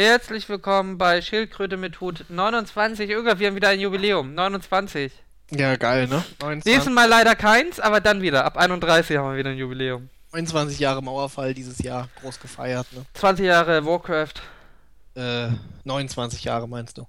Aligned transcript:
Herzlich 0.00 0.48
willkommen 0.48 0.96
bei 0.96 1.20
Schildkröte 1.20 1.76
mit 1.76 2.00
Hut 2.00 2.24
29. 2.28 3.10
Irgendwann, 3.10 3.40
wir 3.40 3.48
haben 3.48 3.56
wieder 3.56 3.70
ein 3.70 3.80
Jubiläum. 3.80 4.32
29. 4.32 5.12
Ja, 5.50 5.74
geil, 5.74 6.06
ne? 6.06 6.24
Nächstes 6.64 6.88
Mal 6.88 7.08
leider 7.08 7.34
keins, 7.34 7.80
aber 7.80 8.00
dann 8.00 8.22
wieder. 8.22 8.44
Ab 8.44 8.56
31 8.56 9.16
haben 9.16 9.32
wir 9.32 9.38
wieder 9.38 9.50
ein 9.50 9.56
Jubiläum. 9.56 10.08
29 10.30 10.78
Jahre 10.78 11.02
Mauerfall 11.02 11.52
dieses 11.52 11.80
Jahr, 11.80 12.08
groß 12.20 12.38
gefeiert, 12.38 12.86
ne? 12.92 13.06
20 13.14 13.44
Jahre 13.44 13.84
Warcraft. 13.84 14.34
Äh, 15.16 15.48
29 15.82 16.44
Jahre 16.44 16.68
meinst 16.68 16.96
du? 16.96 17.08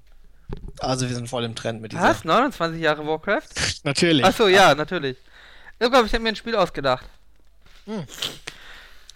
Also 0.80 1.08
wir 1.08 1.14
sind 1.14 1.30
voll 1.30 1.44
im 1.44 1.54
Trend 1.54 1.84
mit 1.84 1.92
dieser. 1.92 2.02
Was? 2.02 2.24
29 2.24 2.82
Jahre 2.82 3.06
Warcraft? 3.06 3.50
Natürlich. 3.84 4.26
Achso, 4.26 4.48
ja, 4.48 4.74
natürlich. 4.74 5.16
Irgendwann, 5.78 6.08
ich 6.08 6.14
habe 6.14 6.24
mir 6.24 6.30
ein 6.30 6.36
Spiel 6.36 6.56
ausgedacht. 6.56 7.06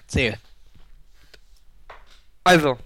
Zähl. 0.06 0.38
Also, 2.44 2.78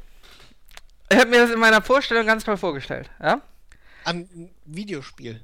ich 1.10 1.18
habe 1.18 1.30
mir 1.30 1.40
das 1.40 1.52
in 1.52 1.60
meiner 1.60 1.82
Vorstellung 1.82 2.26
ganz 2.26 2.44
toll 2.44 2.58
vorgestellt, 2.58 3.10
ja? 3.22 3.42
An 4.04 4.28
Videospiel. 4.66 5.42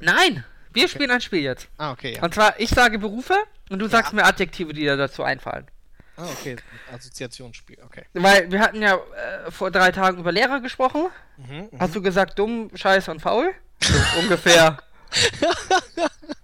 Nein, 0.00 0.44
wir 0.72 0.88
spielen 0.88 1.10
ein 1.10 1.20
Spiel 1.20 1.42
jetzt. 1.42 1.68
Ah, 1.76 1.90
okay, 1.92 2.14
ja. 2.16 2.22
Und 2.22 2.34
zwar, 2.34 2.58
ich 2.60 2.70
sage 2.70 2.98
Berufe 2.98 3.34
und 3.70 3.78
du 3.80 3.88
sagst 3.88 4.12
mir 4.12 4.24
Adjektive, 4.24 4.72
die 4.72 4.82
dir 4.82 4.96
dazu 4.96 5.22
einfallen. 5.22 5.66
Ah, 6.16 6.24
okay. 6.32 6.56
Assoziationsspiel, 6.92 7.78
okay. 7.84 8.04
Weil 8.12 8.50
wir 8.50 8.60
hatten 8.60 8.82
ja 8.82 8.96
äh, 8.96 9.50
vor 9.50 9.70
drei 9.70 9.92
Tagen 9.92 10.18
über 10.18 10.32
Lehrer 10.32 10.60
gesprochen. 10.60 11.06
Mhm, 11.36 11.68
Hast 11.78 11.94
du 11.94 12.02
gesagt 12.02 12.38
dumm, 12.38 12.70
scheiße 12.74 13.10
und 13.10 13.20
faul? 13.20 13.54
So 13.80 14.20
ungefähr. 14.20 14.78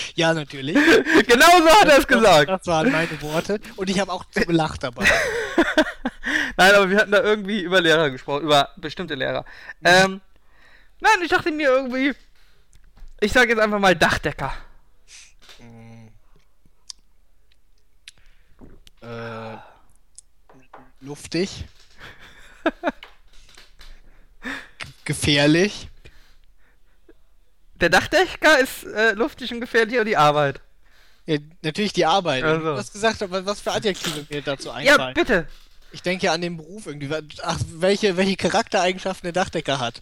Ja, 0.14 0.34
natürlich. 0.34 0.74
genau 1.26 1.58
so 1.58 1.68
hat 1.80 1.88
er 1.88 1.98
es 1.98 2.06
gesagt. 2.06 2.48
Das 2.48 2.66
waren 2.66 2.90
meine 2.90 3.20
Worte. 3.22 3.60
Und 3.76 3.90
ich 3.90 3.98
habe 4.00 4.12
auch 4.12 4.24
zu 4.30 4.40
gelacht 4.40 4.82
dabei. 4.82 5.06
Nein, 6.56 6.74
aber 6.74 6.90
wir 6.90 6.98
hatten 6.98 7.12
da 7.12 7.22
irgendwie 7.22 7.62
über 7.62 7.80
Lehrer 7.80 8.10
gesprochen, 8.10 8.44
über 8.44 8.70
bestimmte 8.76 9.14
Lehrer. 9.14 9.44
Ähm, 9.82 10.20
nein, 11.00 11.12
ich 11.22 11.30
dachte 11.30 11.50
mir 11.50 11.68
irgendwie, 11.68 12.12
ich 13.20 13.32
sage 13.32 13.50
jetzt 13.50 13.60
einfach 13.60 13.78
mal 13.78 13.96
Dachdecker. 13.96 14.52
Mm. 15.58 16.08
äh, 19.02 19.56
luftig. 21.00 21.64
Gefährlich. 25.04 25.88
Der 27.82 27.90
Dachdecker 27.90 28.60
ist 28.60 28.84
äh, 28.84 29.12
luftig 29.12 29.52
und 29.52 29.60
gefährlich 29.60 29.98
und 29.98 30.06
die 30.06 30.16
Arbeit. 30.16 30.60
Ja, 31.26 31.38
natürlich 31.62 31.92
die 31.92 32.06
Arbeit. 32.06 32.44
Also. 32.44 32.64
Du 32.72 32.76
hast 32.76 32.92
gesagt, 32.92 33.22
aber 33.22 33.44
was 33.44 33.60
für 33.60 33.72
Adjektive 33.72 34.24
mir 34.30 34.40
dazu 34.40 34.68
Ja, 34.68 34.74
einfallen. 34.74 35.14
bitte. 35.14 35.48
ich 35.90 36.00
denke 36.00 36.26
ja 36.26 36.32
an 36.32 36.40
den 36.40 36.56
Beruf 36.56 36.86
irgendwie. 36.86 37.10
Ach, 37.42 37.58
welche, 37.66 38.16
welche 38.16 38.36
Charaktereigenschaften 38.36 39.26
der 39.26 39.32
Dachdecker 39.32 39.80
hat. 39.80 40.00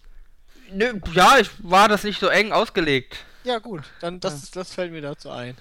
Nö, 0.71 0.93
ja, 1.13 1.39
ich 1.39 1.49
war 1.57 1.89
das 1.89 2.03
nicht 2.03 2.19
so 2.19 2.27
eng 2.27 2.51
ausgelegt. 2.51 3.17
Ja, 3.43 3.57
gut. 3.57 3.83
Dann 3.99 4.19
das, 4.19 4.51
das 4.51 4.73
fällt 4.75 4.91
mir 4.91 5.01
dazu 5.01 5.31
ein. 5.31 5.57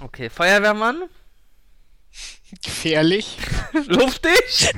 Okay, 0.00 0.30
Feuerwehrmann. 0.30 1.02
Gefährlich. 2.62 3.36
Luftig. 3.86 4.70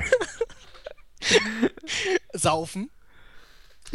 Saufen. 2.32 2.90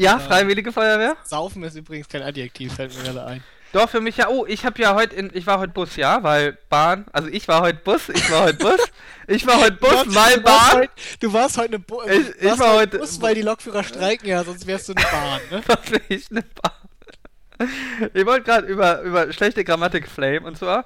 Ja, 0.02 0.18
Freiwillige 0.18 0.72
Feuerwehr. 0.72 1.16
Saufen 1.24 1.64
ist 1.64 1.76
übrigens 1.76 2.10
kein 2.10 2.24
Adjektiv, 2.24 2.74
fällt 2.74 2.98
mir 2.98 3.04
gerade 3.04 3.24
ein. 3.26 3.44
Doch, 3.72 3.88
für 3.88 4.02
mich 4.02 4.18
ja. 4.18 4.30
Oh, 4.30 4.46
ich 4.48 4.66
habe 4.66 4.82
ja 4.82 4.96
heute 4.96 5.16
in. 5.16 5.30
Ich 5.34 5.46
war 5.46 5.60
heute 5.60 5.72
Bus, 5.74 5.96
ja, 5.96 6.24
weil 6.24 6.58
Bahn. 6.70 7.06
Also 7.14 7.30
ich 7.30 7.48
war 7.48 7.62
heute 7.62 7.80
Bus, 7.80 8.10
ich 8.10 8.32
war 8.32 8.46
heute 8.46 8.58
Bus. 8.58 8.80
Ich 9.28 9.46
war 9.48 9.62
heute 9.62 9.78
Bus, 9.78 10.06
weil 10.08 10.42
Bahn. 10.42 10.74
Heut, 10.80 10.90
du 11.22 11.32
warst 11.32 11.58
heute 11.58 11.76
eine 11.76 11.80
Bu 11.80 12.02
Ich- 12.02 12.36
ich 12.36 12.44
warst 12.44 12.60
war 12.60 12.74
heute 12.74 12.98
Bus, 12.98 13.22
weil 13.22 13.36
die 13.36 13.44
Lokführer 13.44 13.84
streiken, 13.84 14.28
ja, 14.28 14.44
sonst 14.44 14.66
wärst 14.68 14.90
du 14.90 14.94
eine 14.94 15.06
Bahn, 15.06 15.40
ne? 15.52 15.62
Was 15.68 15.92
will 15.92 16.02
ich 16.10 16.32
eine 16.32 16.42
Bahn? 16.42 17.70
Ich 18.14 18.26
wollte 18.26 18.44
gerade 18.44 18.68
über, 18.68 19.02
über 19.04 19.32
schlechte 19.32 19.64
Grammatik 19.64 20.10
flame 20.10 20.42
und 20.42 20.58
zwar. 20.58 20.84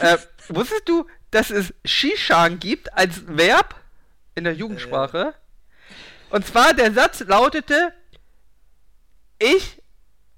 Äh, 0.00 0.18
wusstest 0.50 0.86
du, 0.88 1.06
dass 1.32 1.50
es 1.50 1.72
Shishan 1.84 2.60
gibt 2.60 2.92
als 2.96 3.22
Verb 3.26 3.74
in 4.36 4.44
der 4.44 4.52
Jugendsprache? 4.52 5.34
Und 6.28 6.46
zwar 6.46 6.74
der 6.74 6.92
Satz 6.92 7.20
lautete: 7.26 7.92
Ich, 9.40 9.80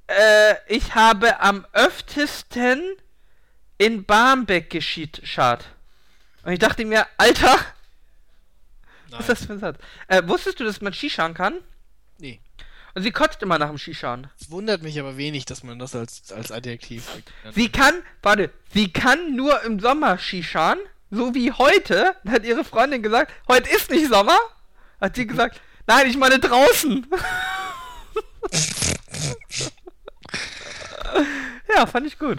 äh, 0.06 0.54
ich 0.68 0.94
habe 0.94 1.40
am 1.40 1.66
öftesten 1.72 2.80
in 3.76 4.04
Barmbek 4.04 4.70
geschiedschart. 4.70 5.64
Und 6.44 6.52
ich 6.52 6.60
dachte 6.60 6.84
mir, 6.84 7.06
Alter, 7.18 7.58
was 9.10 9.20
ist 9.20 9.28
das 9.28 9.44
für 9.46 9.54
ein 9.54 9.58
Satz? 9.58 9.78
Äh, 10.06 10.22
wusstest 10.26 10.60
du, 10.60 10.64
dass 10.64 10.80
man 10.80 10.92
Shishan 10.92 11.34
kann? 11.34 11.58
Nee. 12.18 12.41
Und 12.94 13.02
sie 13.02 13.10
kotzt 13.10 13.42
immer 13.42 13.58
nach 13.58 13.70
dem 13.70 13.78
Shishan. 13.78 14.30
Es 14.41 14.50
wundert 14.52 14.82
mich 14.82 15.00
aber 15.00 15.16
wenig, 15.16 15.46
dass 15.46 15.64
man 15.64 15.80
das 15.80 15.96
als, 15.96 16.30
als 16.30 16.52
Adjektiv. 16.52 17.08
Sie 17.52 17.70
kann, 17.70 17.94
warte, 18.22 18.50
sie 18.72 18.92
kann 18.92 19.34
nur 19.34 19.62
im 19.64 19.80
Sommer 19.80 20.16
Shishan, 20.16 20.78
so 21.10 21.34
wie 21.34 21.50
heute, 21.50 22.14
hat 22.28 22.44
ihre 22.44 22.64
Freundin 22.64 23.02
gesagt, 23.02 23.32
heute 23.48 23.68
ist 23.68 23.91
nicht 23.91 24.08
Sommer. 24.08 24.38
Hat 25.00 25.16
sie 25.16 25.26
gesagt, 25.26 25.60
nein, 25.88 26.08
ich 26.08 26.16
meine 26.16 26.38
draußen. 26.38 27.04
ja, 31.75 31.87
fand 31.87 32.06
ich 32.06 32.19
gut. 32.19 32.38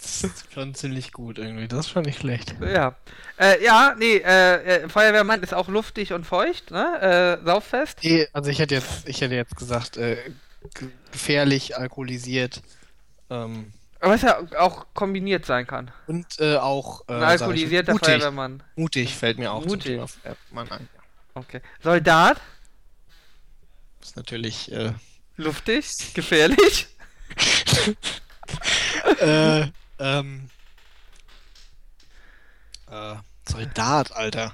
Das 0.00 0.24
ist 0.24 0.52
schon 0.52 0.74
ziemlich 0.74 1.12
gut 1.12 1.38
irgendwie. 1.38 1.68
Das 1.68 1.80
ist 1.86 1.90
schon 1.90 2.04
nicht 2.04 2.20
schlecht. 2.20 2.54
Ja. 2.60 2.96
Äh, 3.38 3.62
ja, 3.62 3.94
nee, 3.98 4.16
äh, 4.16 4.82
äh, 4.84 4.88
Feuerwehrmann 4.88 5.42
ist 5.42 5.52
auch 5.52 5.68
luftig 5.68 6.12
und 6.14 6.24
feucht, 6.24 6.70
ne? 6.70 7.38
Äh, 7.42 7.44
sauffest. 7.44 7.98
Nee, 8.02 8.26
also 8.32 8.50
ich 8.50 8.58
hätte 8.58 8.74
jetzt, 8.76 9.06
ich 9.08 9.20
hätte 9.20 9.34
jetzt 9.34 9.56
gesagt, 9.56 9.96
äh, 9.98 10.16
ge- 10.74 10.88
gefährlich, 11.12 11.76
alkoholisiert 11.76 12.62
ähm, 13.28 13.72
Was 14.00 14.22
ja 14.22 14.38
auch 14.58 14.86
kombiniert 14.94 15.44
sein 15.44 15.66
kann. 15.66 15.90
und 16.06 16.40
äh, 16.40 16.56
auch 16.56 17.02
äh, 17.08 17.12
Ein 17.12 17.18
ich, 17.20 17.24
alkoholisierter 17.26 17.92
mutig. 17.92 18.08
Feuerwehrmann. 18.08 18.62
Mutig 18.76 19.14
fällt 19.14 19.38
mir 19.38 19.52
auch 19.52 19.64
Mutig. 19.66 19.70
zum 19.70 19.80
Thema 19.80 20.06
Feuerwehrmann 20.08 20.70
ein. 20.72 20.88
Okay. 21.34 21.60
Soldat, 21.82 22.40
Das 24.00 24.08
ist 24.10 24.16
natürlich 24.16 24.72
äh, 24.72 24.92
luftig, 25.40 26.14
gefährlich. 26.14 26.86
äh, 29.20 29.66
ähm, 29.98 30.50
äh, 32.90 33.14
Soldat, 33.48 34.12
Alter. 34.12 34.52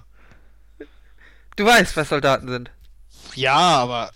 Du 1.56 1.64
weißt, 1.64 1.96
was 1.96 2.08
Soldaten 2.08 2.48
sind. 2.48 2.70
Ja, 3.34 3.54
aber 3.56 4.10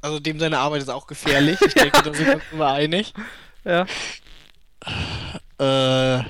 also 0.00 0.18
dem 0.20 0.38
seine 0.38 0.58
Arbeit 0.58 0.82
ist 0.82 0.88
auch 0.88 1.06
gefährlich. 1.06 1.58
Ich 1.62 1.74
denke, 1.74 2.02
da 2.02 2.12
sind 2.14 2.26
wir 2.26 2.34
uns 2.34 2.44
immer 2.52 2.72
einig. 2.72 3.12
Ja. 3.64 3.86
Äh, 5.60 6.24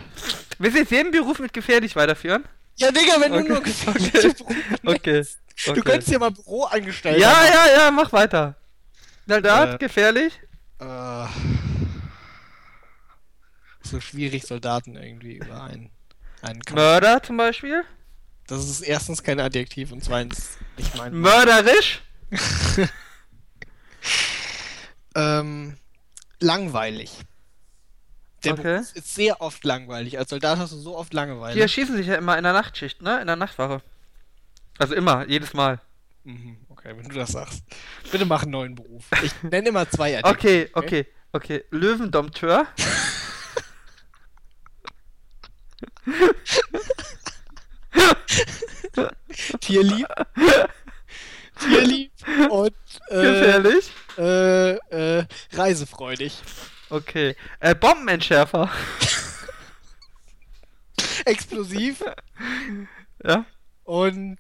Willst 0.59 0.77
du 0.77 0.81
jetzt 0.81 0.91
jeden 0.93 1.11
Beruf 1.13 1.39
mit 1.39 1.55
gefährlich 1.55 1.97
weiterführen? 1.97 2.45
ja, 2.77 2.91
Digga, 2.93 3.19
wenn 3.21 3.33
Okay. 3.33 3.43
du 3.45 3.49
nur 3.49 3.63
gefährliche 3.63 4.35
Berufe 4.35 4.55
Okay. 4.85 5.13
nennst. 5.13 5.39
okay. 5.65 5.75
Du 5.75 5.83
könntest 5.83 6.13
ja 6.13 6.19
mal 6.19 6.31
Büroangestellter 6.31 7.19
Ja, 7.19 7.29
machen. 7.31 7.47
ja, 7.55 7.67
ja, 7.85 7.91
mach 7.91 8.13
weiter. 8.13 8.55
Soldat, 9.27 9.75
Äh. 9.75 9.79
gefährlich. 9.79 10.41
Äh, 10.79 11.27
so 13.83 14.01
schwierig, 14.01 14.45
Soldaten 14.45 14.97
irgendwie 14.97 15.37
über 15.37 15.63
einen, 15.65 15.91
einen 16.43 16.61
Kampf. 16.63 16.77
Mörder 16.79 17.23
zum 17.23 17.37
Beispiel. 17.37 17.83
Das 18.47 18.69
ist 18.69 18.81
erstens 18.83 19.23
kein 19.23 19.39
Adjektiv 19.41 19.93
und 19.93 20.03
zweitens 20.05 20.59
nicht 20.77 20.97
mein. 20.97 21.15
Mörderisch. 21.15 22.03
ähm, 25.15 25.77
langweilig. 26.41 27.19
Der 28.45 28.55
Okay. 28.55 28.63
Beruf 28.63 28.95
ist 28.97 29.15
sehr 29.15 29.41
oft 29.41 29.63
langweilig. 29.65 30.19
Als 30.19 30.31
Soldat 30.31 30.59
hast 30.59 30.73
du 30.73 30.77
so 30.77 30.97
oft 30.97 31.15
Langeweile. 31.15 31.55
Die 31.55 31.61
erschießen 31.61 31.97
sich 31.97 32.09
ja 32.09 32.17
immer 32.17 32.37
in 32.37 32.43
der 32.45 32.53
Nachtschicht, 32.53 33.01
ne? 33.01 33.21
In 33.21 33.27
der 33.29 33.37
Nachtwache. 33.37 33.83
Also 34.79 34.95
immer, 34.95 35.29
jedes 35.29 35.55
Mal. 35.55 35.81
Mhm, 36.25 36.57
okay, 36.85 36.97
wenn 36.97 37.09
du 37.09 37.15
das 37.15 37.33
sagst. 37.33 37.63
Bitte 38.11 38.25
mach 38.27 38.43
einen 38.43 38.53
neuen 38.53 38.75
Beruf. 38.75 39.05
Ich 39.23 39.33
nenne 39.43 39.69
immer 39.69 39.89
zwei 39.89 40.19
Adjektive. 40.19 40.69
Okay, 40.75 40.75
okay, 40.75 41.07
okay. 41.33 41.65
Löwendompteur. 41.71 42.67
Tierlieb. 49.61 50.07
Tierlieb 51.59 52.13
und 52.51 52.75
äh, 53.09 53.23
Gefährlich. 53.23 53.91
äh, 54.19 54.73
äh, 55.21 55.25
reisefreudig. 55.53 56.41
Okay. 56.91 57.37
Äh, 57.61 57.75
Bombenentschärfer. 57.75 58.71
Explosiv 61.25 62.03
Ja. 63.25 63.45
und 63.85 64.39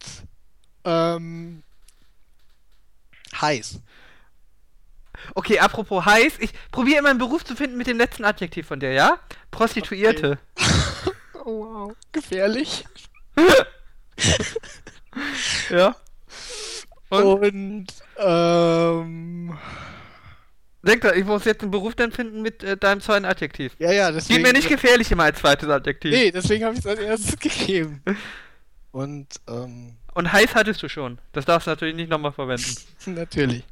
ähm, 0.85 1.63
heiß. 3.41 3.81
Okay, 5.35 5.59
apropos 5.59 6.05
heiß. 6.05 6.35
Ich 6.41 6.53
probiere 6.71 6.99
immer 6.99 7.11
einen 7.11 7.19
Beruf 7.19 7.45
zu 7.45 7.55
finden 7.55 7.77
mit 7.77 7.87
dem 7.87 7.99
letzten 7.99 8.25
Adjektiv 8.25 8.67
von 8.67 8.81
dir, 8.81 8.93
ja? 8.93 9.19
Prostituierte. 9.51 10.39
Oh 11.45 11.65
wow. 11.67 11.97
Gefährlich. 12.13 12.85
Ja. 15.71 15.97
Und? 17.09 17.25
Und, 17.25 17.87
ähm. 18.19 19.59
Denk 20.83 21.03
dran, 21.03 21.19
ich 21.19 21.25
muss 21.25 21.45
jetzt 21.45 21.63
einen 21.63 21.71
Beruf 21.71 21.95
dann 21.95 22.11
finden 22.11 22.43
mit 22.43 22.63
äh, 22.63 22.77
deinem 22.77 23.01
zweiten 23.01 23.25
Adjektiv. 23.25 23.75
Ja, 23.79 23.93
ja, 23.93 24.11
Gib 24.11 24.21
deswegen. 24.21 24.43
mir 24.43 24.53
nicht 24.53 24.69
gefährlich 24.69 25.11
immer 25.13 25.25
als 25.25 25.39
zweites 25.39 25.69
Adjektiv. 25.69 26.11
Nee, 26.11 26.31
deswegen 26.31 26.65
habe 26.65 26.75
ich 26.75 26.81
es 26.81 26.87
als 26.87 27.01
erstes 27.01 27.39
gegeben. 27.39 28.03
Und, 28.91 29.29
ähm, 29.49 29.97
Und 30.15 30.33
heiß 30.33 30.55
hattest 30.55 30.83
du 30.83 30.89
schon. 30.89 31.19
Das 31.33 31.45
darfst 31.45 31.67
du 31.67 31.71
natürlich 31.71 31.95
nicht 31.95 32.11
nochmal 32.11 32.33
verwenden. 32.33 32.77
natürlich. 33.07 33.65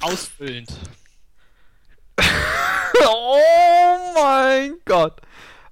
Ausfüllend. 0.00 0.72
oh 3.06 3.38
mein 4.14 4.74
Gott. 4.84 5.20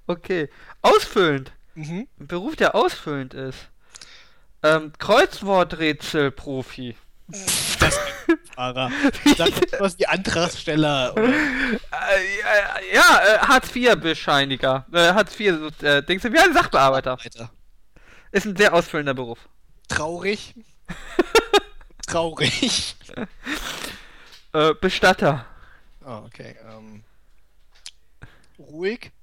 Okay. 0.07 0.49
Ausfüllend. 0.81 1.51
Mhm. 1.75 2.07
Ein 2.19 2.27
Beruf, 2.27 2.55
der 2.55 2.75
ausfüllend 2.75 3.33
ist. 3.33 3.69
Ähm, 4.63 4.93
Kreuzworträtsel-Profi. 4.97 6.95
Das 7.27 7.99
Fahrer. 8.55 8.91
Ich 9.25 9.35
dachte, 9.35 9.61
was 9.79 9.97
die 9.97 10.07
Antragsteller. 10.07 11.13
Oder? 11.13 11.27
Äh, 11.27 12.93
ja, 12.93 13.19
äh, 13.23 13.39
Hartz-IV-Bescheiniger. 13.39 14.85
Äh, 14.91 15.13
Hartz-IV, 15.13 15.71
äh, 15.81 16.01
Dings, 16.03 16.23
wie 16.23 16.39
ein 16.39 16.53
Sachbearbeiter. 16.53 17.17
Weiter. 17.17 17.49
Ist 18.35 18.45
ein 18.45 18.57
sehr 18.57 18.73
ausfüllender 18.73 19.13
Beruf. 19.13 19.47
Traurig. 19.87 20.53
Traurig. 22.05 22.97
Äh, 24.51 24.73
Bestatter. 24.73 25.45
Ah, 26.03 26.19
okay. 26.25 26.57
Ähm, 26.67 27.05
ruhig. 28.59 29.13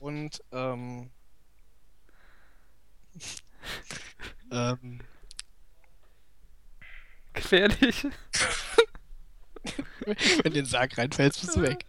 Und, 0.00 0.42
ähm. 0.50 1.10
ähm. 4.50 5.00
Gefährlich. 7.32 8.08
Wenn 10.04 10.16
du 10.16 10.42
in 10.42 10.52
den 10.52 10.66
Sarg 10.66 10.98
reinfällst, 10.98 11.42
bist 11.42 11.54
du 11.54 11.62
weg. 11.62 11.84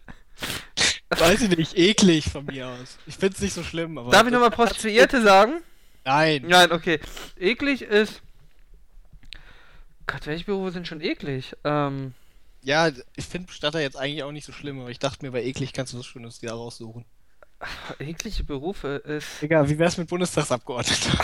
Weiß 1.09 1.41
ich 1.41 1.49
nicht, 1.55 1.75
eklig 1.77 2.25
von 2.29 2.45
mir 2.45 2.67
aus. 2.67 2.97
Ich 3.07 3.15
find's 3.15 3.41
nicht 3.41 3.53
so 3.53 3.63
schlimm, 3.63 3.97
aber. 3.97 4.11
Darf 4.11 4.25
ich 4.27 4.31
nochmal 4.31 4.51
Prostituierte 4.51 5.21
sagen? 5.21 5.61
Nein. 6.05 6.45
Nein, 6.47 6.71
okay. 6.71 6.99
Eklig 7.39 7.81
ist. 7.81 8.21
Gott, 10.07 10.25
welche 10.27 10.45
Berufe 10.45 10.71
sind 10.71 10.87
schon 10.87 11.01
eklig? 11.01 11.55
Ähm, 11.63 12.13
Ja, 12.63 12.89
ich 13.15 13.25
finde 13.25 13.47
Bestatter 13.47 13.79
jetzt 13.79 13.95
eigentlich 13.97 14.23
auch 14.23 14.31
nicht 14.31 14.45
so 14.45 14.51
schlimm, 14.51 14.79
aber 14.79 14.89
ich 14.89 14.99
dachte 14.99 15.25
mir, 15.25 15.31
bei 15.31 15.43
eklig 15.43 15.73
kannst 15.73 15.93
du 15.93 15.99
was 15.99 16.05
Schönes 16.05 16.39
dir 16.39 16.51
raussuchen. 16.51 17.05
eklige 17.99 18.43
Berufe 18.43 18.87
ist. 19.05 19.41
Egal, 19.43 19.69
wie 19.69 19.77
wär's 19.77 19.97
mit 19.97 20.07
Bundestagsabgeordneter? 20.09 21.17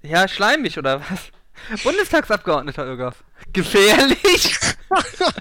Ja, 0.00 0.28
schleimig 0.28 0.78
oder 0.78 1.00
was? 1.00 1.82
Bundestagsabgeordneter 1.82 2.86
Irgaf. 2.86 3.24
Gefährlich? 3.52 4.56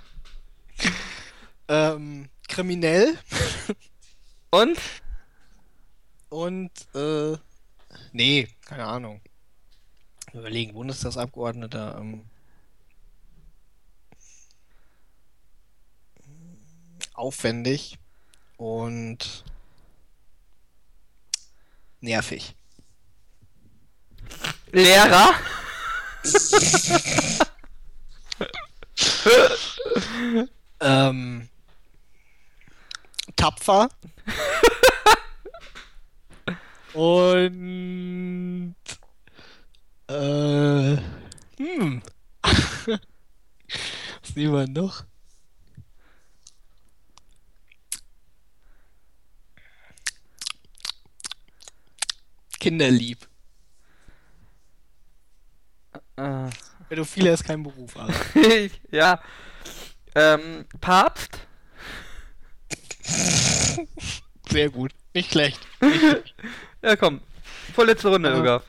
ähm, 1.68 2.28
kriminell 2.58 3.16
Und? 4.50 4.80
und, 6.30 6.72
äh, 6.96 7.38
nee, 8.14 8.48
keine 8.66 8.86
Ahnung. 8.86 9.22
Überlegen, 10.34 10.74
Bundestagsabgeordneter, 10.74 12.00
ähm, 12.00 12.28
aufwendig 17.14 18.00
und 18.58 19.44
nervig. 22.02 22.56
Lehrer? 24.72 25.36
Ähm, 30.80 31.50
tapfer. 33.38 33.90
Und 36.94 38.76
äh, 40.10 40.98
hm. 41.58 42.02
Was 42.44 44.36
nehmen 44.36 44.54
wir 44.54 44.68
noch? 44.68 45.06
Kinderlieb. 52.60 53.28
Äh, 56.16 56.50
Pädophilia 56.90 57.34
ist 57.34 57.44
kein 57.44 57.64
Beruf, 57.64 57.96
aber. 57.96 58.14
ja. 58.92 59.22
Ähm, 60.16 60.66
Papst? 60.82 61.47
Sehr 64.50 64.70
gut. 64.70 64.92
Nicht 65.14 65.32
schlecht. 65.32 65.60
Nicht 65.82 66.00
schlecht. 66.00 66.36
Ja, 66.84 66.96
komm. 66.96 67.22
Vorletzte 67.74 68.08
Runde, 68.10 68.30
Äh, 68.30 68.34
Irgaf. 68.36 68.64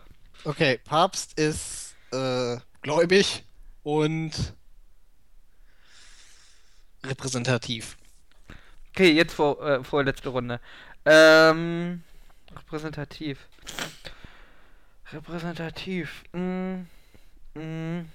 Okay, 0.45 0.79
Papst 0.83 1.39
ist 1.39 1.95
äh, 2.11 2.57
gläubig 2.81 3.45
und 3.83 4.55
repräsentativ. 7.05 7.97
Okay, 8.91 9.13
jetzt 9.13 9.35
vor, 9.35 9.61
äh, 9.63 9.85
vorletzte 9.85 10.31
Runde. 10.31 10.59
Ähm, 11.05 12.03
repräsentativ. 12.57 13.47
Repräsentativ. 15.13 16.25
Mm, 16.33 16.87
mm, 17.55 18.09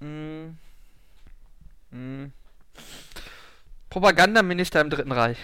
mm, 0.00 0.58
mm. 1.90 2.32
Propagandaminister 3.94 4.80
im 4.80 4.90
Dritten 4.90 5.12
Reich. 5.12 5.38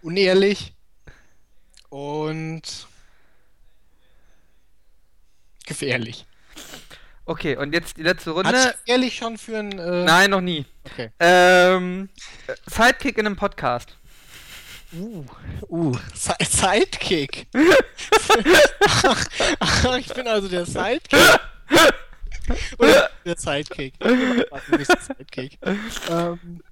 Unehrlich 0.00 0.72
und 1.90 2.62
gefährlich. 5.66 6.24
Okay, 7.26 7.58
und 7.58 7.74
jetzt 7.74 7.98
die 7.98 8.04
letzte 8.04 8.30
Runde. 8.30 8.58
sich 8.58 8.72
ehrlich 8.86 9.16
schon 9.16 9.36
für 9.36 9.58
ein. 9.58 9.78
Äh, 9.78 10.04
Nein, 10.04 10.30
noch 10.30 10.40
nie. 10.40 10.64
Okay. 10.84 11.10
Ähm, 11.20 12.08
äh, 12.46 12.54
Sidekick 12.70 13.18
in 13.18 13.26
einem 13.26 13.36
Podcast. 13.36 13.98
Uh, 14.94 15.26
uh, 15.68 15.94
Si- 16.14 16.32
Sidekick. 16.42 17.48
ach, 18.86 19.26
ach, 19.60 19.98
ich 19.98 20.08
bin 20.14 20.26
also 20.26 20.48
der 20.48 20.64
Sidekick. 20.64 21.20
Oder 22.78 23.10
der 23.24 23.36
Sidekick. 23.36 23.98
Du 24.00 24.76
bist 24.76 24.90
der 24.90 25.00
Sidekick. 25.00 25.58
Ähm, 26.10 26.62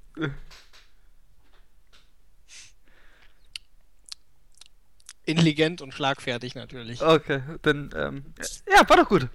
intelligent 5.24 5.82
und 5.82 5.92
schlagfertig 5.92 6.54
natürlich. 6.54 7.02
Okay, 7.02 7.42
dann, 7.62 7.90
ähm, 7.96 8.24
ja, 8.72 8.88
war 8.88 8.96
doch 8.96 9.08
gut. 9.08 9.28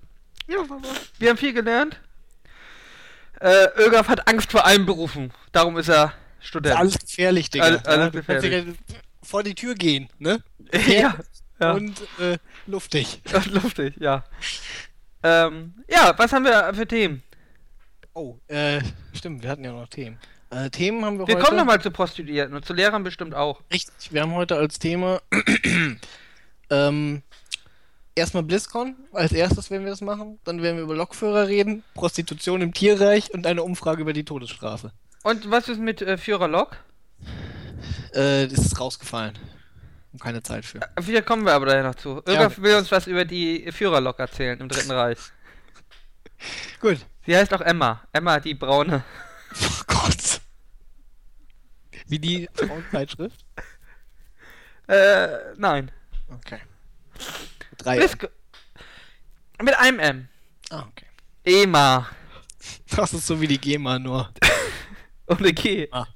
Ja, 0.48 0.58
war, 0.70 0.82
war. 0.82 0.96
Wir 1.20 1.30
haben 1.30 1.38
viel 1.38 1.54
gelernt. 1.54 2.00
Äh, 3.40 3.68
Ögaf 3.78 4.08
hat 4.08 4.28
Angst 4.28 4.52
vor 4.52 4.66
allen 4.66 4.86
Berufen. 4.86 5.34
Darum 5.52 5.78
ist 5.78 5.90
er 5.90 6.14
Student. 6.40 6.78
Alles 6.78 7.00
gefährlich, 7.00 7.50
Digga. 7.50 7.66
Alles- 7.66 7.86
alles 7.86 8.12
gefährlich. 8.12 8.76
Vor 9.24 9.44
die 9.44 9.56
Tür 9.56 9.76
gehen, 9.76 10.10
ne? 10.20 10.44
ja, 10.88 11.16
ja. 11.60 11.72
Und 11.74 12.02
äh, 12.20 12.38
luftig. 12.68 13.22
lustig, 13.52 13.96
ja. 14.00 14.24
Ähm, 15.24 15.74
ja, 15.90 16.14
was 16.18 16.34
haben 16.34 16.46
wir 16.46 16.74
für 16.74 16.88
Themen? 16.88 17.24
Oh, 18.14 18.38
äh, 18.48 18.82
stimmt, 19.14 19.44
wir 19.44 19.50
hatten 19.50 19.64
ja 19.64 19.72
noch 19.72 19.88
Themen. 19.88 20.20
Äh, 20.50 20.70
Themen 20.70 21.06
haben 21.06 21.20
wir, 21.20 21.28
Wir 21.28 21.36
heute. 21.36 21.46
kommen 21.46 21.58
nochmal 21.58 21.82
zu 21.82 21.92
Prostituierten 21.92 22.54
und 22.56 22.66
zu 22.66 22.74
Lehrern 22.74 23.04
bestimmt 23.04 23.34
auch. 23.34 23.62
Richtig, 23.72 24.12
wir 24.12 24.22
haben 24.22 24.34
heute 24.34 24.58
als 24.58 24.80
Thema 24.80 25.22
ähm, 26.70 27.22
erstmal 28.16 28.44
BlizzCon. 28.44 28.96
Als 29.14 29.32
erstes 29.32 29.70
werden 29.72 29.84
wir 29.86 29.92
das 29.92 30.02
machen. 30.02 30.40
Dann 30.44 30.62
werden 30.62 30.76
wir 30.76 30.84
über 30.84 30.96
Lokführer 30.96 31.48
reden, 31.48 31.84
Prostitution 31.94 32.62
im 32.62 32.74
Tierreich 32.74 33.34
und 33.34 33.48
eine 33.48 33.64
Umfrage 33.64 34.02
über 34.02 34.14
die 34.14 34.26
Todesstrafe. 34.26 34.92
Und 35.24 35.50
was 35.50 35.70
ist 35.70 35.80
mit 35.80 36.02
äh, 36.02 36.18
Führerlok? 36.18 36.78
Äh, 38.14 38.48
das 38.48 38.60
ist 38.60 38.80
rausgefallen. 38.80 39.38
Und 40.12 40.22
keine 40.22 40.44
Zeit 40.44 40.66
für. 40.66 40.80
Wieder 41.02 41.22
kommen 41.22 41.46
wir 41.46 41.54
aber 41.54 41.68
daher 41.68 41.84
noch 41.84 41.96
zu. 41.96 42.22
Ögaf 42.28 42.60
will 42.60 42.76
uns 42.76 42.92
was 42.92 43.08
über 43.08 43.24
die 43.24 43.72
Führerlok 43.72 44.20
erzählen 44.20 44.60
im 44.60 44.68
Dritten 44.68 44.92
Reich. 44.92 45.20
Gut. 46.82 47.00
Sie 47.26 47.36
heißt 47.36 47.54
auch 47.54 47.62
Emma. 47.62 48.02
Emma, 48.12 48.40
die 48.40 48.54
braune. 48.54 49.04
Oh 49.54 49.84
Gott. 49.86 50.40
Wie 52.08 52.20
die 52.20 52.48
Frauenzeitschrift? 52.54 53.46
Äh, 54.88 55.28
nein. 55.58 55.92
Okay. 56.30 56.60
Drei. 57.78 57.98
Blisk 57.98 58.30
mit 59.62 59.78
einem 59.78 60.00
M. 60.00 60.30
Ah, 60.70 60.86
okay. 60.90 61.06
Ema. 61.44 62.08
Das 62.96 63.14
ist 63.14 63.28
so 63.28 63.42
wie 63.42 63.48
die 63.48 63.60
GEMA 63.60 64.00
nur. 64.00 64.34
Ohne 65.28 65.54
G. 65.54 65.88
Ah. 65.92 66.08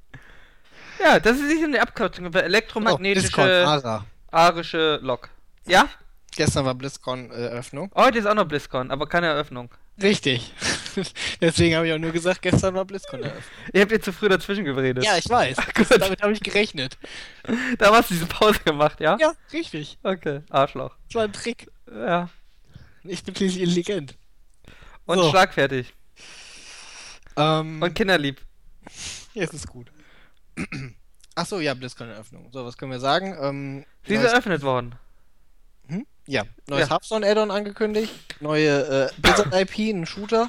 Ja, 1.06 1.20
das 1.20 1.38
ist 1.38 1.62
eine 1.62 1.80
Abkürzung 1.80 2.24
für 2.24 2.28
Oh, 2.28 2.32
BlizzCon, 2.32 2.44
elektromagnetische 2.44 3.64
ARA. 3.64 4.04
arische 4.32 4.98
Lok. 5.02 5.28
Ja? 5.64 5.88
Gestern 6.34 6.64
war 6.64 6.74
BlizzCon-Eröffnung. 6.74 7.92
Heute 7.94 8.18
ist 8.18 8.26
auch 8.26 8.34
noch 8.34 8.44
BlizzCon, 8.46 8.90
aber 8.90 9.06
keine 9.08 9.28
Eröffnung. 9.28 9.70
Richtig. 10.02 10.52
Deswegen 11.40 11.76
habe 11.76 11.86
ich 11.86 11.92
auch 11.94 11.98
nur 11.98 12.10
gesagt, 12.10 12.42
gestern 12.42 12.74
war 12.74 12.84
BlizzCon-Eröffnung. 12.84 13.44
Ihr 13.72 13.82
habt 13.82 13.92
jetzt 13.92 14.04
zu 14.04 14.12
früh 14.12 14.28
dazwischen 14.28 14.64
geredet. 14.64 15.04
Ja, 15.04 15.16
ich 15.16 15.28
weiß. 15.28 15.56
Gut. 15.74 15.86
Damit 15.92 16.22
habe 16.22 16.32
ich 16.32 16.40
gerechnet. 16.40 16.98
Da 17.78 17.94
hast 17.94 18.10
du 18.10 18.14
diese 18.14 18.26
Pause 18.26 18.58
gemacht, 18.64 18.98
ja? 18.98 19.16
Ja, 19.20 19.32
richtig. 19.52 19.98
Okay, 20.02 20.40
Arschloch. 20.50 20.96
Das 21.06 21.14
war 21.14 21.22
ein 21.22 21.32
Trick. 21.32 21.70
Ja. 21.88 22.28
Ich 23.04 23.22
bin 23.22 23.36
schließlich 23.36 23.62
intelligent. 23.62 24.16
Und 25.04 25.18
So. 25.18 25.30
schlagfertig. 25.30 25.94
Ähm, 27.36 27.80
Und 27.80 27.94
kinderlieb. 27.94 28.40
jetzt 29.34 29.54
ist 29.54 29.68
gut. 29.68 29.92
Achso, 31.34 31.60
ja, 31.60 31.74
BlizzCon-Eröffnung. 31.74 32.48
So, 32.52 32.64
was 32.64 32.78
können 32.78 32.92
wir 32.92 33.00
sagen? 33.00 33.36
Ähm, 33.40 33.84
Sie 34.06 34.14
ist 34.14 34.24
eröffnet 34.24 34.62
worden. 34.62 34.94
Hm? 35.88 36.06
Ja, 36.26 36.44
neues 36.66 36.88
Ja. 36.88 36.90
Hearthstone-Add-on 36.94 37.50
angekündigt. 37.50 38.12
Neue 38.40 39.10
äh, 39.10 39.10
Blizzard-IP, 39.20 39.78
ein 39.94 40.06
Shooter. 40.06 40.48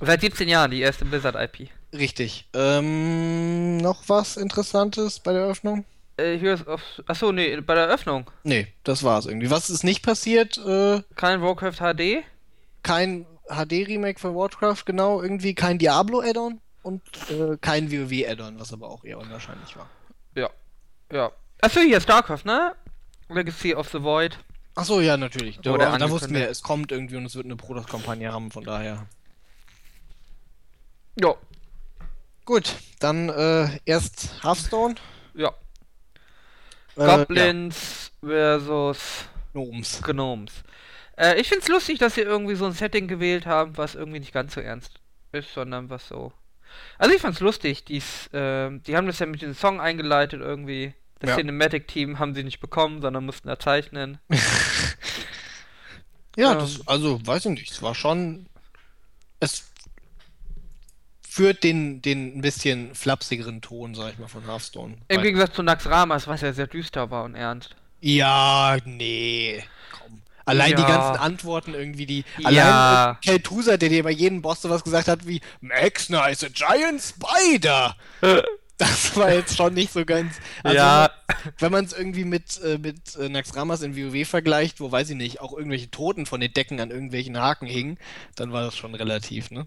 Seit 0.00 0.22
17 0.22 0.48
Jahren 0.48 0.70
die 0.70 0.80
erste 0.80 1.04
Blizzard-IP. 1.04 1.68
Richtig. 1.92 2.48
Ähm, 2.54 3.76
noch 3.76 4.02
was 4.08 4.36
Interessantes 4.36 5.20
bei 5.20 5.32
der 5.32 5.42
Eröffnung? 5.42 5.84
Äh, 6.16 6.38
Heroes 6.38 6.66
of... 6.66 6.80
Achso, 7.06 7.30
nee, 7.30 7.60
bei 7.60 7.74
der 7.74 7.84
Eröffnung. 7.84 8.30
Nee, 8.42 8.68
das 8.84 9.02
war's 9.04 9.26
irgendwie. 9.26 9.50
Was 9.50 9.68
ist 9.70 9.84
nicht 9.84 10.02
passiert? 10.02 10.56
Äh, 10.58 11.02
Kein 11.14 11.42
Warcraft 11.42 11.76
HD. 11.94 12.24
kein 12.82 13.26
HD-Remake 13.48 14.18
von 14.18 14.34
Warcraft, 14.34 14.84
genau. 14.86 15.20
Irgendwie 15.22 15.54
kein 15.54 15.78
Diablo-Add-on 15.78 16.60
und 16.84 17.02
äh, 17.30 17.56
kein 17.60 17.90
WoW-Add-on, 17.90 18.60
was 18.60 18.72
aber 18.72 18.88
auch 18.88 19.04
eher 19.04 19.18
unwahrscheinlich 19.18 19.74
war. 19.76 19.88
Ja. 20.36 20.50
Ja. 21.10 21.32
Achso, 21.60 21.80
hier 21.80 22.00
StarCraft, 22.00 22.44
ne? 22.44 22.76
Legacy 23.28 23.74
of 23.74 23.88
the 23.88 24.02
Void. 24.02 24.38
Achso, 24.74 25.00
ja, 25.00 25.16
natürlich. 25.16 25.58
Da, 25.60 25.76
da 25.76 26.10
wussten 26.10 26.34
wir, 26.34 26.48
es 26.48 26.62
kommt 26.62 26.92
irgendwie 26.92 27.16
und 27.16 27.24
es 27.24 27.36
wird 27.36 27.46
eine 27.46 27.56
Product-Kampagne 27.56 28.32
haben, 28.32 28.50
von 28.50 28.64
daher. 28.64 29.06
Ja. 31.18 31.34
Gut, 32.44 32.74
dann 33.00 33.30
äh, 33.30 33.80
erst 33.86 34.42
Hearthstone. 34.44 34.96
Ja. 35.34 35.52
Äh, 36.96 37.06
Goblins 37.06 38.12
versus 38.20 39.24
Ja, 39.54 39.60
Gnomes. 39.60 40.02
Gnomes. 40.02 40.52
Äh, 41.16 41.40
ich 41.40 41.48
find's 41.48 41.68
lustig, 41.68 41.98
dass 41.98 42.16
sie 42.16 42.22
irgendwie 42.22 42.56
so 42.56 42.66
ein 42.66 42.72
Setting 42.72 43.08
gewählt 43.08 43.46
haben, 43.46 43.76
was 43.78 43.94
irgendwie 43.94 44.20
nicht 44.20 44.34
ganz 44.34 44.54
so 44.54 44.60
ernst 44.60 45.00
ist, 45.32 45.54
sondern 45.54 45.88
was 45.88 46.08
so. 46.08 46.32
Also 46.98 47.14
ich 47.14 47.20
fand's 47.20 47.40
lustig, 47.40 47.84
dies, 47.84 48.28
ähm, 48.32 48.82
die 48.84 48.96
haben 48.96 49.06
das 49.06 49.18
ja 49.18 49.26
mit 49.26 49.42
dem 49.42 49.54
Song 49.54 49.80
eingeleitet 49.80 50.40
irgendwie. 50.40 50.94
Das 51.20 51.30
Ja. 51.30 51.36
Cinematic-Team 51.36 52.18
haben 52.18 52.34
sie 52.34 52.44
nicht 52.44 52.60
bekommen, 52.60 53.00
sondern 53.00 53.24
mussten 53.24 53.48
da 53.48 53.58
zeichnen. 53.58 54.18
Ja, 56.36 56.52
Ähm. 56.52 56.58
das, 56.58 56.86
also, 56.88 57.24
weiß 57.24 57.46
ich 57.46 57.52
nicht, 57.52 57.70
es 57.70 57.80
war 57.82 57.94
schon. 57.94 58.46
Es 59.40 59.70
führt 61.28 61.62
den, 61.64 62.02
den 62.02 62.38
ein 62.38 62.40
bisschen 62.40 62.94
flapsigeren 62.94 63.60
Ton, 63.60 63.94
sag 63.94 64.12
ich 64.12 64.18
mal, 64.18 64.28
von 64.28 64.44
Hearthstone. 64.44 64.96
Im 65.08 65.22
Gegensatz 65.22 65.54
zu 65.54 65.62
Nax 65.62 65.86
Ramas, 65.86 66.26
was 66.26 66.40
ja 66.40 66.52
sehr 66.52 66.66
düster 66.66 67.10
war 67.10 67.24
und 67.24 67.34
ernst. 67.34 67.74
Ja, 68.00 68.76
nee. 68.84 69.62
Komm. 69.92 70.22
Allein 70.44 70.76
die 70.76 70.82
Ja. 70.82 70.88
ganzen 70.88 71.20
Antworten 71.22 71.74
irgendwie, 71.74 72.06
die. 72.06 72.24
Ja. 72.38 72.48
Allein 72.48 73.16
äh, 73.22 73.30
Kel'Thuzad, 73.30 73.78
der 73.78 73.88
dir 73.88 74.02
bei 74.02 74.10
jedem 74.10 74.42
Boss 74.42 74.62
sowas 74.62 74.84
gesagt 74.84 75.08
hat 75.08 75.26
wie 75.26 75.40
Maxna 75.60 76.26
is 76.28 76.44
a 76.44 76.48
giant 76.48 77.00
spider. 77.02 77.96
Das 78.76 79.16
war 79.16 79.32
jetzt 79.32 79.56
schon 79.56 79.72
nicht 79.72 79.92
so 79.92 80.04
ganz. 80.04 80.34
Also, 80.64 80.76
ja, 80.76 81.08
Wenn 81.60 81.70
man 81.70 81.84
es 81.84 81.92
irgendwie 81.92 82.24
mit, 82.24 82.60
äh, 82.60 82.76
mit 82.76 83.14
äh, 83.14 83.28
Naxxramas 83.28 83.82
in 83.82 83.96
WoW 83.96 84.26
vergleicht, 84.28 84.80
wo 84.80 84.90
weiß 84.90 85.10
ich 85.10 85.16
nicht, 85.16 85.40
auch 85.40 85.52
irgendwelche 85.56 85.92
Toten 85.92 86.26
von 86.26 86.40
den 86.40 86.52
Decken 86.52 86.80
an 86.80 86.90
irgendwelchen 86.90 87.38
Haken 87.40 87.66
hingen, 87.68 87.98
dann 88.34 88.52
war 88.52 88.62
das 88.64 88.76
schon 88.76 88.96
relativ, 88.96 89.52
ne? 89.52 89.64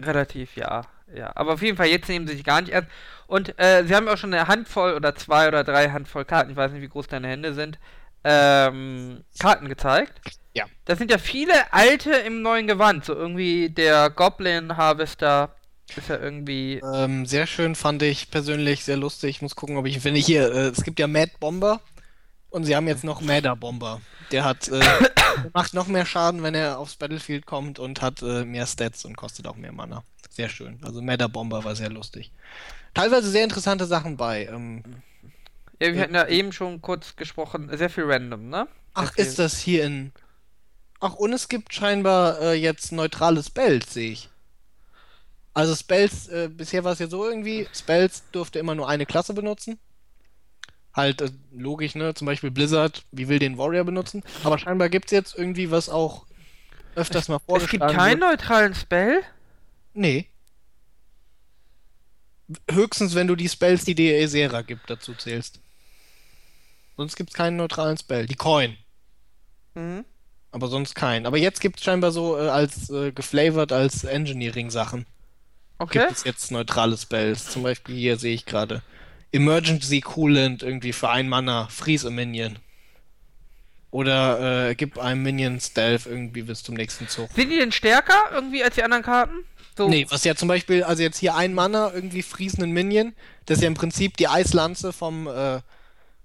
relativ, 0.00 0.56
ja. 0.56 0.82
Ja, 1.14 1.32
aber 1.34 1.54
auf 1.54 1.62
jeden 1.62 1.76
Fall, 1.76 1.88
jetzt 1.88 2.08
nehmen 2.08 2.26
sie 2.26 2.34
sich 2.34 2.44
gar 2.44 2.60
nicht 2.60 2.72
ernst. 2.72 2.90
Und 3.26 3.58
äh, 3.58 3.84
sie 3.86 3.94
haben 3.94 4.08
auch 4.08 4.16
schon 4.16 4.32
eine 4.32 4.46
Handvoll 4.46 4.94
oder 4.94 5.14
zwei 5.14 5.48
oder 5.48 5.64
drei 5.64 5.90
Handvoll 5.90 6.24
Karten, 6.24 6.50
ich 6.50 6.56
weiß 6.56 6.72
nicht, 6.72 6.82
wie 6.82 6.88
groß 6.88 7.06
deine 7.08 7.28
Hände 7.28 7.54
sind, 7.54 7.78
ähm, 8.24 9.24
Karten 9.38 9.68
gezeigt. 9.68 10.20
Ja. 10.54 10.66
Das 10.84 10.98
sind 10.98 11.10
ja 11.10 11.18
viele 11.18 11.72
alte 11.72 12.12
im 12.12 12.42
neuen 12.42 12.66
Gewand, 12.66 13.04
so 13.04 13.14
irgendwie 13.14 13.70
der 13.70 14.10
Goblin 14.10 14.76
Harvester 14.76 15.54
ist 15.96 16.08
ja 16.08 16.18
irgendwie. 16.18 16.80
Ähm, 16.94 17.26
sehr 17.26 17.46
schön 17.46 17.74
fand 17.74 18.02
ich 18.02 18.30
persönlich, 18.30 18.84
sehr 18.84 18.96
lustig. 18.96 19.36
Ich 19.36 19.42
muss 19.42 19.56
gucken, 19.56 19.76
ob 19.76 19.86
ich, 19.86 20.04
wenn 20.04 20.16
ich 20.16 20.26
hier, 20.26 20.52
äh, 20.52 20.68
es 20.68 20.84
gibt 20.84 20.98
ja 20.98 21.06
Mad 21.06 21.32
Bomber 21.40 21.80
und 22.50 22.64
sie 22.64 22.76
haben 22.76 22.86
jetzt 22.86 23.04
noch 23.04 23.20
Madder 23.20 23.56
Bomber. 23.56 24.00
Der 24.30 24.44
hat, 24.44 24.68
äh, 24.68 24.80
macht 25.52 25.74
noch 25.74 25.86
mehr 25.86 26.06
Schaden, 26.06 26.42
wenn 26.42 26.54
er 26.54 26.78
aufs 26.78 26.96
Battlefield 26.96 27.46
kommt 27.46 27.78
und 27.78 28.02
hat 28.02 28.22
äh, 28.22 28.44
mehr 28.44 28.66
Stats 28.66 29.04
und 29.04 29.16
kostet 29.16 29.46
auch 29.46 29.56
mehr 29.56 29.72
Mana. 29.72 30.04
Sehr 30.30 30.48
schön. 30.48 30.78
Also 30.82 31.02
Madder 31.02 31.28
Bomber 31.28 31.64
war 31.64 31.76
sehr 31.76 31.90
lustig. 31.90 32.30
Teilweise 32.94 33.30
sehr 33.30 33.44
interessante 33.44 33.86
Sachen 33.86 34.16
bei. 34.16 34.46
Ähm, 34.46 34.82
Ja, 35.80 35.92
wir 35.92 36.00
hatten 36.00 36.14
ja 36.14 36.26
eben 36.28 36.52
schon 36.52 36.80
kurz 36.80 37.16
gesprochen, 37.16 37.70
sehr 37.76 37.90
viel 37.90 38.04
random, 38.04 38.48
ne? 38.48 38.68
ach, 38.94 39.16
ist 39.16 39.38
das 39.38 39.58
hier 39.58 39.84
in. 39.84 40.12
Ach, 41.00 41.14
und 41.14 41.32
es 41.32 41.48
gibt 41.48 41.74
scheinbar 41.74 42.40
äh, 42.40 42.52
jetzt 42.54 42.92
neutrale 42.92 43.42
Spells, 43.42 43.92
sehe 43.92 44.12
ich. 44.12 44.28
Also 45.54 45.74
Spells, 45.74 46.28
äh, 46.28 46.48
bisher 46.48 46.84
war 46.84 46.92
es 46.92 46.98
ja 46.98 47.08
so 47.08 47.24
irgendwie, 47.28 47.68
Spells 47.74 48.22
durfte 48.32 48.58
immer 48.58 48.74
nur 48.74 48.88
eine 48.88 49.04
Klasse 49.06 49.34
benutzen. 49.34 49.78
Halt, 50.94 51.20
äh, 51.22 51.30
logisch, 51.50 51.94
ne? 51.94 52.14
Zum 52.14 52.26
Beispiel 52.26 52.50
Blizzard, 52.50 53.04
wie 53.12 53.28
will 53.28 53.38
den 53.38 53.58
Warrior 53.58 53.84
benutzen? 53.84 54.22
Aber 54.44 54.58
scheinbar 54.58 54.88
gibt 54.88 55.06
es 55.06 55.10
jetzt 55.10 55.36
irgendwie 55.36 55.70
was 55.70 55.88
auch 55.88 56.26
öfters 56.94 57.28
mal 57.28 57.36
Es 57.36 57.42
vorgeschlagen 57.44 57.70
gibt 57.70 57.98
keinen 57.98 58.20
wird. 58.20 58.30
neutralen 58.30 58.74
Spell? 58.74 59.22
Nee. 59.94 60.28
Höchstens, 62.70 63.14
wenn 63.14 63.26
du 63.26 63.36
die 63.36 63.48
Spells, 63.48 63.84
die 63.84 63.94
dir 63.94 64.18
Ezera 64.18 64.62
gibt, 64.62 64.88
dazu 64.88 65.14
zählst. 65.14 65.60
Sonst 66.96 67.16
gibt 67.16 67.30
es 67.30 67.36
keinen 67.36 67.56
neutralen 67.56 67.96
Spell. 67.96 68.26
Die 68.26 68.34
Coin. 68.34 68.76
Mhm. 69.74 70.04
Aber 70.50 70.68
sonst 70.68 70.94
keinen. 70.94 71.26
Aber 71.26 71.38
jetzt 71.38 71.60
gibt 71.60 71.78
es 71.78 71.84
scheinbar 71.84 72.12
so 72.12 72.36
äh, 72.36 72.48
als 72.48 72.90
äh, 72.90 73.12
geflavored 73.12 73.72
als 73.72 74.04
Engineering-Sachen. 74.04 75.06
Okay. 75.78 76.00
Gibt 76.00 76.12
es 76.12 76.24
jetzt 76.24 76.50
neutrale 76.50 76.96
Spells. 76.96 77.50
Zum 77.50 77.62
Beispiel 77.62 77.96
hier 77.96 78.18
sehe 78.18 78.34
ich 78.34 78.44
gerade. 78.44 78.82
Emergency 79.32 80.00
Coolant 80.00 80.62
irgendwie 80.62 80.92
für 80.92 81.08
ein 81.08 81.28
Mana. 81.28 81.68
Freeze 81.68 82.06
a 82.06 82.10
Minion. 82.10 82.58
Oder 83.90 84.68
äh, 84.68 84.74
gib 84.74 84.98
einem 84.98 85.22
Minion 85.22 85.60
Stealth 85.60 86.06
irgendwie 86.06 86.42
bis 86.42 86.62
zum 86.62 86.74
nächsten 86.74 87.08
Zug. 87.08 87.30
Sind 87.34 87.50
die 87.50 87.58
denn 87.58 87.72
stärker 87.72 88.30
irgendwie 88.32 88.62
als 88.62 88.74
die 88.74 88.82
anderen 88.82 89.02
Karten? 89.02 89.44
So. 89.76 89.88
Nee, 89.88 90.06
was 90.10 90.24
ja 90.24 90.34
zum 90.34 90.48
Beispiel, 90.48 90.84
also 90.84 91.02
jetzt 91.02 91.18
hier 91.18 91.34
ein 91.34 91.54
Mana 91.54 91.92
irgendwie 91.94 92.22
friesenden 92.22 92.72
Minion, 92.72 93.14
das 93.46 93.58
ist 93.58 93.62
ja 93.62 93.68
im 93.68 93.74
Prinzip 93.74 94.16
die 94.16 94.28
Eislanze 94.28 94.92
vom, 94.92 95.26
äh, 95.26 95.60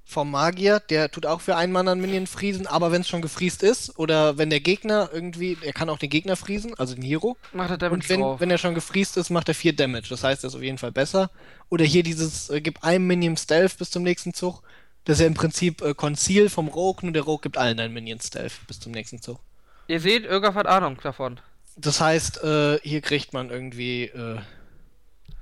vom 0.04 0.32
Magier, 0.32 0.80
der 0.80 1.12
tut 1.12 1.26
auch 1.26 1.42
für 1.42 1.56
ein 1.56 1.72
Mana 1.72 1.92
einen 1.92 2.02
Minion 2.02 2.28
friesen, 2.28 2.68
aber 2.68 2.92
wenn 2.92 3.02
es 3.02 3.10
schon 3.10 3.22
gefriest 3.22 3.64
ist, 3.64 3.98
oder 4.00 4.38
wenn 4.38 4.50
der 4.50 4.62
Gegner 4.62 5.10
irgendwie, 5.12 5.58
er 5.62 5.74
kann 5.74 5.90
auch 5.90 5.98
den 5.98 6.10
Gegner 6.10 6.36
friesen, 6.36 6.74
also 6.78 6.96
den 6.96 7.04
Hero, 7.04 7.38
Macht 7.54 7.72
er 7.72 7.78
damit 7.78 7.94
und 7.94 8.10
wenn, 8.10 8.22
drauf. 8.22 8.40
wenn 8.40 8.50
er 8.50 8.58
schon 8.58 8.74
gefriest 8.74 9.18
ist, 9.18 9.30
macht 9.30 9.50
er 9.50 9.56
4 9.56 9.76
Damage, 9.76 10.08
das 10.10 10.24
heißt, 10.24 10.44
er 10.44 10.48
ist 10.48 10.56
auf 10.56 10.62
jeden 10.62 10.78
Fall 10.78 10.92
besser. 10.94 11.30
Oder 11.70 11.84
hier 11.84 12.04
dieses, 12.04 12.50
äh, 12.50 12.62
gib 12.62 12.84
einem 12.84 13.08
Minion 13.08 13.38
Stealth 13.38 13.78
bis 13.78 13.92
zum 13.92 14.04
nächsten 14.04 14.34
Zug, 14.34 14.62
das 15.04 15.18
ist 15.18 15.22
ja 15.22 15.28
im 15.28 15.34
Prinzip 15.34 15.82
äh, 15.82 15.94
Conceal 15.94 16.50
vom 16.50 16.68
Rogue, 16.68 17.00
nur 17.04 17.14
der 17.14 17.24
Rogue 17.24 17.42
gibt 17.42 17.58
allen 17.58 17.80
einen 17.80 17.94
Minion 17.94 18.20
Stealth 18.20 18.54
bis 18.68 18.80
zum 18.80 18.92
nächsten 18.92 19.22
Zug. 19.22 19.40
Ihr 19.88 20.02
seht, 20.02 20.26
Irgaf 20.26 20.56
hat 20.56 20.68
Ahnung 20.68 20.98
davon. 21.02 21.40
Das 21.78 22.02
heißt, 22.02 22.44
äh, 22.44 22.80
hier 22.82 23.02
kriegt 23.02 23.34
man 23.34 23.50
irgendwie, 23.50 24.06
äh, 24.06 24.40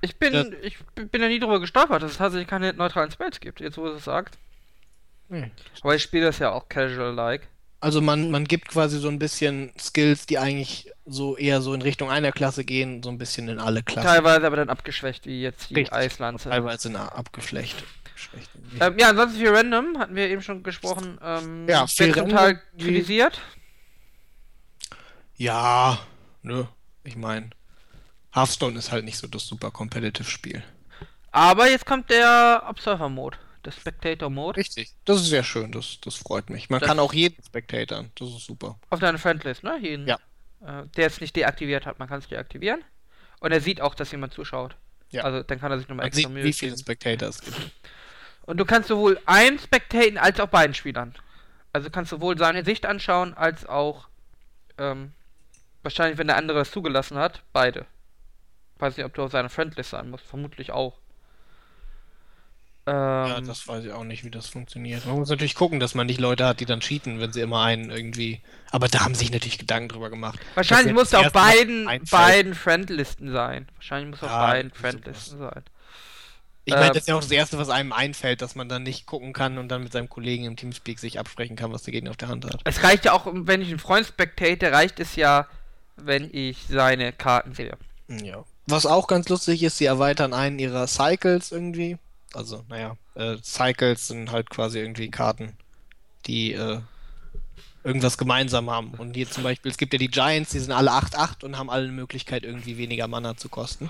Ich 0.01 0.17
bin, 0.19 0.33
Ja. 0.33 0.43
ich 0.61 0.77
bin 0.93 1.21
ja 1.21 1.27
nie 1.29 1.39
drüber 1.39 1.59
gestolpert, 1.59 2.03
dass 2.03 2.11
es 2.11 2.17
tatsächlich 2.17 2.47
keine 2.47 2.73
neutralen 2.73 3.09
Spells 3.09 3.39
gibt, 3.39 3.59
jetzt 3.61 3.77
wo 3.77 3.87
es 3.87 3.97
es 3.99 4.03
sagt. 4.05 4.37
nee, 5.29 5.49
Aber 5.81 5.95
ich 5.95 6.03
spiele 6.03 6.25
das 6.25 6.37
ja 6.39 6.51
auch 6.51 6.67
casual-like. 6.69 7.47
Also 7.79 8.01
man, 8.01 8.29
man 8.31 8.45
gibt 8.45 8.67
quasi 8.67 8.99
so 8.99 9.07
ein 9.09 9.17
bisschen 9.19 9.71
Skills, 9.79 10.25
die 10.25 10.37
eigentlich 10.39 10.91
so 11.05 11.37
eher 11.37 11.61
so 11.61 11.73
in 11.73 11.81
Richtung 11.81 12.09
einer 12.09 12.31
Klasse 12.31 12.63
gehen, 12.65 13.01
so 13.03 13.09
ein 13.09 13.17
bisschen 13.17 13.47
in 13.47 13.59
alle 13.59 13.81
Klassen. 13.83 14.07
Teilweise 14.07 14.45
aber 14.47 14.55
dann 14.57 14.69
abgeschwächt, 14.69 15.25
wie 15.25 15.41
jetzt 15.41 15.69
die. 15.69 15.91
Eislanze. 15.91 16.49
Teilweise 16.49 16.89
in 16.89 16.95
abgeflecht. 16.95 17.83
Schlecht. 18.15 18.49
Ähm, 18.79 18.97
ja, 18.97 19.09
ansonsten 19.09 19.39
viel 19.39 19.49
random, 19.55 19.97
hatten 19.99 20.15
wir 20.15 20.29
eben 20.29 20.41
schon 20.41 20.63
gesprochen. 20.63 21.17
Ähm, 21.23 21.67
Ja, 21.67 21.85
viel 21.87 22.15
wie- 22.15 22.57
kritisiert. 22.83 23.41
Ja, 25.37 25.99
ne, 26.45 26.67
ich 27.03 27.15
meine, 27.15 27.49
Hearthstone 28.33 28.77
ist 28.77 28.91
halt 28.91 29.05
nicht 29.05 29.17
so 29.17 29.27
das 29.27 29.45
super 29.47 29.71
competitive 29.71 30.29
Spiel. 30.29 30.63
Aber 31.31 31.69
jetzt 31.69 31.85
kommt 31.85 32.09
der 32.09 32.63
Observer-Mode, 32.69 33.37
der 33.65 33.71
Spectator-Mode, 33.71 34.57
Richtig. 34.59 34.93
Das 35.05 35.21
ist 35.21 35.27
sehr 35.29 35.43
schön, 35.43 35.71
das, 35.71 35.99
das 36.01 36.15
freut 36.15 36.49
mich. 36.49 36.69
Man 36.69 36.79
Das- 36.79 36.87
kann 36.87 36.99
auch 36.99 37.13
jeden 37.13 37.41
Spectatoren, 37.43 38.11
das 38.15 38.29
ist 38.29 38.45
super. 38.45 38.79
auf 38.89 38.99
deine 38.99 39.17
Friendlist, 39.17 39.63
ne? 39.63 39.77
Jeden, 39.81 40.07
Ja. 40.07 40.17
Äh, 40.65 40.85
der 40.95 41.07
es 41.07 41.19
nicht 41.21 41.35
deaktiviert 41.35 41.85
hat, 41.85 41.99
man 41.99 42.07
kann 42.07 42.19
es 42.19 42.27
deaktivieren. 42.27 42.83
Und 43.39 43.51
er 43.51 43.61
sieht 43.61 43.81
auch, 43.81 43.93
dass 43.95 44.11
jemand 44.11 44.33
zuschaut. 44.33 44.75
Ja. 45.11 45.23
Also 45.23 45.43
dann 45.43 45.59
kann 45.59 45.71
er 45.71 45.77
sich 45.77 45.87
nochmal 45.87 46.07
extra 46.07 46.21
sieht, 46.23 46.29
Mühe 46.31 46.43
wie 46.45 46.53
viele. 46.53 46.77
Spectator 46.77 47.29
es 47.29 47.41
gibt. 47.41 47.55
Und 48.43 48.57
du 48.57 48.65
kannst 48.65 48.87
sowohl 48.89 49.19
einen 49.25 49.59
spectaten 49.59 50.17
als 50.17 50.39
auch 50.39 50.47
beiden 50.47 50.73
Spielern. 50.73 51.13
Also 51.73 51.89
kannst 51.89 52.09
sowohl 52.11 52.37
seine 52.37 52.63
Sicht 52.63 52.85
anschauen, 52.85 53.33
als 53.33 53.65
auch 53.65 54.07
ähm, 54.77 55.11
wahrscheinlich, 55.85 56.17
wenn 56.17 56.27
der 56.27 56.35
andere 56.35 56.59
es 56.59 56.71
zugelassen 56.71 57.17
hat, 57.17 57.43
beide. 57.53 57.85
Weiß 58.77 58.97
nicht, 58.97 59.05
ob 59.05 59.13
du 59.13 59.23
auf 59.23 59.31
seiner 59.31 59.49
Friendlist 59.49 59.91
sein 59.91 60.09
musst, 60.09 60.25
vermutlich 60.25 60.71
auch. 60.71 60.97
Ähm, 62.87 62.93
ja, 62.93 63.41
das 63.41 63.67
weiß 63.67 63.85
ich 63.85 63.91
auch 63.93 64.03
nicht, 64.03 64.23
wie 64.25 64.29
das 64.29 64.47
funktioniert. 64.47 65.05
Man 65.05 65.15
muss 65.15 65.29
natürlich 65.29 65.55
gucken, 65.55 65.79
dass 65.79 65.95
man 65.95 66.05
nicht 66.05 66.19
Leute 66.19 66.45
hat, 66.45 66.59
die 66.59 66.65
dann 66.65 66.81
cheaten, 66.81 67.19
wenn 67.19 67.31
sie 67.31 67.41
immer 67.41 67.63
einen 67.63 67.89
irgendwie. 67.89 68.41
Aber 68.69 68.87
da 68.87 68.99
haben 68.99 69.15
sich 69.15 69.31
natürlich 69.31 69.57
Gedanken 69.57 69.89
drüber 69.89 70.09
gemacht. 70.09 70.39
Wahrscheinlich 70.53 70.93
muss 70.93 71.13
auf 71.13 71.31
beiden, 71.31 71.87
beiden 72.11 72.53
Friendlisten 72.53 73.31
sein. 73.31 73.67
Wahrscheinlich 73.75 74.11
muss 74.11 74.21
ja, 74.21 74.27
auf 74.27 74.49
beiden 74.49 74.71
Friendlisten 74.71 75.39
sein. 75.39 75.63
Ich 76.65 76.73
meine, 76.73 76.89
das 76.89 76.97
ist 76.97 77.07
ja 77.07 77.15
auch 77.15 77.21
das 77.21 77.31
Erste, 77.31 77.59
was 77.59 77.69
einem 77.69 77.93
einfällt, 77.93 78.41
dass 78.41 78.55
man 78.55 78.67
dann 78.67 78.81
nicht 78.83 79.05
gucken 79.05 79.33
kann 79.33 79.59
und 79.59 79.69
dann 79.69 79.83
mit 79.83 79.93
seinem 79.93 80.09
Kollegen 80.09 80.45
im 80.45 80.55
Teamspeak 80.55 80.97
sich 80.99 81.19
absprechen 81.19 81.55
kann, 81.55 81.71
was 81.71 81.83
der 81.83 81.91
Gegner 81.91 82.09
auf 82.09 82.17
der 82.17 82.27
Hand 82.27 82.45
hat. 82.45 82.61
Es 82.63 82.83
reicht 82.83 83.05
ja 83.05 83.13
auch, 83.13 83.27
wenn 83.31 83.61
ich 83.61 83.69
einen 83.69 83.79
Freund 83.79 84.07
spectate, 84.07 84.71
reicht 84.71 84.99
es 84.99 85.15
ja, 85.15 85.47
wenn 85.95 86.29
ich 86.31 86.65
seine 86.69 87.13
Karten 87.13 87.53
sehe. 87.53 87.77
Ja. 88.07 88.43
Was 88.67 88.85
auch 88.85 89.07
ganz 89.07 89.29
lustig 89.29 89.63
ist, 89.63 89.77
sie 89.77 89.85
erweitern 89.85 90.33
einen 90.33 90.59
ihrer 90.59 90.87
Cycles 90.87 91.51
irgendwie. 91.51 91.97
Also, 92.33 92.63
naja, 92.67 92.97
äh, 93.15 93.37
Cycles 93.41 94.07
sind 94.07 94.31
halt 94.31 94.49
quasi 94.49 94.79
irgendwie 94.79 95.09
Karten, 95.09 95.55
die 96.25 96.53
äh, 96.53 96.79
irgendwas 97.83 98.17
gemeinsam 98.17 98.69
haben. 98.69 98.91
Und 98.97 99.15
hier 99.15 99.29
zum 99.29 99.43
Beispiel, 99.43 99.71
es 99.71 99.77
gibt 99.77 99.93
ja 99.93 99.99
die 99.99 100.09
Giants, 100.09 100.51
die 100.51 100.59
sind 100.59 100.71
alle 100.71 100.91
8-8 100.91 101.45
und 101.45 101.57
haben 101.57 101.69
alle 101.69 101.83
eine 101.83 101.93
Möglichkeit, 101.93 102.43
irgendwie 102.43 102.77
weniger 102.77 103.07
Mana 103.07 103.37
zu 103.37 103.47
kosten. 103.47 103.89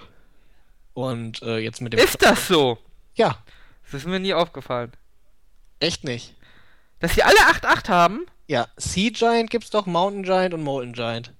Und 0.93 1.41
äh, 1.41 1.57
jetzt 1.57 1.81
mit 1.81 1.93
dem. 1.93 1.99
Ist 1.99 2.21
das 2.21 2.47
so? 2.47 2.77
Ja. 3.15 3.37
Das 3.85 4.01
ist 4.01 4.07
mir 4.07 4.19
nie 4.19 4.33
aufgefallen. 4.33 4.91
Echt 5.79 6.03
nicht. 6.03 6.33
Dass 6.99 7.13
sie 7.13 7.23
alle 7.23 7.37
8-8 7.37 7.89
haben? 7.89 8.25
Ja, 8.47 8.67
Sea 8.77 9.11
Giant 9.11 9.49
gibt's 9.49 9.69
doch, 9.69 9.85
Mountain 9.85 10.23
Giant 10.23 10.53
und 10.53 10.63
Molten 10.63 10.93
Giant. 10.93 11.31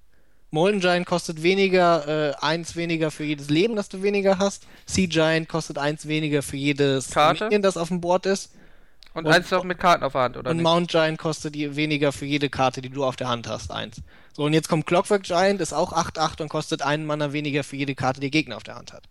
Molten 0.50 0.80
Giant 0.80 1.06
kostet 1.06 1.42
weniger, 1.42 2.30
äh, 2.30 2.34
eins 2.40 2.76
weniger 2.76 3.10
für 3.10 3.24
jedes 3.24 3.50
Leben, 3.50 3.76
das 3.76 3.88
du 3.88 4.02
weniger 4.02 4.38
hast. 4.38 4.66
Sea 4.86 5.06
Giant 5.06 5.48
kostet 5.48 5.78
eins 5.78 6.06
weniger 6.06 6.42
für 6.42 6.56
jedes 6.56 7.10
Karte? 7.10 7.44
Minion, 7.44 7.62
das 7.62 7.76
auf 7.76 7.88
dem 7.88 8.00
Board 8.00 8.26
ist. 8.26 8.52
Und, 9.12 9.26
und 9.26 9.32
eins 9.32 9.50
noch 9.50 9.64
mit 9.64 9.78
Karten 9.78 10.04
auf 10.04 10.12
der 10.12 10.22
Hand, 10.22 10.36
oder? 10.36 10.50
Und 10.50 10.58
nicht? 10.58 10.64
Mount 10.64 10.90
Giant 10.90 11.18
kostet 11.18 11.54
weniger 11.54 12.12
für 12.12 12.26
jede 12.26 12.50
Karte, 12.50 12.82
die 12.82 12.90
du 12.90 13.04
auf 13.04 13.16
der 13.16 13.28
Hand 13.28 13.48
hast, 13.48 13.70
eins. 13.70 14.02
So, 14.34 14.44
und 14.44 14.52
jetzt 14.52 14.68
kommt 14.68 14.86
Clockwork 14.86 15.22
Giant, 15.22 15.60
ist 15.60 15.72
auch 15.72 15.92
8-8 15.92 16.42
und 16.42 16.48
kostet 16.48 16.82
einen 16.82 17.06
Mana 17.06 17.32
weniger 17.32 17.64
für 17.64 17.76
jede 17.76 17.94
Karte, 17.94 18.20
die 18.20 18.30
Gegner 18.30 18.56
auf 18.56 18.62
der 18.62 18.74
Hand 18.76 18.92
hat. 18.92 19.04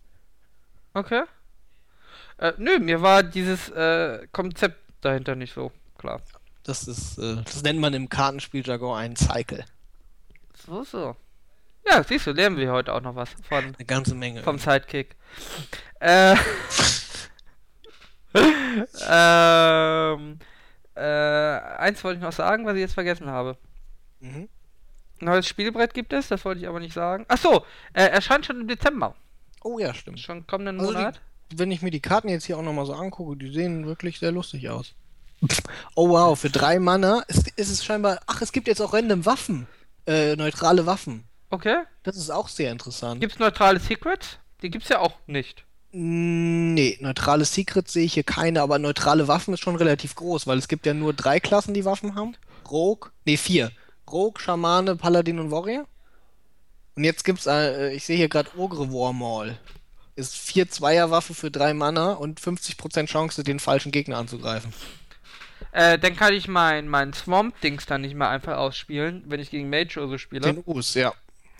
Okay. 0.94 1.24
Äh, 2.38 2.52
nö, 2.58 2.78
mir 2.78 3.02
war 3.02 3.22
dieses 3.22 3.68
äh, 3.70 4.26
Konzept 4.30 4.78
dahinter 5.00 5.34
nicht 5.34 5.54
so 5.54 5.72
klar. 5.98 6.20
Das 6.62 6.86
ist, 6.86 7.18
äh, 7.18 7.42
das 7.44 7.62
nennt 7.62 7.80
man 7.80 7.92
im 7.92 8.08
Kartenspieljargon 8.08 8.96
einen 8.96 9.16
Cycle. 9.16 9.64
So, 10.66 10.84
so. 10.84 11.16
Ja, 11.88 12.02
siehst 12.02 12.26
du, 12.26 12.32
lernen 12.32 12.56
wir 12.56 12.72
heute 12.72 12.92
auch 12.92 13.00
noch 13.00 13.14
was 13.14 13.30
von. 13.48 13.64
Eine 13.64 13.86
ganze 13.86 14.14
Menge. 14.14 14.42
Vom 14.42 14.58
Sidekick. 14.58 15.14
Äh. 16.00 16.34
ähm. 19.08 20.38
Äh, 20.96 21.60
eins 21.78 22.02
wollte 22.02 22.18
ich 22.18 22.24
noch 22.24 22.32
sagen, 22.32 22.64
was 22.64 22.74
ich 22.74 22.80
jetzt 22.80 22.94
vergessen 22.94 23.28
habe. 23.28 23.58
Mhm. 24.20 24.48
Ein 25.20 25.24
neues 25.24 25.46
Spielbrett 25.46 25.94
gibt 25.94 26.12
es, 26.12 26.28
das 26.28 26.44
wollte 26.44 26.60
ich 26.60 26.68
aber 26.68 26.80
nicht 26.80 26.94
sagen. 26.94 27.26
Achso, 27.28 27.64
äh, 27.92 28.06
erscheint 28.06 28.46
schon 28.46 28.60
im 28.62 28.68
Dezember. 28.68 29.14
Oh 29.62 29.78
ja, 29.78 29.92
stimmt. 29.92 30.20
Schon 30.20 30.46
kommenden 30.46 30.80
also 30.80 30.92
Monat. 30.92 31.20
Die, 31.50 31.58
wenn 31.58 31.70
ich 31.70 31.82
mir 31.82 31.90
die 31.90 32.00
Karten 32.00 32.28
jetzt 32.28 32.46
hier 32.46 32.56
auch 32.56 32.62
nochmal 32.62 32.86
so 32.86 32.94
angucke, 32.94 33.36
die 33.36 33.52
sehen 33.52 33.86
wirklich 33.86 34.18
sehr 34.18 34.32
lustig 34.32 34.70
aus. 34.70 34.94
oh 35.94 36.08
wow, 36.08 36.38
für 36.38 36.50
drei 36.50 36.78
Mana 36.78 37.22
ist, 37.28 37.48
ist 37.56 37.70
es 37.70 37.84
scheinbar. 37.84 38.20
Ach, 38.26 38.40
es 38.40 38.52
gibt 38.52 38.66
jetzt 38.66 38.80
auch 38.80 38.94
random 38.94 39.26
Waffen. 39.26 39.66
Äh, 40.06 40.34
neutrale 40.36 40.86
Waffen. 40.86 41.24
Okay. 41.50 41.82
Das 42.02 42.16
ist 42.16 42.30
auch 42.30 42.48
sehr 42.48 42.72
interessant. 42.72 43.20
Gibt 43.20 43.34
es 43.34 43.38
neutrale 43.38 43.80
Secrets? 43.80 44.38
Die 44.62 44.70
gibt 44.70 44.84
es 44.84 44.90
ja 44.90 45.00
auch 45.00 45.14
nicht. 45.26 45.64
Nee, 45.92 46.98
neutrale 47.00 47.44
Secrets 47.44 47.92
sehe 47.92 48.04
ich 48.04 48.14
hier 48.14 48.24
keine, 48.24 48.60
aber 48.60 48.78
neutrale 48.78 49.28
Waffen 49.28 49.54
ist 49.54 49.60
schon 49.60 49.76
relativ 49.76 50.14
groß, 50.14 50.46
weil 50.46 50.58
es 50.58 50.68
gibt 50.68 50.84
ja 50.84 50.92
nur 50.92 51.14
drei 51.14 51.40
Klassen, 51.40 51.72
die 51.72 51.84
Waffen 51.84 52.14
haben. 52.14 52.36
Rogue, 52.70 53.10
nee, 53.24 53.36
vier. 53.36 53.70
Rogue, 54.10 54.40
Schamane, 54.40 54.96
Paladin 54.96 55.38
und 55.38 55.50
Warrior. 55.50 55.86
Und 56.96 57.04
jetzt 57.04 57.24
gibt's, 57.24 57.46
äh, 57.46 57.92
ich 57.92 58.04
sehe 58.04 58.16
hier 58.16 58.28
gerade 58.28 58.50
Ogre 58.56 58.92
Warmaul. 58.92 59.56
Ist 60.16 60.34
4 60.34 60.70
Zweier-Waffe 60.70 61.34
für 61.34 61.50
3 61.50 61.74
Mana 61.74 62.12
und 62.12 62.40
50% 62.40 63.06
Chance, 63.06 63.42
den 63.42 63.60
falschen 63.60 63.92
Gegner 63.92 64.16
anzugreifen. 64.16 64.72
Äh, 65.72 65.98
dann 65.98 66.16
kann 66.16 66.32
ich 66.32 66.48
mein, 66.48 66.88
mein 66.88 67.12
Swamp-Dings 67.12 67.84
dann 67.84 68.00
nicht 68.00 68.14
mehr 68.14 68.30
einfach 68.30 68.56
ausspielen, 68.56 69.24
wenn 69.26 69.40
ich 69.40 69.50
gegen 69.50 69.68
Mage 69.68 69.98
oder 69.98 70.08
so 70.08 70.18
spiele. 70.18 70.40
Den 70.40 70.62
Us, 70.66 70.94
ja. 70.94 71.12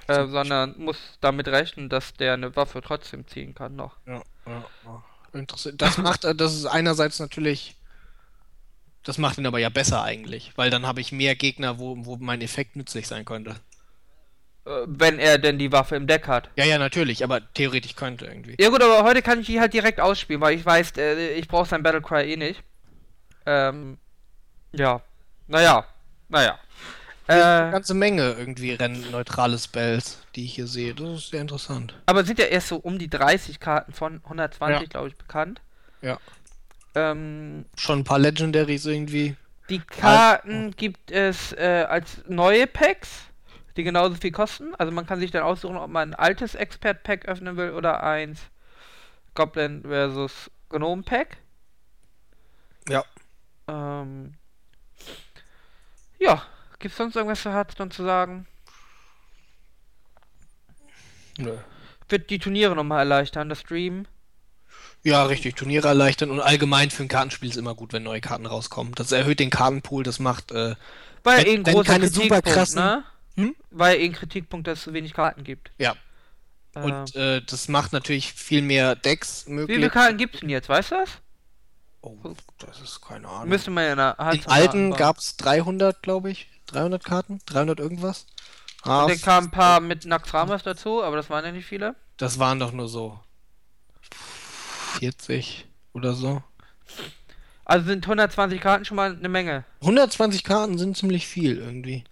Äh, 0.09 0.27
sondern 0.29 0.75
muss 0.79 0.99
damit 1.21 1.49
rechnen, 1.49 1.89
dass 1.89 2.15
der 2.15 2.35
eine 2.35 2.55
Waffe 2.55 2.81
trotzdem 2.81 3.27
ziehen 3.27 3.55
kann 3.55 3.77
noch. 3.77 3.97
Ja, 4.07 4.23
ja, 4.47 4.65
ja. 4.85 5.05
Interessant. 5.33 5.83
Das 5.83 5.99
macht, 5.99 6.25
äh, 6.25 6.35
das 6.35 6.55
ist 6.55 6.67
einerseits 6.67 7.19
natürlich, 7.19 7.75
das 9.03 9.19
macht 9.19 9.39
ihn 9.39 9.47
aber 9.47 9.59
ja 9.59 9.69
besser 9.69 10.03
eigentlich, 10.03 10.53
weil 10.57 10.71
dann 10.71 10.87
habe 10.87 11.01
ich 11.01 11.13
mehr 11.13 11.35
Gegner, 11.35 11.79
wo, 11.79 11.97
wo 12.07 12.17
mein 12.17 12.41
Effekt 12.41 12.77
nützlich 12.77 13.09
sein 13.09 13.25
könnte. 13.25 13.57
Äh, 14.67 14.85
wenn 14.87 15.19
er 15.19 15.39
denn 15.39 15.59
die 15.59 15.71
Waffe 15.73 15.97
im 15.97 16.07
Deck 16.07 16.27
hat. 16.27 16.51
Ja, 16.57 16.65
ja, 16.65 16.79
natürlich, 16.79 17.23
aber 17.23 17.41
theoretisch 17.55 17.95
könnte 17.95 18.27
irgendwie. 18.27 18.57
Ja 18.59 18.69
gut, 18.69 18.83
aber 18.83 19.05
heute 19.05 19.23
kann 19.23 19.41
ich 19.41 19.47
die 19.47 19.61
halt 19.61 19.73
direkt 19.73 20.01
ausspielen, 20.01 20.41
weil 20.41 20.57
ich 20.57 20.67
weiß, 20.67 20.93
äh, 20.99 21.35
ich 21.35 21.49
brauche 21.49 21.69
sein 21.69 21.83
Battlecry 21.83 22.33
eh 22.33 22.37
nicht. 22.37 22.63
Ähm, 23.47 23.99
ja. 24.73 25.01
Naja, 25.47 25.87
naja. 26.29 26.59
Äh, 27.29 27.33
eine 27.33 27.73
ganze 27.73 27.95
Menge 27.95 28.35
irgendwie 28.39 28.73
rennneutrale 28.73 29.59
Spells, 29.59 30.21
die 30.35 30.45
ich 30.45 30.55
hier 30.55 30.67
sehe. 30.67 30.95
Das 30.95 31.09
ist 31.11 31.31
sehr 31.31 31.41
interessant. 31.41 31.95
Aber 32.07 32.25
sind 32.25 32.39
ja 32.39 32.47
erst 32.47 32.69
so 32.69 32.77
um 32.77 32.99
die 32.99 33.09
30 33.11 33.59
Karten 33.59 33.93
von 33.93 34.21
120, 34.25 34.81
ja. 34.81 34.87
glaube 34.87 35.09
ich, 35.09 35.17
bekannt. 35.17 35.61
Ja. 36.03 36.19
Ähm, 36.95 37.67
Schon 37.77 38.01
ein 38.01 38.05
paar 38.05 38.21
Legendaries 38.21 38.87
irgendwie. 38.87 39.37
Die 39.69 39.81
Karten 39.81 40.67
Alt 40.67 40.77
gibt 40.77 41.11
es 41.11 41.53
äh, 41.53 41.85
als 41.89 42.23
neue 42.29 42.69
Packs, 42.69 43.25
die 43.77 43.83
genauso 43.83 44.15
viel 44.15 44.31
kosten. 44.31 44.75
Also 44.77 44.93
man 44.93 45.07
kann 45.07 45.19
sich 45.19 45.33
dann 45.33 45.43
aussuchen, 45.43 45.77
ob 45.77 45.91
man 45.91 46.11
ein 46.11 46.15
altes 46.15 46.55
Expert-Pack 46.55 47.27
öffnen 47.27 47.57
will 47.57 47.73
oder 47.73 48.05
eins 48.05 48.41
Goblin 49.35 49.83
versus 49.83 50.51
Gnome-Pack. 50.71 51.39
Ja. 52.89 53.05
Ähm, 53.67 54.35
ja, 56.21 56.43
Gibt 56.87 56.93
es 56.93 56.99
sonst 56.99 57.17
irgendwas 57.17 57.41
für 57.41 57.53
Hearthstone 57.53 57.91
zu 57.91 58.05
sagen? 58.05 58.47
Nö. 61.37 61.57
Wird 62.09 62.31
die 62.31 62.39
Turniere 62.39 62.77
nochmal 62.77 63.01
erleichtern, 63.01 63.49
das 63.49 63.59
Stream? 63.59 64.07
Ja, 65.03 65.25
richtig. 65.25 65.57
Turniere 65.57 65.89
erleichtern 65.89 66.31
und 66.31 66.39
allgemein 66.39 66.91
für 66.91 67.03
ein 67.03 67.09
Kartenspiel 67.09 67.51
ist 67.51 67.57
immer 67.57 67.75
gut, 67.75 67.93
wenn 67.93 68.05
neue 68.05 68.21
Karten 68.21 68.47
rauskommen. 68.47 68.95
Das 68.95 69.11
erhöht 69.11 69.41
den 69.41 69.51
Kartenpool, 69.51 70.05
das 70.05 70.21
macht. 70.21 70.53
Äh, 70.53 70.77
Weil 71.25 71.39
wenn, 71.39 71.47
eh 71.47 71.57
ein 71.57 71.63
großer 71.65 71.93
keine 71.93 72.07
super 72.07 72.41
krassen, 72.41 72.79
ne? 72.79 73.05
Hm? 73.35 73.57
Weil 73.71 73.99
eh 73.99 74.05
ein 74.05 74.13
Kritikpunkt, 74.13 74.69
dass 74.69 74.79
es 74.79 74.85
so 74.85 74.93
wenig 74.93 75.13
Karten 75.13 75.43
gibt. 75.43 75.73
Ja. 75.79 75.97
Und 76.73 77.17
äh, 77.17 77.43
das 77.43 77.67
macht 77.67 77.93
natürlich 77.95 78.33
viel 78.33 78.63
mehr 78.63 78.95
Decks 78.95 79.49
möglich. 79.49 79.77
Wie 79.77 79.81
viele 79.81 79.91
Karten 79.91 80.19
gibt 80.19 80.37
es 80.37 80.41
denn 80.43 80.51
jetzt, 80.51 80.69
weißt 80.69 80.93
du 80.93 80.95
das? 80.95 81.11
Oh, 82.03 82.17
das 82.59 82.81
ist 82.81 83.01
keine 83.01 83.27
Ahnung. 83.27 83.49
Müsste 83.49 83.73
man 83.73 83.83
ja 83.83 83.91
in 83.91 83.99
der 83.99 84.33
In 84.35 84.47
alten 84.47 84.91
gab 84.93 85.19
es 85.19 85.37
300, 85.37 86.01
glaube 86.01 86.31
ich. 86.31 86.49
300 86.67 87.05
Karten? 87.05 87.41
300 87.47 87.81
irgendwas? 87.81 88.27
Ah, 88.83 89.03
und 89.03 89.11
dann 89.11 89.21
kamen 89.21 89.47
ein 89.49 89.51
paar 89.51 89.81
mit 89.81 90.05
Naxxramas 90.05 90.63
dazu, 90.63 91.03
aber 91.03 91.17
das 91.17 91.31
waren 91.31 91.45
ja 91.45 91.53
nicht 91.53 91.67
viele. 91.67 91.95
Das 92.17 92.39
waren 92.39 92.59
doch 92.59 92.73
nur 92.73 92.89
so 92.89 93.19
40 94.99 95.67
oder 95.93 96.15
so. 96.15 96.43
Also 97.65 97.87
sind 97.87 98.05
120 98.05 98.61
Karten 98.61 98.85
schon 98.85 98.97
mal 98.97 99.13
eine 99.13 99.29
Menge. 99.29 99.65
120 99.81 100.45
Karten 100.45 100.79
sind 100.79 100.97
ziemlich 100.97 101.27
viel 101.27 101.59
irgendwie. 101.59 102.05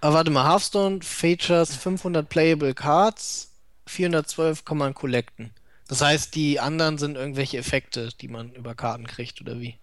Aber 0.00 0.14
warte 0.14 0.30
mal, 0.30 0.48
Hearthstone 0.48 1.00
features 1.02 1.74
500 1.74 2.28
playable 2.28 2.74
Cards, 2.74 3.50
412 3.86 4.64
kann 4.64 4.78
man 4.78 4.94
collecten. 4.94 5.50
Das 5.88 6.02
heißt, 6.02 6.34
die 6.34 6.60
anderen 6.60 6.98
sind 6.98 7.16
irgendwelche 7.16 7.58
Effekte, 7.58 8.10
die 8.20 8.28
man 8.28 8.52
über 8.52 8.74
Karten 8.74 9.06
kriegt, 9.06 9.40
oder 9.40 9.60
wie? 9.60 9.78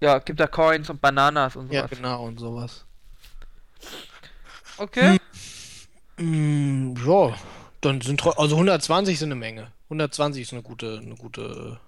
Ja, 0.00 0.18
gibt 0.18 0.40
da 0.40 0.46
Coins 0.46 0.88
und 0.88 1.00
Bananas 1.00 1.56
und 1.56 1.68
sowas. 1.68 1.90
Ja, 1.90 1.96
genau, 1.96 2.24
und 2.24 2.38
sowas. 2.38 2.84
Okay. 4.78 5.18
Hm, 6.18 6.92
mm, 6.92 6.96
ja, 7.06 7.34
dann 7.80 8.00
sind 8.00 8.26
also 8.26 8.56
120 8.56 9.18
sind 9.18 9.28
eine 9.28 9.36
Menge. 9.36 9.72
120 9.84 10.42
ist 10.42 10.52
eine 10.52 10.62
gute, 10.62 10.98
eine 10.98 11.14
gute. 11.14 11.80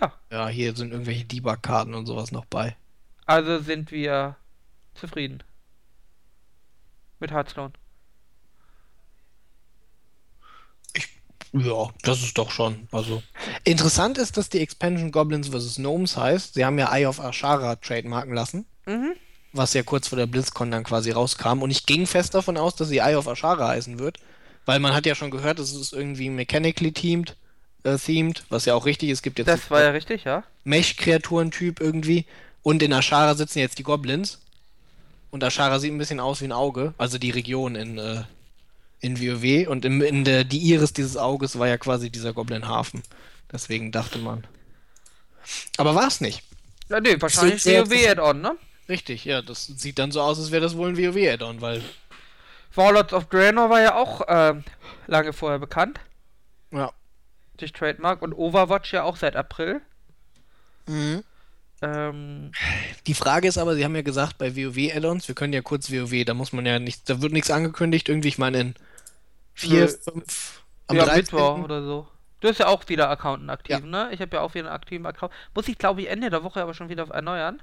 Ja. 0.00 0.12
Ja, 0.30 0.48
hier 0.48 0.74
sind 0.76 0.92
irgendwelche 0.92 1.24
Debug-Karten 1.24 1.94
und 1.94 2.06
sowas 2.06 2.32
noch 2.32 2.44
bei. 2.46 2.76
Also 3.26 3.58
sind 3.58 3.90
wir 3.90 4.36
zufrieden. 4.94 5.42
Mit 7.20 7.30
Hearthstone. 7.32 7.72
Ich 10.94 11.08
Ja, 11.52 11.88
das 12.02 12.22
ist 12.22 12.38
doch 12.38 12.50
schon. 12.50 12.88
Also 12.92 13.22
interessant 13.64 14.18
ist, 14.18 14.36
dass 14.36 14.48
die 14.48 14.60
Expansion 14.60 15.10
Goblins 15.10 15.48
vs. 15.48 15.76
Gnomes 15.76 16.16
heißt. 16.16 16.54
Sie 16.54 16.64
haben 16.64 16.78
ja 16.78 16.94
Eye 16.94 17.06
of 17.06 17.20
Ashara 17.20 17.76
trademarken 17.76 18.34
lassen. 18.34 18.66
Mhm. 18.86 19.14
Was 19.52 19.74
ja 19.74 19.82
kurz 19.82 20.08
vor 20.08 20.18
der 20.18 20.26
BlizzCon 20.26 20.70
dann 20.70 20.84
quasi 20.84 21.10
rauskam. 21.10 21.62
Und 21.62 21.70
ich 21.70 21.86
ging 21.86 22.06
fest 22.06 22.34
davon 22.34 22.56
aus, 22.56 22.76
dass 22.76 22.88
sie 22.88 22.98
Eye 22.98 23.16
of 23.16 23.26
Ashara 23.26 23.68
heißen 23.68 23.98
wird. 23.98 24.18
Weil 24.66 24.80
man 24.80 24.94
hat 24.94 25.06
ja 25.06 25.14
schon 25.14 25.30
gehört, 25.30 25.58
es 25.58 25.72
ist 25.72 25.94
irgendwie 25.94 26.28
mechanically 26.28 26.92
teamed, 26.92 27.34
äh, 27.84 27.96
themed, 27.96 28.44
was 28.50 28.66
ja 28.66 28.74
auch 28.74 28.84
richtig 28.84 29.08
ist. 29.08 29.18
Es 29.18 29.22
gibt 29.22 29.38
jetzt 29.38 29.48
das 29.48 29.70
war 29.70 29.82
ja 29.82 29.90
richtig, 29.90 30.24
ja. 30.24 30.44
Mech-Kreaturentyp 30.64 31.80
irgendwie. 31.80 32.26
Und 32.62 32.82
in 32.82 32.92
Ashara 32.92 33.34
sitzen 33.34 33.60
jetzt 33.60 33.78
die 33.78 33.82
Goblins. 33.82 34.40
Und 35.30 35.42
Ashara 35.42 35.78
sieht 35.78 35.92
ein 35.92 35.98
bisschen 35.98 36.20
aus 36.20 36.42
wie 36.42 36.46
ein 36.46 36.52
Auge. 36.52 36.92
Also 36.98 37.16
die 37.16 37.30
Region 37.30 37.76
in, 37.76 37.98
äh, 37.98 38.24
in 39.00 39.18
WoW. 39.18 39.68
Und 39.68 39.86
in, 39.86 40.02
in 40.02 40.24
der, 40.24 40.44
die 40.44 40.58
Iris 40.58 40.92
dieses 40.92 41.16
Auges 41.16 41.58
war 41.58 41.68
ja 41.68 41.78
quasi 41.78 42.10
dieser 42.10 42.34
Goblin-Hafen. 42.34 43.02
Deswegen 43.50 43.92
dachte 43.92 44.18
man. 44.18 44.46
Aber 45.78 45.94
war 45.94 46.08
es 46.08 46.20
nicht. 46.20 46.42
Ja, 46.90 47.00
nee, 47.00 47.16
wahrscheinlich 47.18 47.64
WoW-Add-on, 47.64 48.40
ne? 48.40 48.56
Richtig, 48.88 49.24
ja. 49.24 49.42
Das 49.42 49.66
sieht 49.66 49.98
dann 49.98 50.12
so 50.12 50.20
aus, 50.20 50.38
als 50.38 50.50
wäre 50.50 50.62
das 50.62 50.76
wohl 50.76 50.88
ein 50.88 50.96
WoW-Add-on, 50.96 51.60
weil 51.60 51.82
Warlords 52.74 53.12
of 53.12 53.26
Draenor 53.26 53.70
war 53.70 53.80
ja 53.80 53.94
auch 53.96 54.22
äh, 54.28 54.54
lange 55.06 55.32
vorher 55.32 55.58
bekannt. 55.58 56.00
Ja. 56.70 56.92
Durch 57.56 57.72
Trademark 57.72 58.22
und 58.22 58.32
Overwatch 58.32 58.92
ja 58.92 59.02
auch 59.02 59.16
seit 59.16 59.36
April. 59.36 59.80
Mhm. 60.86 61.24
Ähm, 61.80 62.52
die 63.06 63.14
Frage 63.14 63.48
ist 63.48 63.58
aber, 63.58 63.74
Sie 63.76 63.84
haben 63.84 63.94
ja 63.94 64.02
gesagt, 64.02 64.38
bei 64.38 64.56
WoW 64.56 64.94
Add-ons, 64.94 65.28
wir 65.28 65.34
können 65.34 65.52
ja 65.52 65.62
kurz 65.62 65.90
WoW, 65.90 66.24
da 66.24 66.34
muss 66.34 66.52
man 66.52 66.66
ja 66.66 66.78
nicht, 66.78 67.08
da 67.08 67.20
wird 67.22 67.32
nichts 67.32 67.50
angekündigt, 67.50 68.08
irgendwie, 68.08 68.28
ich 68.28 68.38
meine 68.38 68.60
in 68.60 68.74
vier, 69.54 69.88
fünf, 69.88 70.62
am 70.88 70.96
ja, 70.96 71.04
13. 71.04 71.18
Mittwoch 71.18 71.58
oder 71.58 71.82
so. 71.82 72.08
Du 72.40 72.48
hast 72.48 72.58
ja 72.58 72.66
auch 72.66 72.88
wieder 72.88 73.10
Accounten 73.10 73.50
aktiv, 73.50 73.78
ja. 73.80 73.86
ne? 73.86 74.08
Ich 74.12 74.20
habe 74.20 74.36
ja 74.36 74.42
auch 74.42 74.54
wieder 74.54 74.66
einen 74.66 74.74
aktiven 74.74 75.06
Account. 75.06 75.32
Muss 75.54 75.68
ich, 75.68 75.78
glaube 75.78 76.02
ich, 76.02 76.08
Ende 76.08 76.30
der 76.30 76.44
Woche 76.44 76.62
aber 76.62 76.74
schon 76.74 76.88
wieder 76.88 77.08
erneuern. 77.08 77.60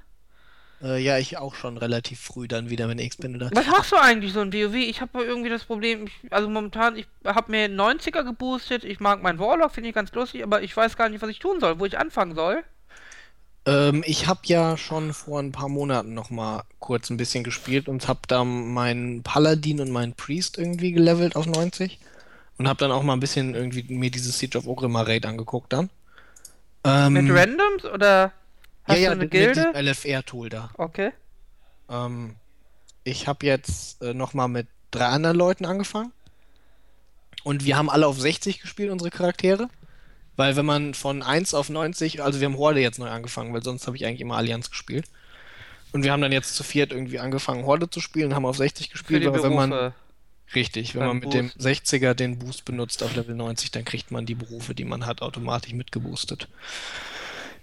Äh, 0.82 1.02
ja, 1.02 1.16
ich 1.18 1.38
auch 1.38 1.54
schon 1.54 1.78
relativ 1.78 2.20
früh 2.20 2.48
dann 2.48 2.68
wieder, 2.68 2.88
wenn 2.88 2.98
ich 2.98 3.16
bin. 3.16 3.40
Was 3.40 3.66
machst 3.66 3.92
du 3.92 3.96
eigentlich 3.96 4.32
so 4.32 4.40
ein 4.40 4.52
WoW? 4.52 4.74
Ich 4.74 5.00
habe 5.00 5.24
irgendwie 5.24 5.48
das 5.48 5.64
Problem, 5.64 6.06
ich, 6.06 6.32
also 6.32 6.48
momentan, 6.48 6.96
ich 6.96 7.06
habe 7.24 7.50
mir 7.50 7.68
90er 7.68 8.24
geboostet, 8.24 8.84
ich 8.84 9.00
mag 9.00 9.22
meinen 9.22 9.38
Warlock, 9.38 9.72
finde 9.72 9.88
ich 9.88 9.94
ganz 9.94 10.12
lustig, 10.12 10.42
aber 10.42 10.62
ich 10.62 10.76
weiß 10.76 10.96
gar 10.96 11.08
nicht, 11.08 11.22
was 11.22 11.30
ich 11.30 11.38
tun 11.38 11.60
soll, 11.60 11.78
wo 11.78 11.86
ich 11.86 11.98
anfangen 11.98 12.34
soll. 12.34 12.62
Ähm, 13.64 14.04
ich 14.06 14.26
habe 14.26 14.40
ja 14.44 14.76
schon 14.76 15.12
vor 15.12 15.40
ein 15.40 15.52
paar 15.52 15.68
Monaten 15.68 16.14
noch 16.14 16.30
mal 16.30 16.62
kurz 16.78 17.10
ein 17.10 17.16
bisschen 17.16 17.42
gespielt 17.42 17.88
und 17.88 18.06
habe 18.06 18.20
da 18.28 18.44
meinen 18.44 19.22
Paladin 19.22 19.80
und 19.80 19.90
meinen 19.90 20.12
Priest 20.12 20.58
irgendwie 20.58 20.92
gelevelt 20.92 21.36
auf 21.36 21.46
90 21.46 21.98
und 22.58 22.68
habe 22.68 22.78
dann 22.78 22.92
auch 22.92 23.02
mal 23.02 23.14
ein 23.14 23.20
bisschen 23.20 23.54
irgendwie 23.54 23.82
mir 23.92 24.10
dieses 24.10 24.38
Siege 24.38 24.58
of 24.58 24.66
Orgrimmar 24.66 25.08
Raid 25.08 25.26
angeguckt 25.26 25.72
dann. 25.72 25.90
Ähm, 26.84 27.14
Mit 27.14 27.30
Randoms 27.30 27.84
oder? 27.86 28.32
Hast 28.86 28.98
ja, 28.98 29.04
ja, 29.04 29.10
eine 29.12 29.28
Gilde? 29.28 29.72
mit 29.74 29.82
LFR-Tool 29.82 30.48
da. 30.48 30.70
Okay. 30.76 31.12
Ähm, 31.88 32.36
ich 33.04 33.26
habe 33.26 33.46
jetzt 33.46 34.02
äh, 34.02 34.14
nochmal 34.14 34.48
mit 34.48 34.68
drei 34.90 35.06
anderen 35.06 35.36
Leuten 35.36 35.64
angefangen. 35.64 36.12
Und 37.44 37.64
wir 37.64 37.76
haben 37.76 37.90
alle 37.90 38.06
auf 38.06 38.20
60 38.20 38.60
gespielt, 38.60 38.90
unsere 38.90 39.10
Charaktere. 39.10 39.68
Weil 40.36 40.56
wenn 40.56 40.66
man 40.66 40.94
von 40.94 41.22
1 41.22 41.54
auf 41.54 41.68
90, 41.68 42.22
also 42.22 42.40
wir 42.40 42.46
haben 42.46 42.58
Horde 42.58 42.80
jetzt 42.80 42.98
neu 42.98 43.08
angefangen, 43.08 43.54
weil 43.54 43.62
sonst 43.62 43.86
habe 43.86 43.96
ich 43.96 44.04
eigentlich 44.04 44.20
immer 44.20 44.36
Allianz 44.36 44.70
gespielt. 44.70 45.06
Und 45.92 46.02
wir 46.02 46.12
haben 46.12 46.20
dann 46.20 46.32
jetzt 46.32 46.54
zu 46.54 46.62
viert 46.62 46.92
irgendwie 46.92 47.18
angefangen, 47.18 47.64
Horde 47.64 47.88
zu 47.88 48.00
spielen, 48.00 48.34
haben 48.34 48.44
auf 48.44 48.56
60 48.56 48.90
gespielt, 48.90 49.26
aber 49.26 49.42
wenn 49.42 49.54
man. 49.54 49.92
Richtig, 50.54 50.94
wenn 50.94 51.06
man 51.06 51.16
mit 51.16 51.24
Boost. 51.24 51.34
dem 51.34 51.50
60er 51.50 52.14
den 52.14 52.38
Boost 52.38 52.64
benutzt 52.64 53.02
auf 53.02 53.16
Level 53.16 53.34
90, 53.34 53.72
dann 53.72 53.84
kriegt 53.84 54.12
man 54.12 54.26
die 54.26 54.36
Berufe, 54.36 54.76
die 54.76 54.84
man 54.84 55.04
hat, 55.04 55.20
automatisch 55.20 55.72
mitgeboostet. 55.72 56.48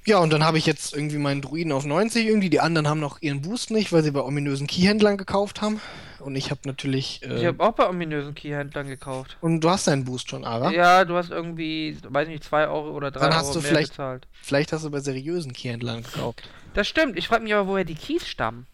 Ja, 0.05 0.17
und 0.17 0.33
dann 0.33 0.43
habe 0.43 0.57
ich 0.57 0.65
jetzt 0.65 0.93
irgendwie 0.93 1.17
meinen 1.17 1.41
Druiden 1.41 1.71
auf 1.71 1.85
90 1.85 2.25
irgendwie. 2.25 2.49
Die 2.49 2.59
anderen 2.59 2.87
haben 2.89 2.99
noch 2.99 3.21
ihren 3.21 3.41
Boost 3.41 3.71
nicht, 3.71 3.93
weil 3.93 4.03
sie 4.03 4.11
bei 4.11 4.21
ominösen 4.21 4.67
Keyhändlern 4.67 5.17
gekauft 5.17 5.61
haben. 5.61 5.79
Und 6.19 6.35
ich 6.35 6.51
habe 6.51 6.61
natürlich. 6.65 7.21
Äh, 7.23 7.39
ich 7.39 7.45
habe 7.45 7.63
auch 7.63 7.73
bei 7.73 7.87
ominösen 7.87 8.35
Keyhändlern 8.35 8.87
gekauft. 8.87 9.37
Und 9.39 9.61
du 9.61 9.69
hast 9.69 9.87
deinen 9.87 10.03
Boost 10.03 10.29
schon, 10.29 10.43
Ara? 10.43 10.71
Ja, 10.71 11.05
du 11.05 11.15
hast 11.15 11.29
irgendwie, 11.29 11.97
weiß 12.07 12.27
nicht, 12.27 12.43
2 12.43 12.67
Euro 12.67 12.91
oder 12.91 13.11
3 13.11 13.21
Euro 13.21 13.33
hast 13.33 13.55
du 13.55 13.59
mehr 13.59 13.69
vielleicht, 13.69 13.91
bezahlt. 13.91 14.27
Vielleicht 14.41 14.73
hast 14.73 14.83
du 14.83 14.91
bei 14.91 14.99
seriösen 14.99 15.53
Keyhändlern 15.53 16.03
gekauft. 16.03 16.49
Das 16.73 16.87
stimmt. 16.87 17.17
Ich 17.17 17.27
frage 17.27 17.43
mich 17.43 17.53
aber, 17.53 17.67
woher 17.67 17.85
die 17.85 17.95
Keys 17.95 18.27
stammen. 18.27 18.67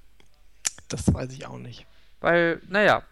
Das 0.87 1.13
weiß 1.13 1.31
ich 1.33 1.45
auch 1.45 1.59
nicht. 1.59 1.85
Weil, 2.21 2.61
naja. 2.67 3.03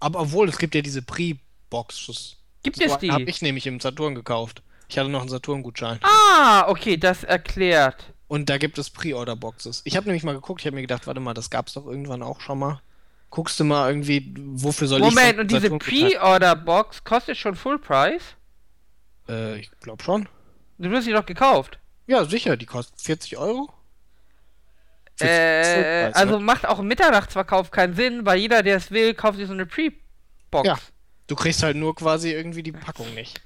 Aber 0.00 0.20
obwohl, 0.20 0.48
es 0.48 0.58
gibt 0.58 0.74
ja 0.74 0.82
diese 0.82 1.00
Pre-Boxes. 1.00 2.36
Gibt 2.62 2.76
so 2.76 2.84
es 2.84 2.98
die? 2.98 3.10
Habe 3.10 3.24
ich 3.24 3.40
nämlich 3.42 3.66
im 3.66 3.80
Saturn 3.80 4.14
gekauft. 4.14 4.62
Ich 4.88 4.98
hatte 4.98 5.08
noch 5.08 5.20
einen 5.20 5.28
Saturn-Gutschein. 5.28 5.98
Ah, 6.02 6.66
okay, 6.68 6.96
das 6.96 7.24
erklärt. 7.24 8.12
Und 8.28 8.48
da 8.48 8.58
gibt 8.58 8.78
es 8.78 8.90
Pre-Order-Boxes. 8.90 9.82
Ich 9.84 9.96
habe 9.96 10.06
nämlich 10.06 10.24
mal 10.24 10.34
geguckt, 10.34 10.60
ich 10.60 10.66
habe 10.66 10.76
mir 10.76 10.82
gedacht, 10.82 11.06
warte 11.06 11.20
mal, 11.20 11.34
das 11.34 11.50
gab 11.50 11.68
es 11.68 11.74
doch 11.74 11.86
irgendwann 11.86 12.22
auch 12.22 12.40
schon 12.40 12.58
mal. 12.58 12.80
Guckst 13.30 13.58
du 13.60 13.64
mal 13.64 13.88
irgendwie, 13.90 14.34
wofür 14.36 14.88
soll 14.88 15.00
Moment, 15.00 15.18
ich... 15.18 15.22
Moment, 15.22 15.40
und 15.40 15.50
diese 15.50 15.70
Pre-Order-Box 15.78 17.04
kostet 17.04 17.36
schon 17.36 17.56
Full 17.56 17.78
Price? 17.78 18.22
Äh, 19.28 19.58
ich 19.58 19.70
glaube 19.80 20.02
schon. 20.02 20.28
Du 20.78 20.90
hast 20.90 21.04
sie 21.04 21.12
doch 21.12 21.26
gekauft. 21.26 21.78
Ja, 22.06 22.24
sicher, 22.24 22.56
die 22.56 22.66
kostet 22.66 23.00
40 23.00 23.36
Euro. 23.38 23.72
40 25.16 25.28
äh, 25.28 26.10
also 26.12 26.38
ne? 26.38 26.44
macht 26.44 26.66
auch 26.66 26.80
im 26.80 26.88
Mitternachtsverkauf 26.88 27.70
keinen 27.70 27.94
Sinn, 27.94 28.26
weil 28.26 28.38
jeder, 28.38 28.62
der 28.62 28.76
es 28.76 28.90
will, 28.90 29.14
kauft 29.14 29.38
sich 29.38 29.46
so 29.46 29.52
eine 29.52 29.66
Pre-Box. 29.66 30.66
Ja, 30.66 30.76
du 31.26 31.36
kriegst 31.36 31.62
halt 31.62 31.76
nur 31.76 31.94
quasi 31.94 32.32
irgendwie 32.32 32.62
die 32.62 32.72
Packung 32.72 33.14
nicht. 33.14 33.40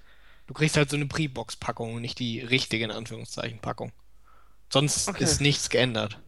Du 0.49 0.55
kriegst 0.55 0.79
halt 0.79 0.89
so 0.89 0.97
eine 0.97 1.07
Pre-Box-Packung 1.07 1.95
und 1.95 2.01
nicht 2.01 2.19
die 2.19 2.41
richtige, 2.41 2.83
in 2.83 2.91
Anführungszeichen, 2.91 3.61
Packung. 3.61 3.93
Sonst 4.71 5.09
okay. 5.09 5.23
ist 5.23 5.43
nichts 5.43 5.69
geändert. 5.69 6.19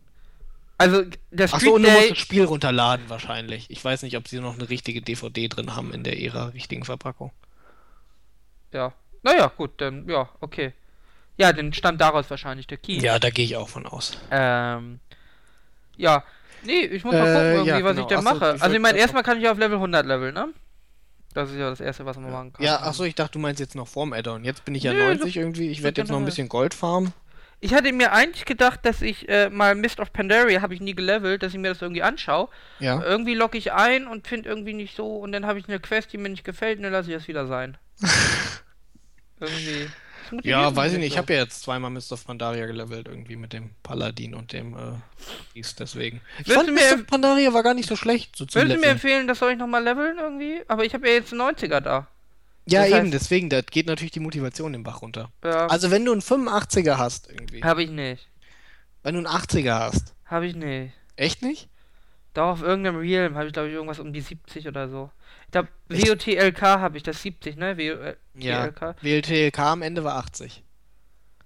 Also, 0.77 1.05
der 1.31 1.49
Street 1.49 1.63
Achso, 1.63 1.75
und 1.75 1.83
du 1.83 1.91
musst 1.91 2.11
das 2.11 2.19
Spiel 2.19 2.45
runterladen 2.45 3.09
wahrscheinlich. 3.09 3.71
Ich 3.71 3.83
weiß 3.83 4.03
nicht, 4.03 4.17
ob 4.19 4.29
sie 4.29 4.41
noch 4.41 4.59
eine 4.59 4.69
richtige 4.69 5.01
DVD 5.01 5.49
drin 5.49 5.75
haben 5.75 5.93
in 5.95 6.05
der 6.05 6.19
ihrer 6.19 6.53
richtigen 6.53 6.85
Verpackung. 6.85 7.33
Ja. 8.73 8.93
Naja, 9.23 9.51
gut, 9.57 9.81
dann, 9.81 10.07
ja, 10.09 10.29
okay. 10.41 10.75
Ja, 11.39 11.55
dann 11.55 11.73
stammt 11.73 12.03
daraus 12.03 12.29
wahrscheinlich 12.29 12.67
der 12.67 12.77
Key. 12.77 12.99
Ja, 12.99 13.19
da 13.19 13.31
gehe 13.31 13.45
ich 13.47 13.57
auch 13.57 13.71
von 13.71 13.87
aus. 13.87 14.19
Ähm. 14.31 15.01
Ja. 15.97 16.25
Nee, 16.63 16.81
ich 16.81 17.05
muss 17.05 17.15
mal 17.15 17.21
gucken, 17.21 17.37
äh, 17.37 17.53
irgendwie, 17.53 17.71
ja, 17.71 17.85
was 17.85 17.97
genau. 17.97 18.03
ich 18.03 18.09
denn 18.09 18.19
Achso, 18.19 18.35
mache. 18.35 18.47
Also, 18.63 18.75
ich 18.75 18.81
meine, 18.81 18.99
erstmal 18.99 19.23
kann 19.23 19.41
ich 19.41 19.49
auf 19.49 19.57
Level 19.57 19.77
100 19.77 20.05
leveln, 20.05 20.35
ne? 20.35 20.53
Das 21.35 21.51
ist 21.51 21.57
ja 21.57 21.71
das 21.71 21.81
Erste, 21.81 22.05
was 22.07 22.17
man 22.17 22.33
machen 22.33 22.53
kann. 22.53 22.65
Ja, 22.65 22.81
achso, 22.81 23.05
ich 23.05 23.15
dachte, 23.15 23.33
du 23.35 23.39
meinst 23.39 23.61
jetzt 23.61 23.77
noch 23.77 23.87
vorm 23.87 24.13
Addon. 24.13 24.45
Jetzt 24.45 24.65
bin 24.65 24.75
ich 24.75 24.83
ja 24.83 24.93
Nö, 24.93 25.15
90 25.15 25.35
so, 25.35 25.41
irgendwie. 25.41 25.69
Ich 25.71 25.83
werde 25.83 26.01
jetzt 26.01 26.11
noch 26.11 26.19
ein 26.19 26.25
bisschen 26.25 26.49
Gold 26.49 26.75
farmen. 26.75 27.13
Ich 27.63 27.75
hatte 27.75 27.93
mir 27.93 28.13
eigentlich 28.13 28.47
gedacht, 28.47 28.81
dass 28.85 29.03
ich 29.03 29.29
äh, 29.29 29.51
mal 29.51 29.75
Mist 29.75 30.01
of 30.01 30.13
Pandaria 30.13 30.63
habe 30.63 30.73
ich 30.73 30.81
nie 30.81 30.95
gelevelt, 30.95 31.43
dass 31.43 31.53
ich 31.53 31.59
mir 31.59 31.69
das 31.69 31.83
irgendwie 31.83 32.03
anschaue. 32.03 32.49
Ja. 32.79 33.03
Irgendwie 33.03 33.35
locke 33.35 33.59
ich 33.59 33.73
ein 33.73 34.07
und 34.07 34.27
finde 34.27 34.49
irgendwie 34.49 34.73
nicht 34.73 34.97
so 34.97 35.19
und 35.19 35.33
dann 35.33 35.47
habe 35.47 35.59
ich 35.59 35.69
eine 35.69 35.79
Quest, 35.79 36.13
die 36.13 36.19
mir 36.19 36.31
nicht 36.31 36.45
gefällt 36.45 36.79
und 36.79 36.85
dann 36.85 36.93
lasse 36.93 37.11
ich 37.11 37.17
das 37.17 37.29
wieder 37.29 37.47
sein. 37.47 37.77
irgendwie. 39.41 39.89
Ja, 40.43 40.75
weiß 40.75 40.93
ich 40.93 40.99
nicht. 40.99 41.13
Ich 41.13 41.19
habe 41.19 41.33
ja 41.33 41.41
jetzt 41.41 41.63
zweimal 41.63 41.91
Mist 41.91 42.13
of 42.13 42.27
Pandaria 42.27 42.67
gelevelt, 42.67 43.09
irgendwie 43.09 43.37
mit 43.37 43.53
dem 43.53 43.71
Paladin 43.83 44.35
und 44.35 44.53
dem 44.53 44.75
äh, 44.75 45.63
deswegen. 45.79 46.21
Ich 46.39 46.49
willst 46.49 46.55
fand 46.55 46.75
Mist 46.75 46.93
of 46.93 47.07
Pandaria 47.07 47.53
war 47.53 47.63
gar 47.63 47.75
nicht 47.75 47.89
so 47.89 47.97
schlecht. 47.97 48.37
So 48.37 48.47
willst 48.53 48.77
du 48.77 48.81
mir 48.81 48.87
empfehlen, 48.87 49.29
das 49.29 49.39
soll 49.39 49.53
ich 49.53 49.59
nochmal 49.59 49.83
leveln 49.83 50.19
irgendwie? 50.19 50.61
Aber 50.69 50.85
ich 50.85 50.95
habe 50.95 51.09
ja 51.09 51.15
jetzt 51.15 51.33
einen 51.33 51.43
90er 51.43 51.81
da. 51.81 52.07
Ja, 52.67 52.89
das 52.89 52.99
eben, 52.99 53.11
deswegen, 53.11 53.49
da 53.49 53.63
geht 53.63 53.87
natürlich 53.87 54.13
die 54.13 54.21
Motivation 54.21 54.73
den 54.73 54.83
Bach 54.83 55.03
runter. 55.03 55.31
Ja. 55.43 55.67
Also 55.67 55.91
wenn 55.91 56.05
du 56.05 56.13
einen 56.13 56.21
85er 56.21 56.99
hast 56.99 57.29
irgendwie. 57.29 57.63
Habe 57.63 57.83
ich 57.83 57.91
nicht. 57.91 58.29
Wenn 59.03 59.15
du 59.15 59.19
einen 59.19 59.29
80er 59.29 59.79
hast. 59.79 60.15
Habe 60.27 60.47
ich 60.47 60.55
nicht. 60.55 60.93
Echt 61.17 61.43
nicht? 61.43 61.69
Doch, 62.35 62.49
auf 62.49 62.63
irgendeinem 62.63 62.97
Realm 62.97 63.35
habe 63.35 63.47
ich, 63.47 63.53
glaube 63.53 63.69
ich, 63.69 63.75
irgendwas 63.75 63.99
um 63.99 64.13
die 64.13 64.21
70 64.21 64.69
oder 64.69 64.89
so. 64.89 65.11
Ich 65.51 65.53
glaube, 65.53 65.69
WOTLK 65.89 66.63
habe 66.63 66.97
ich 66.97 67.03
das 67.03 67.23
70, 67.23 67.57
ne? 67.57 67.77
WOTLK. 67.77 68.23
Ja, 68.37 68.73
WOTLK 69.03 69.59
am 69.59 69.83
Ende 69.83 70.05
war 70.05 70.15
80. 70.15 70.63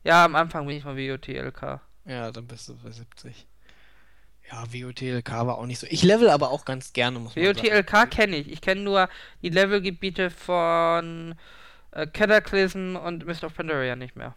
Ja, 0.02 0.26
am 0.26 0.36
Anfang 0.36 0.66
bin 0.66 0.76
ich 0.76 0.84
mal 0.84 0.94
WOTLK. 0.94 1.80
Ja, 2.04 2.30
dann 2.30 2.46
bist 2.46 2.68
du 2.68 2.76
bei 2.76 2.90
70. 2.90 3.46
Ja, 4.50 4.64
WOTLK 4.70 5.30
war 5.30 5.56
auch 5.56 5.64
nicht 5.64 5.78
so. 5.78 5.86
Ich 5.88 6.02
level 6.02 6.28
aber 6.28 6.50
auch 6.50 6.66
ganz 6.66 6.92
gerne, 6.92 7.18
muss 7.18 7.34
man 7.34 7.46
WOTLK 7.46 8.10
kenne 8.10 8.36
ich. 8.36 8.52
Ich 8.52 8.60
kenne 8.60 8.82
nur 8.82 9.08
die 9.40 9.48
Levelgebiete 9.48 10.28
von 10.28 11.34
äh, 11.92 12.06
Cataclysm 12.06 12.96
und 12.96 13.24
Mist 13.24 13.42
of 13.42 13.54
Pandaria 13.54 13.96
nicht 13.96 14.16
mehr. 14.16 14.34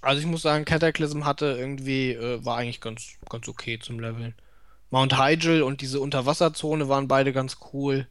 Also 0.00 0.20
ich 0.20 0.26
muss 0.26 0.42
sagen, 0.42 0.64
Cataclysm 0.64 1.24
hatte 1.24 1.56
irgendwie, 1.56 2.14
äh, 2.14 2.44
war 2.44 2.56
eigentlich 2.56 2.80
ganz, 2.80 3.12
ganz 3.30 3.46
okay 3.46 3.78
zum 3.78 4.00
Leveln. 4.00 4.34
Mount 4.90 5.16
Hyjal 5.16 5.62
und 5.62 5.82
diese 5.82 6.00
Unterwasserzone 6.00 6.88
waren 6.88 7.06
beide 7.06 7.32
ganz 7.32 7.58
cool. 7.72 8.08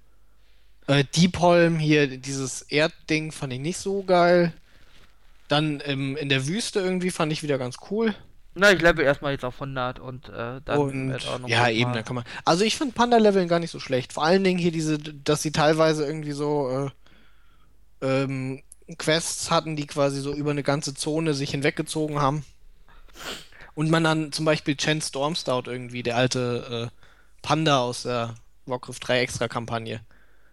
Äh, 0.88 1.04
Deepholm 1.16 1.80
hier, 1.80 2.18
dieses 2.18 2.64
Erdding 2.64 3.32
fand 3.32 3.54
ich 3.54 3.60
nicht 3.60 3.78
so 3.78 4.04
geil. 4.04 4.54
Dann 5.48 5.82
ähm, 5.86 6.18
in 6.18 6.30
der 6.30 6.48
Wüste 6.48 6.80
irgendwie 6.80 7.12
fand 7.12 7.32
ich 7.32 7.44
wieder 7.44 7.58
ganz 7.58 7.78
cool. 7.90 8.16
Na, 8.54 8.72
ich 8.72 8.82
level 8.82 9.06
erstmal 9.06 9.32
jetzt 9.32 9.46
auf 9.46 9.56
100 9.56 10.00
und 10.00 10.28
äh, 10.28 10.60
dann 10.66 10.78
und, 10.78 11.28
auch 11.28 11.40
noch 11.40 11.48
Ja, 11.48 11.70
eben, 11.70 11.94
dann 11.94 12.04
kann 12.04 12.16
man. 12.16 12.26
Also 12.44 12.66
ich 12.66 12.78
finde 12.78 12.94
Panda-Leveln 12.94 13.48
gar 13.48 13.60
nicht 13.60 13.72
so 13.72 13.80
schlecht. 13.80 14.12
Vor 14.12 14.26
allen 14.26 14.44
Dingen 14.44 14.60
hier 14.60 14.74
diese, 14.74 14.98
dass 14.98 15.42
sie 15.42 15.54
teilweise 15.54 16.06
irgendwie 16.06 16.34
so 16.34 16.92
äh, 18.02 18.24
ähm, 18.24 18.62
Quests 18.98 19.52
hatten, 19.52 19.78
die 19.78 19.88
quasi 19.88 20.20
so 20.20 20.34
über 20.34 20.52
eine 20.52 20.64
ganze 20.64 20.94
Zone 20.94 21.34
sich 21.34 21.52
hinweggezogen 21.52 22.20
haben. 22.20 22.44
Und 23.74 23.90
man 23.90 24.04
dann 24.04 24.34
zum 24.34 24.44
Beispiel 24.44 24.76
Chen 24.76 25.02
Stormstout 25.02 25.70
irgendwie, 25.70 26.04
der 26.04 26.18
alte 26.18 26.92
äh, 26.92 26.98
Panda 27.42 27.80
aus 27.80 28.04
der 28.04 28.36
Warcraft 28.66 29.00
3 29.00 29.22
Extra-Kampagne, 29.22 30.02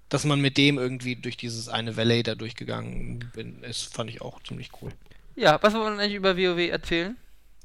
dass 0.09 0.25
man 0.25 0.41
mit 0.41 0.57
dem 0.57 0.79
irgendwie 0.79 1.17
durch 1.17 1.37
dieses 1.37 1.69
eine 1.69 1.97
Valley 1.97 2.23
da 2.23 2.35
durchgegangen 2.35 3.31
bin, 3.35 3.63
ist, 3.63 3.95
fand 3.95 4.11
ich 4.11 4.21
auch 4.23 4.43
ziemlich 4.43 4.71
cool. 4.81 4.93
Ja, 5.37 5.59
was 5.63 5.75
wollen 5.75 5.97
wir 5.97 6.03
eigentlich 6.03 6.15
über 6.15 6.37
WoW 6.37 6.71
erzählen? 6.71 7.17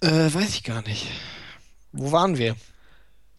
Äh, 0.01 0.33
weiß 0.33 0.55
ich 0.55 0.63
gar 0.63 0.81
nicht. 0.83 1.07
Wo 1.91 2.11
waren 2.11 2.37
wir? 2.37 2.55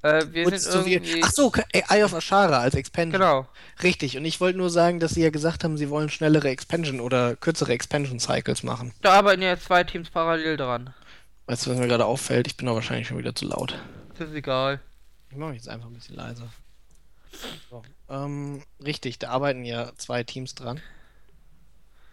Äh, 0.02 0.24
wir 0.30 0.48
sind 0.48 0.60
so 0.60 0.84
irgendwie... 0.84 1.22
Ach 1.22 1.30
so, 1.30 1.52
Eye 1.72 2.04
of 2.04 2.14
Ashara 2.14 2.58
als 2.58 2.74
Expansion. 2.74 3.12
Genau. 3.12 3.46
Richtig, 3.82 4.16
und 4.16 4.24
ich 4.24 4.40
wollte 4.40 4.58
nur 4.58 4.70
sagen, 4.70 5.00
dass 5.00 5.12
sie 5.12 5.22
ja 5.22 5.30
gesagt 5.30 5.64
haben, 5.64 5.76
sie 5.76 5.90
wollen 5.90 6.10
schnellere 6.10 6.48
Expansion 6.48 7.00
oder 7.00 7.36
kürzere 7.36 7.72
Expansion 7.72 8.18
Cycles 8.18 8.62
machen. 8.62 8.92
Da 9.02 9.12
arbeiten 9.12 9.42
ja 9.42 9.58
zwei 9.58 9.84
Teams 9.84 10.10
parallel 10.10 10.56
dran. 10.56 10.94
Weißt 11.46 11.66
du, 11.66 11.70
was 11.70 11.78
mir 11.78 11.88
gerade 11.88 12.06
auffällt? 12.06 12.46
Ich 12.46 12.56
bin 12.56 12.66
doch 12.66 12.74
wahrscheinlich 12.74 13.08
schon 13.08 13.18
wieder 13.18 13.34
zu 13.34 13.46
laut. 13.46 13.78
Das 14.18 14.28
ist 14.28 14.34
egal. 14.34 14.80
Ich 15.30 15.36
mache 15.36 15.54
jetzt 15.54 15.68
einfach 15.68 15.88
ein 15.88 15.94
bisschen 15.94 16.16
leiser. 16.16 16.48
So. 17.70 17.83
Ähm, 18.09 18.62
richtig, 18.85 19.18
da 19.18 19.31
arbeiten 19.31 19.64
ja 19.64 19.92
zwei 19.97 20.23
Teams 20.25 20.55
dran. 20.55 20.81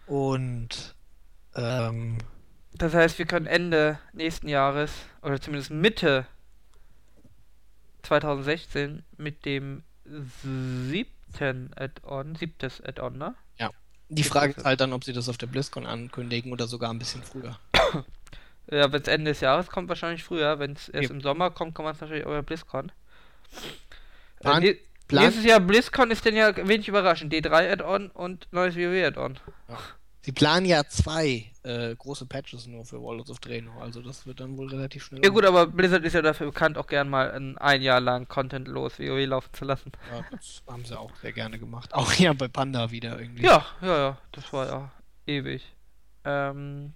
Und 0.06 0.94
ähm, 1.54 2.18
das 2.74 2.94
heißt, 2.94 3.18
wir 3.18 3.26
können 3.26 3.46
Ende 3.46 3.98
nächsten 4.12 4.48
Jahres 4.48 4.92
oder 5.22 5.40
zumindest 5.40 5.70
Mitte 5.70 6.26
2016 8.02 9.04
mit 9.16 9.44
dem 9.44 9.82
siebten 10.44 11.70
Add-on, 11.76 12.34
siebtes 12.34 12.82
Add-on, 12.82 13.18
ne? 13.18 13.34
Ja. 13.58 13.70
Die 14.08 14.24
Frage 14.24 14.54
ist 14.54 14.64
halt 14.64 14.80
dann, 14.80 14.92
ob 14.92 15.04
sie 15.04 15.12
das 15.12 15.28
auf 15.28 15.38
der 15.38 15.46
BlizzCon 15.46 15.86
ankündigen 15.86 16.52
oder 16.52 16.66
sogar 16.66 16.90
ein 16.90 16.98
bisschen 16.98 17.22
früher. 17.22 17.58
ja, 18.70 18.92
wenn 18.92 19.02
es 19.02 19.08
Ende 19.08 19.30
des 19.30 19.40
Jahres 19.40 19.68
kommt, 19.68 19.88
wahrscheinlich 19.88 20.24
früher. 20.24 20.58
Wenn 20.58 20.72
es 20.72 20.88
erst 20.88 21.10
ja. 21.10 21.14
im 21.14 21.20
Sommer 21.20 21.50
kommt, 21.50 21.74
kann 21.74 21.84
man 21.84 21.94
es 21.94 22.00
natürlich 22.00 22.26
auch 22.26 22.30
bei 22.30 22.42
BlizzCon. 22.42 22.90
Plan, 24.40 24.62
äh, 24.62 24.76
Plan? 25.12 25.24
Nächstes 25.24 25.44
Jahr 25.44 25.60
BlizzCon 25.60 26.10
ist 26.10 26.24
denn 26.24 26.36
ja 26.36 26.56
wenig 26.56 26.88
überraschend. 26.88 27.32
D3 27.32 27.72
Add-on 27.72 28.08
und 28.10 28.48
neues 28.50 28.76
WoW 28.76 29.06
Add-on. 29.06 29.38
Ja. 29.68 29.78
Sie 30.24 30.30
planen 30.30 30.66
ja 30.66 30.84
zwei 30.84 31.50
äh, 31.64 31.96
große 31.96 32.26
Patches 32.26 32.68
nur 32.68 32.84
für 32.84 33.02
Warlords 33.02 33.30
of 33.30 33.40
Draenor, 33.40 33.82
also 33.82 34.00
das 34.00 34.24
wird 34.24 34.38
dann 34.38 34.56
wohl 34.56 34.68
relativ 34.68 35.04
schnell. 35.04 35.20
Ja 35.24 35.30
gut, 35.30 35.44
aber 35.44 35.66
Blizzard 35.66 36.04
ist 36.04 36.12
ja 36.12 36.22
dafür 36.22 36.46
bekannt, 36.46 36.78
auch 36.78 36.86
gern 36.86 37.08
mal 37.08 37.32
ein, 37.32 37.58
ein 37.58 37.82
Jahr 37.82 38.00
lang 38.00 38.28
contentlos 38.28 39.00
WoW 39.00 39.26
laufen 39.26 39.52
zu 39.52 39.64
lassen. 39.64 39.90
Ja, 40.12 40.24
das 40.30 40.62
haben 40.68 40.84
sie 40.84 40.96
auch 40.96 41.10
sehr 41.16 41.32
gerne 41.32 41.58
gemacht. 41.58 41.92
Auch 41.94 42.12
ja 42.12 42.32
bei 42.34 42.46
Panda 42.46 42.92
wieder 42.92 43.18
irgendwie. 43.18 43.42
Ja, 43.42 43.66
ja, 43.80 43.96
ja, 43.96 44.18
das 44.30 44.52
war 44.52 44.66
ja 44.66 44.92
ewig. 45.26 45.64
Ähm, 46.24 46.92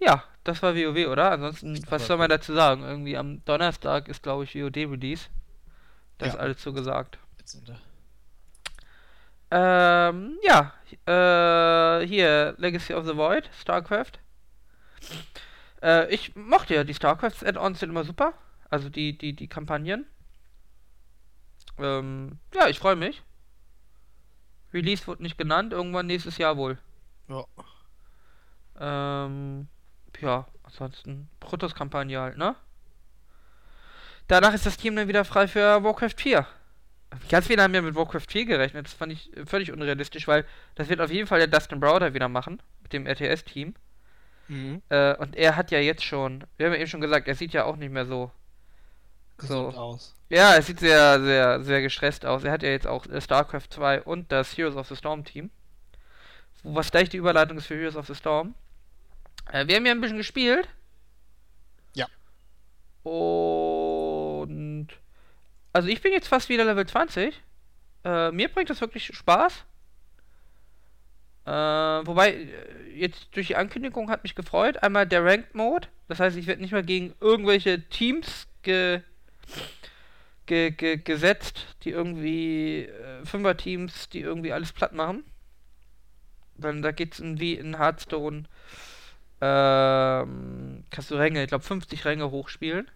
ja, 0.00 0.24
das 0.44 0.62
war 0.62 0.74
WoW, 0.74 1.08
oder? 1.08 1.32
Ansonsten, 1.32 1.78
was 1.90 2.06
soll 2.06 2.16
man 2.16 2.30
dazu 2.30 2.54
sagen? 2.54 2.82
Irgendwie 2.82 3.18
am 3.18 3.44
Donnerstag 3.44 4.08
ist, 4.08 4.22
glaube 4.22 4.44
ich, 4.44 4.54
WoD 4.54 4.76
Release. 4.76 5.28
Das 6.22 6.34
ja. 6.34 6.34
ist 6.34 6.40
alles 6.40 6.62
so 6.62 6.72
gesagt. 6.72 7.18
Ähm, 9.50 10.38
ja, 10.42 10.72
äh, 11.06 12.06
hier, 12.06 12.54
Legacy 12.58 12.94
of 12.94 13.06
the 13.06 13.16
Void, 13.16 13.50
StarCraft. 13.60 14.12
Äh, 15.82 16.14
ich 16.14 16.36
mochte 16.36 16.74
ja 16.76 16.84
die 16.84 16.94
StarCraft-Add-ons 16.94 17.80
sind 17.80 17.90
immer 17.90 18.04
super. 18.04 18.34
Also 18.70 18.88
die, 18.88 19.18
die, 19.18 19.34
die 19.34 19.48
Kampagnen. 19.48 20.06
Ähm, 21.78 22.38
ja, 22.54 22.68
ich 22.68 22.78
freue 22.78 22.96
mich. 22.96 23.22
Release 24.72 25.06
wurde 25.08 25.22
nicht 25.24 25.36
genannt, 25.36 25.72
irgendwann 25.72 26.06
nächstes 26.06 26.38
Jahr 26.38 26.56
wohl. 26.56 26.78
Ja. 27.28 27.44
Ähm, 28.78 29.66
ja, 30.20 30.46
ansonsten 30.62 31.28
Protoss-Kampagne 31.40 32.20
halt, 32.20 32.38
ne? 32.38 32.54
Danach 34.28 34.54
ist 34.54 34.66
das 34.66 34.76
Team 34.76 34.96
dann 34.96 35.08
wieder 35.08 35.24
frei 35.24 35.48
für 35.48 35.82
Warcraft 35.82 36.14
4. 36.16 36.46
Ganz 37.28 37.46
viele 37.46 37.62
haben 37.62 37.74
ja 37.74 37.82
mit 37.82 37.94
Warcraft 37.94 38.26
4 38.28 38.46
gerechnet. 38.46 38.86
Das 38.86 38.94
fand 38.94 39.12
ich 39.12 39.30
völlig 39.44 39.72
unrealistisch, 39.72 40.26
weil 40.26 40.46
das 40.74 40.88
wird 40.88 41.00
auf 41.00 41.10
jeden 41.10 41.26
Fall 41.26 41.38
der 41.38 41.48
Dustin 41.48 41.80
Browder 41.80 42.14
wieder 42.14 42.28
machen 42.28 42.62
mit 42.82 42.92
dem 42.92 43.06
RTS-Team. 43.06 43.74
Mhm. 44.48 44.82
Äh, 44.88 45.14
und 45.16 45.36
er 45.36 45.56
hat 45.56 45.70
ja 45.70 45.78
jetzt 45.78 46.04
schon, 46.04 46.44
wir 46.56 46.66
haben 46.66 46.72
ja 46.72 46.80
eben 46.80 46.88
schon 46.88 47.00
gesagt, 47.00 47.28
er 47.28 47.34
sieht 47.34 47.52
ja 47.52 47.64
auch 47.64 47.76
nicht 47.76 47.92
mehr 47.92 48.06
so 48.06 48.30
so 49.38 49.68
aus. 49.68 50.14
Ja, 50.28 50.54
er 50.54 50.62
sieht 50.62 50.80
sehr, 50.80 51.20
sehr, 51.20 51.62
sehr 51.62 51.82
gestresst 51.82 52.24
aus. 52.24 52.44
Er 52.44 52.52
hat 52.52 52.62
ja 52.62 52.70
jetzt 52.70 52.86
auch 52.86 53.06
äh, 53.06 53.20
StarCraft 53.20 53.68
2 53.70 54.02
und 54.02 54.30
das 54.30 54.56
Heroes 54.56 54.76
of 54.76 54.88
the 54.88 54.96
Storm 54.96 55.24
Team. 55.24 55.50
Was 56.62 56.90
gleich 56.90 57.08
die 57.08 57.16
Überleitung 57.16 57.58
ist 57.58 57.66
für 57.66 57.74
Heroes 57.74 57.96
of 57.96 58.06
the 58.06 58.14
Storm. 58.14 58.54
Äh, 59.50 59.66
wir 59.66 59.76
haben 59.76 59.86
ja 59.86 59.92
ein 59.92 60.00
bisschen 60.00 60.18
gespielt. 60.18 60.68
Ja. 61.94 62.06
Und 63.02 63.71
also 65.72 65.88
ich 65.88 66.02
bin 66.02 66.12
jetzt 66.12 66.28
fast 66.28 66.48
wieder 66.48 66.64
Level 66.64 66.86
20. 66.86 67.40
Äh, 68.04 68.30
mir 68.32 68.48
bringt 68.48 68.70
das 68.70 68.80
wirklich 68.80 69.14
Spaß. 69.14 69.64
Äh, 71.44 71.50
wobei, 71.50 72.32
äh, 72.32 72.48
jetzt 72.94 73.34
durch 73.34 73.48
die 73.48 73.56
Ankündigung 73.56 74.10
hat 74.10 74.22
mich 74.22 74.34
gefreut. 74.34 74.82
Einmal 74.82 75.06
der 75.06 75.24
Ranked 75.24 75.54
Mode. 75.54 75.88
Das 76.08 76.20
heißt, 76.20 76.36
ich 76.36 76.46
werde 76.46 76.60
nicht 76.62 76.72
mehr 76.72 76.82
gegen 76.82 77.14
irgendwelche 77.20 77.88
Teams 77.88 78.48
ge, 78.62 79.00
ge, 80.46 80.70
ge 80.70 80.98
gesetzt, 80.98 81.66
die 81.84 81.90
irgendwie 81.90 82.84
äh, 82.84 83.24
Fünfer-Teams, 83.24 84.10
die 84.10 84.20
irgendwie 84.20 84.52
alles 84.52 84.72
platt 84.72 84.92
machen. 84.92 85.24
Dann 86.56 86.82
da 86.82 86.92
geht's 86.92 87.18
in, 87.18 87.40
wie 87.40 87.54
in 87.54 87.78
Hearthstone. 87.78 88.44
Ähm, 89.40 90.84
kannst 90.90 91.10
du 91.10 91.14
Ränge, 91.16 91.42
ich 91.42 91.48
glaube 91.48 91.64
50 91.64 92.04
Ränge 92.04 92.30
hochspielen 92.30 92.88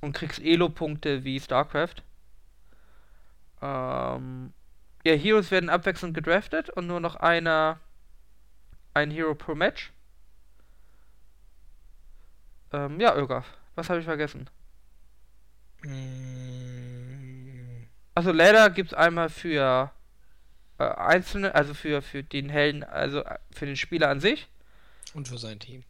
und 0.00 0.12
kriegst 0.12 0.40
Elo-Punkte 0.40 1.24
wie 1.24 1.40
StarCraft. 1.40 2.02
Ähm, 3.60 4.52
ja, 5.04 5.14
Heroes 5.14 5.50
werden 5.50 5.70
abwechselnd 5.70 6.14
gedraftet 6.14 6.70
und 6.70 6.86
nur 6.86 7.00
noch 7.00 7.16
einer 7.16 7.80
ein 8.94 9.10
Hero 9.10 9.34
pro 9.34 9.54
Match. 9.54 9.92
Ähm, 12.72 13.00
ja, 13.00 13.16
Ögaf. 13.16 13.46
Was 13.74 13.88
habe 13.88 14.00
ich 14.00 14.04
vergessen? 14.04 14.50
Mm. 15.82 17.38
Also 18.14 18.32
Ladder 18.32 18.70
gibt 18.70 18.90
es 18.90 18.98
einmal 18.98 19.28
für 19.28 19.92
äh, 20.78 20.84
einzelne, 20.84 21.54
also 21.54 21.72
für, 21.74 22.02
für 22.02 22.24
den 22.24 22.48
Helden, 22.48 22.82
also 22.82 23.20
äh, 23.24 23.38
für 23.52 23.66
den 23.66 23.76
Spieler 23.76 24.08
an 24.08 24.20
sich. 24.20 24.48
Und 25.14 25.28
für 25.28 25.38
sein 25.38 25.60
Team. 25.60 25.84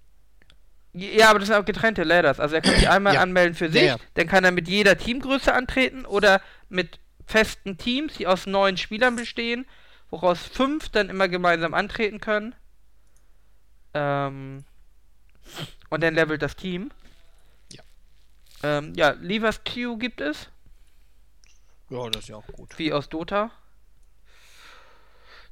Ja, 0.99 1.31
aber 1.31 1.39
das 1.39 1.49
sind 1.49 1.57
auch 1.57 1.65
getrennte 1.65 2.03
Ladders. 2.03 2.41
Also 2.41 2.57
er 2.57 2.63
kann 2.63 2.75
sich 2.75 2.89
einmal 2.91 3.15
ja. 3.15 3.23
anmelden 3.23 3.55
für 3.55 3.71
sich, 3.71 3.83
ja, 3.83 3.89
ja. 3.89 3.97
dann 4.15 4.27
kann 4.27 4.45
er 4.45 4.51
mit 4.51 4.69
jeder 4.69 4.99
Teamgröße 4.99 5.53
antreten 5.53 6.05
oder 6.05 6.41
mit 6.69 6.99
festen 7.27 7.79
Teams, 7.79 8.15
die 8.15 8.27
aus 8.27 8.47
neun 8.47 8.77
Spielern 8.77 9.17
bestehen, 9.17 9.67
woraus 10.11 10.41
fünf 10.41 10.89
dann 10.89 11.11
immer 11.11 11.29
gemeinsam 11.29 11.75
antreten 11.75 12.21
können. 12.21 12.55
Ähm, 13.95 14.65
und 15.91 16.03
dann 16.03 16.15
levelt 16.15 16.43
das 16.43 16.57
Team. 16.57 16.91
Ja. 17.73 17.83
Ähm, 18.63 18.93
ja, 18.97 19.11
Levers 19.21 19.61
Q 19.65 19.97
gibt 19.99 20.21
es. 20.21 20.49
Ja, 21.91 22.09
das 22.11 22.25
ist 22.25 22.29
ja 22.29 22.37
auch 22.37 22.47
gut. 22.47 22.79
Wie 22.79 22.93
aus 22.93 23.09
Dota. 23.09 23.51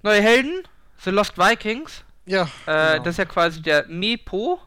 Neue 0.03 0.21
Helden, 0.21 0.63
The 0.99 1.11
Lost 1.11 1.39
Vikings. 1.39 2.05
Ja. 2.27 2.43
Äh, 2.67 2.93
genau. 2.95 3.05
Das 3.05 3.15
ist 3.15 3.19
ja 3.19 3.25
quasi 3.25 3.63
der 3.63 3.87
Mepo 3.87 4.61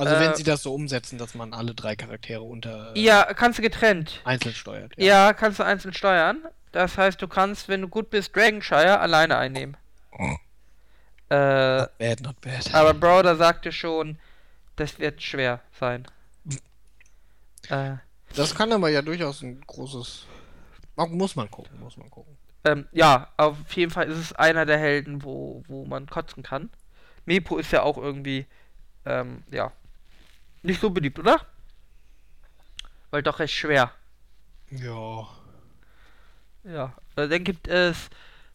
also 0.00 0.14
äh, 0.14 0.20
wenn 0.20 0.34
sie 0.34 0.42
das 0.42 0.62
so 0.62 0.74
umsetzen, 0.74 1.18
dass 1.18 1.34
man 1.34 1.52
alle 1.52 1.74
drei 1.74 1.94
Charaktere 1.94 2.42
unter. 2.42 2.94
Äh, 2.96 3.00
ja, 3.00 3.24
kannst 3.34 3.58
du 3.58 3.62
getrennt. 3.62 4.20
Einzeln 4.24 4.54
steuert. 4.54 4.92
Ja. 4.96 5.26
ja. 5.26 5.32
kannst 5.32 5.58
du 5.58 5.64
einzeln 5.64 5.94
steuern. 5.94 6.38
Das 6.72 6.96
heißt, 6.96 7.20
du 7.20 7.28
kannst, 7.28 7.68
wenn 7.68 7.82
du 7.82 7.88
gut 7.88 8.10
bist, 8.10 8.34
Dragonshire 8.34 9.00
alleine 9.00 9.36
einnehmen. 9.36 9.76
Oh. 10.12 10.36
Äh, 11.28 11.80
not 11.80 11.98
bad, 11.98 12.20
not 12.22 12.40
bad. 12.40 12.74
Aber 12.74 12.94
Browder 12.94 13.36
sagte 13.36 13.72
schon, 13.72 14.18
das 14.76 14.98
wird 14.98 15.22
schwer 15.22 15.60
sein. 15.78 16.06
äh, 17.68 17.96
das 18.34 18.54
kann 18.54 18.72
aber 18.72 18.88
ja 18.88 19.02
durchaus 19.02 19.42
ein 19.42 19.60
großes. 19.66 20.26
Muss 20.96 21.36
man 21.36 21.50
gucken, 21.50 21.78
muss 21.80 21.96
man 21.96 22.10
gucken. 22.10 22.36
Ähm, 22.64 22.86
ja, 22.92 23.28
auf 23.36 23.72
jeden 23.72 23.90
Fall 23.90 24.08
ist 24.08 24.18
es 24.18 24.32
einer 24.34 24.66
der 24.66 24.78
Helden, 24.78 25.24
wo, 25.24 25.62
wo 25.66 25.84
man 25.86 26.06
kotzen 26.06 26.42
kann. 26.42 26.70
Mepo 27.24 27.58
ist 27.58 27.72
ja 27.72 27.82
auch 27.82 27.96
irgendwie, 27.96 28.46
ähm, 29.06 29.42
ja, 29.50 29.72
nicht 30.62 30.80
so 30.80 30.90
beliebt, 30.90 31.18
oder? 31.18 31.46
Weil 33.10 33.22
doch 33.22 33.38
recht 33.38 33.54
schwer. 33.54 33.92
Ja. 34.70 35.28
Ja. 36.64 36.94
Äh, 37.16 37.28
dann 37.28 37.44
gibt 37.44 37.68
es 37.68 38.10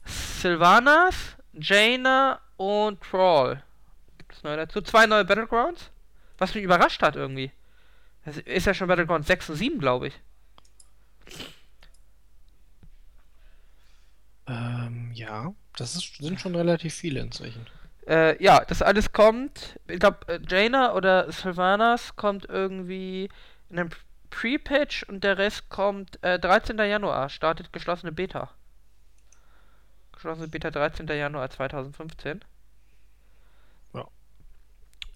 Sylvanas, 0.06 1.16
Jaina 1.54 2.40
und 2.58 3.02
Troll. 3.02 3.62
Gibt 4.18 4.34
es 4.34 4.44
neu 4.44 4.56
dazu? 4.56 4.82
Zwei 4.82 5.06
neue 5.08 5.26
Battlegrounds. 5.26 5.90
Was 6.38 6.54
mich 6.54 6.64
überrascht 6.64 7.02
hat 7.02 7.16
irgendwie. 7.16 7.52
Das 8.26 8.38
ist 8.38 8.66
ja 8.66 8.74
schon 8.74 8.88
Battleground 8.88 9.26
6 9.26 9.52
und 9.52 9.56
7, 9.56 9.80
glaube 9.80 10.08
ich. 10.08 10.14
Ähm, 14.48 15.12
ja. 15.14 15.54
Das 15.78 15.96
ist, 15.96 16.16
sind 16.18 16.40
schon 16.40 16.56
relativ 16.56 16.94
viele 16.94 17.20
inzwischen. 17.20 17.66
Äh, 18.08 18.42
ja, 18.44 18.64
das 18.66 18.82
alles 18.82 19.12
kommt. 19.12 19.80
Ich 19.88 20.00
glaube, 20.00 20.20
äh, 20.28 20.40
Jaina 20.48 20.94
oder 20.94 21.32
Sylvanas 21.32 22.16
kommt 22.16 22.46
irgendwie 22.48 23.30
in 23.70 23.80
einem 23.80 23.90
Pre-Patch 24.30 25.04
und 25.04 25.24
der 25.24 25.38
Rest 25.38 25.70
kommt 25.70 26.22
äh, 26.24 26.38
13. 26.40 26.78
Januar. 26.78 27.30
Startet 27.30 27.74
geschlossene 27.74 28.12
Beta. 28.12 28.50
Geschlossene 30.12 30.48
Beta 30.48 30.70
13. 30.70 31.08
Januar 31.08 31.50
2015. 31.50 32.44
Ja. 33.94 34.08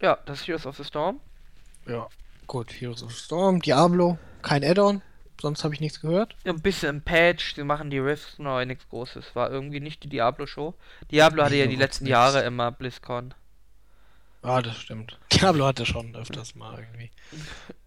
Ja, 0.01 0.17
das 0.25 0.41
ist 0.41 0.47
Heroes 0.47 0.65
of 0.65 0.77
the 0.77 0.83
Storm. 0.83 1.19
Ja. 1.85 2.07
Gut, 2.47 2.71
Heroes 2.71 3.03
of 3.03 3.11
the 3.11 3.19
Storm, 3.19 3.61
Diablo, 3.61 4.17
kein 4.41 4.63
Add-on. 4.63 5.03
Sonst 5.41 5.63
habe 5.63 5.73
ich 5.73 5.79
nichts 5.79 6.01
gehört. 6.01 6.35
Ja, 6.43 6.51
ein 6.51 6.61
bisschen 6.61 6.97
im 6.97 7.01
Patch, 7.01 7.55
die 7.55 7.63
machen 7.63 7.89
die 7.89 7.99
Rifts 7.99 8.39
neu, 8.39 8.65
nichts 8.65 8.87
Großes. 8.89 9.35
War 9.35 9.49
irgendwie 9.49 9.79
nicht 9.79 10.03
die 10.03 10.09
Diablo-Show. 10.09 10.73
Diablo 11.11 11.43
hatte 11.43 11.55
ja 11.55 11.67
die 11.67 11.77
letzten 11.77 12.05
nix. 12.05 12.11
Jahre 12.11 12.41
immer 12.43 12.71
BlizzCon. 12.71 13.33
Ah, 14.41 14.61
das 14.61 14.77
stimmt. 14.77 15.17
Diablo 15.31 15.65
hatte 15.65 15.85
schon 15.85 16.15
öfters 16.15 16.55
mal 16.55 16.79
irgendwie. 16.79 17.11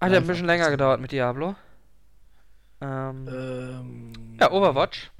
Hat 0.00 0.12
ja 0.12 0.18
ein 0.18 0.26
bisschen 0.26 0.46
länger 0.46 0.70
gedauert 0.70 1.00
mit 1.00 1.12
Diablo. 1.12 1.54
Ähm, 2.80 3.28
ähm, 3.28 4.12
ja, 4.40 4.50
Overwatch. 4.50 5.10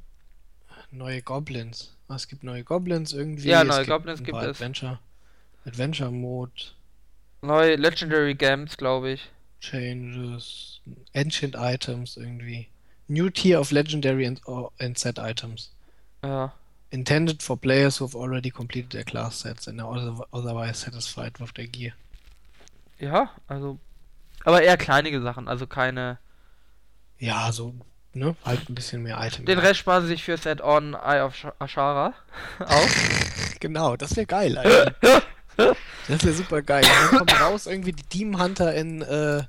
Neue 0.91 1.23
Goblins. 1.23 1.97
Ah, 2.09 2.17
es 2.17 2.29
gibt 2.29 2.45
neue 2.45 2.65
Goblins 2.65 3.13
irgendwie. 3.13 3.49
Ja, 3.49 3.65
neue 3.65 3.83
es 3.83 3.89
Goblins 3.89 4.19
gibt, 4.19 4.39
gibt 4.39 4.43
es. 4.43 4.57
Adventure. 4.61 4.99
Adventure 5.65 6.11
Mode. 6.11 6.53
Neue 7.41 7.77
Legendary 7.77 8.35
Games, 8.35 8.77
glaube 8.77 9.13
ich. 9.13 9.31
Changes, 9.63 10.81
Ancient 11.15 11.57
Items 11.57 12.17
irgendwie. 12.17 12.69
New 13.09 13.31
tier 13.31 13.61
of 13.61 13.71
Legendary 13.71 14.27
and, 14.27 14.41
oh, 14.47 14.71
and 14.81 14.99
Set 14.99 15.19
Items. 15.19 15.71
Ja. 16.23 16.53
Intended 16.91 17.43
for 17.43 17.57
players 17.57 17.99
who 18.01 18.07
have 18.07 18.15
already 18.15 18.51
completed 18.51 18.91
their 18.91 19.05
class 19.05 19.41
sets 19.41 19.67
and 19.67 19.81
are 19.81 20.27
otherwise 20.33 20.79
satisfied 20.79 21.39
with 21.41 21.55
their 21.55 21.67
gear. 21.67 21.93
Ja, 22.99 23.31
also. 23.49 23.79
Aber 24.45 24.63
eher 24.63 24.77
kleinige 24.77 25.23
Sachen, 25.23 25.49
also 25.49 25.67
keine. 25.67 26.19
Ja, 27.19 27.51
so, 27.53 27.75
ne? 28.13 28.35
Halt 28.45 28.69
ein 28.69 28.75
bisschen 28.75 29.03
mehr 29.05 29.17
Items. 29.21 29.47
Den 29.47 29.59
Rest 29.59 29.79
sparen 29.81 30.03
sie 30.03 30.09
sich 30.09 30.25
für 30.25 30.37
Set 30.37 30.61
on 30.61 30.95
Eye 30.95 31.23
of 31.25 31.35
Ashara 31.61 32.15
auf. 32.59 33.55
genau, 33.61 33.97
das 33.97 34.17
wäre 34.17 34.27
geil, 34.27 34.59
Alter. 34.59 35.23
Das 36.09 36.25
wäre 36.25 36.35
super 36.35 36.63
geil. 36.63 36.83
dann 36.83 37.19
kommt 37.19 37.41
raus, 37.41 37.67
irgendwie 37.67 37.93
die 37.93 38.03
Demon 38.05 38.43
Hunter 38.43 38.75
in, 38.75 39.03
äh, 39.03 39.43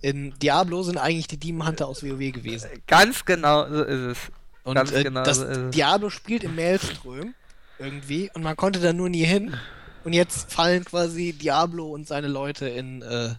in 0.00 0.34
Diablo 0.38 0.82
sind 0.82 0.98
eigentlich 0.98 1.28
die 1.28 1.38
Demon 1.38 1.66
Hunter 1.66 1.88
aus 1.88 2.02
WoW 2.02 2.32
gewesen. 2.32 2.68
Ganz 2.86 3.24
genau 3.24 3.68
so 3.68 3.82
ist 3.82 4.00
es. 4.00 4.18
Und 4.64 4.74
Ganz 4.74 4.92
äh, 4.92 5.02
genau 5.04 5.22
das 5.22 5.38
so 5.38 5.44
ist. 5.44 5.74
Diablo 5.74 6.10
spielt 6.10 6.44
im 6.44 6.56
Maelström 6.56 7.34
irgendwie 7.78 8.30
und 8.34 8.42
man 8.42 8.56
konnte 8.56 8.80
da 8.80 8.92
nur 8.92 9.08
nie 9.08 9.24
hin. 9.24 9.56
Und 10.04 10.12
jetzt 10.12 10.52
fallen 10.52 10.84
quasi 10.84 11.32
Diablo 11.32 11.86
und 11.86 12.06
seine 12.06 12.28
Leute 12.28 12.68
in, 12.68 13.02
äh, 13.02 13.34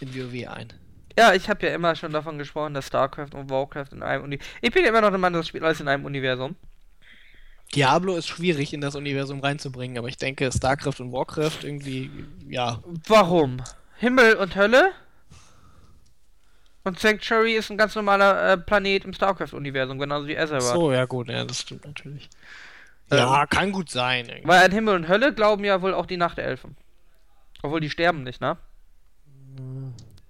in 0.00 0.14
WoW 0.14 0.48
ein. 0.48 0.72
Ja, 1.18 1.34
ich 1.34 1.48
habe 1.48 1.66
ja 1.66 1.74
immer 1.74 1.96
schon 1.96 2.12
davon 2.12 2.38
gesprochen, 2.38 2.74
dass 2.74 2.86
StarCraft 2.86 3.34
und 3.34 3.48
Warcraft 3.50 3.92
in 3.92 4.02
einem 4.02 4.24
Universum. 4.24 4.52
Ich 4.60 4.70
bin 4.70 4.82
ja 4.82 4.90
immer 4.90 5.00
noch 5.00 5.10
der 5.10 5.18
Mann, 5.18 5.32
das 5.32 5.48
spielt 5.48 5.64
alles 5.64 5.80
in 5.80 5.88
einem 5.88 6.04
Universum. 6.04 6.56
Diablo 7.74 8.16
ist 8.16 8.28
schwierig 8.28 8.72
in 8.72 8.80
das 8.80 8.94
Universum 8.94 9.40
reinzubringen, 9.40 9.98
aber 9.98 10.08
ich 10.08 10.16
denke, 10.16 10.50
StarCraft 10.50 11.00
und 11.00 11.12
Warcraft 11.12 11.58
irgendwie, 11.62 12.10
ja. 12.48 12.82
Warum? 13.06 13.62
Himmel 13.98 14.36
und 14.36 14.56
Hölle? 14.56 14.92
Und 16.84 17.00
Sanctuary 17.00 17.54
ist 17.54 17.70
ein 17.70 17.76
ganz 17.76 17.96
normaler 17.96 18.52
äh, 18.52 18.56
Planet 18.56 19.04
im 19.04 19.12
StarCraft-Universum, 19.12 19.98
genauso 19.98 20.28
wie 20.28 20.38
Azeroth. 20.38 20.62
So, 20.62 20.92
ja 20.92 21.04
gut, 21.04 21.28
ja, 21.28 21.44
das 21.44 21.62
stimmt 21.62 21.84
natürlich. 21.84 22.30
Ähm, 23.10 23.18
ja, 23.18 23.46
kann 23.46 23.72
gut 23.72 23.90
sein. 23.90 24.28
Irgendwie. 24.28 24.46
Weil 24.46 24.64
an 24.64 24.70
Himmel 24.72 24.94
und 24.94 25.08
Hölle 25.08 25.34
glauben 25.34 25.64
ja 25.64 25.82
wohl 25.82 25.94
auch 25.94 26.06
die 26.06 26.16
Nachtelfen. 26.16 26.76
Obwohl 27.62 27.80
die 27.80 27.90
sterben 27.90 28.22
nicht, 28.22 28.40
ne? 28.40 28.56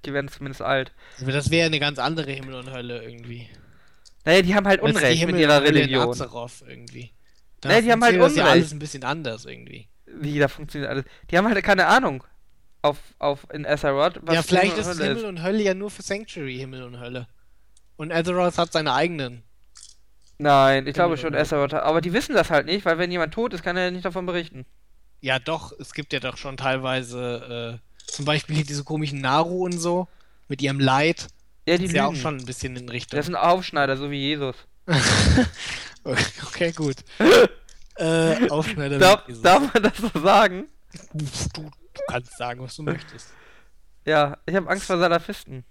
Die 0.04 0.12
werden 0.12 0.28
zumindest 0.28 0.62
alt. 0.62 0.92
Das 1.18 1.50
wäre 1.50 1.66
eine 1.66 1.80
ganz 1.80 1.98
andere 1.98 2.30
Himmel 2.30 2.54
und 2.54 2.70
Hölle 2.70 3.02
irgendwie. 3.02 3.50
Naja, 4.24 4.42
die 4.42 4.54
haben 4.54 4.66
halt 4.66 4.80
Unrecht 4.80 5.26
mit 5.26 5.36
ihrer 5.36 5.62
Religion. 5.62 6.08
Azeroth 6.08 6.62
irgendwie. 6.66 7.10
Da 7.66 7.74
nee, 7.74 7.82
die 7.82 7.92
haben 7.92 8.02
halt 8.02 8.16
Unrecht. 8.16 8.36
ja 8.36 8.46
alles 8.46 8.72
ein 8.72 8.78
bisschen 8.78 9.04
anders 9.04 9.44
irgendwie. 9.44 9.88
Wie, 10.06 10.38
da 10.38 10.48
funktioniert 10.48 10.90
alles. 10.90 11.04
Die 11.30 11.36
haben 11.36 11.48
halt 11.48 11.62
keine 11.62 11.86
Ahnung. 11.86 12.24
Auf, 12.82 12.98
auf 13.18 13.46
in 13.52 13.66
Azeroth. 13.66 14.20
ja, 14.30 14.42
vielleicht 14.42 14.78
ist 14.78 15.00
Himmel 15.00 15.24
und 15.24 15.42
Hölle 15.42 15.62
ja 15.62 15.74
nur 15.74 15.90
für 15.90 16.02
Sanctuary 16.02 16.56
Himmel 16.56 16.84
und 16.84 17.00
Hölle. 17.00 17.26
Und 17.96 18.12
Azeroth 18.12 18.58
hat 18.58 18.72
seine 18.72 18.92
eigenen. 18.94 19.42
Nein, 20.38 20.86
ich 20.86 20.94
Himmel 20.94 20.94
glaube 20.94 21.16
schon 21.16 21.34
Azeroth. 21.34 21.74
Aber 21.74 22.00
die 22.00 22.12
wissen 22.12 22.34
das 22.34 22.50
halt 22.50 22.66
nicht, 22.66 22.84
weil 22.84 22.98
wenn 22.98 23.10
jemand 23.10 23.34
tot 23.34 23.54
ist, 23.54 23.64
kann 23.64 23.76
er 23.76 23.90
nicht 23.90 24.04
davon 24.04 24.26
berichten. 24.26 24.66
Ja, 25.20 25.38
doch. 25.38 25.72
Es 25.80 25.94
gibt 25.94 26.12
ja 26.12 26.20
doch 26.20 26.36
schon 26.36 26.56
teilweise 26.56 27.80
äh, 27.80 28.10
zum 28.10 28.24
Beispiel 28.24 28.62
diese 28.62 28.84
komischen 28.84 29.20
Naru 29.20 29.64
und 29.64 29.78
so 29.78 30.06
mit 30.48 30.62
ihrem 30.62 30.78
Leid. 30.78 31.28
Ja, 31.66 31.76
die 31.78 31.86
sind 31.86 31.96
ja 31.96 32.06
auch 32.06 32.14
schon 32.14 32.36
ein 32.36 32.46
bisschen 32.46 32.76
in 32.76 32.88
Richtung. 32.88 33.16
Das 33.16 33.26
ist 33.26 33.34
ein 33.34 33.40
Aufschneider, 33.40 33.96
so 33.96 34.10
wie 34.10 34.20
Jesus. 34.20 34.54
okay, 36.04 36.72
gut. 36.72 36.96
äh, 37.96 38.48
Aufschneider. 38.48 38.98
Darf, 38.98 39.24
darf 39.42 39.74
man 39.74 39.82
das 39.82 39.96
so 39.96 40.20
sagen? 40.20 40.68
Du, 41.12 41.24
du, 41.54 41.70
kannst 42.08 42.36
sagen, 42.36 42.60
was 42.60 42.76
du 42.76 42.82
möchtest. 42.82 43.32
Ja, 44.04 44.38
ich 44.46 44.54
habe 44.54 44.68
Angst 44.68 44.86
vor 44.86 44.98
Salafisten. 44.98 45.64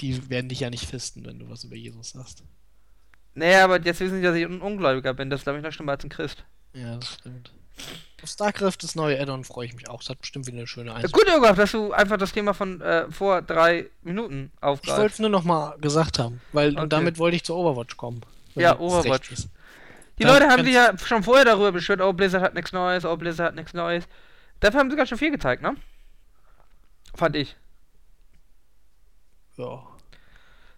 Die 0.00 0.28
werden 0.28 0.48
dich 0.48 0.60
ja 0.60 0.70
nicht 0.70 0.88
fisten, 0.88 1.24
wenn 1.24 1.38
du 1.38 1.48
was 1.48 1.64
über 1.64 1.76
Jesus 1.76 2.10
sagst. 2.10 2.42
Naja, 3.34 3.64
aber 3.64 3.80
jetzt 3.80 4.00
wissen 4.00 4.16
sie, 4.16 4.22
dass 4.22 4.36
ich 4.36 4.44
ein 4.44 4.60
Ungläubiger 4.60 5.14
bin. 5.14 5.30
Das 5.30 5.42
glaube 5.42 5.58
ich, 5.58 5.64
noch 5.64 5.72
schlimmer 5.72 5.92
als 5.92 6.04
ein 6.04 6.10
Christ. 6.10 6.44
Ja, 6.72 6.96
das 6.96 7.14
stimmt. 7.14 7.52
Auf 8.22 8.30
StarCraft, 8.30 8.76
das 8.80 8.94
neue 8.94 9.20
Addon, 9.20 9.44
freue 9.44 9.66
ich 9.66 9.74
mich 9.74 9.88
auch. 9.88 10.00
Das 10.00 10.10
hat 10.10 10.20
bestimmt 10.20 10.46
wieder 10.46 10.58
eine 10.58 10.66
schöne 10.66 10.94
Einstellung. 10.94 11.12
Gut, 11.12 11.28
Irgolf, 11.32 11.56
dass 11.56 11.72
du 11.72 11.92
einfach 11.92 12.16
das 12.16 12.32
Thema 12.32 12.54
von 12.54 12.80
äh, 12.80 13.10
vor 13.10 13.42
drei 13.42 13.90
Minuten 14.02 14.50
aufgreifst. 14.60 14.96
Ich 14.96 15.02
wollte 15.02 15.12
es 15.14 15.18
nur 15.18 15.30
noch 15.30 15.44
mal 15.44 15.76
gesagt 15.80 16.18
haben, 16.18 16.40
weil 16.52 16.72
okay. 16.72 16.80
und 16.82 16.92
damit 16.92 17.18
wollte 17.18 17.36
ich 17.36 17.44
zu 17.44 17.54
Overwatch 17.54 17.96
kommen. 17.96 18.22
Ja, 18.54 18.78
Overwatch. 18.78 19.32
Die 20.18 20.22
da 20.22 20.32
Leute 20.32 20.48
haben 20.48 20.64
sich 20.64 20.74
ja 20.74 20.96
schon 20.96 21.22
vorher 21.22 21.44
darüber 21.44 21.72
beschwert, 21.72 22.00
oh, 22.00 22.12
Blizzard 22.12 22.42
hat 22.42 22.54
nichts 22.54 22.72
Neues, 22.72 23.04
oh, 23.04 23.16
Blizzard 23.16 23.48
hat 23.48 23.54
nichts 23.56 23.74
Neues. 23.74 24.04
Dafür 24.60 24.80
haben 24.80 24.90
sie 24.90 24.96
ganz 24.96 25.08
schön 25.08 25.18
viel 25.18 25.32
gezeigt, 25.32 25.60
ne? 25.60 25.74
Fand 27.14 27.36
ich. 27.36 27.56
Ja. 29.56 29.82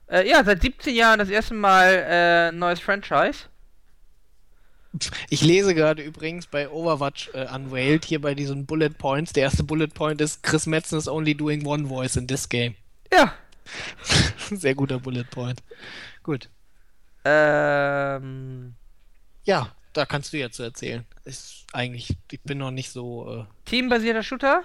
Äh, 0.09 0.29
ja, 0.29 0.43
seit 0.45 0.63
17 0.63 0.95
Jahren 0.95 1.19
das 1.19 1.29
erste 1.29 1.55
Mal 1.55 2.05
äh, 2.09 2.53
neues 2.53 2.81
Franchise. 2.81 3.45
Ich 5.31 5.43
lese 5.43 5.75
gerade 5.75 6.03
übrigens 6.03 6.47
bei 6.47 6.69
Overwatch 6.69 7.31
äh, 7.35 7.47
Unveiled 7.55 8.05
hier 8.05 8.21
bei 8.21 8.35
diesen 8.35 8.67
Bullet 8.67 8.91
Points. 8.91 9.33
Der 9.33 9.45
erste 9.45 9.65
Bullet 9.65 9.89
Point 9.89 10.21
ist 10.21 10.43
Chris 10.43 10.67
Metzen 10.67 10.99
is 10.99 11.09
only 11.09 11.35
doing 11.35 11.65
one 11.67 11.87
voice 11.87 12.17
in 12.17 12.27
this 12.27 12.49
game. 12.49 12.75
Ja. 13.13 13.35
Sehr 14.51 14.75
guter 14.75 14.99
Bullet 14.99 15.25
Point. 15.31 15.63
Gut. 16.23 16.49
Ähm. 17.25 18.75
Ja, 19.45 19.75
da 19.93 20.07
kannst 20.07 20.33
du 20.33 20.39
jetzt 20.39 20.59
erzählen. 20.59 21.05
Ist 21.25 21.67
eigentlich, 21.73 22.17
ich 22.31 22.41
bin 22.43 22.59
noch 22.59 22.71
nicht 22.71 22.91
so. 22.91 23.47
Äh, 23.47 23.69
Teambasierter 23.69 24.23
Shooter? 24.23 24.63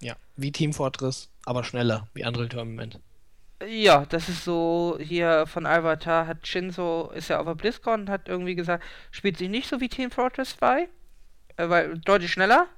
Ja, 0.00 0.16
wie 0.36 0.52
Team 0.52 0.72
Fortress, 0.72 1.28
aber 1.44 1.64
schneller, 1.64 2.08
wie 2.14 2.24
Unreal 2.24 2.48
Tournament. 2.48 2.98
Ja, 3.66 4.06
das 4.06 4.30
ist 4.30 4.44
so, 4.44 4.96
hier 5.00 5.46
von 5.46 5.66
Avatar 5.66 6.26
hat 6.26 6.46
Shinzo, 6.46 7.10
ist 7.14 7.28
ja 7.28 7.40
auf 7.40 7.46
der 7.46 7.54
BlizzCon, 7.54 8.08
hat 8.08 8.26
irgendwie 8.26 8.54
gesagt, 8.54 8.82
spielt 9.10 9.36
sich 9.36 9.50
nicht 9.50 9.68
so 9.68 9.80
wie 9.80 9.88
Team 9.88 10.10
Fortress 10.10 10.56
2, 10.56 10.88
äh, 11.56 11.68
weil 11.68 11.98
deutlich 11.98 12.32
schneller. 12.32 12.68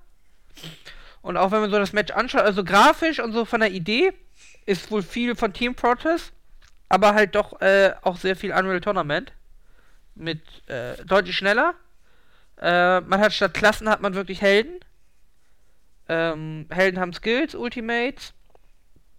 Und 1.22 1.36
auch 1.36 1.52
wenn 1.52 1.60
man 1.60 1.70
so 1.70 1.78
das 1.78 1.92
Match 1.92 2.12
anschaut, 2.12 2.42
also 2.42 2.64
grafisch 2.64 3.20
und 3.20 3.32
so 3.32 3.44
von 3.44 3.60
der 3.60 3.70
Idee, 3.70 4.12
ist 4.66 4.90
wohl 4.90 5.02
viel 5.02 5.36
von 5.36 5.52
Team 5.52 5.76
Fortress, 5.76 6.32
aber 6.88 7.14
halt 7.14 7.36
doch 7.36 7.60
äh, 7.60 7.94
auch 8.02 8.16
sehr 8.16 8.34
viel 8.34 8.52
Unreal 8.52 8.80
Tournament. 8.80 9.32
Mit 10.16 10.42
äh, 10.68 10.96
deutlich 11.04 11.36
schneller. 11.36 11.74
Äh, 12.60 13.00
man 13.02 13.20
hat 13.20 13.32
statt 13.32 13.54
Klassen 13.54 13.88
hat 13.88 14.02
man 14.02 14.14
wirklich 14.14 14.42
Helden. 14.42 14.80
Ähm, 16.08 16.66
Helden 16.70 16.98
haben 16.98 17.12
Skills, 17.12 17.54
Ultimates 17.54 18.34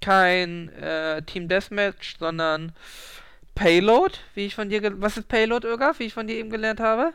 kein 0.04 0.68
äh, 0.70 1.22
Team 1.22 1.48
Deathmatch, 1.48 2.18
sondern 2.20 2.74
Payload, 3.56 4.16
wie 4.36 4.46
ich 4.46 4.56
von 4.56 4.70
dir. 4.70 5.02
Was 5.02 5.16
ist 5.16 5.30
Payload, 5.30 5.66
Irga, 5.66 5.94
wie 5.98 6.04
ich 6.04 6.14
von 6.14 6.28
dir 6.28 6.36
eben 6.36 6.50
gelernt 6.50 6.82
habe? 6.82 7.14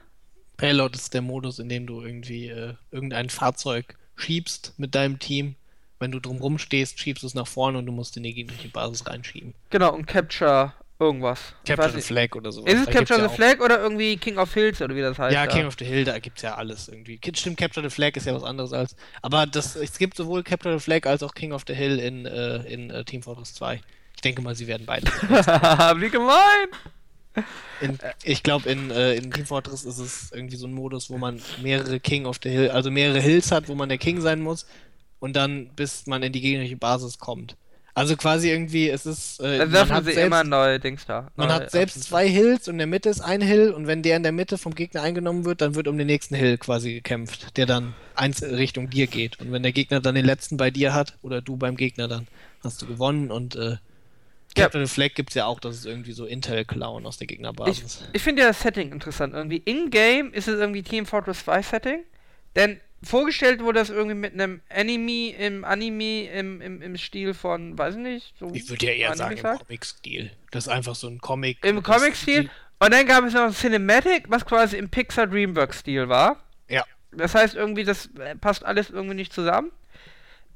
Payload 0.57 0.97
ist 0.97 1.12
der 1.12 1.20
Modus, 1.20 1.59
in 1.59 1.68
dem 1.68 1.86
du 1.86 2.01
irgendwie 2.01 2.49
äh, 2.49 2.74
irgendein 2.91 3.28
Fahrzeug 3.28 3.97
schiebst 4.16 4.72
mit 4.78 4.95
deinem 4.95 5.18
Team. 5.18 5.55
Wenn 5.99 6.12
du 6.12 6.18
drumrum 6.18 6.59
stehst, 6.59 6.99
schiebst 6.99 7.24
du 7.24 7.26
es 7.26 7.34
nach 7.34 7.47
vorne 7.47 7.78
und 7.78 7.86
du 7.86 7.93
musst 7.93 8.16
in 8.16 8.22
die 8.22 8.32
gegnerische 8.32 8.68
Basis 8.68 9.07
reinschieben. 9.07 9.53
Genau, 9.68 9.93
und 9.95 10.07
Capture 10.07 10.72
irgendwas. 10.99 11.55
Capture 11.64 11.90
the 11.90 12.01
Flag 12.01 12.34
oder 12.34 12.53
so. 12.53 12.64
Ist 12.64 12.88
es 12.88 12.94
Capture 12.94 13.28
the 13.28 13.34
Flag 13.34 13.61
oder 13.61 13.80
irgendwie 13.80 14.16
King 14.16 14.38
of 14.38 14.53
Hills 14.53 14.80
oder 14.82 14.94
wie 14.94 15.01
das 15.01 15.18
heißt? 15.18 15.34
Ja, 15.34 15.46
da? 15.46 15.53
King 15.53 15.66
of 15.66 15.76
the 15.78 15.84
Hill, 15.84 16.05
da 16.05 16.18
gibt's 16.18 16.42
ja 16.42 16.55
alles 16.55 16.88
irgendwie. 16.88 17.20
Stimmt, 17.34 17.59
Capture 17.59 17.88
the 17.88 17.94
Flag 17.94 18.16
ist 18.16 18.26
ja 18.26 18.34
was 18.34 18.44
anderes 18.44 18.72
als. 18.72 18.96
Aber 19.22 19.46
das, 19.46 19.76
es 19.76 19.99
gibt 19.99 20.16
sowohl 20.16 20.42
Capture 20.42 20.78
the 20.78 20.82
Flag 20.82 21.07
als 21.07 21.22
auch 21.22 21.34
King 21.34 21.53
of 21.53 21.62
the 21.66 21.74
Hill 21.74 21.99
in, 21.99 22.26
äh, 22.26 22.57
in 22.72 22.90
äh, 22.90 23.05
Team 23.05 23.22
Fortress 23.22 23.55
2. 23.55 23.80
Ich 24.14 24.20
denke 24.22 24.42
mal, 24.42 24.55
sie 24.55 24.66
werden 24.66 24.86
beide. 24.86 25.07
wie 26.01 26.11
gemein! 26.11 26.68
In, 27.80 27.99
ich 28.24 28.42
glaube, 28.42 28.68
in, 28.68 28.90
äh, 28.90 29.14
in 29.14 29.30
Team 29.30 29.46
Fortress 29.46 29.84
ist 29.84 29.99
es 29.99 30.32
irgendwie 30.32 30.57
so 30.57 30.66
ein 30.66 30.72
Modus, 30.72 31.09
wo 31.09 31.18
man 31.18 31.40
mehrere 31.62 32.01
King 32.01 32.26
of 32.26 32.38
the 32.42 32.51
Hill, 32.51 32.70
also 32.70 32.90
mehrere 32.90 33.20
Hills 33.20 33.53
hat, 33.53 33.68
wo 33.68 33.76
man 33.76 33.88
der 33.88 33.99
King 33.99 34.20
sein 34.20 34.40
muss 34.40 34.66
und 35.20 35.36
dann 35.36 35.68
bis 35.76 36.07
man 36.07 36.22
in 36.22 36.32
die 36.32 36.40
gegnerische 36.40 36.76
Basis 36.76 37.18
kommt. 37.18 37.57
Also 37.99 38.16
quasi 38.16 38.49
irgendwie, 38.49 38.88
es 38.88 39.07
ist. 39.07 39.40
Äh, 39.40 39.59
da 39.59 39.72
werfen 39.72 39.96
sie 40.05 40.12
selbst, 40.12 40.26
immer 40.26 40.44
neue 40.44 40.78
Dings 40.78 41.05
da. 41.05 41.32
Man 41.34 41.49
hat 41.49 41.72
selbst 41.72 42.05
zwei 42.05 42.28
Hills 42.28 42.68
und 42.68 42.74
in 42.74 42.78
der 42.78 42.86
Mitte 42.86 43.09
ist 43.09 43.20
ein 43.20 43.40
Hill 43.40 43.72
und 43.72 43.88
wenn 43.88 44.05
der 44.05 44.16
in 44.16 44.22
der 44.22 44.30
Mitte 44.30 44.57
vom 44.57 44.72
Gegner 44.76 45.03
eingenommen 45.03 45.44
wird, 45.44 45.61
dann 45.62 45.74
wird 45.74 45.88
um 45.88 45.99
den 45.99 46.07
nächsten 46.07 46.36
Hill 46.36 46.59
quasi 46.59 46.94
gekämpft, 46.94 47.57
der 47.57 47.66
dann 47.66 47.94
eins 48.14 48.40
Richtung 48.40 48.88
dir 48.88 49.09
geht. 49.09 49.40
Und 49.40 49.51
wenn 49.51 49.64
der 49.64 49.72
Gegner 49.72 49.99
dann 49.99 50.14
den 50.14 50.24
letzten 50.24 50.57
bei 50.57 50.70
dir 50.70 50.94
hat 50.94 51.18
oder 51.22 51.42
du 51.42 51.57
beim 51.57 51.76
Gegner, 51.76 52.07
dann 52.07 52.28
hast 52.62 52.80
du 52.82 52.86
gewonnen 52.86 53.32
und 53.32 53.57
äh, 53.57 53.78
Captain 54.55 54.82
ja. 54.82 54.86
Flag 54.86 55.14
gibt 55.14 55.30
es 55.30 55.34
ja 55.34 55.46
auch, 55.46 55.59
das 55.59 55.76
ist 55.76 55.86
irgendwie 55.86 56.12
so 56.12 56.24
Intel-Clown 56.24 57.05
aus 57.05 57.18
der 57.18 57.26
Gegnerbasis. 57.26 58.03
Ich, 58.11 58.16
ich 58.16 58.22
finde 58.22 58.42
ja 58.42 58.49
das 58.49 58.61
Setting 58.61 58.92
interessant. 58.92 59.34
Irgendwie 59.34 59.59
in-game 59.64 60.32
ist 60.32 60.46
es 60.46 60.61
irgendwie 60.61 60.84
Team 60.84 61.05
Fortress 61.05 61.44
2 61.44 61.62
Setting, 61.62 62.05
denn 62.55 62.80
vorgestellt 63.03 63.62
wurde 63.62 63.78
das 63.78 63.90
irgendwie 63.90 64.14
mit 64.14 64.32
einem 64.32 64.61
Anime 64.68 65.30
im 65.36 65.64
Anime 65.64 66.28
im, 66.30 66.61
im, 66.61 66.82
im 66.82 66.96
Stil 66.96 67.34
von, 67.34 67.78
weiß 67.78 67.94
ich 67.94 68.01
nicht. 68.01 68.38
So 68.38 68.51
ich 68.53 68.68
würde 68.68 68.86
ja 68.86 68.92
eher 68.92 69.11
Anime 69.12 69.36
sagen 69.36 69.53
im 69.53 69.59
Comic-Stil. 69.59 70.30
Das 70.51 70.66
ist 70.66 70.72
einfach 70.72 70.94
so 70.94 71.09
ein 71.09 71.20
Comic. 71.20 71.64
Im 71.64 71.82
Comic-Stil. 71.82 72.51
Und 72.80 72.92
dann 72.92 73.07
gab 73.07 73.24
es 73.24 73.34
noch 73.34 73.42
ein 73.42 73.53
Cinematic, 73.53 74.26
was 74.28 74.44
quasi 74.44 74.76
im 74.76 74.88
Pixar 74.88 75.26
Dreamworks-Stil 75.26 76.09
war. 76.09 76.42
Ja. 76.68 76.84
Das 77.11 77.34
heißt 77.34 77.55
irgendwie, 77.55 77.84
das 77.84 78.07
äh, 78.16 78.36
passt 78.36 78.64
alles 78.64 78.90
irgendwie 78.90 79.16
nicht 79.16 79.32
zusammen. 79.32 79.72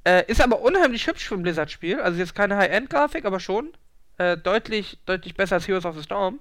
Äh, 0.05 0.24
ist 0.26 0.40
aber 0.40 0.61
unheimlich 0.61 1.07
hübsch 1.07 1.26
für 1.26 1.34
ein 1.34 1.43
Blizzard-Spiel. 1.43 2.01
Also 2.01 2.18
jetzt 2.18 2.34
keine 2.34 2.57
High-End-Grafik, 2.57 3.24
aber 3.24 3.40
schon. 3.40 3.72
Äh, 4.18 4.36
deutlich, 4.36 4.99
deutlich 5.07 5.34
besser 5.34 5.57
als 5.57 5.66
Heroes 5.66 5.84
of 5.84 5.97
the 5.97 6.03
Storm. 6.03 6.40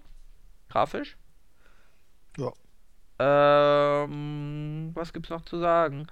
Grafisch. 0.69 1.15
Ja. 2.37 2.53
Ähm, 3.21 4.91
was 4.95 5.13
gibt's 5.13 5.29
noch 5.29 5.45
zu 5.45 5.59
sagen? 5.59 6.07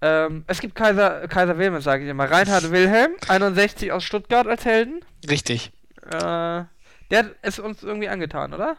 Ähm, 0.00 0.44
es 0.46 0.60
gibt 0.60 0.74
Kaiser, 0.74 1.28
Kaiser 1.28 1.58
Wilhelm, 1.58 1.80
sage 1.82 2.04
ich 2.04 2.10
immer. 2.10 2.30
Reinhard 2.30 2.70
Wilhelm, 2.70 3.12
61 3.28 3.92
aus 3.92 4.02
Stuttgart 4.02 4.46
als 4.46 4.64
Helden. 4.64 5.04
Richtig. 5.28 5.72
Äh, 6.06 6.64
der 7.10 7.34
es 7.42 7.58
uns 7.58 7.82
irgendwie 7.82 8.08
angetan, 8.08 8.54
oder? 8.54 8.78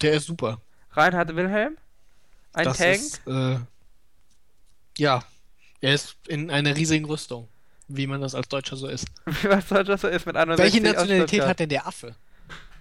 Der 0.00 0.12
ist 0.12 0.26
super. 0.26 0.60
Reinhard 0.92 1.34
Wilhelm. 1.34 1.76
Ein 2.52 2.64
das 2.64 2.78
Tank. 2.78 2.94
Ist, 2.94 3.26
äh, 3.26 3.58
ja. 4.98 5.24
Er 5.80 5.94
ist 5.94 6.16
in 6.28 6.48
einer 6.50 6.76
riesigen 6.76 7.06
Rüstung. 7.06 7.48
Wie 7.88 8.06
man 8.06 8.20
das 8.20 8.36
als 8.36 8.48
Deutscher 8.48 8.76
so 8.76 8.86
ist. 8.86 9.06
Wie 9.26 9.48
man 9.48 9.56
als 9.56 9.68
Deutscher 9.68 9.98
so 9.98 10.06
ist 10.06 10.26
mit 10.26 10.36
61 10.36 10.64
Welche 10.64 10.94
Nationalität 10.94 11.42
hat 11.42 11.58
denn 11.58 11.68
der 11.70 11.86
Affe? 11.88 12.14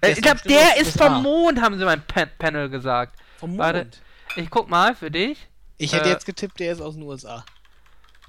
Der 0.04 0.12
ich 0.12 0.22
glaube, 0.22 0.42
der 0.48 0.78
ist 0.78 0.98
vom 0.98 1.24
Mond, 1.24 1.62
haben 1.62 1.78
sie 1.80 1.86
beim 1.86 2.02
Pan 2.02 2.30
Panel 2.38 2.70
gesagt. 2.70 3.16
Vom 3.42 3.50
Mond? 3.50 3.60
Warte, 3.60 3.90
ich 4.38 4.50
guck 4.50 4.70
mal 4.70 4.96
für 4.96 5.12
dich. 5.12 5.50
Ich 5.78 5.94
hätte 5.94 6.10
äh, 6.10 6.12
jetzt 6.12 6.26
getippt, 6.26 6.60
der 6.60 6.72
ist 6.72 6.82
aus 6.82 6.94
den 6.94 7.04
USA. 7.04 7.44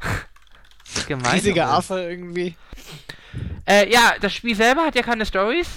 Gemein. 1.07 1.33
Riesiger 1.35 1.69
Affe 1.69 2.01
irgendwie. 2.01 2.57
Äh, 3.67 3.93
ja, 3.93 4.15
das 4.21 4.33
Spiel 4.33 4.57
selber 4.57 4.87
hat 4.87 4.95
ja 4.95 5.03
keine 5.03 5.27
Stories. 5.27 5.69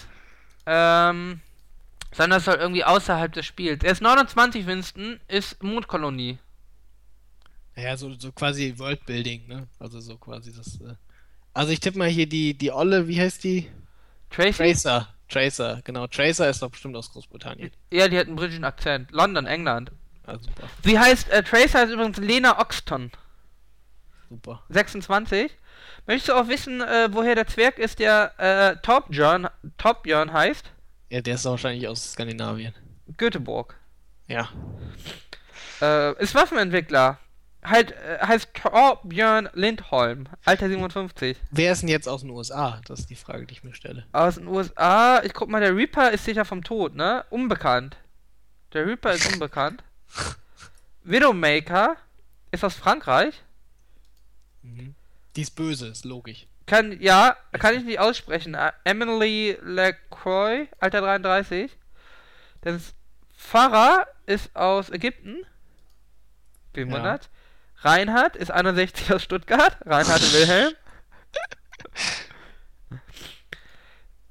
Ähm, 0.66 1.42
sondern 2.14 2.40
es 2.40 2.46
soll 2.46 2.56
irgendwie 2.56 2.86
außerhalb 2.86 3.34
des 3.34 3.46
Spiels. 3.46 3.84
Er 3.84 3.92
ist 3.92 4.02
29, 4.02 4.66
Winston, 4.66 5.20
ist 5.28 5.62
Mondkolonie. 5.62 6.40
Ja, 7.76 7.98
so, 7.98 8.14
so 8.14 8.32
quasi 8.32 8.74
Worldbuilding, 8.78 9.48
ne? 9.48 9.68
Also 9.80 10.00
so 10.00 10.18
quasi 10.18 10.54
das. 10.54 10.80
Äh 10.80 10.96
also 11.54 11.74
ich 11.74 11.82
tippe 11.82 11.98
mal 11.98 12.08
hier 12.08 12.28
die, 12.28 12.58
die 12.58 12.72
Olle, 12.72 13.10
wie 13.10 13.20
heißt 13.20 13.44
die? 13.44 13.70
Tracy? 14.30 14.54
Tracer. 14.54 15.14
Tracer, 15.30 15.82
genau. 15.84 16.08
Tracer 16.08 16.50
ist 16.50 16.62
doch 16.62 16.70
bestimmt 16.70 16.96
aus 16.96 17.12
Großbritannien. 17.12 17.72
Ja, 17.92 18.08
die 18.08 18.18
hat 18.18 18.28
einen 18.28 18.36
britischen 18.36 18.64
Akzent. 18.64 19.12
London, 19.12 19.46
England. 19.46 19.92
Ah, 20.26 20.38
super. 20.38 20.68
Sie 20.84 21.00
heißt, 21.00 21.30
äh, 21.30 21.44
Tracer 21.44 21.80
heißt 21.80 21.94
übrigens 21.94 22.18
Lena 22.18 22.60
Oxton. 22.60 23.12
Super. 24.30 24.64
26. 24.70 25.52
Möchtest 26.08 26.30
du 26.30 26.34
auch 26.34 26.48
wissen, 26.48 26.82
äh, 26.82 27.10
woher 27.12 27.36
der 27.36 27.48
Zwerg 27.48 27.80
ist, 27.80 28.00
der 28.00 28.34
äh, 28.38 28.76
Torbjörn, 28.82 29.48
Torbjörn 29.78 30.34
heißt? 30.34 30.66
Ja, 31.10 31.22
der 31.22 31.36
ist 31.36 31.46
wahrscheinlich 31.46 31.88
aus 31.88 32.14
Skandinavien. 32.14 32.74
Göteborg. 33.18 33.76
Ja. 34.28 34.50
Äh, 35.82 36.22
ist 36.22 36.34
Waffenentwickler 36.36 37.20
halt 37.66 37.92
äh, 37.92 38.20
heißt 38.20 38.54
Torbjörn 38.54 39.50
Lindholm, 39.54 40.28
Alter 40.44 40.70
57. 40.70 41.38
Wer 41.52 41.72
ist 41.72 41.82
denn 41.82 41.90
jetzt 41.90 42.08
aus 42.08 42.22
den 42.22 42.30
USA? 42.30 42.82
Das 42.88 43.02
ist 43.02 43.10
die 43.10 43.16
Frage, 43.16 43.46
die 43.46 43.54
ich 43.54 43.64
mir 43.64 43.74
stelle. 43.74 44.06
Aus 44.12 44.36
den 44.36 44.48
USA, 44.48 45.22
ich 45.24 45.34
guck 45.34 45.50
mal, 45.50 45.62
der 45.62 45.76
Reaper 45.76 46.12
ist 46.12 46.26
sicher 46.26 46.46
vom 46.46 46.64
Tod, 46.64 46.96
ne? 46.96 47.26
Unbekannt. 47.30 47.98
Der 48.74 48.86
Reaper 48.86 49.14
ist 49.14 49.32
unbekannt. 49.32 49.84
Widowmaker 51.04 51.98
ist 52.52 52.64
aus 52.64 52.76
Frankreich. 52.76 53.44
Mhm. 54.64 54.96
Die 55.36 55.42
ist 55.42 55.56
böse, 55.56 55.88
ist 55.88 56.06
logisch. 56.06 56.48
Kann, 56.66 57.00
ja, 57.00 57.38
kann 57.54 57.76
ich 57.76 57.84
nicht 57.84 58.00
aussprechen. 58.00 58.58
Emily 58.84 59.58
LaCroix, 59.62 60.68
Alter 60.80 61.02
33. 61.02 61.72
Das 62.62 62.96
Farah 63.36 64.08
ist 64.26 64.56
aus 64.56 64.90
Ägypten. 64.90 65.46
Bewundert. 66.74 67.26
Ja. 67.26 67.30
Reinhard 67.86 68.36
ist 68.36 68.50
61 68.50 69.14
aus 69.14 69.24
Stuttgart. 69.24 69.78
Reinhard 69.86 70.34
Wilhelm. 70.34 70.74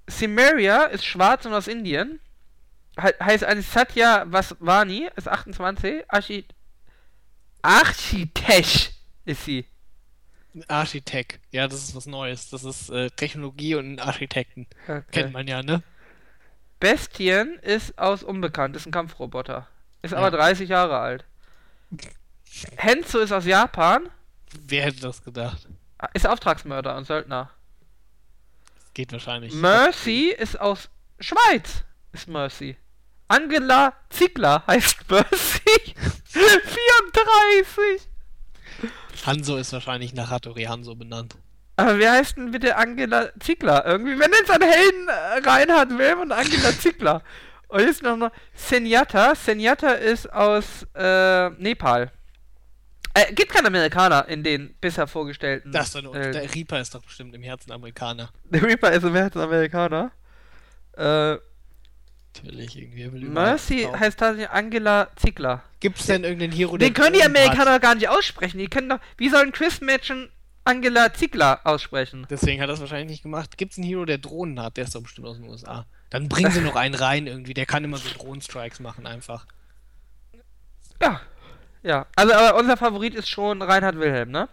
Simeria 0.09 0.85
ist 0.85 1.05
schwarz 1.05 1.47
und 1.47 1.55
aus 1.55 1.69
Indien. 1.69 2.21
He 3.01 3.09
heißt 3.23 3.45
eigentlich 3.45 3.69
Satya 3.69 4.25
Vaswani, 4.27 5.09
ist 5.17 5.29
28. 5.29 6.05
Archi 6.09 6.45
Architekt 7.63 8.95
ist 9.25 9.45
sie. 9.45 9.67
Architekt, 10.69 11.41
ja, 11.51 11.67
das 11.67 11.83
ist 11.83 11.97
was 11.97 12.07
Neues. 12.07 12.51
Das 12.51 12.63
ist 12.63 12.91
äh, 12.91 13.11
Technologie 13.11 13.75
und 13.77 13.99
Architekten. 14.01 14.67
Okay. 14.85 15.03
Kennt 15.11 15.33
man 15.33 15.49
ja, 15.49 15.63
ne? 15.63 15.83
Bestien 16.79 17.59
ist 17.63 17.99
aus 17.99 18.23
Unbekannt, 18.23 18.77
ist 18.77 18.87
ein 18.87 18.93
Kampfroboter. 18.93 19.67
Ist 20.03 20.11
ja. 20.13 20.19
aber 20.19 20.31
30 20.31 20.69
Jahre 20.69 20.99
alt. 20.99 21.25
Henzo 22.77 23.19
ist 23.21 23.33
aus 23.33 23.45
Japan. 23.45 24.09
Wer 24.67 24.85
hätte 24.85 25.01
das 25.01 25.23
gedacht? 25.23 25.69
Ist 26.13 26.27
Auftragsmörder 26.27 26.97
und 26.97 27.07
Söldner. 27.07 27.51
Das 28.77 28.95
geht 28.95 29.13
wahrscheinlich. 29.13 29.53
Mercy 29.55 30.35
ist 30.37 30.61
aus 30.61 30.91
Schweiz. 31.19 31.85
Ist 32.13 32.29
Mercy. 32.29 32.77
Angela 33.29 33.95
Ziegler 34.11 34.63
heißt 34.67 34.99
Mercy. 35.11 35.95
34. 36.27 38.09
Hanso 39.27 39.57
ist 39.57 39.73
wahrscheinlich 39.73 40.13
nach 40.15 40.31
Hattori 40.31 40.65
Hanso 40.65 40.95
benannt. 40.95 41.37
Aber 41.77 41.99
wer 41.99 42.13
heißt 42.13 42.37
denn 42.37 42.51
bitte 42.51 42.77
Angela 42.77 43.31
Ziegler? 43.41 43.85
Irgendwie, 43.85 44.19
wenn 44.19 44.31
jetzt 44.33 44.51
ein 44.51 44.63
Helden 44.63 45.09
äh, 45.09 45.49
Reinhard 45.49 45.97
Wilm 45.99 46.21
und 46.21 46.33
Angela 46.33 46.71
Ziegler. 46.79 47.23
Und 47.69 47.81
jetzt 47.81 48.03
noch 48.03 48.17
noch 48.17 48.31
Senyata. 48.55 49.35
Senyata 49.35 49.93
ist 49.93 50.33
aus 50.33 50.87
äh, 50.95 51.51
Nepal. 51.51 52.13
Äh, 53.15 53.33
gibt 53.33 53.53
keine 53.53 53.69
Amerikaner 53.69 54.27
in 54.29 54.43
den 54.43 54.75
bisher 54.81 55.07
vorgestellten. 55.07 55.71
Das 55.71 55.87
ist 55.87 55.95
doch, 55.95 56.15
äh, 56.15 56.33
der 56.33 56.53
Reaper 56.53 56.81
ist 56.81 56.95
doch 56.95 57.03
bestimmt 57.03 57.35
im 57.35 57.43
Herzen 57.43 57.71
Amerikaner. 57.71 58.31
Der 58.45 58.63
Reaper 58.63 58.91
ist 58.91 59.05
im 59.05 59.15
Herzen 59.15 59.41
Amerikaner. 59.41 60.11
Äh, 60.97 61.37
Natürlich, 62.35 62.77
irgendwie. 62.77 63.25
Mercy 63.27 63.89
heißt 63.97 64.19
tatsächlich 64.19 64.51
Angela 64.51 65.09
Ziegler. 65.15 65.63
Gibt 65.79 66.01
es 66.01 66.07
denn 66.07 66.25
irgendeinen 66.25 66.53
Hero, 66.53 66.77
Den 66.77 66.93
können 66.93 67.13
die 67.15 67.23
Amerikaner 67.23 67.75
hat? 67.75 67.83
gar 67.83 67.95
nicht 67.95 68.09
aussprechen. 68.09 68.59
Die 68.59 68.67
können 68.67 68.89
doch. 68.89 68.99
Wie 69.17 69.29
sollen 69.29 69.53
Chris 69.53 69.81
Matchen 69.81 70.29
Angela 70.65 71.13
Ziegler 71.15 71.61
aussprechen? 71.63 72.27
Deswegen 72.29 72.61
hat 72.61 72.69
er 72.69 72.73
das 72.73 72.81
wahrscheinlich 72.81 73.11
nicht 73.11 73.23
gemacht. 73.23 73.57
Gibt 73.57 73.73
es 73.73 73.79
einen 73.79 73.87
Hero, 73.87 74.05
der 74.05 74.19
Drohnen 74.19 74.61
hat? 74.61 74.77
Der 74.77 74.85
ist 74.85 74.95
doch 74.97 75.03
bestimmt 75.03 75.29
aus 75.29 75.37
den 75.37 75.49
USA. 75.49 75.87
Dann 76.11 76.29
bringen 76.29 76.51
sie 76.51 76.61
noch 76.61 76.75
einen 76.75 76.97
rein 76.97 77.29
irgendwie. 77.29 77.55
Der 77.55 77.67
kann 77.67 77.85
immer 77.85 77.99
so 77.99 78.09
Drohnenstrikes 78.09 78.81
machen 78.81 79.07
einfach. 79.07 79.47
Ja, 81.01 81.21
ja, 81.85 82.07
also 82.17 82.33
aber 82.33 82.59
unser 82.59 82.77
Favorit 82.77 83.15
ist 83.15 83.29
schon 83.29 83.63
Reinhard 83.63 83.99
Wilhelm, 83.99 84.31
ne? 84.31 84.49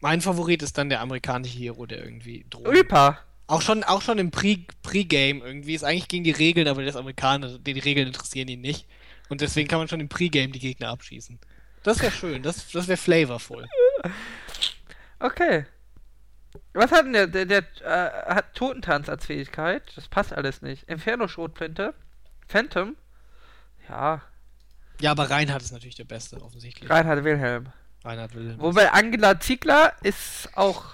Mein 0.00 0.20
Favorit 0.20 0.62
ist 0.62 0.76
dann 0.76 0.90
der 0.90 1.00
amerikanische 1.00 1.56
Hero, 1.56 1.86
der 1.86 2.04
irgendwie 2.04 2.44
droht. 2.50 2.68
Reaper. 2.68 3.20
Auch 3.46 3.62
schon, 3.62 3.84
auch 3.84 4.02
schon 4.02 4.18
im 4.18 4.30
Pre-Game 4.30 5.40
Pre 5.40 5.48
irgendwie. 5.48 5.74
Ist 5.74 5.84
eigentlich 5.84 6.08
gegen 6.08 6.24
die 6.24 6.30
Regeln, 6.30 6.68
aber 6.68 6.80
der 6.80 6.90
ist 6.90 6.96
Amerikaner. 6.96 7.58
Die, 7.58 7.72
die 7.72 7.80
Regeln 7.80 8.08
interessieren 8.08 8.48
ihn 8.48 8.60
nicht. 8.60 8.86
Und 9.28 9.40
deswegen 9.40 9.68
kann 9.68 9.78
man 9.78 9.88
schon 9.88 10.00
im 10.00 10.08
Pre-Game 10.08 10.52
die 10.52 10.58
Gegner 10.58 10.88
abschießen. 10.88 11.38
Das 11.84 12.02
wäre 12.02 12.12
schön. 12.12 12.42
Das, 12.42 12.70
das 12.70 12.88
wäre 12.88 12.98
flavorvoll. 12.98 13.66
Okay. 15.20 15.64
Was 16.74 16.92
hat 16.92 17.06
denn 17.06 17.14
der? 17.14 17.26
Der, 17.28 17.46
der 17.46 17.64
äh, 17.82 18.34
hat 18.34 18.54
Totentanz 18.54 19.08
als 19.08 19.24
Fähigkeit. 19.24 19.82
Das 19.96 20.08
passt 20.08 20.34
alles 20.34 20.60
nicht. 20.60 20.82
Inferno-Schrotflinte. 20.82 21.94
Phantom. 22.46 22.96
Ja, 23.88 24.20
ja, 25.00 25.10
aber 25.10 25.30
Reinhard 25.30 25.62
ist 25.62 25.72
natürlich 25.72 25.96
der 25.96 26.04
Beste, 26.04 26.40
offensichtlich. 26.40 26.88
Reinhard 26.88 27.24
Wilhelm. 27.24 27.68
Reinhard 28.04 28.34
Wilhelm. 28.34 28.60
Wobei 28.60 28.92
Angela 28.92 29.38
Ziegler 29.40 29.92
ist 30.02 30.48
auch. 30.54 30.84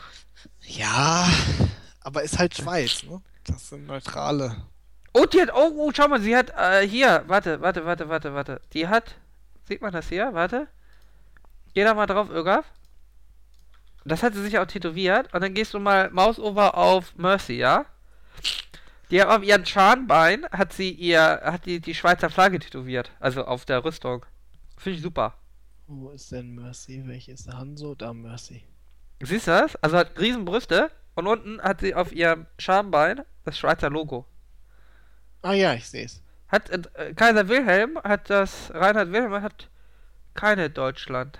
Ja, 0.62 1.28
aber 2.00 2.22
ist 2.22 2.38
halt 2.38 2.56
Schweiz, 2.56 3.02
ne? 3.02 3.20
Das 3.44 3.68
sind 3.68 3.86
neutrale. 3.86 4.56
Oh, 5.12 5.24
die 5.26 5.42
hat, 5.42 5.50
oh, 5.52 5.72
oh, 5.76 5.92
schau 5.94 6.06
mal, 6.08 6.20
sie 6.20 6.36
hat, 6.36 6.52
äh, 6.56 6.86
hier, 6.86 7.24
warte, 7.26 7.60
warte, 7.60 7.84
warte, 7.84 8.08
warte, 8.08 8.34
warte. 8.34 8.60
Die 8.72 8.86
hat, 8.86 9.16
sieht 9.66 9.82
man 9.82 9.92
das 9.92 10.08
hier? 10.08 10.32
Warte. 10.32 10.68
Geh 11.74 11.82
da 11.82 11.94
mal 11.94 12.06
drauf, 12.06 12.30
Irgaf. 12.30 12.64
Das 14.04 14.22
hat 14.22 14.34
sie 14.34 14.42
sich 14.42 14.58
auch 14.58 14.66
tätowiert. 14.66 15.32
Und 15.34 15.40
dann 15.40 15.54
gehst 15.54 15.74
du 15.74 15.80
mal 15.80 16.10
Mausover 16.10 16.76
auf 16.76 17.14
Mercy, 17.16 17.54
ja? 17.54 17.86
Die 19.10 19.20
hat 19.20 19.28
auf 19.28 19.42
ihren 19.42 19.66
Scharnbein 19.66 20.46
hat 20.52 20.72
sie 20.72 20.90
ihr, 20.90 21.40
hat 21.42 21.66
die, 21.66 21.80
die 21.80 21.94
Schweizer 21.94 22.30
Flagge 22.30 22.60
tätowiert. 22.60 23.10
Also 23.18 23.44
auf 23.44 23.64
der 23.64 23.84
Rüstung. 23.84 24.24
Finde 24.76 24.96
ich 24.96 25.02
super. 25.02 25.34
Wo 25.86 26.10
ist 26.10 26.30
denn 26.30 26.54
Mercy? 26.54 27.02
Welches 27.04 27.40
ist 27.40 27.52
Hanzo? 27.52 27.96
Da 27.96 28.12
Mercy. 28.12 28.62
Siehst 29.20 29.48
du 29.48 29.50
das? 29.50 29.76
Also 29.76 29.96
hat 29.96 30.18
riesen 30.18 30.44
Brüste 30.44 30.90
und 31.14 31.26
unten 31.26 31.60
hat 31.60 31.80
sie 31.80 31.94
auf 31.94 32.12
ihrem 32.12 32.46
Schambein 32.58 33.22
das 33.44 33.58
Schweizer 33.58 33.90
Logo. 33.90 34.26
Ah 35.42 35.54
ja, 35.54 35.74
ich 35.74 35.88
sehe 35.88 36.04
es. 36.04 36.22
Hat 36.48 36.70
äh, 36.70 37.14
Kaiser 37.14 37.48
Wilhelm 37.48 37.98
hat 38.02 38.30
das 38.30 38.72
Reinhard 38.72 39.12
Wilhelm 39.12 39.42
hat 39.42 39.68
keine 40.34 40.70
Deutschland 40.70 41.38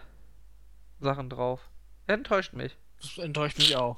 Sachen 1.01 1.31
drauf. 1.31 1.61
Er 2.07 2.17
enttäuscht 2.17 2.53
mich. 2.53 2.77
Das 3.01 3.19
enttäuscht 3.19 3.59
mich 3.59 3.77
auch. 3.77 3.97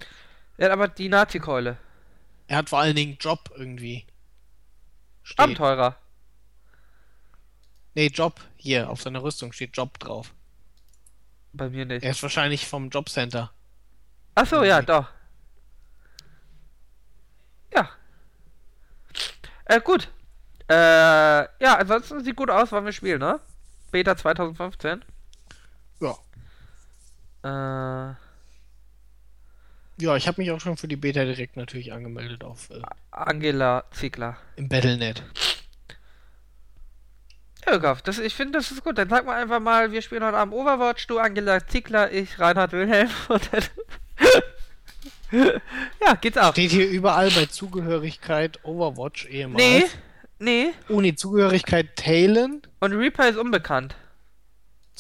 Er 0.58 0.66
hat 0.66 0.72
aber 0.72 0.88
die 0.88 1.08
Nazi-Keule. 1.08 1.78
Er 2.52 2.58
hat 2.58 2.68
vor 2.68 2.80
allen 2.80 2.94
Dingen 2.94 3.16
Job 3.18 3.50
irgendwie. 3.56 4.04
Steht. 5.22 5.38
Abenteurer. 5.38 5.96
Nee, 7.94 8.08
Job. 8.08 8.42
Hier, 8.58 8.90
auf 8.90 9.00
seiner 9.00 9.22
Rüstung 9.22 9.52
steht 9.52 9.74
Job 9.74 9.98
drauf. 9.98 10.34
Bei 11.54 11.70
mir 11.70 11.86
nicht. 11.86 12.04
Er 12.04 12.10
ist 12.10 12.22
wahrscheinlich 12.22 12.66
vom 12.66 12.90
Jobcenter. 12.90 13.50
Achso, 14.34 14.62
ja, 14.64 14.82
doch. 14.82 15.08
Ja. 17.74 17.88
Äh, 19.64 19.80
gut. 19.80 20.10
Äh, 20.68 20.74
ja, 20.74 21.78
ansonsten 21.78 22.22
sieht 22.22 22.36
gut 22.36 22.50
aus, 22.50 22.70
wann 22.70 22.84
wir 22.84 22.92
spielen, 22.92 23.20
ne? 23.20 23.40
Beta 23.92 24.14
2015. 24.14 25.02
Ja. 26.00 28.10
Äh. 28.10 28.14
Ja, 30.02 30.16
ich 30.16 30.26
habe 30.26 30.40
mich 30.40 30.50
auch 30.50 30.60
schon 30.60 30.76
für 30.76 30.88
die 30.88 30.96
Beta 30.96 31.24
direkt 31.24 31.56
natürlich 31.56 31.92
angemeldet 31.92 32.42
auf 32.42 32.70
äh, 32.70 32.82
Angela 33.12 33.84
Ziegler. 33.92 34.36
Im 34.56 34.68
Battlenet. 34.68 35.22
Ja, 37.64 37.94
das, 37.94 38.18
ich 38.18 38.34
finde, 38.34 38.58
das 38.58 38.72
ist 38.72 38.82
gut. 38.82 38.98
Dann 38.98 39.08
sag 39.08 39.24
mal 39.24 39.40
einfach 39.40 39.60
mal, 39.60 39.92
wir 39.92 40.02
spielen 40.02 40.24
heute 40.24 40.36
Abend 40.36 40.54
Overwatch, 40.54 41.06
du 41.06 41.20
Angela 41.20 41.64
Ziegler, 41.68 42.10
ich 42.10 42.40
Reinhard 42.40 42.72
Wilhelm 42.72 43.10
und 43.28 43.48
dann 43.52 43.62
ja, 46.04 46.14
geht's 46.20 46.36
ab. 46.36 46.54
Steht 46.54 46.72
hier 46.72 46.90
überall 46.90 47.30
bei 47.30 47.46
Zugehörigkeit 47.46 48.58
Overwatch 48.64 49.26
ehemals. 49.26 49.64
Nee, 49.64 49.84
nee. 50.40 50.70
Ohne 50.88 51.14
Zugehörigkeit 51.14 51.94
Talon. 51.94 52.62
Und 52.80 52.92
Reaper 52.92 53.28
ist 53.28 53.38
unbekannt. 53.38 53.94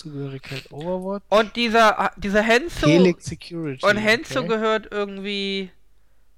Zugehörigkeit 0.02 0.70
Overwatch. 0.72 1.24
Und 1.28 1.56
dieser, 1.56 2.10
dieser 2.16 2.42
Henzo. 2.42 2.86
Helix 2.86 3.26
Security. 3.26 3.84
Und 3.86 3.96
Henzo 3.96 4.40
okay. 4.40 4.48
gehört 4.48 4.88
irgendwie 4.90 5.70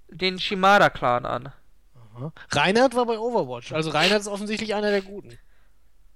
den 0.09 0.39
Shimada-Clan 0.39 1.25
an. 1.25 1.53
Aha. 2.17 2.33
Reinhard 2.51 2.95
war 2.95 3.07
bei 3.07 3.19
Overwatch. 3.19 3.73
Also 3.73 3.91
Reinhard 3.91 4.21
ist 4.21 4.29
offensichtlich 4.29 4.75
einer 4.75 4.91
der 4.91 5.03
Guten. 5.03 5.39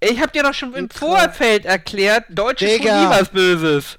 Ich 0.00 0.20
hab 0.20 0.32
dir 0.32 0.42
doch 0.42 0.54
schon 0.54 0.74
im 0.74 0.90
Vorfeld 0.90 1.64
erklärt, 1.64 2.26
Deutsche 2.28 2.66
tun 2.66 2.84
nie 2.84 3.08
was 3.08 3.30
Böses. 3.30 3.98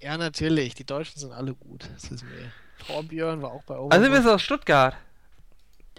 Ja, 0.00 0.16
natürlich. 0.16 0.74
Die 0.74 0.84
Deutschen 0.84 1.18
sind 1.18 1.32
alle 1.32 1.54
gut. 1.54 1.88
Das 1.94 2.04
ist 2.04 2.22
mir. 2.22 2.52
Torbjörn 2.86 3.42
war 3.42 3.50
auch 3.50 3.64
bei 3.64 3.74
Overwatch. 3.74 3.94
Also, 3.94 4.12
wir 4.12 4.22
sind 4.22 4.30
aus 4.30 4.42
Stuttgart. 4.42 4.96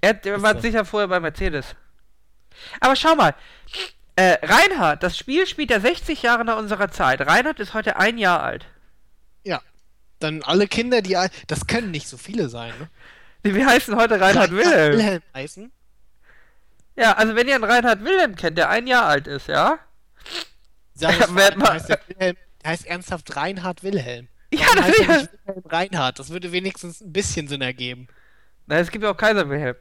Er, 0.01 0.25
er 0.25 0.41
war 0.41 0.59
sicher 0.59 0.85
vorher 0.85 1.07
bei 1.07 1.19
Mercedes. 1.19 1.75
Aber 2.79 2.95
schau 2.95 3.15
mal. 3.15 3.35
Äh, 4.17 4.39
Reinhard, 4.41 5.03
das 5.03 5.15
Spiel 5.15 5.45
spielt 5.45 5.69
ja 5.69 5.79
60 5.79 6.23
Jahre 6.23 6.43
nach 6.43 6.57
unserer 6.57 6.89
Zeit. 6.89 7.21
Reinhard 7.21 7.59
ist 7.59 7.75
heute 7.75 7.97
ein 7.97 8.17
Jahr 8.17 8.41
alt. 8.41 8.65
Ja. 9.43 9.61
Dann 10.17 10.41
alle 10.41 10.67
Kinder, 10.67 11.03
die. 11.03 11.15
Das 11.45 11.67
können 11.67 11.91
nicht 11.91 12.07
so 12.07 12.17
viele 12.17 12.49
sein, 12.49 12.73
ne? 12.79 13.53
Wie 13.53 13.63
heißen 13.63 13.95
heute 13.95 14.19
Reinhard, 14.19 14.49
Wilhelm? 14.49 14.93
Wilhelm 14.93 15.21
heißen? 15.35 15.71
Ja, 16.95 17.13
also 17.13 17.35
wenn 17.35 17.47
ihr 17.47 17.53
einen 17.53 17.63
Reinhard 17.63 18.03
Wilhelm 18.03 18.35
kennt, 18.35 18.57
der 18.57 18.69
ein 18.69 18.87
Jahr 18.87 19.05
alt 19.05 19.27
ist, 19.27 19.47
ja? 19.49 19.77
Sag 20.95 21.19
ja, 21.19 21.27
mal, 21.27 21.51
der 21.51 21.73
heißt, 21.73 21.89
der, 21.89 21.99
Wilhelm, 22.07 22.37
der 22.63 22.71
heißt 22.71 22.87
ernsthaft 22.87 23.35
Reinhard 23.35 23.83
Wilhelm. 23.83 24.29
Ja, 24.51 24.65
das 24.73 24.83
heißt 24.83 24.99
ja. 24.99 25.07
Wilhelm 25.45 25.67
Reinhard. 25.67 26.17
Das 26.17 26.31
würde 26.31 26.51
wenigstens 26.51 27.01
ein 27.01 27.13
bisschen 27.13 27.47
Sinn 27.47 27.61
ergeben. 27.61 28.07
Na, 28.65 28.79
es 28.79 28.89
gibt 28.89 29.03
ja 29.03 29.11
auch 29.11 29.17
Kaiser 29.17 29.47
Wilhelm. 29.47 29.75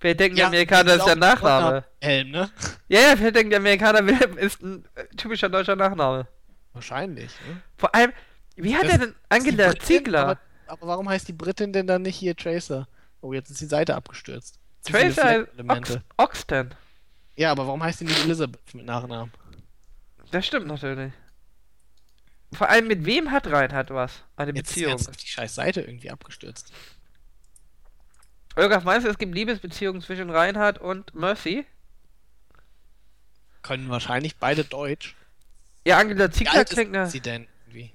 Wir 0.00 0.14
denken, 0.16 0.36
ja, 0.36 0.42
der 0.42 0.48
Amerikaner 0.48 0.94
ist 0.94 1.04
der 1.04 1.16
Nachname. 1.16 1.84
Wilhelm, 2.00 2.30
ne? 2.30 2.50
Ja, 2.88 3.00
ja, 3.00 3.18
wir 3.18 3.32
denken, 3.32 3.50
der 3.50 3.60
Amerikaner 3.60 4.06
Wilhelm 4.06 4.36
ist 4.38 4.62
ein 4.62 4.84
typischer 5.16 5.48
deutscher 5.48 5.76
Nachname. 5.76 6.26
Wahrscheinlich, 6.72 7.30
ne? 7.46 7.62
Vor 7.76 7.94
allem, 7.94 8.12
wie 8.56 8.74
hat 8.74 8.84
das, 8.84 8.92
er 8.92 8.98
denn 8.98 9.14
Angela 9.28 9.78
Ziegler? 9.78 10.20
Aber, 10.20 10.38
aber, 10.66 10.86
warum 10.86 11.08
heißt 11.08 11.28
die 11.28 11.32
Britin 11.32 11.72
denn 11.72 11.86
dann 11.86 12.02
nicht 12.02 12.16
hier 12.16 12.36
Tracer? 12.36 12.88
Oh, 13.20 13.32
jetzt 13.32 13.50
ist 13.50 13.60
die 13.60 13.66
Seite 13.66 13.94
abgestürzt. 13.94 14.58
Tracer 14.84 15.46
Ox 15.68 15.98
Oxton. 16.16 16.74
Ja, 17.36 17.52
aber 17.52 17.66
warum 17.66 17.82
heißt 17.82 18.00
die 18.00 18.04
nicht 18.04 18.24
Elizabeth 18.24 18.74
mit 18.74 18.84
Nachnamen? 18.84 19.32
Das 20.32 20.46
stimmt 20.46 20.66
natürlich. 20.66 21.12
Vor 22.52 22.68
allem 22.68 22.86
mit 22.86 23.06
wem 23.06 23.30
hat 23.30 23.46
Reinhard 23.46 23.90
was? 23.90 24.12
Eine 24.36 24.52
Jetzt 24.52 24.68
Beziehung. 24.68 24.96
Ist 24.96 25.08
auf 25.08 25.16
die 25.16 25.26
scheiß 25.26 25.54
Seite 25.54 25.80
irgendwie 25.82 26.10
abgestürzt. 26.10 26.72
Irgendwas 28.56 28.84
meinst 28.84 29.06
du, 29.06 29.10
es 29.10 29.18
gibt 29.18 29.34
Liebesbeziehungen 29.34 30.02
zwischen 30.02 30.30
Reinhard 30.30 30.78
und 30.78 31.14
Mercy? 31.14 31.64
Können 33.62 33.88
wahrscheinlich 33.88 34.36
beide 34.36 34.64
Deutsch. 34.64 35.14
Ja, 35.86 35.98
Angela 35.98 36.30
Ziegler 36.30 36.64
klingt 36.64 36.92
Wie 36.92 37.06
sie 37.06 37.20
denn 37.20 37.46
irgendwie? 37.66 37.92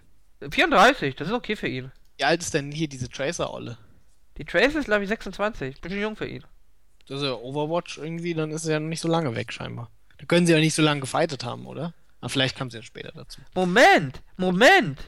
34, 0.49 1.16
das 1.16 1.28
ist 1.28 1.34
okay 1.34 1.55
für 1.55 1.68
ihn. 1.68 1.91
Wie 2.18 2.24
alt 2.24 2.41
ist 2.41 2.53
denn 2.53 2.72
hier 2.72 2.88
diese 2.88 3.10
Tracer-Olle? 3.10 3.78
Die 4.38 4.45
Tracer 4.45 4.80
ist, 4.80 4.86
glaube 4.86 5.03
ich, 5.03 5.10
26. 5.10 5.82
Bisschen 5.82 6.01
jung 6.01 6.16
für 6.16 6.28
ihn. 6.28 6.43
Das 7.08 7.22
ist 7.22 7.26
ja 7.26 7.34
Overwatch 7.34 7.97
irgendwie, 7.97 8.34
dann 8.34 8.51
ist 8.51 8.66
er 8.66 8.74
ja 8.74 8.80
noch 8.80 8.89
nicht 8.89 8.99
so 8.99 9.08
lange 9.08 9.36
weg, 9.36 9.53
scheinbar. 9.53 9.89
Da 10.18 10.26
können 10.26 10.45
sie 10.45 10.53
ja 10.53 10.60
nicht 10.60 10.74
so 10.74 10.82
lange 10.82 11.01
gefightet 11.01 11.43
haben, 11.43 11.66
oder? 11.66 11.93
Aber 12.20 12.30
vielleicht 12.30 12.58
kam 12.58 12.70
sie 12.70 12.78
ja 12.78 12.84
später 12.84 13.12
dazu. 13.14 13.41
Moment! 13.53 14.22
Moment! 14.36 14.99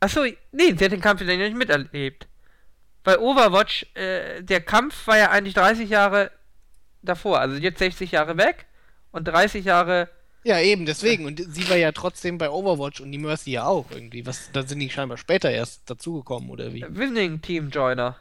Achso, 0.00 0.24
nee, 0.52 0.74
sie 0.76 0.84
hat 0.84 0.92
den 0.92 1.00
Kampf 1.00 1.20
ja 1.20 1.36
nicht 1.36 1.56
miterlebt. 1.56 2.26
Bei 3.04 3.18
Overwatch, 3.18 3.86
äh, 3.94 4.42
der 4.42 4.62
Kampf 4.62 5.06
war 5.06 5.18
ja 5.18 5.30
eigentlich 5.30 5.54
30 5.54 5.90
Jahre 5.90 6.30
davor. 7.02 7.38
Also 7.38 7.56
jetzt 7.56 7.78
60 7.78 8.12
Jahre 8.12 8.36
weg 8.38 8.66
und 9.12 9.28
30 9.28 9.64
Jahre. 9.64 10.08
Ja, 10.42 10.58
eben, 10.58 10.86
deswegen. 10.86 11.26
Und 11.26 11.38
sie 11.38 11.68
war 11.68 11.76
ja 11.76 11.92
trotzdem 11.92 12.38
bei 12.38 12.50
Overwatch 12.50 13.00
und 13.00 13.12
die 13.12 13.18
Mercy 13.18 13.52
ja 13.52 13.66
auch 13.66 13.90
irgendwie. 13.90 14.26
Was, 14.26 14.50
da 14.52 14.62
sind 14.62 14.80
die 14.80 14.90
scheinbar 14.90 15.18
später 15.18 15.50
erst 15.50 15.88
dazugekommen, 15.88 16.50
oder 16.50 16.72
wie? 16.72 16.84
Winning 16.88 17.40
Team 17.40 17.70
Joiner. 17.70 18.16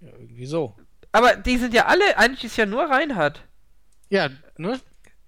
Ja, 0.00 0.08
irgendwie 0.18 0.46
so. 0.46 0.76
Aber 1.12 1.36
die 1.36 1.58
sind 1.58 1.74
ja 1.74 1.86
alle, 1.86 2.16
eigentlich 2.16 2.44
ist 2.44 2.56
ja 2.56 2.66
nur 2.66 2.84
Reinhard. 2.84 3.42
Ja, 4.08 4.30
ne? 4.56 4.80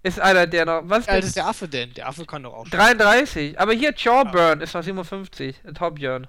Ist 0.02 0.20
einer, 0.20 0.46
der 0.46 0.66
noch. 0.66 0.82
Was 0.84 1.08
alt 1.08 1.24
ist 1.24 1.36
der 1.36 1.48
Affe 1.48 1.68
denn? 1.68 1.92
Der 1.94 2.08
Affe 2.08 2.24
kann 2.26 2.44
doch 2.44 2.54
auch 2.54 2.66
schon. 2.66 2.78
33. 2.78 3.58
Aber 3.58 3.72
hier 3.72 3.92
Chorburn 3.92 4.60
ah. 4.60 4.62
ist 4.62 4.74
noch 4.74 4.82
57. 4.84 5.56
Torbjörn. 5.74 6.28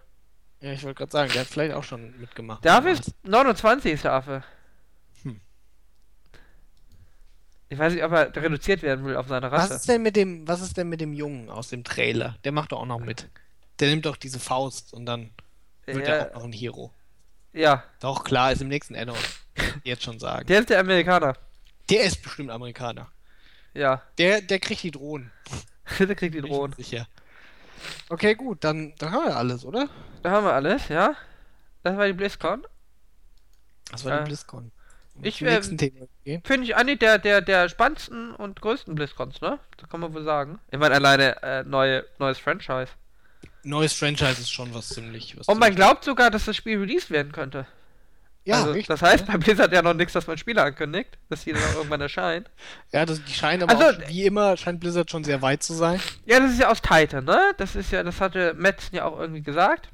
Ja, 0.61 0.71
ich 0.71 0.83
wollte 0.83 0.97
gerade 0.97 1.11
sagen, 1.11 1.31
der 1.33 1.41
hat 1.41 1.47
vielleicht 1.47 1.73
auch 1.73 1.83
schon 1.83 2.19
mitgemacht. 2.19 2.63
Der 2.63 2.75
Affe 2.75 2.89
ist 2.89 3.13
29 3.23 3.93
ist 3.93 4.03
der 4.03 4.13
Affe. 4.13 4.43
Hm. 5.23 5.39
Ich 7.69 7.77
weiß 7.77 7.93
nicht, 7.93 8.03
ob 8.03 8.11
er 8.11 8.35
reduziert 8.35 8.81
werden 8.81 9.05
will 9.05 9.15
auf 9.15 9.27
seine 9.27 9.51
Rasse. 9.51 9.69
Was 9.69 9.81
ist 9.81 9.89
denn 9.89 10.01
mit 10.01 10.15
dem, 10.15 10.47
was 10.47 10.61
ist 10.61 10.77
denn 10.77 10.89
mit 10.89 10.99
dem 10.99 11.13
Jungen 11.13 11.49
aus 11.49 11.69
dem 11.69 11.83
Trailer? 11.83 12.37
Der 12.43 12.51
macht 12.51 12.71
doch 12.71 12.79
auch 12.79 12.85
noch 12.85 12.99
mit. 12.99 13.29
Der 13.79 13.89
nimmt 13.89 14.05
doch 14.05 14.15
diese 14.15 14.39
Faust 14.39 14.93
und 14.93 15.05
dann 15.05 15.29
wird 15.85 16.07
ja. 16.07 16.15
er 16.15 16.31
auch 16.31 16.39
noch 16.39 16.45
ein 16.45 16.53
Hero. 16.53 16.91
Ja. 17.53 17.83
Doch, 17.99 18.23
klar, 18.23 18.51
ist 18.51 18.61
im 18.61 18.67
nächsten 18.67 18.95
Addon. 18.95 19.17
Jetzt 19.83 20.03
schon 20.03 20.19
sagen. 20.19 20.47
Der 20.47 20.59
ist 20.59 20.69
der 20.69 20.79
Amerikaner. 20.79 21.35
Der 21.89 22.03
ist 22.03 22.21
bestimmt 22.21 22.49
Amerikaner. 22.49 23.11
Ja. 23.73 24.01
Der, 24.17 24.41
der 24.41 24.59
kriegt 24.59 24.83
die 24.83 24.91
Drohnen. 24.91 25.31
der 25.99 26.15
kriegt 26.15 26.35
die 26.35 26.41
Drohnen. 26.41 26.73
Sicher. 26.73 27.07
Okay, 28.09 28.35
gut, 28.35 28.63
dann, 28.63 28.93
dann 28.97 29.11
haben 29.11 29.25
wir 29.25 29.37
alles, 29.37 29.65
oder? 29.65 29.89
Da 30.23 30.31
haben 30.31 30.45
wir 30.45 30.53
alles, 30.53 30.87
ja. 30.89 31.15
Das 31.83 31.97
war 31.97 32.07
die 32.07 32.13
BlizzCon. 32.13 32.65
Das 33.91 34.05
war 34.05 34.17
die 34.17 34.23
äh, 34.23 34.25
BlizzCon. 34.25 34.71
Ich 35.21 35.41
äh, 35.41 35.61
finde 35.61 36.63
ich 36.63 36.75
eigentlich 36.75 36.99
der, 36.99 37.17
der, 37.17 37.41
der 37.41 37.69
spannendsten 37.69 38.35
und 38.35 38.61
größten 38.61 38.93
BlizzCons, 38.95 39.41
ne? 39.41 39.59
Das 39.77 39.89
kann 39.89 39.99
man 39.99 40.13
wohl 40.13 40.23
sagen. 40.23 40.59
Ich 40.71 40.77
meine, 40.77 40.95
alleine 40.95 41.41
äh, 41.41 41.63
neue, 41.63 42.05
neues 42.19 42.37
Franchise. 42.37 42.91
Neues 43.63 43.93
Franchise 43.93 44.41
ist 44.41 44.51
schon 44.51 44.73
was 44.73 44.89
ziemlich. 44.89 45.37
Was 45.37 45.47
und 45.47 45.59
man 45.59 45.75
glaubt 45.75 46.03
sogar, 46.03 46.29
dass 46.29 46.45
das 46.45 46.55
Spiel 46.55 46.79
released 46.79 47.09
werden 47.09 47.31
könnte. 47.31 47.65
Ja, 48.47 48.61
also, 48.61 48.67
richtig, 48.69 48.87
das 48.87 49.01
heißt, 49.01 49.27
ja. 49.27 49.33
bei 49.33 49.37
Blizzard 49.39 49.73
ja 49.73 49.81
noch 49.81 49.93
nichts, 49.93 50.13
dass 50.13 50.25
man 50.25 50.37
Spiele 50.37 50.63
ankündigt, 50.63 51.17
dass 51.29 51.43
die 51.43 51.51
dann 51.51 51.61
irgendwann 51.75 51.99
erscheint. 51.99 52.49
Ja, 52.93 53.05
das, 53.05 53.21
die 53.21 53.33
scheinen 53.33 53.63
aber 53.63 53.85
also, 53.85 54.01
auch, 54.01 54.07
wie 54.07 54.25
immer, 54.25 54.55
scheint 54.55 54.79
Blizzard 54.79 55.11
schon 55.11 55.25
sehr 55.25 55.41
weit 55.41 55.61
zu 55.61 55.73
sein. 55.73 55.99
Ja, 56.25 56.39
das 56.39 56.53
ist 56.53 56.61
ja 56.61 56.69
aus 56.69 56.81
Titan, 56.81 57.25
ne? 57.25 57.51
Das 57.57 57.75
ist 57.75 57.91
ja, 57.91 58.01
das 58.03 58.21
hatte 58.21 58.53
Metzen 58.53 58.95
ja 58.95 59.03
auch 59.03 59.19
irgendwie 59.19 59.41
gesagt. 59.41 59.89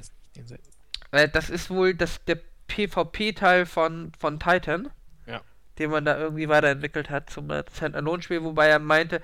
Äh, 1.10 1.30
das 1.30 1.50
ist 1.50 1.72
wohl 1.72 1.96
das, 1.96 2.24
der 2.26 2.38
PvP-Teil 2.68 3.66
von, 3.66 4.12
von 4.20 4.40
Titan. 4.40 4.92
Ja. 5.26 5.42
den 5.80 5.90
man 5.90 6.06
da 6.06 6.20
irgendwie 6.20 6.48
weiterentwickelt 6.48 7.10
hat 7.10 7.32
zum 7.32 7.50
Stand-Alone-Spiel, 7.76 8.44
wobei 8.44 8.68
er 8.68 8.78
meinte, 8.78 9.20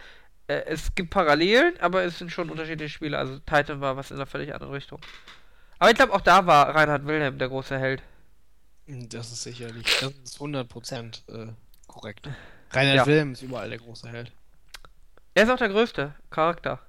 äh, 0.48 0.64
es 0.66 0.96
gibt 0.96 1.12
Parallelen, 1.12 1.76
aber 1.80 2.04
es 2.04 2.18
sind 2.18 2.32
schon 2.32 2.50
unterschiedliche 2.50 2.92
Spiele. 2.92 3.20
Also 3.20 3.38
Titan 3.40 3.80
war 3.80 3.96
was 3.96 4.10
in 4.10 4.18
einer 4.18 4.26
völlig 4.26 4.56
anderen 4.56 4.74
Richtung. 4.74 5.00
Aber 5.78 5.92
ich 5.92 5.96
glaube, 5.96 6.14
auch 6.14 6.22
da 6.22 6.48
war 6.48 6.74
Reinhard 6.74 7.06
Wilhelm 7.06 7.38
der 7.38 7.50
große 7.50 7.78
Held. 7.78 8.02
Das 8.92 9.32
ist 9.32 9.44
sicherlich, 9.44 9.86
das 10.02 10.14
ist 10.24 10.40
100% 10.40 11.22
äh, 11.28 11.54
korrekt. 11.86 12.28
Reinhard 12.72 12.98
ja. 12.98 13.06
Wilhelm 13.06 13.34
ist 13.34 13.44
überall 13.44 13.70
der 13.70 13.78
große 13.78 14.10
Held. 14.10 14.32
Er 15.36 15.44
ist 15.44 15.50
auch 15.52 15.58
der 15.58 15.70
größte 15.70 16.16
Charakter. 16.32 16.80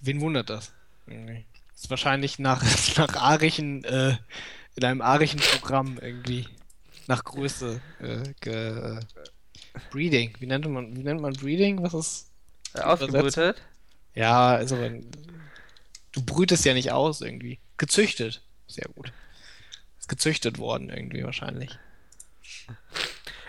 Wen 0.00 0.20
wundert 0.20 0.50
das? 0.50 0.72
Irgendwie. 1.08 1.44
Ist 1.74 1.90
wahrscheinlich 1.90 2.38
nach, 2.38 2.62
nach 2.96 3.16
arischen, 3.16 3.82
äh, 3.84 4.18
in 4.76 4.84
einem 4.84 5.02
arischen 5.02 5.40
Programm 5.40 5.98
irgendwie 6.00 6.46
nach 7.08 7.24
Größe 7.24 7.80
äh, 8.00 8.32
ge, 8.40 8.98
äh, 8.98 9.00
Breeding. 9.90 10.32
Wie 10.38 10.46
nennt 10.46 10.68
man, 10.68 10.96
wie 10.96 11.02
nennt 11.02 11.20
man 11.20 11.32
Breeding? 11.32 11.82
Was 11.82 11.94
ist 11.94 12.30
äh, 12.74 12.82
ausgebrütet? 12.82 13.60
Ja, 14.14 14.50
also 14.50 14.76
du 16.12 16.22
brütest 16.22 16.64
ja 16.64 16.74
nicht 16.74 16.92
aus 16.92 17.20
irgendwie. 17.20 17.58
Gezüchtet. 17.78 18.42
Sehr 18.68 18.86
gut. 18.94 19.12
Gezüchtet 20.10 20.58
worden 20.58 20.90
irgendwie 20.90 21.22
wahrscheinlich. 21.22 21.78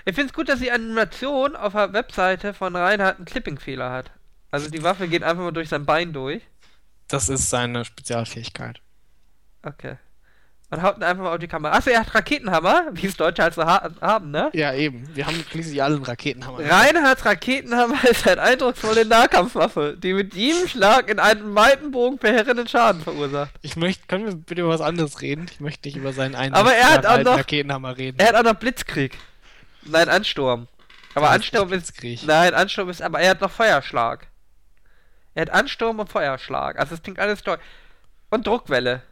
Ich 0.05 0.16
finde 0.16 0.28
es 0.28 0.34
gut, 0.34 0.47
dass 0.47 0.59
die 0.59 0.72
Animation 0.72 1.55
auf 1.55 1.74
der 1.74 1.91
Webseite 1.91 2.53
von 2.53 2.76
Reinhardt 2.76 3.18
einen 3.18 3.26
Clipping-Fehler 3.26 3.91
hat. 3.91 4.12
Also 4.51 4.70
die 4.70 4.84
Waffe 4.84 5.07
geht 5.07 5.24
einfach 5.24 5.41
mal 5.41 5.51
durch 5.51 5.70
sein 5.70 5.88
Bein 5.88 6.14
durch. 6.14 6.43
Das 7.07 7.30
ist 7.30 7.49
seine 7.49 7.84
Spezialfähigkeit. 7.84 8.80
Okay. 9.64 9.97
Und 10.74 10.82
haut 10.84 10.95
ihn 10.97 11.03
einfach 11.03 11.24
mal 11.24 11.34
auf 11.34 11.39
die 11.39 11.49
Kamera. 11.49 11.74
Achso, 11.74 11.89
er 11.89 11.99
hat 11.99 12.15
Raketenhammer, 12.15 12.88
wie 12.93 13.05
es 13.05 13.17
Deutsche 13.17 13.43
halt 13.43 13.53
so 13.53 13.65
ha 13.65 13.89
haben, 13.99 14.32
ne? 14.32 14.49
Ja, 14.53 14.74
eben. 14.74 15.05
Wir 15.13 15.28
haben 15.28 15.43
schließlich 15.49 15.84
alle 15.84 15.95
einen 15.95 16.05
Raketenhammer. 16.05 16.59
Reinhards 16.59 17.26
Raketenhammer 17.26 18.01
ist 18.09 18.26
eine 18.26 18.41
eindrucksvolle 18.41 19.03
Nahkampfwaffe, 19.03 19.97
die 20.01 20.13
mit 20.13 20.34
jedem 20.34 20.69
Schlag 20.69 21.09
in 21.09 21.19
einem 21.19 21.53
weiten 21.55 21.91
Bogen 21.91 22.19
verheerenden 22.19 22.69
Schaden 22.69 23.01
verursacht. 23.01 23.51
Ich 23.61 23.76
möchte, 23.76 24.07
können 24.07 24.26
wir 24.26 24.36
bitte 24.36 24.61
über 24.61 24.69
was 24.69 24.80
anderes 24.80 25.22
reden? 25.22 25.47
Ich 25.51 25.59
möchte 25.59 25.89
nicht 25.89 25.97
über 25.97 26.13
seinen 26.13 26.36
einen 26.36 26.53
Aber 26.53 26.74
er 26.74 26.89
hat 26.89 27.05
auch 27.05 27.22
noch, 27.22 27.38
Raketenhammer 27.38 27.97
reden. 27.97 28.17
Er 28.17 28.30
hat 28.30 28.36
auch 28.36 28.53
noch 28.53 28.57
Blitzkrieg. 28.57 29.17
Nein, 29.84 30.07
Ansturm. 30.07 30.67
Aber 31.15 31.26
ja, 31.26 31.32
Ansturm 31.34 31.74
ist. 31.74 31.88
Blitzkrieg. 31.88 32.24
Nein, 32.26 32.53
Ansturm 32.53 32.89
ist. 32.89 33.01
Aber 33.01 33.19
er 33.19 33.32
hat 33.32 33.41
noch 33.41 33.51
Feuerschlag. 33.51 34.28
Er 35.34 35.41
hat 35.41 35.49
Ansturm 35.49 35.99
und 35.99 36.09
Feuerschlag. 36.09 36.80
Also 36.80 36.95
es 36.95 37.03
klingt 37.03 37.19
alles 37.19 37.43
toll. 37.43 37.57
Und 38.30 38.47
Druckwelle. 38.47 39.03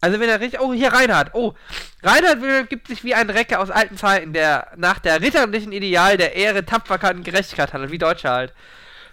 Also 0.00 0.18
wenn 0.18 0.28
er 0.28 0.40
richtig. 0.40 0.60
Oh, 0.60 0.72
hier 0.72 0.92
Reinhard. 0.92 1.34
Oh, 1.34 1.54
Reinhard 2.02 2.70
gibt 2.70 2.88
sich 2.88 3.04
wie 3.04 3.14
ein 3.14 3.28
Recke 3.28 3.58
aus 3.58 3.70
alten 3.70 3.96
Zeiten, 3.96 4.32
der 4.32 4.68
nach 4.76 4.98
der 4.98 5.20
ritterlichen 5.20 5.72
Ideal 5.72 6.16
der 6.16 6.36
Ehre, 6.36 6.64
Tapferkeit 6.64 7.16
und 7.16 7.24
Gerechtigkeit 7.24 7.72
handelt, 7.72 7.92
wie 7.92 7.98
Deutsche 7.98 8.30
halt. 8.30 8.54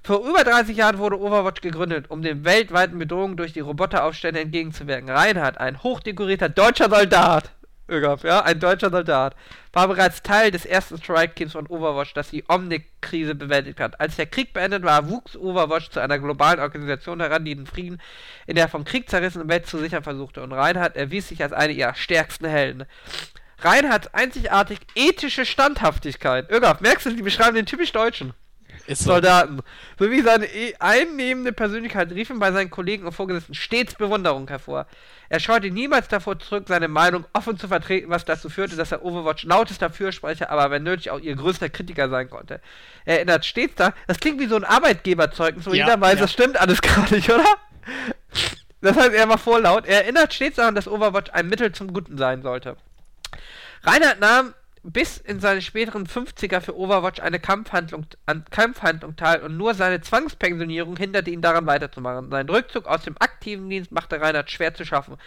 Vor 0.04 0.26
über 0.26 0.46
30 0.46 0.78
Jahren 0.78 1.00
wurde 1.00 1.20
Overwatch 1.20 1.60
gegründet, 1.60 2.10
um 2.10 2.22
den 2.22 2.46
weltweiten 2.46 2.98
Bedrohungen 2.98 3.36
durch 3.36 3.52
die 3.52 3.60
Roboteraufstände 3.60 4.40
entgegenzuwirken. 4.40 5.10
Reinhard, 5.10 5.58
ein 5.58 5.84
hochdekorierter 5.84 6.48
deutscher 6.48 6.90
Soldat, 6.90 7.52
Ögaf, 7.90 8.24
ja, 8.24 8.42
ein 8.42 8.60
deutscher 8.60 8.90
Soldat, 8.90 9.36
war 9.74 9.88
bereits 9.88 10.22
Teil 10.22 10.52
des 10.52 10.66
ersten 10.66 10.98
Strike-Teams 10.98 11.54
von 11.54 11.68
Overwatch, 11.68 12.14
das 12.14 12.30
die 12.30 12.44
Omnic-Krise 12.48 13.36
bewältigt 13.36 13.80
hat. 13.80 14.00
Als 14.00 14.16
der 14.16 14.26
Krieg 14.26 14.54
beendet 14.54 14.84
war, 14.84 15.10
wuchs 15.10 15.36
Overwatch 15.36 15.90
zu 15.90 16.00
einer 16.00 16.20
globalen 16.20 16.60
Organisation 16.60 17.20
heran, 17.20 17.46
die 17.46 17.56
den 17.56 17.68
Frieden 17.68 18.02
in 18.46 18.56
der 18.56 18.68
vom 18.68 18.86
Krieg 18.86 19.10
zerrissenen 19.10 19.50
Welt 19.50 19.68
zu 19.68 19.78
sichern 19.78 20.04
versuchte. 20.04 20.44
Und 20.44 20.52
Reinhard 20.52 20.96
erwies 20.96 21.30
sich 21.30 21.42
als 21.42 21.54
eine 21.54 21.74
ihrer 21.74 21.96
stärksten 21.96 22.48
Helden. 22.48 22.86
Reinhards 23.60 24.14
einzigartig 24.14 24.80
ethische 24.96 25.46
Standhaftigkeit. 25.46 26.52
Ögaf, 26.52 26.82
merkst 26.82 27.08
du, 27.08 27.12
die 27.12 27.24
beschreiben 27.24 27.56
den 27.56 27.66
typisch 27.66 27.92
Deutschen. 27.92 28.34
Ist 28.86 29.04
so. 29.04 29.12
Soldaten. 29.12 29.62
Sowie 29.98 30.22
seine 30.22 30.48
einnehmende 30.80 31.52
Persönlichkeit 31.52 32.12
riefen 32.12 32.40
bei 32.40 32.52
seinen 32.52 32.70
Kollegen 32.70 33.06
und 33.06 33.14
Vorgesetzten 33.14 33.54
stets 33.54 33.96
Bewunderung 33.96 34.48
hervor. 34.48 34.86
Er 35.30 35.40
scheute 35.40 35.70
niemals 35.70 36.08
davor 36.08 36.40
zurück, 36.40 36.66
seine 36.68 36.88
Meinung 36.88 37.26
offen 37.34 37.58
zu 37.58 37.68
vertreten, 37.68 38.10
was 38.10 38.24
dazu 38.24 38.50
führte, 38.50 38.76
dass 38.76 38.92
er 38.92 39.04
Overwatch 39.04 39.44
lautester 39.44 39.90
Fürsprecher, 39.90 40.50
aber 40.50 40.72
wenn 40.72 40.84
nötig 40.84 41.12
auch 41.12 41.20
ihr 41.20 41.36
größter 41.36 41.70
Kritiker 41.70 42.10
sein 42.10 42.30
konnte. 42.30 42.62
Er 43.06 43.18
erinnert 43.18 43.46
stets 43.46 43.76
da, 43.76 43.94
das 44.08 44.20
klingt 44.20 44.40
wie 44.40 44.48
so 44.48 44.56
ein 44.56 44.64
Arbeitgeberzeugnis, 44.64 45.66
wo 45.66 45.74
ja, 45.74 45.86
jeder 45.86 46.00
weiß, 46.00 46.16
ja. 46.16 46.22
das 46.22 46.32
stimmt 46.32 46.60
alles 46.60 46.82
gerade 46.82 47.16
nicht, 47.16 47.30
oder? 47.30 47.46
Das 48.82 48.96
heißt, 48.96 49.14
er 49.14 49.28
war 49.28 49.38
vorlaut. 49.38 49.86
Er 49.86 50.04
erinnert 50.04 50.34
stets 50.34 50.58
daran, 50.58 50.76
dass 50.76 50.88
Overwatch 50.88 51.32
ein 51.32 51.48
Mittel 51.48 51.72
zum 51.72 51.94
Guten 51.94 52.18
sein 52.18 52.42
sollte. 52.42 52.78
Reinhard 53.84 54.20
nahm 54.20 54.54
bis 54.94 55.18
in 55.18 55.42
seine 55.42 55.62
späteren 55.62 56.08
50er 56.08 56.62
für 56.62 56.78
Overwatch 56.78 57.20
eine 57.20 57.40
Kampfhandlung, 57.40 58.06
an 58.26 58.46
Kampfhandlung 58.50 59.18
teil 59.18 59.42
und 59.42 59.58
nur 59.58 59.74
seine 59.74 60.00
Zwangspensionierung 60.00 60.96
hinderte 60.96 61.30
ihn 61.30 61.42
daran 61.42 61.66
weiterzumachen. 61.66 62.32
Sein 62.32 62.48
Rückzug 62.48 62.86
aus 62.86 63.04
dem 63.04 63.16
aktiven 63.20 63.70
Dienst 63.70 63.92
machte 63.92 64.22
Reinhard 64.22 64.50
schwer 64.50 64.74
zu 64.74 64.86
schaffen, 64.86 65.18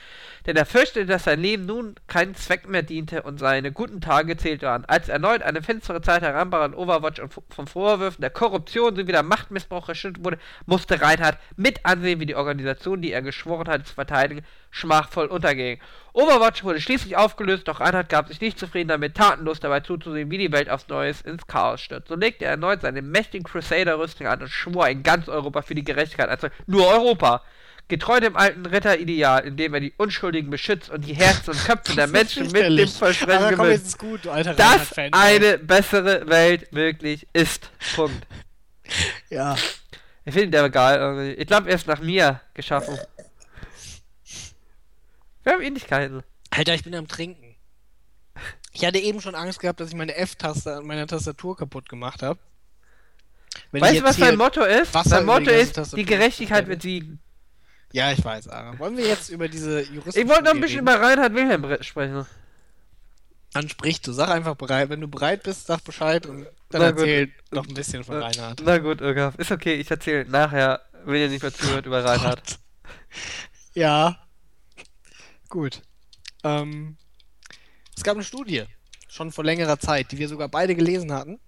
denn 0.46 0.56
er 0.56 0.64
fürchtete, 0.64 1.04
dass 1.04 1.24
sein 1.24 1.40
Leben 1.40 1.66
nun 1.66 1.94
keinen 2.06 2.34
Zweck 2.34 2.68
mehr 2.68 2.82
diente 2.82 3.22
und 3.22 3.38
seine 3.38 3.70
guten 3.70 4.00
Tage 4.00 4.38
zählt 4.38 4.62
waren. 4.62 4.86
Als 4.86 5.11
erneut 5.11 5.42
eine 5.42 5.62
finstere 5.62 6.00
Zeit 6.00 6.22
heranbrach 6.22 6.62
an 6.62 6.74
Overwatch 6.74 7.20
und 7.20 7.34
von 7.50 7.66
Vorwürfen 7.66 8.22
der 8.22 8.30
Korruption 8.30 8.96
sowie 8.96 9.12
der 9.12 9.22
Machtmissbrauch 9.22 9.90
erschüttert 9.90 10.24
wurde, 10.24 10.38
musste 10.64 11.02
Reinhard 11.02 11.38
mit 11.56 11.84
ansehen, 11.84 12.18
wie 12.20 12.26
die 12.26 12.34
Organisation, 12.34 13.02
die 13.02 13.12
er 13.12 13.20
geschworen 13.20 13.68
hatte 13.68 13.84
zu 13.84 13.94
verteidigen, 13.94 14.42
schmachvoll 14.70 15.26
unterging. 15.26 15.78
Overwatch 16.12 16.64
wurde 16.64 16.80
schließlich 16.80 17.16
aufgelöst, 17.16 17.68
doch 17.68 17.80
Reinhard 17.80 18.08
gab 18.08 18.28
sich 18.28 18.40
nicht 18.40 18.58
zufrieden 18.58 18.88
damit, 18.88 19.14
tatenlos 19.16 19.60
dabei 19.60 19.80
zuzusehen, 19.80 20.30
wie 20.30 20.38
die 20.38 20.52
Welt 20.52 20.68
aufs 20.68 20.88
Neues 20.88 21.20
ins 21.20 21.46
Chaos 21.46 21.80
stürzt. 21.80 22.08
So 22.08 22.16
legte 22.16 22.44
er 22.44 22.52
erneut 22.52 22.80
seine 22.80 23.02
mächtigen 23.02 23.44
Crusader-Rüstung 23.44 24.26
an 24.26 24.42
und 24.42 24.48
schwor 24.48 24.88
in 24.88 25.02
ganz 25.02 25.28
Europa 25.28 25.62
für 25.62 25.74
die 25.74 25.84
Gerechtigkeit 25.84 26.28
einzutreten. 26.28 26.64
Nur 26.66 26.88
Europa! 26.88 27.42
Getreu 27.88 28.20
dem 28.20 28.36
alten 28.36 28.64
Ritterideal, 28.66 29.44
in 29.44 29.56
dem 29.56 29.74
er 29.74 29.80
die 29.80 29.92
Unschuldigen 29.96 30.48
beschützt 30.48 30.90
und 30.90 31.04
die 31.04 31.14
Herzen 31.14 31.50
und 31.50 31.64
Köpfe 31.64 31.96
der 31.96 32.06
Menschen 32.08 32.48
mit 32.52 32.78
dem 32.78 32.88
Versprechen 32.88 33.56
gewinnt, 33.56 33.98
gut, 33.98 34.26
dass 34.26 34.96
eine 34.96 35.58
bessere 35.58 36.28
Welt 36.28 36.72
möglich 36.72 37.26
ist. 37.32 37.70
Punkt. 37.94 38.26
Ja. 39.28 39.56
Ich 40.24 40.34
finde 40.34 40.50
der 40.50 40.68
geil. 40.68 41.36
Ich 41.38 41.46
glaube, 41.46 41.68
er 41.68 41.76
ist 41.76 41.86
nach 41.86 42.00
mir 42.00 42.40
geschaffen. 42.54 42.98
Wir 45.43 45.53
haben 45.53 45.62
Ähnlichkeiten. 45.62 46.22
Alter, 46.51 46.74
ich 46.74 46.84
bin 46.84 46.95
am 46.95 47.09
Trinken. 47.09 47.57
Ich 48.72 48.84
hatte 48.84 48.99
eben 48.99 49.20
schon 49.20 49.34
Angst 49.34 49.61
gehabt, 49.61 49.80
dass 49.80 49.88
ich 49.88 49.95
meine 49.95 50.14
F-Taste 50.14 50.76
an 50.76 50.86
meiner 50.86 51.07
Tastatur 51.07 51.57
kapput 51.57 51.88
gemacht 51.88 52.22
habe. 52.22 52.38
Weißt 53.72 53.99
du, 53.99 54.05
was 54.05 54.18
mein 54.18 54.36
Motto 54.36 54.64
ist? 54.64 54.95
Wasser 54.95 55.22
mein 55.22 55.43
Motto 55.43 55.51
ist, 55.51 55.74
Tastatur 55.74 56.05
die 56.05 56.09
Gerechtigkeit 56.09 56.68
wird 56.68 56.82
siegen. 56.82 57.20
Ja, 57.93 58.12
ich 58.12 58.24
weiß, 58.24 58.49
Ara. 58.49 58.78
Wollen 58.78 58.97
wir 58.97 59.07
jetzt 59.07 59.30
über 59.30 59.49
diese 59.49 59.82
Juristen. 59.82 60.20
Ich 60.20 60.28
wollte 60.28 60.45
noch 60.45 60.53
ein 60.53 60.61
bisschen 60.61 60.86
reden? 60.86 60.97
über 60.97 61.07
Reinhard 61.07 61.34
Wilhelm 61.34 61.82
sprechen. 61.82 62.26
Dann 63.53 63.68
sprich 63.68 64.01
du, 64.01 64.12
sag 64.12 64.28
einfach 64.28 64.55
bereit. 64.55 64.91
Wenn 64.91 65.01
du 65.01 65.09
bereit 65.09 65.43
bist, 65.43 65.66
sag 65.66 65.82
Bescheid 65.82 66.24
und 66.26 66.47
dann 66.68 66.82
erzähl 66.82 67.32
noch 67.51 67.66
ein 67.66 67.74
bisschen 67.74 68.05
von 68.05 68.22
Reinhard. 68.22 68.62
Na 68.64 68.78
gut, 68.78 69.01
Irgaf. 69.01 69.34
Ist 69.36 69.51
okay, 69.51 69.74
ich 69.74 69.91
erzähle 69.91 70.24
nachher, 70.26 70.80
wenn 71.05 71.16
ihr 71.16 71.28
nicht 71.28 71.43
mehr 71.43 71.53
zuhört, 71.53 71.86
über 71.86 72.05
Reinhard. 72.05 72.61
Ja, 73.74 74.20
Gut. 75.51 75.82
Ähm, 76.42 76.96
es 77.94 78.03
gab 78.03 78.14
eine 78.14 78.24
Studie, 78.24 78.64
schon 79.09 79.30
vor 79.30 79.44
längerer 79.44 79.78
Zeit, 79.78 80.11
die 80.12 80.18
wir 80.18 80.28
sogar 80.28 80.48
beide 80.48 80.74
gelesen 80.74 81.12
hatten. 81.12 81.38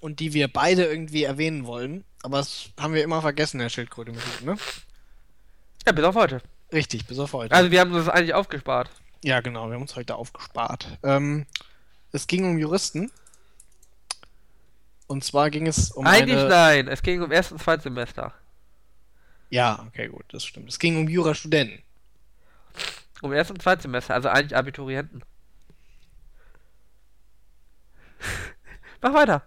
Und 0.00 0.20
die 0.20 0.32
wir 0.32 0.48
beide 0.48 0.84
irgendwie 0.86 1.24
erwähnen 1.24 1.66
wollen. 1.66 2.04
Aber 2.22 2.38
das 2.38 2.70
haben 2.78 2.94
wir 2.94 3.04
immer 3.04 3.20
vergessen, 3.20 3.60
Herr 3.60 3.68
Schildkröte, 3.68 4.12
ne? 4.12 4.56
Ja, 5.86 5.92
bis 5.92 6.04
auf 6.04 6.14
heute. 6.14 6.40
Richtig, 6.72 7.06
bis 7.06 7.18
auf 7.18 7.34
heute. 7.34 7.54
Also 7.54 7.70
wir 7.70 7.80
haben 7.80 7.92
uns 7.92 8.06
das 8.06 8.14
eigentlich 8.14 8.32
aufgespart. 8.32 8.90
Ja, 9.22 9.40
genau, 9.40 9.68
wir 9.68 9.74
haben 9.74 9.82
uns 9.82 9.96
heute 9.96 10.14
aufgespart. 10.14 10.98
Ähm, 11.02 11.44
es 12.12 12.26
ging 12.26 12.44
um 12.44 12.58
Juristen. 12.58 13.12
Und 15.06 15.22
zwar 15.22 15.50
ging 15.50 15.66
es 15.66 15.90
um. 15.90 16.06
Eigentlich 16.06 16.38
eine... 16.38 16.48
nein, 16.48 16.88
es 16.88 17.02
ging 17.02 17.20
um 17.20 17.30
erst 17.30 17.52
und 17.52 17.62
Zweitsemester. 17.62 18.32
Ja, 19.50 19.84
okay, 19.86 20.08
gut, 20.08 20.24
das 20.28 20.46
stimmt. 20.46 20.70
Es 20.70 20.78
ging 20.78 20.96
um 20.96 21.08
Jurastudenten. 21.08 21.82
Um 23.22 23.32
Erst- 23.32 23.50
und 23.50 23.60
Zweitsemester, 23.60 24.14
also 24.14 24.28
eigentlich 24.28 24.56
Abiturienten. 24.56 25.24
Mach 29.02 29.14
weiter. 29.14 29.46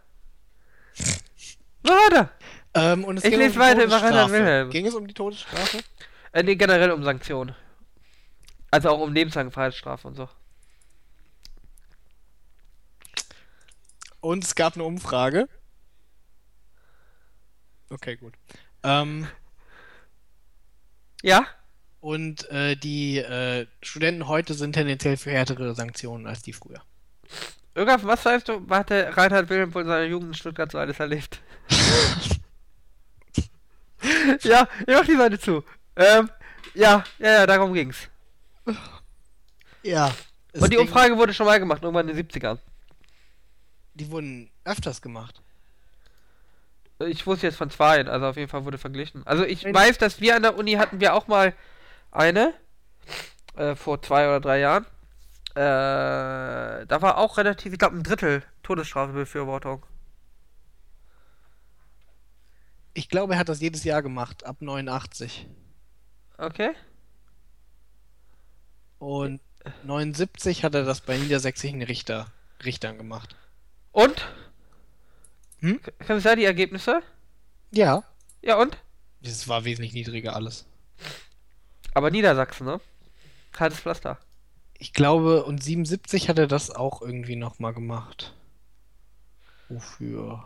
Mach 1.84 1.92
weiter. 1.92 2.30
Ähm, 2.76 3.04
und 3.04 3.18
es 3.18 3.24
ich 3.24 3.32
ging 3.32 3.40
lese 3.40 3.56
um 3.56 3.60
weiter 3.62 3.84
über 3.84 4.02
Rainer 4.02 4.32
Wilhelm. 4.32 4.70
Ging 4.70 4.86
es 4.86 4.96
um 4.96 5.08
die 5.08 5.14
Todesstrafe? 5.14 5.80
Äh, 6.32 6.44
nee, 6.44 6.56
generell 6.56 6.92
um 6.92 7.04
Sanktionen. 7.04 7.56
Also 8.72 8.90
auch 8.90 9.00
um 9.00 9.14
lebenslange 9.14 9.52
Freiheitsstrafe 9.52 10.08
und 10.08 10.16
so. 10.16 10.28
Und 14.20 14.44
es 14.44 14.56
gab 14.56 14.74
eine 14.76 14.84
Umfrage. 14.84 15.48
Okay, 17.90 18.16
gut. 18.16 18.34
Ähm, 18.82 19.28
ja? 21.22 21.46
Und 22.04 22.49
äh, 22.49 22.76
die 22.76 23.20
äh, 23.20 23.66
Studenten 23.82 24.28
heute 24.28 24.56
sind 24.56 24.74
tendenziell 24.74 25.16
für 25.16 25.32
härtere 25.32 25.74
Sanktionen 25.74 26.28
als 26.28 26.41
die 26.41 26.51
früher. 26.51 26.82
Irgendwas, 27.76 28.06
was 28.06 28.26
weißt 28.26 28.49
du, 28.49 28.68
hat 28.70 28.89
der 28.89 29.16
Reinhard 29.16 29.47
Wilhelm 29.47 29.72
von 29.72 29.86
seiner 29.86 30.04
Jugend 30.04 30.28
in 30.28 30.34
Stuttgart 30.34 30.70
so 30.70 30.80
alles 30.80 30.99
erlebt? 30.99 31.39
ja, 34.41 34.68
ich 34.86 34.93
mach 34.93 35.06
die 35.06 35.16
Seite 35.16 35.39
zu. 35.39 35.64
Ähm, 35.95 36.30
ja, 36.74 37.06
ja, 37.20 37.32
ja, 37.32 37.47
darum 37.47 37.74
ging's. 37.74 38.10
Ja. 39.82 40.14
Und 40.51 40.74
die 40.74 40.78
Umfrage 40.78 41.18
wurde 41.18 41.34
schon 41.34 41.45
mal 41.45 41.58
gemacht, 41.58 41.84
irgendwann 41.84 42.10
in 42.10 42.18
den 42.18 42.28
70ern. 42.28 42.58
Die 43.93 44.12
wurden 44.12 44.49
öfters 44.66 45.01
gemacht. 45.01 45.41
Ich 46.99 47.26
wusste 47.26 47.47
jetzt 47.47 47.56
von 47.56 47.70
zwei, 47.70 48.06
also 48.06 48.26
auf 48.26 48.36
jeden 48.36 48.49
Fall 48.49 48.66
wurde 48.66 48.78
verglichen. 48.78 49.26
Also 49.26 49.45
ich 49.45 49.64
weiß, 49.64 49.99
dass 49.99 50.20
wir 50.20 50.36
an 50.36 50.43
der 50.43 50.58
Uni 50.58 50.74
hatten 50.74 50.99
wir 50.99 51.14
auch 51.14 51.28
mal 51.28 51.54
eine, 52.14 52.53
äh, 53.55 53.76
vor 53.76 54.01
zwei 54.01 54.28
oder 54.28 54.39
drei 54.39 54.59
Jahren. 54.59 54.86
Äh, 55.55 56.86
da 56.86 57.01
war 57.01 57.18
auch 57.18 57.38
relativ, 57.38 57.74
ich 57.74 57.80
glaube, 57.80 57.97
ein 57.97 58.03
Drittel 58.03 58.43
Todesstrafebefürwortung. 58.64 59.86
Ich 62.93 63.09
glaube, 63.09 63.34
er 63.34 63.39
hat 63.39 63.49
das 63.49 63.59
jedes 63.59 63.84
Jahr 63.84 64.01
gemacht, 64.01 64.45
ab 64.45 64.57
89. 64.61 65.47
Okay. 66.38 66.72
Und 68.99 69.41
79 69.84 70.64
hat 70.64 70.76
er 70.76 70.86
das 70.86 71.01
bei 71.01 71.18
niedersächsischen 71.18 71.82
Richter, 71.82 72.28
Richtern 72.64 72.97
gemacht. 72.97 73.36
Und? 73.91 74.28
Hm? 75.59 75.80
Kannst 75.99 76.09
du 76.09 76.20
sagen 76.20 76.39
die 76.39 76.45
Ergebnisse? 76.45 77.01
Ja. 77.72 78.03
Ja, 78.41 78.57
und? 78.57 78.78
Das 79.22 79.47
war 79.47 79.66
wesentlich 79.66 79.93
niedriger 79.93 80.36
alles. 80.36 80.66
Aber 81.94 82.12
Niedersachsen, 82.12 82.66
ne? 82.66 82.82
Kaltes 83.52 83.80
Pflaster. 83.80 84.18
Ich 84.78 84.94
glaube, 84.94 85.44
und 85.46 85.64
77 85.64 86.30
hat 86.30 86.39
er 86.39 86.48
das 86.48 86.72
auch 86.72 87.02
irgendwie 87.02 87.36
nochmal 87.36 87.74
gemacht. 87.74 88.34
Wofür? 89.70 90.44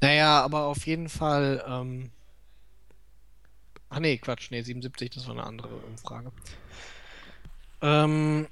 Naja, 0.00 0.42
aber 0.42 0.64
auf 0.64 0.86
jeden 0.86 1.08
Fall. 1.08 1.64
Ähm... 1.66 2.10
Ach 3.90 3.98
nee, 4.00 4.18
Quatsch, 4.18 4.50
nee, 4.50 4.62
77, 4.62 5.10
das 5.10 5.26
war 5.26 5.34
eine 5.34 5.44
andere 5.44 5.68
Umfrage. 5.68 6.32
Ähm, 7.80 8.48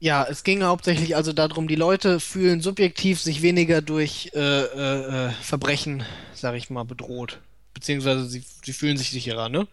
ja, 0.00 0.24
es 0.24 0.44
ging 0.44 0.62
hauptsächlich 0.62 1.16
also 1.16 1.32
darum, 1.32 1.68
die 1.68 1.76
Leute 1.76 2.20
fühlen 2.20 2.60
subjektiv 2.60 3.20
sich 3.20 3.42
weniger 3.42 3.80
durch 3.82 4.30
äh, 4.34 4.38
äh, 4.38 5.26
äh, 5.26 5.30
Verbrechen, 5.30 6.04
sag 6.34 6.54
ich 6.56 6.70
mal, 6.70 6.84
bedroht. 6.84 7.40
Beziehungsweise 7.74 8.26
sie, 8.26 8.44
sie 8.62 8.72
fühlen 8.72 8.96
sich 8.96 9.10
sicherer, 9.10 9.48
ne? 9.48 9.66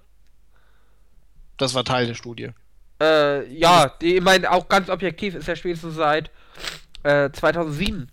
Das 1.57 1.73
war 1.73 1.83
Teil 1.83 2.07
der 2.07 2.13
Studie. 2.15 2.51
Äh, 3.01 3.51
ja, 3.53 3.89
die, 4.01 4.17
ich 4.17 4.23
meine, 4.23 4.51
auch 4.51 4.67
ganz 4.69 4.89
objektiv 4.89 5.35
ist 5.35 5.47
ja 5.47 5.55
spätestens 5.55 5.95
seit 5.95 6.31
äh, 7.03 7.29
2007. 7.31 8.09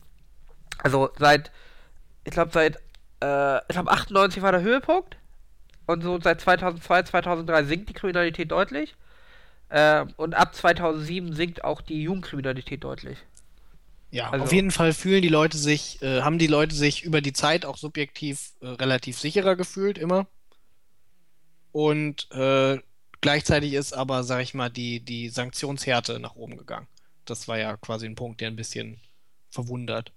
Also 0.82 1.10
seit, 1.18 1.50
ich 2.24 2.32
glaube, 2.32 2.50
seit, 2.52 2.76
äh, 3.22 3.58
ich 3.58 3.74
glaube, 3.74 3.90
98 3.90 4.42
war 4.42 4.52
der 4.52 4.62
Höhepunkt. 4.62 5.16
Und 5.86 6.02
so 6.02 6.18
seit 6.20 6.40
2002, 6.40 7.02
2003 7.04 7.64
sinkt 7.64 7.88
die 7.88 7.94
Kriminalität 7.94 8.50
deutlich. 8.50 8.94
Äh, 9.68 10.04
und 10.16 10.34
ab 10.34 10.54
2007 10.54 11.34
sinkt 11.34 11.64
auch 11.64 11.80
die 11.80 12.02
Jugendkriminalität 12.02 12.84
deutlich. 12.84 13.18
Ja, 14.10 14.30
also, 14.30 14.44
auf 14.44 14.52
jeden 14.52 14.70
Fall 14.70 14.92
fühlen 14.92 15.22
die 15.22 15.28
Leute 15.28 15.58
sich, 15.58 16.00
äh, 16.00 16.22
haben 16.22 16.38
die 16.38 16.46
Leute 16.46 16.74
sich 16.74 17.02
über 17.02 17.20
die 17.20 17.32
Zeit 17.32 17.66
auch 17.66 17.76
subjektiv 17.76 18.52
äh, 18.60 18.68
relativ 18.68 19.18
sicherer 19.18 19.56
gefühlt, 19.56 19.98
immer. 19.98 20.26
Und 21.72 22.30
äh, 22.30 22.78
gleichzeitig 23.24 23.72
ist 23.72 23.94
aber, 23.94 24.22
sag 24.22 24.42
ich 24.42 24.52
mal, 24.52 24.68
die, 24.68 25.00
die 25.00 25.30
Sanktionshärte 25.30 26.20
nach 26.20 26.36
oben 26.36 26.58
gegangen. 26.58 26.86
Das 27.24 27.48
war 27.48 27.58
ja 27.58 27.78
quasi 27.78 28.04
ein 28.04 28.16
Punkt, 28.16 28.42
der 28.42 28.48
ein 28.48 28.56
bisschen 28.56 29.00
verwundert. 29.48 30.12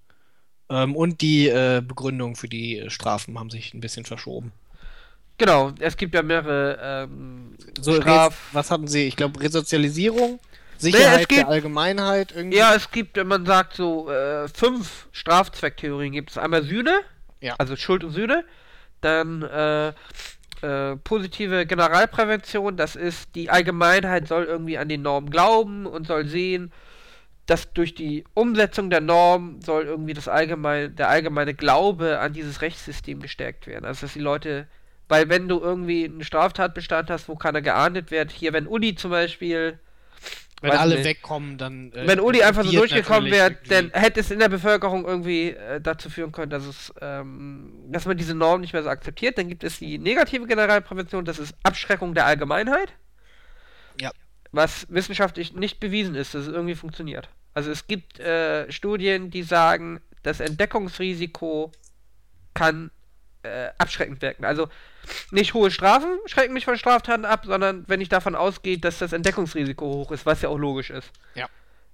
Ähm, 0.69 0.93
und 0.93 1.21
die 1.21 1.47
äh, 1.47 1.81
Begründung 1.81 2.35
für 2.35 2.49
die 2.49 2.83
Strafen 2.89 3.39
haben 3.39 3.49
sich 3.49 3.73
ein 3.73 3.79
bisschen 3.79 4.03
verschoben. 4.03 4.51
Genau, 5.37 5.71
es 5.79 5.95
gibt 5.95 6.15
ja 6.15 6.21
mehrere 6.21 6.79
ähm, 6.81 7.55
so, 7.79 7.95
Straf... 7.95 8.37
Was 8.51 8.71
hatten 8.71 8.89
Sie? 8.89 9.03
Ich 9.03 9.15
glaube, 9.15 9.39
Resozialisierung, 9.39 10.41
Sicherheit 10.77 11.19
nee, 11.19 11.25
gibt, 11.27 11.39
der 11.39 11.47
Allgemeinheit 11.47 12.33
irgendwie. 12.35 12.57
Ja, 12.57 12.75
es 12.75 12.91
gibt, 12.91 13.15
wenn 13.15 13.27
man 13.27 13.45
sagt, 13.45 13.77
so 13.77 14.11
äh, 14.11 14.49
fünf 14.49 15.07
Strafzwecktheorien 15.13 16.11
gibt 16.11 16.31
es. 16.31 16.37
Einmal 16.37 16.63
Sühne, 16.63 16.99
ja. 17.39 17.55
also 17.57 17.77
Schuld 17.77 18.03
und 18.03 18.11
Sühne. 18.11 18.43
Dann 18.99 19.43
äh, 19.43 19.93
äh, 20.61 20.95
positive 20.97 21.65
Generalprävention, 21.65 22.77
das 22.77 22.95
ist, 22.95 23.35
die 23.35 23.49
Allgemeinheit 23.49 24.27
soll 24.27 24.45
irgendwie 24.45 24.77
an 24.77 24.89
die 24.89 24.97
Norm 24.97 25.29
glauben 25.29 25.85
und 25.85 26.07
soll 26.07 26.27
sehen, 26.27 26.71
dass 27.45 27.73
durch 27.73 27.95
die 27.95 28.25
Umsetzung 28.33 28.89
der 28.89 29.01
Norm 29.01 29.61
soll 29.61 29.85
irgendwie 29.85 30.13
das 30.13 30.27
allgemeine, 30.27 30.89
der 30.89 31.09
allgemeine 31.09 31.53
Glaube 31.53 32.19
an 32.19 32.33
dieses 32.33 32.61
Rechtssystem 32.61 33.21
gestärkt 33.21 33.67
werden. 33.67 33.85
Also 33.85 34.05
dass 34.05 34.13
die 34.13 34.19
Leute 34.19 34.67
weil 35.07 35.29
wenn 35.29 35.47
du 35.47 35.59
irgendwie 35.59 36.05
einen 36.05 36.23
Straftatbestand 36.23 37.09
hast, 37.09 37.29
wo 37.29 37.35
keiner 37.35 37.61
geahndet 37.61 38.11
wird, 38.11 38.31
hier 38.31 38.53
wenn 38.53 38.67
Uli 38.67 38.95
zum 38.95 39.11
Beispiel. 39.11 39.79
Wenn 40.61 40.71
alle 40.71 40.95
nicht, 40.95 41.05
wegkommen, 41.05 41.57
dann. 41.57 41.91
Äh, 41.93 42.07
wenn 42.07 42.19
Uli 42.19 42.41
einfach 42.41 42.63
so 42.63 42.71
durchgekommen 42.71 43.31
wäre, 43.31 43.55
dann 43.69 43.91
hätte 43.91 44.19
es 44.19 44.31
in 44.31 44.39
der 44.39 44.49
Bevölkerung 44.49 45.05
irgendwie 45.05 45.51
äh, 45.51 45.79
dazu 45.79 46.09
führen 46.09 46.31
können, 46.31 46.49
dass 46.49 46.65
es, 46.65 46.91
ähm, 46.99 47.73
dass 47.89 48.05
man 48.05 48.17
diese 48.17 48.33
Norm 48.33 48.61
nicht 48.61 48.73
mehr 48.73 48.81
so 48.81 48.89
akzeptiert. 48.89 49.37
Dann 49.37 49.49
gibt 49.49 49.63
es 49.63 49.77
die 49.77 49.99
negative 49.99 50.47
Generalprävention, 50.47 51.25
das 51.25 51.37
ist 51.37 51.55
Abschreckung 51.61 52.15
der 52.15 52.25
Allgemeinheit. 52.25 52.93
Ja. 54.01 54.11
Was 54.51 54.87
wissenschaftlich 54.89 55.53
nicht 55.53 55.79
bewiesen 55.79 56.15
ist, 56.15 56.33
dass 56.33 56.47
es 56.47 56.53
irgendwie 56.53 56.75
funktioniert. 56.75 57.29
Also 57.53 57.69
es 57.69 57.85
gibt 57.85 58.19
äh, 58.19 58.71
Studien, 58.71 59.29
die 59.29 59.43
sagen, 59.43 59.99
das 60.23 60.39
Entdeckungsrisiko 60.39 61.71
kann 62.55 62.89
äh, 63.43 63.69
abschreckend 63.77 64.21
wirken. 64.23 64.45
Also 64.45 64.69
nicht 65.31 65.53
hohe 65.53 65.71
Strafen 65.71 66.17
schrecken 66.25 66.53
mich 66.53 66.65
von 66.65 66.77
Straftaten 66.77 67.25
ab, 67.25 67.45
sondern 67.45 67.83
wenn 67.87 68.01
ich 68.01 68.09
davon 68.09 68.35
ausgehe, 68.35 68.77
dass 68.77 68.99
das 68.99 69.13
Entdeckungsrisiko 69.13 69.85
hoch 69.85 70.11
ist, 70.11 70.25
was 70.25 70.41
ja 70.41 70.49
auch 70.49 70.57
logisch 70.57 70.89
ist. 70.89 71.11
Ja. 71.35 71.47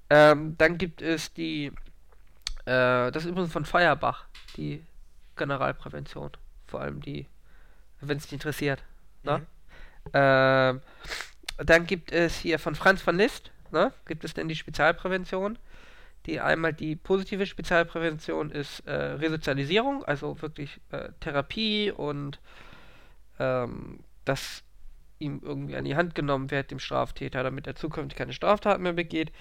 Ähm, 0.10 0.56
dann 0.58 0.78
gibt 0.78 1.02
es 1.02 1.34
die, 1.34 1.68
äh, 2.66 3.12
das 3.12 3.24
ist 3.24 3.30
übrigens 3.30 3.52
von 3.52 3.66
Feuerbach, 3.66 4.26
die 4.58 4.84
Generalprävention. 5.36 6.32
Vor 6.68 6.82
allem 6.82 7.02
die, 7.02 7.28
wenn 8.02 8.18
es 8.18 8.24
dich 8.24 8.34
interessiert. 8.34 8.84
Ne? 9.24 9.40
Mhm. 9.40 9.46
Ähm, 10.14 10.82
dann 11.58 11.86
gibt 11.86 12.12
es 12.12 12.38
hier 12.38 12.60
von 12.60 12.76
Franz 12.76 13.02
von 13.02 13.18
List, 13.18 13.52
ne? 13.72 13.94
gibt 14.06 14.24
es 14.24 14.34
denn 14.34 14.48
die 14.48 14.56
Spezialprävention. 14.56 15.58
Die 16.26 16.40
einmal 16.40 16.74
die 16.74 16.96
positive 16.96 17.46
Spezialprävention 17.46 18.50
ist 18.50 18.80
äh, 18.88 18.94
Resozialisierung, 18.94 20.06
also 20.06 20.42
wirklich 20.42 20.80
äh, 20.92 21.10
Therapie 21.20 21.92
und 21.92 22.40
ähm, 23.40 24.00
dass 24.26 24.64
ihm 25.20 25.42
irgendwie 25.44 25.76
an 25.76 25.86
die 25.86 25.96
Hand 25.96 26.16
genommen 26.16 26.52
wird, 26.52 26.72
dem 26.72 26.80
Straftäter, 26.80 27.44
damit 27.44 27.68
er 27.68 27.76
zukünftig 27.76 28.18
keine 28.18 28.34
Straftaten 28.34 28.84
mehr 28.84 28.94
begeht. 28.94 29.32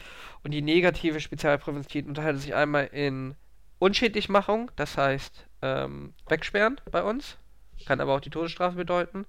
Und 0.43 0.53
die 0.53 0.63
negative 0.63 1.21
Spezialprävention 1.21 2.07
unterteilt 2.07 2.41
sich 2.41 2.55
einmal 2.55 2.87
in 2.87 3.35
Unschädlichmachung, 3.79 4.71
das 4.77 4.97
heißt 4.97 5.47
ähm, 5.61 6.15
wegsperren 6.29 6.81
bei 6.91 7.03
uns, 7.03 7.37
kann 7.87 8.01
aber 8.01 8.15
auch 8.15 8.21
die 8.21 8.31
Todesstrafe 8.31 8.77
bedeuten. 8.77 9.27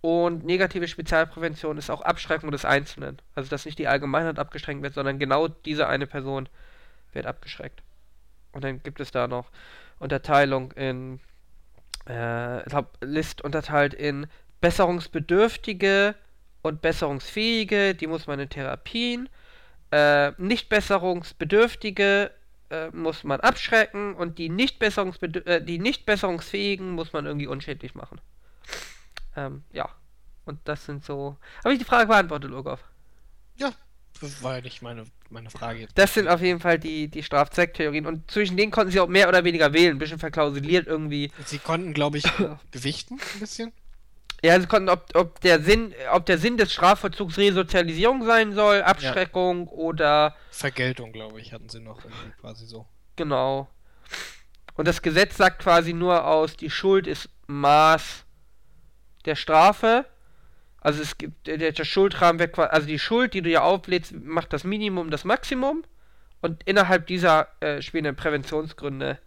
Und 0.00 0.44
negative 0.44 0.88
Spezialprävention 0.88 1.78
ist 1.78 1.88
auch 1.88 2.00
Abschreckung 2.00 2.50
des 2.50 2.64
Einzelnen. 2.64 3.22
Also, 3.36 3.48
dass 3.48 3.64
nicht 3.64 3.78
die 3.78 3.86
Allgemeinheit 3.86 4.40
abgeschränkt 4.40 4.82
wird, 4.82 4.94
sondern 4.94 5.20
genau 5.20 5.46
diese 5.46 5.86
eine 5.86 6.08
Person 6.08 6.48
wird 7.12 7.26
abgeschreckt. 7.26 7.84
Und 8.50 8.64
dann 8.64 8.82
gibt 8.82 8.98
es 8.98 9.12
da 9.12 9.28
noch 9.28 9.50
Unterteilung 10.00 10.72
in, 10.72 11.20
äh, 12.08 12.60
ich 12.60 12.66
glaube, 12.66 12.90
List 13.00 13.42
unterteilt 13.42 13.94
in 13.94 14.26
besserungsbedürftige 14.60 16.14
und 16.62 16.80
besserungsfähige, 16.80 17.94
die 17.94 18.06
muss 18.06 18.26
man 18.26 18.40
in 18.40 18.48
Therapien. 18.48 19.28
Äh, 19.90 20.32
nicht 20.38 20.68
besserungsbedürftige 20.68 22.30
äh, 22.70 22.88
muss 22.90 23.24
man 23.24 23.40
abschrecken 23.40 24.14
und 24.14 24.38
die 24.38 24.48
nicht, 24.48 24.78
besserungsbedür 24.78 25.46
äh, 25.46 25.62
die 25.62 25.78
nicht 25.78 26.06
besserungsfähigen 26.06 26.92
muss 26.92 27.12
man 27.12 27.26
irgendwie 27.26 27.46
unschädlich 27.46 27.94
machen. 27.94 28.20
Ähm, 29.36 29.64
ja. 29.72 29.88
Und 30.44 30.60
das 30.64 30.86
sind 30.86 31.04
so. 31.04 31.36
Habe 31.62 31.74
ich 31.74 31.78
die 31.78 31.84
Frage 31.84 32.08
beantwortet, 32.08 32.50
Logov? 32.50 32.82
Ja, 33.56 33.72
war 34.42 34.56
ja 34.56 34.60
nicht 34.60 34.82
meine, 34.82 35.04
meine 35.30 35.50
Frage 35.50 35.80
jetzt. 35.80 35.98
Das 35.98 36.14
sind 36.14 36.28
auf 36.28 36.40
jeden 36.40 36.60
Fall 36.60 36.78
die, 36.78 37.08
die 37.08 37.22
Strafzwecktheorien. 37.22 38.06
Und 38.06 38.30
zwischen 38.30 38.56
denen 38.56 38.72
konnten 38.72 38.92
sie 38.92 39.00
auch 39.00 39.08
mehr 39.08 39.28
oder 39.28 39.44
weniger 39.44 39.72
wählen. 39.72 39.96
Ein 39.96 39.98
bisschen 39.98 40.18
verklausuliert 40.18 40.86
irgendwie. 40.86 41.30
Sie 41.44 41.58
konnten, 41.58 41.92
glaube 41.94 42.18
ich, 42.18 42.24
gewichten 42.70 43.14
ein 43.14 43.40
bisschen. 43.40 43.72
Ja, 44.44 44.58
sie 44.60 44.66
konnten, 44.66 44.88
ob, 44.88 45.06
ob, 45.14 45.40
der 45.40 45.62
Sinn, 45.62 45.94
ob 46.10 46.26
der 46.26 46.38
Sinn 46.38 46.56
des 46.56 46.72
Strafvollzugs 46.72 47.38
Resozialisierung 47.38 48.24
sein 48.24 48.52
soll, 48.54 48.82
Abschreckung 48.82 49.66
ja. 49.66 49.72
oder. 49.72 50.36
Vergeltung, 50.50 51.12
glaube 51.12 51.40
ich, 51.40 51.52
hatten 51.52 51.68
sie 51.68 51.80
noch 51.80 52.00
quasi 52.40 52.66
so. 52.66 52.86
Genau. 53.14 53.68
Und 54.74 54.88
das 54.88 55.02
Gesetz 55.02 55.36
sagt 55.36 55.62
quasi 55.62 55.92
nur 55.92 56.26
aus, 56.26 56.56
die 56.56 56.70
Schuld 56.70 57.06
ist 57.06 57.28
Maß 57.46 58.24
der 59.24 59.36
Strafe. 59.36 60.06
Also 60.82 61.00
es 61.00 61.16
gibt 61.16 61.46
der, 61.46 61.58
der 61.58 61.84
Schuldrahmen 61.84 62.40
wird 62.40 62.52
quasi, 62.52 62.70
also 62.70 62.86
die 62.88 62.98
Schuld, 62.98 63.34
die 63.34 63.42
du 63.42 63.48
ja 63.48 63.62
auflädst, 63.62 64.12
macht 64.12 64.52
das 64.52 64.64
Minimum 64.64 65.10
das 65.10 65.24
Maximum 65.24 65.84
Und 66.40 66.62
innerhalb 66.64 67.06
dieser 67.06 67.48
äh, 67.60 67.80
spielen 67.80 68.04
dann 68.04 68.16
Präventionsgründe 68.16 69.18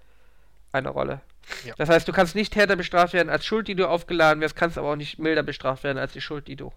eine 0.74 0.90
Rolle. 0.90 1.22
Ja. 1.64 1.74
Das 1.78 1.90
heißt, 1.90 2.08
du 2.08 2.12
kannst 2.12 2.36
nicht 2.36 2.56
härter 2.56 2.76
bestraft 2.76 3.14
werden 3.14 3.30
als 3.30 3.46
Schuld, 3.46 3.70
die 3.70 3.76
du 3.76 3.88
aufgeladen 3.88 4.42
wirst, 4.42 4.56
kannst 4.56 4.78
aber 4.78 4.92
auch 4.92 4.96
nicht 4.98 5.18
milder 5.18 5.44
bestraft 5.44 5.84
werden 5.84 5.98
als 5.98 6.12
die 6.12 6.22
Schuld, 6.22 6.48
die 6.48 6.58
du 6.58 6.74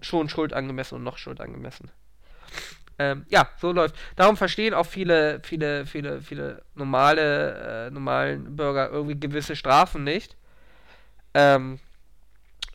schon 0.00 0.28
Schuld 0.28 0.52
angemessen 0.52 0.96
und 0.96 1.04
noch 1.04 1.18
Schuld 1.18 1.40
angemessen. 1.40 1.90
Ähm, 2.98 3.26
ja, 3.28 3.48
so 3.60 3.72
läuft. 3.72 3.96
Darum 4.16 4.36
verstehen 4.36 4.74
auch 4.74 4.86
viele, 4.86 5.40
viele, 5.42 5.86
viele, 5.86 6.20
viele 6.20 6.62
normale, 6.74 7.86
äh, 7.86 7.90
normalen 7.90 8.56
Bürger 8.56 8.90
irgendwie 8.90 9.18
gewisse 9.18 9.56
Strafen 9.56 10.04
nicht. 10.04 10.36
Ähm, 11.34 11.80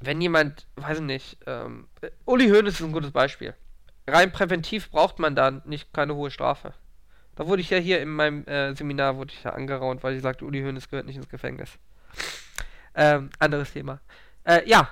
wenn 0.01 0.21
jemand, 0.21 0.65
weiß 0.75 0.99
ich 0.99 1.03
nicht, 1.03 1.37
ähm, 1.45 1.87
Uli 2.25 2.49
Hoeneß 2.49 2.75
ist 2.75 2.81
ein 2.81 2.91
gutes 2.91 3.11
Beispiel. 3.11 3.53
Rein 4.07 4.31
präventiv 4.31 4.89
braucht 4.89 5.19
man 5.19 5.35
da 5.35 5.51
nicht 5.65 5.93
keine 5.93 6.15
hohe 6.15 6.31
Strafe. 6.31 6.73
Da 7.35 7.47
wurde 7.47 7.61
ich 7.61 7.69
ja 7.69 7.77
hier 7.77 8.01
in 8.01 8.09
meinem 8.09 8.45
äh, 8.47 8.75
Seminar 8.75 9.17
wurde 9.17 9.33
ich 9.33 9.43
ja 9.43 9.51
angeraunt, 9.51 10.03
weil 10.03 10.15
ich 10.15 10.21
sagte, 10.21 10.45
Uli 10.45 10.61
Hoeneß 10.61 10.89
gehört 10.89 11.05
nicht 11.05 11.15
ins 11.15 11.29
Gefängnis. 11.29 11.69
Ähm, 12.95 13.29
anderes 13.39 13.71
Thema. 13.71 14.01
Äh, 14.43 14.67
ja. 14.67 14.89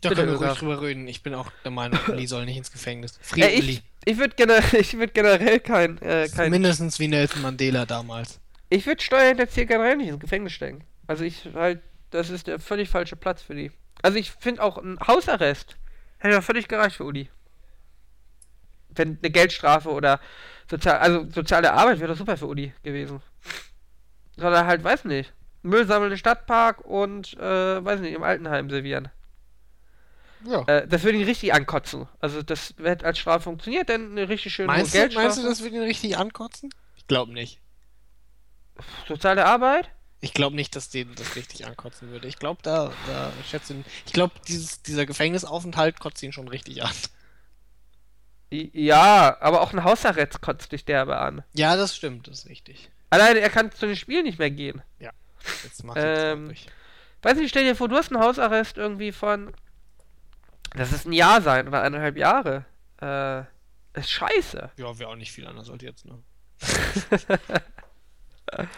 Da 0.00 0.10
können 0.10 0.32
wir 0.32 0.36
ruhig 0.36 0.58
drüber 0.58 0.80
reden. 0.80 1.08
Ich 1.08 1.22
bin 1.22 1.34
auch 1.34 1.50
der 1.64 1.70
Meinung, 1.70 1.98
Uli 2.08 2.26
soll 2.26 2.44
nicht 2.44 2.56
ins 2.56 2.72
Gefängnis. 2.72 3.16
Äh, 3.18 3.20
Free 3.22 3.46
ich 3.46 3.62
Uli. 3.62 3.82
ich 4.04 4.18
würde 4.18 4.34
generell, 4.36 4.64
ich 4.80 4.98
würd 4.98 5.14
generell 5.14 5.60
kein, 5.60 6.00
äh, 6.02 6.28
kein 6.34 6.50
Mindestens 6.50 6.98
wie 6.98 7.08
Nelson 7.08 7.42
Mandela 7.42 7.86
damals. 7.86 8.40
Ich 8.68 8.86
würde 8.86 9.02
Steuerhinterzieher 9.02 9.66
generell 9.66 9.96
nicht 9.96 10.08
ins 10.08 10.20
Gefängnis 10.20 10.52
stecken. 10.52 10.84
Also 11.06 11.24
ich 11.24 11.48
halt, 11.54 11.82
das 12.10 12.30
ist 12.30 12.46
der 12.46 12.58
völlig 12.58 12.88
falsche 12.88 13.16
Platz 13.16 13.42
für 13.42 13.54
die. 13.54 13.70
Also 14.02 14.18
ich 14.18 14.30
finde 14.32 14.62
auch 14.62 14.78
ein 14.78 14.98
Hausarrest 15.06 15.76
hätte 16.18 16.34
ja 16.34 16.40
völlig 16.40 16.68
gereicht 16.68 16.96
für 16.96 17.04
Uli. 17.04 17.28
Wenn 18.90 19.18
eine 19.22 19.30
Geldstrafe 19.30 19.90
oder 19.90 20.20
sozial, 20.70 20.98
also 20.98 21.28
soziale 21.30 21.72
Arbeit 21.72 22.00
wäre 22.00 22.12
doch 22.12 22.18
super 22.18 22.36
für 22.36 22.46
Uli 22.46 22.72
gewesen. 22.82 23.20
Sondern 24.36 24.66
halt, 24.66 24.84
weiß 24.84 25.04
nicht, 25.04 25.32
Müll 25.62 25.86
sammeln 25.86 26.12
im 26.12 26.18
Stadtpark 26.18 26.84
und, 26.84 27.34
äh, 27.34 27.84
weiß 27.84 28.00
nicht, 28.00 28.14
im 28.14 28.22
Altenheim 28.22 28.70
servieren. 28.70 29.10
Ja. 30.44 30.62
Äh, 30.66 30.86
das 30.86 31.02
würde 31.02 31.18
ihn 31.18 31.24
richtig 31.24 31.52
ankotzen. 31.54 32.06
Also 32.20 32.42
das 32.42 32.74
hätte 32.82 33.06
als 33.06 33.18
Strafe 33.18 33.44
funktioniert, 33.44 33.88
denn 33.88 34.12
eine 34.12 34.28
richtig 34.28 34.54
schöne 34.54 34.68
meinst, 34.68 34.94
du, 34.94 34.98
Geldstrafe. 34.98 35.26
meinst 35.26 35.42
du, 35.42 35.48
das 35.48 35.62
wird 35.62 35.72
ihn 35.72 35.82
richtig 35.82 36.16
ankotzen? 36.16 36.70
Ich 36.96 37.06
glaube 37.06 37.32
nicht. 37.32 37.60
Soziale 39.08 39.46
Arbeit? 39.46 39.90
Ich 40.20 40.32
glaube 40.32 40.56
nicht, 40.56 40.74
dass 40.74 40.88
den 40.88 41.14
das 41.14 41.36
richtig 41.36 41.66
ankotzen 41.66 42.10
würde. 42.10 42.26
Ich 42.26 42.38
glaube, 42.38 42.60
da, 42.62 42.92
da 43.06 43.32
schätze 43.48 43.74
ihn. 43.74 43.84
Ich 44.06 44.12
glaube, 44.12 44.34
dieser 44.48 45.06
Gefängnisaufenthalt 45.06 46.00
kotzt 46.00 46.22
ihn 46.22 46.32
schon 46.32 46.48
richtig 46.48 46.82
an. 46.82 46.94
Ja, 48.50 49.36
aber 49.40 49.60
auch 49.60 49.72
ein 49.72 49.84
Hausarrest 49.84 50.40
kotzt 50.40 50.72
dich 50.72 50.84
derbe 50.84 51.18
an. 51.18 51.42
Ja, 51.52 51.76
das 51.76 51.94
stimmt, 51.94 52.28
das 52.28 52.40
ist 52.40 52.48
richtig. 52.48 52.90
Alleine 53.10 53.40
er 53.40 53.50
kann 53.50 53.72
zu 53.72 53.86
den 53.86 53.96
Spielen 53.96 54.24
nicht 54.24 54.38
mehr 54.38 54.50
gehen. 54.50 54.82
Jetzt 55.62 55.84
macht 55.84 55.98
Ähm, 56.00 56.50
es 56.50 56.66
Weiß 57.22 57.36
nicht, 57.36 57.50
stell 57.50 57.64
dir 57.64 57.76
vor, 57.76 57.88
du 57.88 57.96
hast 57.96 58.12
einen 58.12 58.22
Hausarrest 58.22 58.76
irgendwie 58.76 59.12
von. 59.12 59.52
Das 60.74 60.92
ist 60.92 61.06
ein 61.06 61.12
Jahr 61.12 61.42
sein 61.42 61.68
oder 61.68 61.82
eineinhalb 61.82 62.16
Jahre. 62.16 62.64
Äh, 63.00 63.40
ist 63.98 64.10
scheiße. 64.10 64.70
Ja, 64.76 64.98
wäre 64.98 65.10
auch 65.10 65.16
nicht 65.16 65.32
viel 65.32 65.46
anders 65.46 65.70
als 65.70 65.82
jetzt, 65.82 66.04
ne? 66.04 66.22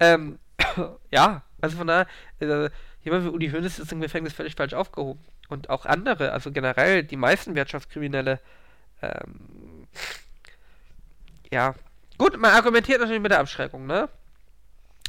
Ähm, 0.00 0.38
ja, 1.10 1.42
also 1.60 1.76
von 1.76 1.86
daher, 1.86 2.06
äh, 2.40 2.70
jemand 3.02 3.24
wie 3.24 3.28
Uli 3.28 3.50
Hoeneß 3.50 3.78
ist 3.78 3.92
im 3.92 4.00
Gefängnis 4.00 4.32
völlig 4.32 4.54
falsch 4.54 4.74
aufgehoben. 4.74 5.24
Und 5.48 5.70
auch 5.70 5.86
andere, 5.86 6.32
also 6.32 6.50
generell 6.50 7.04
die 7.04 7.16
meisten 7.16 7.54
Wirtschaftskriminelle, 7.54 8.40
ähm, 9.02 9.86
ja. 11.50 11.74
Gut, 12.18 12.36
man 12.38 12.52
argumentiert 12.52 13.00
natürlich 13.00 13.22
mit 13.22 13.30
der 13.30 13.40
Abschreckung, 13.40 13.86
ne? 13.86 14.08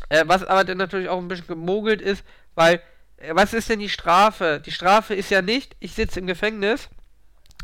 Äh, 0.09 0.25
was 0.27 0.43
aber 0.43 0.63
dann 0.63 0.77
natürlich 0.77 1.09
auch 1.09 1.17
ein 1.17 1.27
bisschen 1.27 1.47
gemogelt 1.47 2.01
ist, 2.01 2.23
weil, 2.55 2.81
äh, 3.17 3.33
was 3.33 3.53
ist 3.53 3.69
denn 3.69 3.79
die 3.79 3.89
Strafe? 3.89 4.61
Die 4.63 4.71
Strafe 4.71 5.15
ist 5.15 5.31
ja 5.31 5.41
nicht, 5.41 5.75
ich 5.79 5.93
sitze 5.93 6.19
im 6.19 6.27
Gefängnis, 6.27 6.89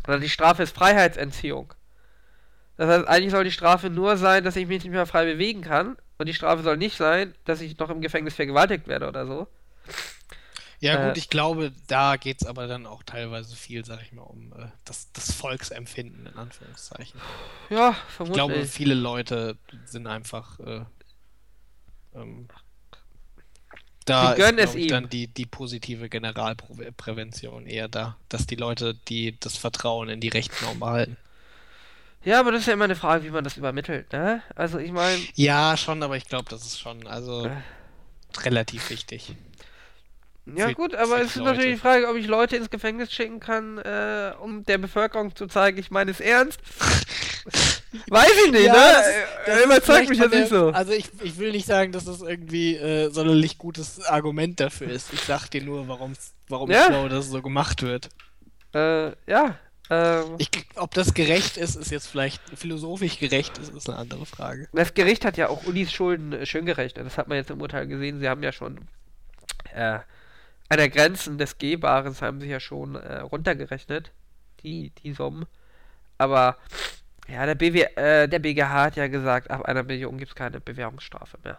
sondern 0.04 0.22
die 0.22 0.28
Strafe 0.28 0.62
ist 0.62 0.74
Freiheitsentziehung. 0.74 1.72
Das 2.76 2.88
heißt, 2.88 3.08
eigentlich 3.08 3.30
soll 3.30 3.44
die 3.44 3.52
Strafe 3.52 3.88
nur 3.88 4.16
sein, 4.16 4.44
dass 4.44 4.56
ich 4.56 4.66
mich 4.66 4.82
nicht 4.82 4.92
mehr 4.92 5.06
frei 5.06 5.24
bewegen 5.26 5.62
kann. 5.62 5.96
Und 6.18 6.26
die 6.28 6.34
Strafe 6.34 6.62
soll 6.62 6.76
nicht 6.76 6.96
sein, 6.96 7.34
dass 7.44 7.60
ich 7.60 7.78
noch 7.78 7.90
im 7.90 8.00
Gefängnis 8.00 8.34
vergewaltigt 8.34 8.86
werde 8.88 9.08
oder 9.08 9.26
so. 9.26 9.48
Ja, 10.80 10.96
Äh, 10.96 10.98
gut, 10.98 11.16
ich 11.16 11.30
glaube, 11.30 11.72
da 11.86 12.16
geht 12.16 12.42
es 12.42 12.46
aber 12.46 12.66
dann 12.66 12.86
auch 12.86 13.02
teilweise 13.02 13.56
viel, 13.56 13.84
sag 13.84 14.02
ich 14.02 14.12
mal, 14.12 14.22
um 14.22 14.52
äh, 14.52 14.68
das, 14.84 15.10
das 15.12 15.32
Volksempfinden, 15.32 16.26
in 16.26 16.36
Anführungszeichen. 16.36 17.22
Ja, 17.68 17.96
Ich 18.26 18.32
vermutlich. 18.32 18.34
glaube, 18.34 18.66
viele 18.66 18.94
Leute 18.94 19.58
sind 19.84 20.06
einfach. 20.06 20.58
Äh, 20.60 20.84
ähm, 22.14 22.48
da 24.04 24.32
ist, 24.34 24.54
es 24.56 24.74
ich, 24.74 24.86
ihm. 24.86 24.88
dann 24.88 25.08
die, 25.08 25.28
die 25.28 25.46
positive 25.46 26.08
Generalprävention 26.10 27.66
eher 27.66 27.88
da, 27.88 28.18
dass 28.28 28.46
die 28.46 28.56
Leute, 28.56 28.94
die 28.94 29.38
das 29.40 29.56
Vertrauen 29.56 30.08
in 30.10 30.20
die 30.20 30.28
Rechtsnorm 30.28 30.78
behalten. 30.78 31.16
Ja, 32.24 32.40
aber 32.40 32.52
das 32.52 32.62
ist 32.62 32.66
ja 32.66 32.72
immer 32.74 32.84
eine 32.84 32.96
Frage, 32.96 33.24
wie 33.24 33.30
man 33.30 33.44
das 33.44 33.56
übermittelt, 33.56 34.12
ne? 34.12 34.42
Also 34.54 34.78
ich 34.78 34.92
meine, 34.92 35.20
Ja, 35.34 35.76
schon, 35.76 36.02
aber 36.02 36.16
ich 36.16 36.26
glaube, 36.26 36.46
das 36.50 36.62
ist 36.64 36.80
schon 36.80 37.06
also 37.06 37.46
Äh. 37.46 37.50
relativ 38.42 38.90
wichtig. 38.90 39.34
ja 40.46 40.68
Für- 40.68 40.74
gut, 40.74 40.94
aber 40.94 41.20
es 41.20 41.28
ist 41.28 41.36
die 41.36 41.40
natürlich 41.40 41.64
die 41.64 41.70
Leute. 41.70 41.80
Frage, 41.80 42.08
ob 42.08 42.16
ich 42.16 42.26
Leute 42.26 42.56
ins 42.56 42.70
Gefängnis 42.70 43.12
schicken 43.12 43.40
kann, 43.40 43.78
äh, 43.78 44.32
um 44.40 44.64
der 44.64 44.78
Bevölkerung 44.78 45.34
zu 45.36 45.46
zeigen, 45.46 45.78
ich 45.78 45.90
meine 45.90 46.10
es 46.10 46.20
ernst. 46.20 46.60
Weiß 48.08 48.30
ich 48.46 48.50
nicht, 48.52 48.64
Ja, 48.66 48.72
ne? 48.72 48.92
das 49.46 49.66
Das 49.66 49.84
vielleicht 49.84 50.08
mich 50.10 50.18
das 50.18 50.30
nicht 50.32 50.48
so. 50.48 50.68
Also 50.70 50.92
ich, 50.92 51.06
ich 51.22 51.38
will 51.38 51.52
nicht 51.52 51.66
sagen, 51.66 51.92
dass 51.92 52.04
das 52.06 52.22
irgendwie 52.22 52.74
äh, 52.76 53.10
sonderlich 53.10 53.56
gutes 53.58 54.04
Argument 54.04 54.58
dafür 54.58 54.88
ist. 54.90 55.12
Ich 55.12 55.20
sag 55.20 55.48
dir 55.48 55.62
nur, 55.62 55.86
warum's, 55.86 56.32
warum 56.48 56.70
Ja. 56.70 56.82
ich 56.82 56.88
glaube, 56.88 57.08
dass 57.08 57.26
es 57.26 57.30
so 57.30 57.40
gemacht 57.42 57.82
wird. 57.82 58.08
Äh, 58.74 59.12
ja. 59.30 59.56
Ähm, 59.90 60.36
Ich, 60.38 60.50
ob 60.76 60.94
das 60.94 61.14
gerecht 61.14 61.56
ist, 61.56 61.76
ist 61.76 61.90
jetzt 61.90 62.06
vielleicht 62.06 62.42
philosophisch 62.56 63.18
gerecht, 63.18 63.58
ist, 63.58 63.74
ist 63.74 63.88
eine 63.88 63.98
andere 63.98 64.26
Frage. 64.26 64.68
Das 64.72 64.94
Gericht 64.94 65.24
hat 65.24 65.36
ja 65.36 65.48
auch 65.48 65.64
Ulis 65.66 65.92
Schulden 65.92 66.32
äh, 66.32 66.46
schön 66.46 66.66
gerechnet. 66.66 67.06
Das 67.06 67.18
hat 67.18 67.28
man 67.28 67.36
jetzt 67.36 67.50
im 67.50 67.60
Urteil 67.60 67.86
gesehen. 67.86 68.20
Sie 68.20 68.28
haben 68.28 68.42
ja 68.42 68.52
schon 68.52 68.88
äh, 69.72 69.98
an 70.68 70.78
der 70.78 70.88
Grenzen 70.88 71.38
des 71.38 71.58
Gehbarens 71.58 72.22
haben 72.22 72.40
sie 72.40 72.48
ja 72.48 72.60
schon 72.60 72.94
äh, 72.94 73.18
runtergerechnet, 73.20 74.12
die, 74.62 74.90
die 75.02 75.12
Summen. 75.12 75.46
Aber 76.16 76.56
ja, 77.28 77.44
der, 77.46 77.54
BW, 77.54 77.82
äh, 77.96 78.28
der 78.28 78.38
BGH 78.38 78.84
hat 78.84 78.96
ja 78.96 79.08
gesagt, 79.08 79.50
ab 79.50 79.62
einer 79.62 79.82
Million 79.82 80.18
gibt 80.18 80.30
es 80.30 80.34
keine 80.34 80.60
Bewährungsstrafe 80.60 81.38
mehr. 81.44 81.58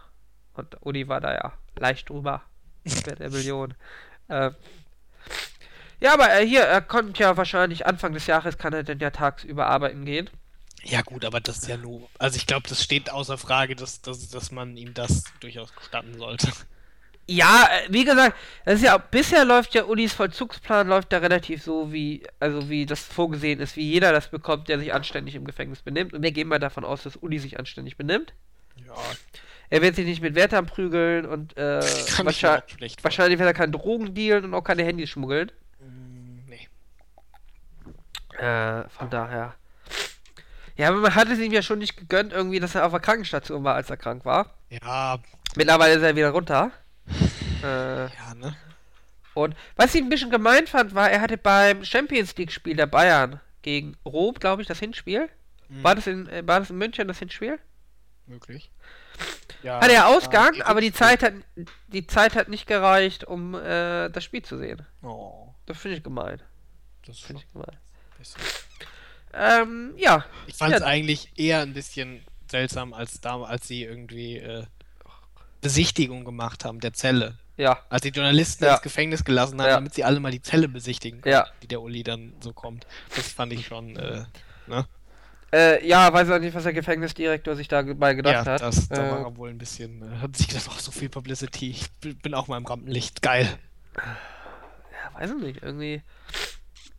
Und 0.54 0.78
Uli 0.82 1.08
war 1.08 1.22
da 1.22 1.34
ja 1.34 1.54
leicht 1.78 2.10
drüber 2.10 2.42
mit 2.84 3.20
der 3.20 3.30
Million. 3.30 3.74
Ähm, 4.28 4.56
ja, 6.06 6.14
aber 6.14 6.32
äh, 6.40 6.46
hier, 6.46 6.62
er 6.62 6.82
kommt 6.82 7.18
ja 7.18 7.36
wahrscheinlich 7.36 7.88
Anfang 7.88 8.14
des 8.14 8.28
Jahres, 8.28 8.60
kann 8.60 8.74
er 8.74 8.84
denn 8.84 9.00
ja 9.00 9.10
tagsüber 9.10 9.66
arbeiten 9.66 10.06
gehen. 10.06 10.30
Ja 10.84 11.02
gut, 11.02 11.26
aber 11.26 11.42
das 11.42 11.58
ist 11.58 11.68
ja 11.68 11.78
nur. 11.78 12.08
Also 12.20 12.38
ich 12.38 12.46
glaube, 12.46 12.70
das 12.70 12.84
steht 12.84 13.10
außer 13.10 13.40
Frage, 13.40 13.76
dass, 13.76 14.04
dass, 14.04 14.30
dass 14.30 14.52
man 14.52 14.78
ihm 14.78 14.94
das 14.94 15.24
durchaus 15.40 15.74
gestatten 15.76 16.16
sollte. 16.20 16.52
Ja, 17.28 17.68
äh, 17.72 17.92
wie 17.92 18.06
gesagt, 18.06 18.38
das 18.66 18.76
ist 18.76 18.84
ja 18.84 19.00
bisher 19.00 19.46
läuft 19.46 19.74
ja 19.74 19.86
Ulis 19.86 20.14
Vollzugsplan 20.14 20.88
läuft 20.88 21.12
da 21.12 21.18
relativ 21.18 21.64
so 21.64 21.92
wie 21.92 22.22
also 22.40 22.70
wie 22.70 22.86
das 22.86 23.00
vorgesehen 23.00 23.60
ist, 23.60 23.76
wie 23.76 23.92
jeder 23.92 24.12
das 24.12 24.30
bekommt, 24.30 24.70
der 24.70 24.78
sich 24.78 24.94
anständig 24.94 25.34
im 25.34 25.44
Gefängnis 25.44 25.82
benimmt 25.82 26.14
und 26.14 26.22
wir 26.22 26.32
gehen 26.32 26.48
mal 26.48 26.60
davon 26.60 26.86
aus, 26.86 27.02
dass 27.02 27.16
Uli 27.16 27.40
sich 27.40 27.58
anständig 27.58 27.98
benimmt. 27.98 28.36
Ja, 28.86 28.94
Er 29.72 29.82
wird 29.82 29.96
sich 29.96 30.06
nicht 30.06 30.22
mit 30.22 30.36
Wärtern 30.36 30.68
prügeln 30.68 31.26
und 31.26 31.58
äh, 31.58 31.82
wahrscheinlich, 32.24 32.98
wahrscheinlich 33.02 33.40
wird 33.40 33.50
er 33.50 33.56
keine 33.56 33.72
Drogen 33.72 34.14
dealen 34.14 34.46
und 34.46 34.54
auch 34.54 34.64
keine 34.64 34.84
Handys 34.84 35.10
schmuggeln. 35.10 35.52
Äh, 38.38 38.90
von 38.90 39.10
daher. 39.10 39.56
Ja, 40.78 40.90
aber 40.90 40.98
man 40.98 41.16
hat 41.16 41.30
es 41.30 41.40
ihm 41.40 41.54
ja 41.54 41.62
schon 41.62 41.80
nicht 41.80 41.96
gegönnt, 41.98 42.34
irgendwie, 42.34 42.60
dass 42.60 42.76
er 42.76 42.86
auf 42.86 42.92
der 42.92 43.00
Krankenstation 43.00 43.64
war, 43.64 43.76
als 43.76 43.90
er 43.90 43.98
krank 43.98 44.26
war. 44.26 44.56
Ja, 44.70 45.20
Mittlerweile 45.56 45.96
ist 45.96 46.02
er 46.04 46.16
wieder 46.16 46.32
runter. 46.32 46.72
Äh, 47.64 48.04
ja, 48.14 48.36
ne? 48.36 48.56
Und 49.34 49.56
was 49.76 49.96
ich 49.96 50.02
ein 50.04 50.10
bisschen 50.10 50.30
gemein 50.30 50.68
fand, 50.68 50.94
war, 50.94 51.10
er 51.10 51.20
hatte 51.22 51.38
beim 51.38 51.84
Champions 51.84 52.36
League-Spiel 52.36 52.76
der 52.76 52.86
Bayern 52.86 53.40
gegen 53.64 53.98
Rom, 54.06 54.36
glaube 54.36 54.62
ich, 54.62 54.68
das 54.68 54.78
Hinspiel. 54.80 55.30
Mhm. 55.70 55.84
War, 55.84 55.96
das 55.96 56.06
in, 56.06 56.28
äh, 56.30 56.46
war 56.46 56.60
das 56.60 56.70
in 56.70 56.78
München 56.78 57.08
das 57.08 57.18
Hinspiel? 57.20 57.58
Möglich. 58.28 58.70
Ja, 59.64 59.80
Hatte 59.82 59.94
er 59.94 60.08
Ausgang, 60.10 60.62
aber 60.62 60.80
die 60.82 60.94
Zeit 60.94 61.24
hat 61.24 61.34
die 61.88 62.06
Zeit 62.06 62.36
hat 62.36 62.50
nicht 62.50 62.68
gereicht, 62.68 63.24
um 63.24 63.56
äh, 63.56 64.10
das 64.10 64.24
Spiel 64.24 64.44
zu 64.44 64.58
sehen. 64.58 64.86
Oh, 65.02 65.48
Das 65.66 65.78
finde 65.80 65.98
ich 65.98 66.04
gemein. 66.04 66.42
das 67.08 67.20
Finde 67.20 67.42
ich 67.42 67.52
gemein. 67.52 67.78
Besser. 68.34 69.62
Ähm, 69.62 69.94
ja. 69.98 70.26
Ich 70.48 70.56
fand 70.56 70.74
es 70.74 70.80
Ja. 70.82 70.86
eigentlich 70.88 71.32
eher 71.36 71.62
ein 71.62 71.74
bisschen 71.74 72.24
seltsam, 72.50 72.94
als 72.94 73.20
da, 73.22 73.42
als 73.42 73.68
sie 73.68 73.84
irgendwie 73.84 74.38
äh, 74.38 74.64
Besichtigung 75.62 76.26
gemacht 76.26 76.64
haben 76.64 76.80
der 76.80 76.94
Zelle. 76.94 77.38
Ja. 77.58 77.80
Als 77.90 78.04
die 78.04 78.10
Journalisten 78.10 78.66
Ja. 78.66 78.74
ins 78.74 78.82
Gefängnis 78.82 79.24
gelassen 79.24 79.60
haben, 79.62 79.68
Ja. 79.70 79.76
damit 79.76 79.94
sie 79.94 80.04
alle 80.04 80.20
mal 80.20 80.32
die 80.32 80.42
Zelle 80.42 80.68
besichtigen 80.68 81.22
können, 81.22 81.34
Ja. 81.34 81.48
wie 81.62 81.68
der 81.68 81.82
Uli 81.82 82.04
dann 82.04 82.34
so 82.42 82.54
kommt. 82.54 82.86
Das 83.16 83.32
fand 83.32 83.54
ich 83.54 83.66
schon, 83.66 83.96
äh, 83.96 84.26
ne? 84.68 84.86
Äh, 85.54 85.88
ja, 85.88 86.12
weiß 86.12 86.30
auch 86.32 86.40
nicht, 86.40 86.54
was 86.54 86.64
der 86.64 86.74
Gefängnisdirektor 86.74 87.56
sich 87.56 87.68
dabei 87.70 88.14
gedacht 88.14 88.46
ja, 88.46 88.54
hat. 88.54 88.62
Das, 88.62 88.90
da 88.90 89.08
äh, 89.08 89.12
war 89.24 89.38
wohl 89.38 89.50
ein 89.50 89.58
bisschen, 89.58 90.02
äh, 90.02 90.18
hat 90.18 90.36
sich 90.36 90.48
gedacht, 90.50 90.68
auch 90.68 90.80
so 90.80 90.92
viel 90.92 91.08
Publicity. 91.08 91.70
Ich 91.72 91.90
bin 92.22 92.34
auch 92.34 92.48
mal 92.48 92.58
im 92.58 92.66
Rampenlicht. 92.66 93.22
Geil. 93.22 93.48
Ja, 93.96 95.20
weiß 95.20 95.32
ich 95.32 95.38
nicht, 95.42 95.64
irgendwie. 95.64 96.02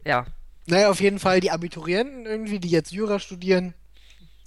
Ja. 0.07 0.25
Naja, 0.67 0.91
auf 0.91 1.01
jeden 1.01 1.19
Fall, 1.19 1.41
die 1.41 1.51
Abiturienten 1.51 2.27
irgendwie, 2.27 2.59
die 2.59 2.71
jetzt 2.71 2.93
Jura 2.93 3.19
studieren, 3.19 3.75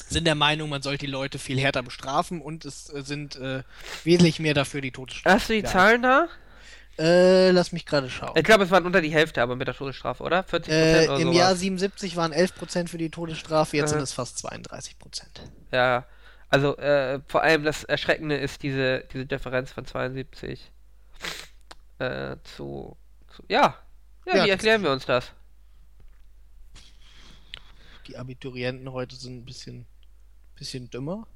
sind 0.07 0.25
der 0.25 0.35
Meinung, 0.35 0.69
man 0.69 0.81
sollte 0.81 1.05
die 1.05 1.11
Leute 1.11 1.37
viel 1.39 1.59
härter 1.59 1.83
bestrafen 1.83 2.41
und 2.41 2.65
es 2.65 2.91
äh, 2.93 3.01
sind 3.03 3.35
äh, 3.35 3.63
wesentlich 4.03 4.39
mehr 4.39 4.53
dafür 4.53 4.81
die 4.81 4.91
Todesstrafe. 4.91 5.35
Hast 5.35 5.49
du 5.49 5.53
die. 5.53 5.63
Zahlen 5.63 6.01
da? 6.01 6.27
Äh, 6.97 7.51
lass 7.51 7.71
mich 7.71 7.85
gerade 7.85 8.09
schauen. 8.09 8.33
Ich 8.35 8.43
glaube, 8.43 8.63
es 8.65 8.71
waren 8.71 8.85
unter 8.85 9.01
die 9.01 9.11
Hälfte, 9.13 9.41
aber 9.41 9.55
mit 9.55 9.67
der 9.67 9.75
Todesstrafe, 9.75 10.23
oder? 10.23 10.43
40 10.43 10.73
Äh, 10.73 11.03
oder 11.07 11.15
Im 11.17 11.21
sowas. 11.27 11.35
Jahr 11.37 11.55
77 11.55 12.15
waren 12.17 12.33
11% 12.33 12.89
für 12.89 12.97
die 12.97 13.09
Todesstrafe, 13.09 13.77
jetzt 13.77 13.91
Äh. 13.91 13.93
sind 13.93 14.01
es 14.01 14.11
fast 14.11 14.43
32%. 14.45 14.95
Ja, 15.71 16.05
also 16.49 16.75
äh, 16.77 17.21
vor 17.27 17.43
allem 17.43 17.63
das 17.63 17.83
Erschreckende 17.85 18.35
ist 18.35 18.63
diese, 18.63 19.05
diese 19.13 19.25
Differenz 19.27 19.71
von 19.71 19.85
72 19.85 20.71
äh, 21.99 22.35
zu, 22.43 22.97
zu. 23.35 23.43
Ja, 23.47 23.77
ja, 24.25 24.35
Ja, 24.37 24.45
wie 24.45 24.49
erklären 24.49 24.83
wir 24.83 24.91
uns 24.91 25.05
das? 25.05 25.31
Die 28.09 28.17
Abiturienten 28.17 28.91
heute 28.91 29.15
sind 29.15 29.37
ein 29.37 29.45
bisschen, 29.45 29.85
bisschen 30.55 30.89
dümmer. 30.89 31.27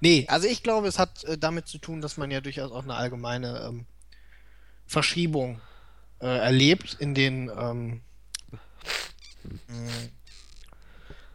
Nee, 0.00 0.26
also 0.28 0.46
ich 0.46 0.62
glaube, 0.62 0.86
es 0.86 0.98
hat 0.98 1.24
äh, 1.24 1.38
damit 1.38 1.66
zu 1.66 1.78
tun, 1.78 2.02
dass 2.02 2.18
man 2.18 2.30
ja 2.30 2.40
durchaus 2.40 2.72
auch 2.72 2.82
eine 2.82 2.94
allgemeine 2.94 3.66
ähm, 3.68 3.86
Verschiebung 4.86 5.60
äh, 6.20 6.26
erlebt 6.26 6.96
in 6.98 7.14
den 7.14 7.50
ähm, 7.56 8.02
mh, 9.68 9.92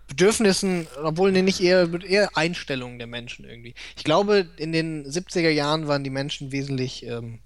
Bedürfnissen, 0.08 0.88
obwohl 1.02 1.32
nee, 1.32 1.42
nicht 1.42 1.62
eher, 1.62 1.88
eher 2.04 2.30
Einstellungen 2.36 3.00
der 3.00 3.08
Menschen 3.08 3.46
irgendwie. 3.46 3.74
Ich 3.96 4.04
glaube, 4.04 4.50
in 4.58 4.72
den 4.72 5.06
70er 5.06 5.50
Jahren 5.50 5.88
waren 5.88 6.04
die 6.04 6.10
Menschen 6.12 6.52
wesentlich, 6.52 7.06
ähm, 7.06 7.40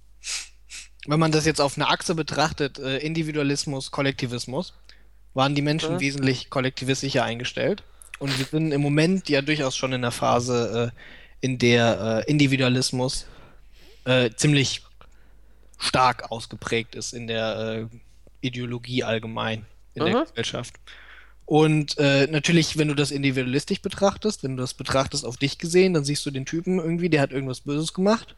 wenn 1.05 1.19
man 1.19 1.31
das 1.31 1.45
jetzt 1.45 1.61
auf 1.61 1.77
eine 1.77 1.87
Achse 1.87 2.15
betrachtet, 2.15 2.79
äh, 2.79 2.97
Individualismus, 2.97 3.91
Kollektivismus, 3.91 4.73
waren 5.33 5.55
die 5.55 5.61
Menschen 5.61 5.95
Mhm. 5.95 5.99
wesentlich 5.99 6.49
kollektivistischer 6.49 7.23
eingestellt. 7.23 7.83
Und 8.19 8.37
wir 8.37 8.45
sind 8.45 8.71
im 8.71 8.81
Moment 8.81 9.29
ja 9.29 9.41
durchaus 9.41 9.75
schon 9.75 9.93
in 9.93 10.01
der 10.01 10.11
Phase, 10.11 10.91
äh, 10.93 11.45
in 11.45 11.57
der 11.57 12.23
äh, 12.27 12.31
Individualismus 12.31 13.25
äh, 14.05 14.29
ziemlich 14.35 14.81
stark 15.79 16.31
ausgeprägt 16.31 16.95
ist 16.95 17.13
in 17.13 17.27
der 17.27 17.89
äh, 17.91 17.97
Ideologie 18.41 19.03
allgemein 19.03 19.65
in 19.95 20.05
der 20.05 20.15
Mhm. 20.19 20.25
Gesellschaft. 20.25 20.75
Und 21.45 21.97
äh, 21.97 22.27
natürlich, 22.27 22.77
wenn 22.77 22.87
du 22.87 22.93
das 22.93 23.11
individualistisch 23.11 23.81
betrachtest, 23.81 24.43
wenn 24.43 24.55
du 24.55 24.61
das 24.61 24.73
betrachtest 24.73 25.25
auf 25.25 25.35
dich 25.35 25.57
gesehen, 25.57 25.93
dann 25.93 26.05
siehst 26.05 26.25
du 26.25 26.31
den 26.31 26.45
Typen 26.45 26.79
irgendwie, 26.79 27.09
der 27.09 27.21
hat 27.21 27.31
irgendwas 27.31 27.61
Böses 27.61 27.93
gemacht. 27.93 28.35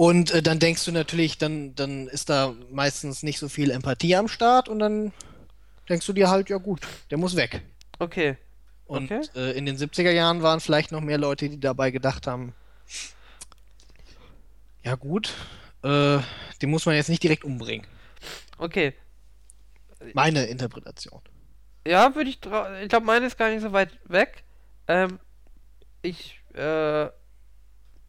Und 0.00 0.30
äh, 0.30 0.40
dann 0.40 0.58
denkst 0.58 0.86
du 0.86 0.92
natürlich, 0.92 1.36
dann, 1.36 1.74
dann 1.74 2.08
ist 2.08 2.30
da 2.30 2.54
meistens 2.70 3.22
nicht 3.22 3.38
so 3.38 3.50
viel 3.50 3.70
Empathie 3.70 4.16
am 4.16 4.28
Start 4.28 4.70
und 4.70 4.78
dann 4.78 5.12
denkst 5.90 6.06
du 6.06 6.14
dir 6.14 6.30
halt, 6.30 6.48
ja 6.48 6.56
gut, 6.56 6.80
der 7.10 7.18
muss 7.18 7.36
weg. 7.36 7.60
Okay. 7.98 8.38
Und 8.86 9.12
Okay. 9.12 9.20
äh, 9.36 9.50
in 9.58 9.66
den 9.66 9.76
70er 9.76 10.10
Jahren 10.10 10.40
waren 10.40 10.60
vielleicht 10.60 10.90
noch 10.90 11.02
mehr 11.02 11.18
Leute, 11.18 11.50
die 11.50 11.60
dabei 11.60 11.90
gedacht 11.90 12.26
haben, 12.26 12.54
ja 14.82 14.94
gut, 14.94 15.34
äh, 15.82 16.20
den 16.62 16.70
muss 16.70 16.86
man 16.86 16.94
jetzt 16.94 17.10
nicht 17.10 17.22
direkt 17.22 17.44
umbringen. 17.44 17.86
Okay. 18.56 18.94
Meine 20.14 20.46
Interpretation. 20.46 21.20
Ja, 21.86 22.14
würde 22.14 22.30
ich 22.30 22.36
Ich 22.36 22.88
glaube, 22.88 23.04
meine 23.04 23.26
ist 23.26 23.36
gar 23.36 23.50
nicht 23.50 23.60
so 23.60 23.72
weit 23.72 23.90
weg. 24.04 24.44
Ähm, 24.88 25.18
ich 26.00 26.40
äh, 26.54 27.10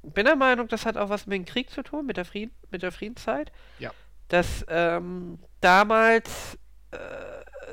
bin 0.03 0.25
der 0.25 0.35
Meinung, 0.35 0.67
das 0.67 0.85
hat 0.85 0.97
auch 0.97 1.09
was 1.09 1.27
mit 1.27 1.37
dem 1.37 1.45
Krieg 1.45 1.69
zu 1.69 1.83
tun, 1.83 2.05
mit 2.05 2.17
der, 2.17 2.25
Frieden, 2.25 2.53
mit 2.69 2.81
der 2.81 2.91
Friedenszeit. 2.91 3.51
Ja. 3.79 3.91
Dass 4.27 4.65
ähm, 4.67 5.39
damals 5.59 6.57
äh, 6.91 6.97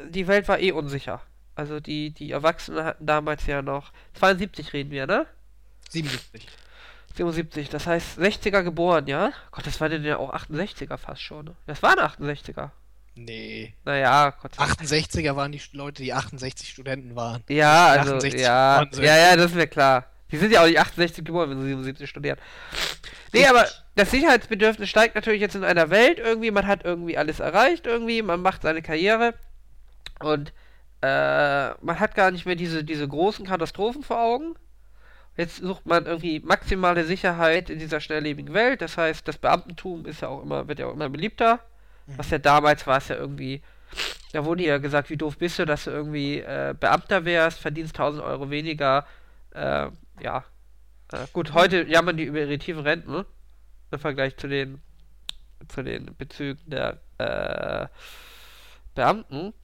die 0.09 0.27
Welt 0.27 0.49
war 0.49 0.59
eh 0.59 0.73
unsicher. 0.73 1.23
Also 1.55 1.81
die, 1.81 2.11
die 2.11 2.31
Erwachsenen 2.31 2.85
hatten 2.85 3.07
damals 3.07 3.47
ja 3.47 3.63
noch. 3.63 3.93
72 4.15 4.73
reden 4.73 4.91
wir, 4.91 5.07
ne? 5.07 5.27
77. 5.91 6.49
77, 7.17 7.69
das 7.69 7.87
heißt 7.87 8.19
60er 8.19 8.63
geboren, 8.63 9.07
ja? 9.07 9.33
Gott, 9.51 9.67
das 9.67 9.81
waren 9.81 10.05
ja 10.05 10.19
auch 10.19 10.33
68er 10.33 10.97
fast 10.97 11.23
schon. 11.23 11.47
Ne? 11.47 11.57
Das 11.67 11.83
waren 11.83 11.99
68er. 11.99 12.71
Nee. 13.17 13.75
Naja, 13.85 14.31
Gott. 14.41 14.53
68er 14.57 15.35
waren 15.35 15.51
die 15.51 15.61
Leute, 15.73 16.03
die 16.03 16.13
68 16.13 16.69
Studenten 16.69 17.17
waren. 17.17 17.43
Ja, 17.49 17.89
also, 17.89 18.17
68 18.17 18.41
ja, 18.41 18.85
ja, 18.85 19.17
ja, 19.17 19.37
das 19.37 19.47
ist 19.47 19.57
mir 19.57 19.67
klar. 19.67 20.07
Die 20.31 20.37
sind 20.37 20.53
ja 20.53 20.63
auch 20.63 20.67
nicht 20.67 20.79
68 20.79 21.25
geboren, 21.25 21.51
wenn 21.51 21.61
sie 21.61 21.69
77 21.69 22.09
studieren. 22.09 22.39
Nee, 23.33 23.47
aber 23.47 23.67
das 23.95 24.11
Sicherheitsbedürfnis 24.11 24.89
steigt 24.89 25.15
natürlich 25.15 25.41
jetzt 25.41 25.55
in 25.55 25.65
einer 25.65 25.91
Welt 25.91 26.19
irgendwie, 26.19 26.51
man 26.51 26.67
hat 26.67 26.85
irgendwie 26.85 27.17
alles 27.17 27.41
erreicht 27.41 27.87
irgendwie, 27.87 28.23
man 28.23 28.43
macht 28.43 28.63
seine 28.63 28.83
Karriere 28.83 29.35
und 30.21 30.53
äh, 31.01 31.71
man 31.81 32.01
hat 32.01 32.15
gar 32.15 32.31
nicht 32.31 32.47
mehr 32.47 32.57
diese, 32.57 32.85
diese 32.85 33.07
großen 33.07 33.47
Katastrophen 33.47 34.03
vor 34.03 34.21
Augen. 34.21 34.55
Jetzt 35.37 35.59
sucht 35.59 35.87
man 35.87 36.07
irgendwie 36.07 36.41
maximale 36.41 37.05
Sicherheit 37.05 37.71
in 37.71 37.79
dieser 37.79 38.01
schnelllebigen 38.01 38.53
Welt. 38.55 38.83
Das 38.83 38.97
heißt, 38.99 39.27
das 39.29 39.39
Beamtentum 39.39 40.05
ist 40.05 40.23
ja 40.23 40.29
auch 40.29 40.43
immer, 40.43 40.67
wird 40.67 40.81
ja 40.81 40.87
auch 40.87 40.95
immer 40.95 41.09
beliebter. 41.09 41.61
Was 42.17 42.31
ja 42.31 42.39
damals 42.39 42.87
war 42.87 42.99
es 42.99 43.09
ja 43.09 43.17
irgendwie, 43.17 43.63
da 44.33 44.45
wurde 44.45 44.65
ja 44.65 44.79
gesagt, 44.79 45.11
wie 45.11 45.17
doof 45.17 45.39
bist 45.39 45.59
du, 45.59 45.67
dass 45.67 45.85
du 45.85 45.91
irgendwie 45.91 46.39
äh, 46.41 46.75
Beamter 46.79 47.25
wärst, 47.25 47.61
verdienst 47.61 47.95
1000 47.95 48.25
Euro 48.25 48.51
weniger. 48.51 49.07
Äh, 49.53 49.89
ja. 50.21 50.45
Äh, 51.13 51.27
gut, 51.33 51.55
heute 51.55 51.85
jammern 51.89 52.17
die 52.17 52.25
über 52.25 52.41
ihre 52.41 52.59
tiefen 52.59 52.83
Renten, 52.83 53.11
ne? 53.13 53.27
Im 53.91 53.99
Vergleich 53.99 54.37
zu 54.37 54.49
den, 54.49 54.83
zu 55.69 55.83
den 55.83 56.15
Bezügen 56.17 56.61
der 56.67 57.01
äh, 57.19 57.87
Beamten. 58.95 59.55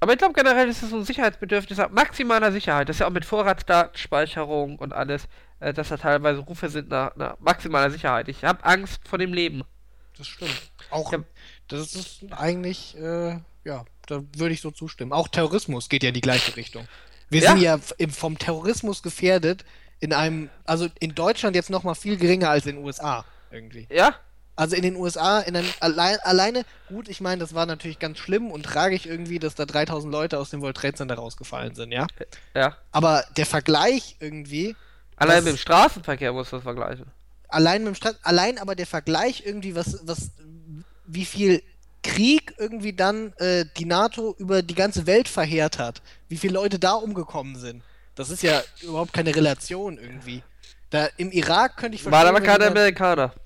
Aber 0.00 0.12
ich 0.12 0.18
glaube 0.18 0.34
generell 0.34 0.68
ist 0.68 0.82
es 0.82 0.90
so 0.90 0.96
ein 0.96 1.04
Sicherheitsbedürfnis 1.04 1.78
ab 1.78 1.92
maximaler 1.92 2.52
Sicherheit. 2.52 2.88
Das 2.88 2.96
ist 2.96 3.00
ja 3.00 3.06
auch 3.06 3.12
mit 3.12 3.24
Vorratsdatenspeicherung 3.24 4.78
und 4.78 4.92
alles, 4.92 5.28
äh, 5.60 5.72
dass 5.72 5.88
da 5.88 5.96
teilweise 5.96 6.40
Rufe 6.40 6.68
sind 6.68 6.88
nach, 6.88 7.14
nach 7.16 7.38
maximaler 7.40 7.90
Sicherheit. 7.90 8.28
Ich 8.28 8.44
habe 8.44 8.64
Angst 8.64 9.06
vor 9.06 9.18
dem 9.18 9.32
Leben. 9.32 9.62
Das 10.16 10.26
stimmt. 10.26 10.70
Auch, 10.90 11.12
Ja. 11.12 11.20
das 11.68 11.94
ist 11.94 12.24
eigentlich, 12.32 12.96
äh, 12.98 13.38
ja, 13.64 13.84
da 14.06 14.22
würde 14.36 14.54
ich 14.54 14.60
so 14.60 14.70
zustimmen. 14.70 15.12
Auch 15.12 15.28
Terrorismus 15.28 15.88
geht 15.88 16.02
ja 16.02 16.08
in 16.08 16.14
die 16.14 16.20
gleiche 16.20 16.56
Richtung. 16.56 16.86
Wir 17.30 17.42
Ja. 17.42 17.50
sind 17.50 17.62
ja 17.62 17.78
vom 18.10 18.38
Terrorismus 18.38 19.02
gefährdet 19.02 19.64
in 20.00 20.12
einem, 20.12 20.50
also 20.64 20.88
in 21.00 21.14
Deutschland 21.14 21.56
jetzt 21.56 21.70
noch 21.70 21.82
mal 21.84 21.94
viel 21.94 22.16
geringer 22.16 22.50
als 22.50 22.66
in 22.66 22.76
den 22.76 22.84
USA 22.84 23.24
irgendwie. 23.50 23.86
Ja? 23.90 24.14
Also 24.56 24.76
in 24.76 24.82
den 24.82 24.94
USA, 24.96 25.40
in 25.40 25.56
einem, 25.56 25.68
allein, 25.80 26.16
alleine, 26.22 26.64
gut, 26.88 27.08
ich 27.08 27.20
meine, 27.20 27.40
das 27.40 27.54
war 27.54 27.66
natürlich 27.66 27.98
ganz 27.98 28.18
schlimm 28.18 28.50
und 28.52 28.62
tragisch 28.64 29.04
irgendwie, 29.06 29.38
dass 29.40 29.54
da 29.56 29.64
3000 29.66 30.12
Leute 30.12 30.38
aus 30.38 30.50
dem 30.50 30.60
World 30.62 30.76
Trade 30.76 30.94
Center 30.94 31.16
rausgefallen 31.16 31.74
sind, 31.74 31.90
ja. 31.90 32.06
Ja. 32.54 32.76
Aber 32.92 33.24
der 33.36 33.46
Vergleich 33.46 34.16
irgendwie, 34.20 34.76
Allein 35.16 35.36
Das- 35.36 35.44
mit 35.44 35.54
dem 35.54 35.58
Straßenverkehr 35.58 36.32
muss 36.32 36.50
das 36.50 36.62
vergleichen. 36.62 37.06
allein 37.48 37.82
mit 37.84 37.94
dem 37.94 37.96
Streit, 37.96 38.16
allein 38.22 38.58
aber 38.58 38.74
der 38.74 38.86
Vergleich 38.86 39.44
irgendwie, 39.46 39.74
was, 39.76 40.00
was, 40.04 40.30
wie 41.06 41.24
viel 41.24 41.62
Krieg 42.02 42.52
irgendwie 42.58 42.92
dann 42.92 43.32
äh, 43.38 43.64
die 43.76 43.86
NATO 43.86 44.34
über 44.38 44.62
die 44.62 44.74
ganze 44.74 45.06
Welt 45.06 45.26
verheert 45.28 45.78
hat, 45.78 46.02
wie 46.28 46.36
viele 46.36 46.54
Leute 46.54 46.78
da 46.78 46.92
umgekommen 46.94 47.56
sind. 47.56 47.82
Das 48.14 48.30
ist 48.30 48.42
ja 48.42 48.62
überhaupt 48.82 49.12
keine 49.12 49.34
Relation 49.34 49.98
irgendwie. 49.98 50.42
Da 50.90 51.08
im 51.16 51.32
Irak 51.32 51.76
könnte 51.76 51.96
ich 51.96 52.02
verstehen. 52.02 52.18
Waren 52.26 52.28
aber 52.36 52.40
jemand- 52.44 52.62
Amerikaner. 52.62 53.32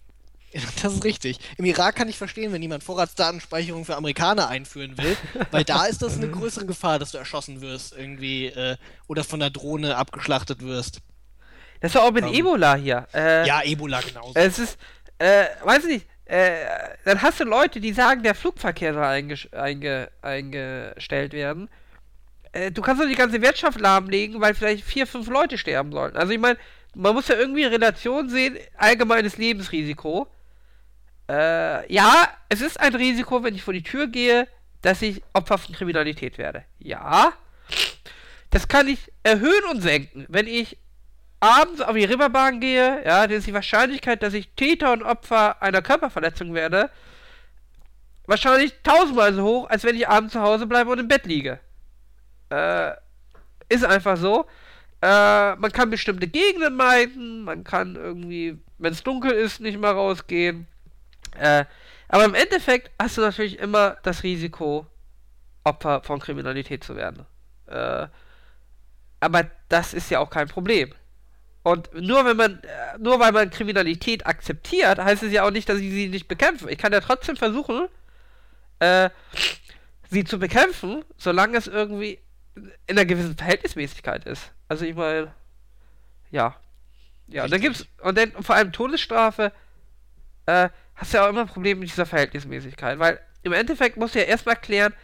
Das 0.83 0.95
ist 0.95 1.05
richtig. 1.05 1.39
Im 1.59 1.67
Irak 1.67 1.95
kann 1.95 2.09
ich 2.09 2.17
verstehen, 2.17 2.53
wenn 2.55 2.63
jemand 2.63 2.83
Vorratsdatenspeicherung 2.83 3.85
für 3.85 3.97
Amerikaner 3.97 4.49
einführen 4.49 4.97
will, 4.97 5.15
weil 5.51 5.63
da 5.65 5.85
ist 5.85 6.01
das 6.01 6.17
eine 6.17 6.29
größere 6.29 6.65
Gefahr, 6.65 6.99
dass 6.99 7.11
du 7.13 7.19
erschossen 7.19 7.61
wirst 7.61 7.95
irgendwie 7.95 8.47
äh, 8.47 8.77
oder 9.09 9.25
von 9.25 9.41
der 9.41 9.51
Drohne 9.51 9.97
abgeschlachtet 9.97 10.63
wirst. 10.63 11.01
Das 11.81 11.95
war 11.95 12.05
auch 12.05 12.13
mit 12.13 12.25
Ähm. 12.25 12.33
Ebola 12.33 12.77
hier. 12.77 13.07
Äh, 13.13 13.47
Ja, 13.47 13.63
Ebola 13.63 14.01
genauso. 14.01 14.33
Es 14.35 14.59
ist, 14.59 14.79
äh, 15.19 15.45
weiß 15.65 15.85
ich 15.85 15.97
nicht, 15.97 16.07
äh, 16.25 16.65
dann 17.05 17.21
hast 17.21 17.41
du 17.41 17.45
Leute, 17.45 17.79
die 17.79 17.93
sagen, 17.93 18.23
der 18.23 18.35
Flugverkehr 18.35 18.95
soll 18.95 19.05
eingestellt 20.23 21.33
werden. 21.33 21.69
Äh, 22.53 22.71
du 22.71 22.83
kannst 22.83 23.03
doch 23.03 23.09
die 23.09 23.15
ganze 23.15 23.41
Wirtschaft 23.43 23.81
lahmlegen, 23.81 24.41
weil 24.41 24.55
vielleicht 24.55 24.85
vier, 24.85 25.07
fünf 25.07 25.29
Leute 25.29 25.59
sterben 25.59 25.93
sollten. 25.93 26.17
Also 26.17 26.33
ich 26.33 26.39
meine, 26.39 26.59
man 26.95 27.15
muss 27.15 27.29
ja 27.29 27.37
irgendwie 27.37 27.63
in 27.63 27.73
Relation 27.73 28.29
sehen, 28.29 28.57
allgemeines 28.77 29.37
Lebensrisiko. 29.37 30.27
Äh, 31.29 31.93
ja, 31.93 32.29
es 32.49 32.61
ist 32.61 32.81
ein 32.81 32.95
Risiko, 32.95 33.43
wenn 33.45 33.55
ich 33.55 33.63
vor 33.63 33.75
die 33.75 33.83
Tür 33.83 34.07
gehe, 34.07 34.49
dass 34.83 35.03
ich 35.03 35.23
Opfer 35.33 35.59
von 35.59 35.75
Kriminalität 35.75 36.39
werde. 36.39 36.65
Ja. 36.79 37.33
Das 38.51 38.69
kann 38.69 38.89
ich 38.89 39.13
erhöhen 39.23 39.65
und 39.71 39.83
senken. 39.83 40.25
Wenn 40.29 40.47
ich 40.47 40.79
abends 41.41 41.81
auf 41.81 41.95
die 41.95 42.05
Rimmerbahn 42.05 42.61
gehe, 42.61 43.05
ja, 43.05 43.27
dann 43.27 43.37
ist 43.37 43.47
die 43.47 43.55
Wahrscheinlichkeit, 43.55 44.23
dass 44.23 44.35
ich 44.35 44.49
Täter 44.57 44.93
und 44.93 45.03
Opfer 45.03 45.63
einer 45.63 45.83
Körperverletzung 45.83 46.55
werde, 46.55 46.91
wahrscheinlich 48.27 48.75
tausendmal 48.83 49.35
so 49.35 49.45
hoch, 49.45 49.71
als 49.71 49.85
wenn 49.85 49.97
ich 49.97 50.09
abends 50.09 50.33
zu 50.33 50.41
Hause 50.41 50.67
bleibe 50.67 50.91
und 50.91 50.99
im 50.99 51.09
Bett 51.09 51.27
liege. 51.27 51.61
Äh, 52.51 52.93
Ist 53.69 53.85
einfach 53.85 54.17
so. 54.17 54.47
Äh, 55.01 55.55
man 55.57 55.73
kann 55.73 55.91
bestimmte 55.91 56.27
Gegenden 56.27 56.75
meiden, 56.75 57.45
man 57.45 57.63
kann 57.63 57.95
irgendwie, 57.95 58.59
wenn 58.79 58.93
es 58.93 59.05
dunkel 59.05 59.31
ist, 59.33 59.61
nicht 59.61 59.79
mehr 59.79 59.93
rausgehen. 59.93 60.67
Äh, 61.39 61.67
aber 62.09 62.25
im 62.25 62.35
Endeffekt 62.35 62.91
hast 63.01 63.17
du 63.17 63.21
natürlich 63.21 63.59
immer 63.59 63.97
das 64.03 64.23
Risiko, 64.23 64.87
Opfer 65.65 66.03
von 66.03 66.19
Kriminalität 66.19 66.83
zu 66.83 66.97
werden. 66.97 67.27
Äh, 67.67 68.09
aber 69.21 69.51
das 69.69 69.95
ist 69.95 70.11
ja 70.11 70.21
auch 70.21 70.31
kein 70.31 70.49
Problem. 70.49 70.93
Und 71.63 71.93
nur 71.95 72.25
wenn 72.25 72.37
man, 72.37 72.63
äh, 72.63 72.99
nur 72.99 73.21
weil 73.21 73.33
man 73.33 73.51
Kriminalität 73.51 74.27
akzeptiert, 74.27 74.99
heißt 74.99 75.23
es 75.23 75.33
ja 75.33 75.45
auch 75.45 75.51
nicht, 75.51 75.69
dass 75.69 75.79
ich 75.79 75.91
sie 75.91 76.09
nicht 76.09 76.29
bekämpfe. 76.29 76.71
Ich 76.71 76.79
kann 76.79 76.93
ja 76.93 77.01
trotzdem 77.01 77.37
versuchen, 77.37 77.89
äh, 78.79 79.11
sie 80.11 80.25
zu 80.25 80.39
bekämpfen, 80.39 81.05
solange 81.19 81.59
es 81.59 81.67
irgendwie 81.67 82.19
in 82.87 82.99
einer 82.99 83.05
gewissen 83.05 83.37
Verhältnismäßigkeit 83.37 84.25
ist. 84.25 84.53
Also 84.69 84.85
ich 84.85 84.95
meine, 84.95 85.33
ja. 86.31 86.57
Ja, 87.27 87.45
und 87.45 87.53
dann 87.53 87.61
gibt's, 87.61 87.87
und 88.03 88.17
dann 88.17 88.33
vor 88.43 88.55
allem 88.55 88.73
Todesstrafe, 88.73 89.53
äh, 90.47 90.71
hast 90.95 91.13
du 91.13 91.19
ja 91.19 91.25
auch 91.25 91.29
immer 91.29 91.43
ein 91.43 91.47
Problem 91.47 91.79
mit 91.79 91.91
dieser 91.91 92.07
Verhältnismäßigkeit, 92.07 92.99
weil 92.99 93.21
im 93.43 93.53
Endeffekt 93.53 93.97
musst 93.97 94.15
du 94.15 94.19
ja 94.19 94.25
erstmal 94.25 94.57
klären, 94.57 94.95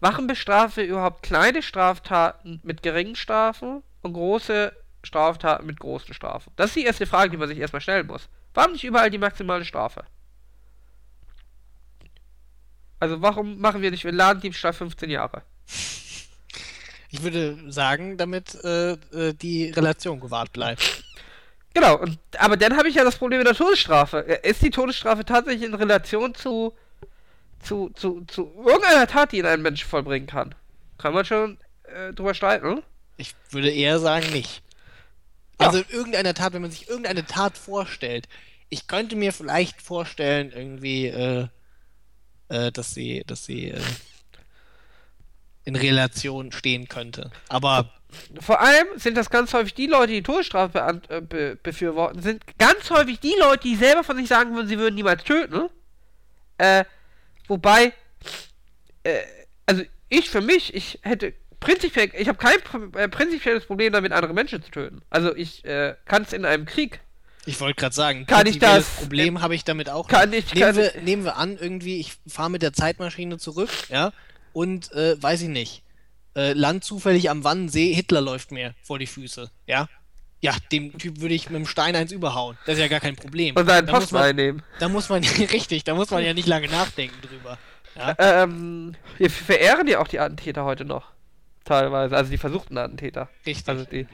warum 0.00 0.26
bestrafe 0.26 0.82
überhaupt 0.82 1.22
kleine 1.22 1.62
Straftaten 1.62 2.60
mit 2.62 2.82
geringen 2.82 3.16
Strafen 3.16 3.82
und 4.02 4.14
große 4.14 4.74
Straftaten 5.02 5.66
mit 5.66 5.78
großen 5.78 6.14
Strafen? 6.14 6.52
Das 6.56 6.68
ist 6.68 6.76
die 6.76 6.84
erste 6.84 7.06
Frage, 7.06 7.30
die 7.30 7.36
man 7.36 7.48
sich 7.48 7.58
erstmal 7.58 7.82
stellen 7.82 8.06
muss. 8.06 8.28
Warum 8.54 8.72
nicht 8.72 8.84
überall 8.84 9.10
die 9.10 9.18
maximale 9.18 9.64
Strafe? 9.64 10.04
Also 13.00 13.20
warum 13.20 13.58
machen 13.60 13.82
wir 13.82 13.90
nicht 13.90 14.04
mit 14.04 14.14
Ladendiebstahl 14.14 14.72
15 14.72 15.10
Jahre? 15.10 15.42
Ich 17.14 17.22
würde 17.22 17.56
sagen, 17.68 18.16
damit 18.16 18.56
äh, 18.64 18.94
äh, 18.94 19.34
die 19.34 19.70
Relation 19.70 20.18
gewahrt 20.18 20.52
bleibt. 20.52 21.04
Genau, 21.72 21.96
und, 21.96 22.18
aber 22.38 22.56
dann 22.56 22.76
habe 22.76 22.88
ich 22.88 22.96
ja 22.96 23.04
das 23.04 23.18
Problem 23.18 23.38
mit 23.38 23.46
der 23.46 23.54
Todesstrafe. 23.54 24.26
Äh, 24.26 24.50
ist 24.50 24.62
die 24.62 24.70
Todesstrafe 24.70 25.24
tatsächlich 25.24 25.62
in 25.62 25.74
Relation 25.74 26.34
zu, 26.34 26.74
zu, 27.62 27.90
zu, 27.90 28.24
zu 28.26 28.52
irgendeiner 28.56 29.06
Tat, 29.06 29.30
die 29.30 29.38
in 29.38 29.46
einem 29.46 29.62
Menschen 29.62 29.88
vollbringen 29.88 30.26
kann? 30.26 30.56
Kann 30.98 31.14
man 31.14 31.24
schon 31.24 31.56
äh, 31.84 32.12
drüber 32.12 32.34
streiten? 32.34 32.82
Ich 33.16 33.36
würde 33.50 33.70
eher 33.70 34.00
sagen, 34.00 34.32
nicht. 34.32 34.60
Ja. 35.60 35.68
Also 35.68 35.84
irgendeiner 35.88 36.34
Tat, 36.34 36.52
wenn 36.52 36.62
man 36.62 36.72
sich 36.72 36.88
irgendeine 36.88 37.24
Tat 37.24 37.56
vorstellt. 37.56 38.28
Ich 38.70 38.88
könnte 38.88 39.14
mir 39.14 39.32
vielleicht 39.32 39.80
vorstellen, 39.80 40.50
irgendwie, 40.50 41.06
äh, 41.06 41.46
äh, 42.48 42.72
dass 42.72 42.92
sie, 42.92 43.22
dass 43.24 43.44
sie 43.44 43.72
in 45.64 45.76
Relation 45.76 46.52
stehen 46.52 46.88
könnte. 46.88 47.30
Aber 47.48 47.90
vor 48.40 48.60
allem 48.60 48.86
sind 48.96 49.16
das 49.16 49.30
ganz 49.30 49.52
häufig 49.54 49.74
die 49.74 49.86
Leute, 49.86 50.12
die 50.12 50.22
Todesstrafe 50.22 51.00
äh, 51.08 51.20
be 51.20 51.58
befürworten, 51.62 52.22
sind 52.22 52.42
ganz 52.58 52.90
häufig 52.90 53.20
die 53.20 53.34
Leute, 53.38 53.62
die 53.64 53.76
selber 53.76 54.04
von 54.04 54.16
sich 54.16 54.28
sagen 54.28 54.54
würden, 54.54 54.68
sie 54.68 54.78
würden 54.78 54.94
niemals 54.94 55.24
töten. 55.24 55.68
Äh, 56.58 56.84
wobei, 57.48 57.92
äh, 59.02 59.18
also 59.66 59.82
ich 60.08 60.30
für 60.30 60.40
mich, 60.40 60.74
ich 60.74 61.00
hätte 61.02 61.34
prinzipiell, 61.60 62.10
ich 62.16 62.28
habe 62.28 62.38
kein 62.38 62.58
äh, 62.94 63.08
prinzipielles 63.08 63.66
Problem 63.66 63.92
damit, 63.92 64.12
andere 64.12 64.34
Menschen 64.34 64.62
zu 64.62 64.70
töten. 64.70 65.02
Also 65.10 65.34
ich 65.34 65.64
äh, 65.64 65.96
kann 66.04 66.22
es 66.22 66.32
in 66.32 66.44
einem 66.44 66.66
Krieg. 66.66 67.00
Ich 67.46 67.60
wollte 67.60 67.80
gerade 67.80 67.94
sagen, 67.94 68.26
kann 68.26 68.46
ich 68.46 68.58
das 68.58 68.86
Problem 68.88 69.42
habe 69.42 69.54
ich 69.54 69.64
damit 69.64 69.90
auch. 69.90 70.08
Kann 70.08 70.32
ich, 70.32 70.54
nehmen, 70.54 70.66
kann 70.66 70.76
wir, 70.76 70.92
nehmen 71.02 71.24
wir 71.24 71.36
an, 71.36 71.58
irgendwie, 71.58 71.98
ich 72.00 72.14
fahre 72.26 72.50
mit 72.50 72.62
der 72.62 72.72
Zeitmaschine 72.72 73.36
zurück, 73.36 73.70
ja, 73.90 74.12
und 74.54 74.90
äh, 74.92 75.22
weiß 75.22 75.42
ich 75.42 75.48
nicht, 75.48 75.82
äh, 76.34 76.54
Land 76.54 76.84
zufällig 76.84 77.28
am 77.28 77.44
Wannsee, 77.44 77.92
Hitler 77.92 78.22
läuft 78.22 78.50
mir 78.50 78.74
vor 78.82 78.98
die 78.98 79.06
Füße, 79.06 79.50
ja? 79.66 79.88
Ja, 80.40 80.54
dem 80.72 80.96
Typ 80.98 81.20
würde 81.20 81.34
ich 81.34 81.48
mit 81.48 81.58
dem 81.58 81.66
Stein 81.66 81.96
eins 81.96 82.12
überhauen. 82.12 82.58
Das 82.66 82.74
ist 82.74 82.80
ja 82.80 82.88
gar 82.88 83.00
kein 83.00 83.16
Problem. 83.16 83.56
Und 83.56 83.66
seinen 83.66 83.86
Posten 83.86 84.16
einnehmen. 84.16 84.62
Da 84.78 84.88
muss 84.88 85.08
man, 85.08 85.24
richtig, 85.52 85.84
da 85.84 85.94
muss 85.94 86.10
man 86.10 86.22
ja 86.22 86.34
nicht 86.34 86.46
lange 86.46 86.68
nachdenken 86.68 87.16
drüber. 87.22 87.58
Ja? 87.96 88.14
Ähm, 88.18 88.94
wir 89.16 89.30
verehren 89.30 89.86
ja 89.86 90.00
auch 90.00 90.08
die 90.08 90.20
Attentäter 90.20 90.64
heute 90.64 90.84
noch. 90.84 91.12
Teilweise, 91.64 92.14
also 92.14 92.30
die 92.30 92.36
versuchten 92.36 92.76
Attentäter. 92.76 93.30
Richtig. 93.46 93.68
Also 93.68 93.86
die. 93.86 94.06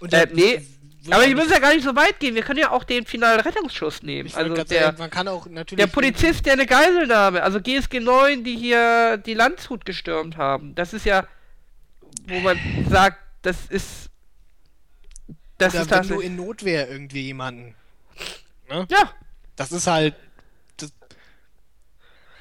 Und 0.00 0.12
äh, 0.12 0.26
nee, 0.32 0.66
aber 1.10 1.26
die 1.26 1.34
müssen 1.34 1.50
ja 1.50 1.58
gar 1.58 1.74
nicht 1.74 1.84
so 1.84 1.94
weit 1.94 2.18
gehen. 2.20 2.34
Wir 2.34 2.42
können 2.42 2.58
ja 2.58 2.70
auch 2.70 2.84
den 2.84 3.06
finalen 3.06 3.40
Rettungsschuss 3.40 4.02
nehmen. 4.02 4.30
Also 4.34 4.54
der, 4.54 4.66
sagen, 4.66 4.98
man 4.98 5.10
kann 5.10 5.28
auch 5.28 5.46
natürlich. 5.46 5.84
Der 5.84 5.90
Polizist, 5.90 6.46
der 6.46 6.54
eine 6.54 6.66
Geiselnahme, 6.66 7.42
also 7.42 7.60
GSG 7.60 8.00
9, 8.00 8.44
die 8.44 8.56
hier 8.56 9.16
die 9.18 9.34
Landshut 9.34 9.84
gestürmt 9.84 10.36
haben. 10.36 10.74
Das 10.74 10.92
ist 10.92 11.04
ja, 11.04 11.26
wo 12.26 12.40
man 12.40 12.58
sagt, 12.88 13.18
das 13.42 13.56
ist. 13.68 14.10
Das 15.58 15.74
Oder 15.74 15.82
ist 15.82 15.90
wenn 15.90 16.16
du 16.16 16.20
in 16.20 16.36
Notwehr 16.36 16.88
irgendwie 16.88 17.22
jemanden. 17.22 17.74
Ne? 18.68 18.86
Ja. 18.90 19.12
Das 19.56 19.72
ist 19.72 19.86
halt. 19.86 20.14
Das, 20.76 20.92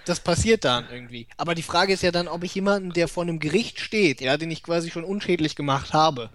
das 0.05 0.19
passiert 0.19 0.65
dann 0.65 0.85
irgendwie. 0.91 1.27
Aber 1.37 1.55
die 1.55 1.63
Frage 1.63 1.93
ist 1.93 2.03
ja 2.03 2.11
dann, 2.11 2.27
ob 2.27 2.43
ich 2.43 2.53
jemanden, 2.53 2.91
der 2.91 3.07
vor 3.07 3.23
einem 3.23 3.39
Gericht 3.39 3.79
steht, 3.79 4.21
ja, 4.21 4.37
den 4.37 4.51
ich 4.51 4.61
quasi 4.61 4.91
schon 4.91 5.03
unschädlich 5.03 5.55
gemacht 5.55 5.93
habe, 5.93 6.29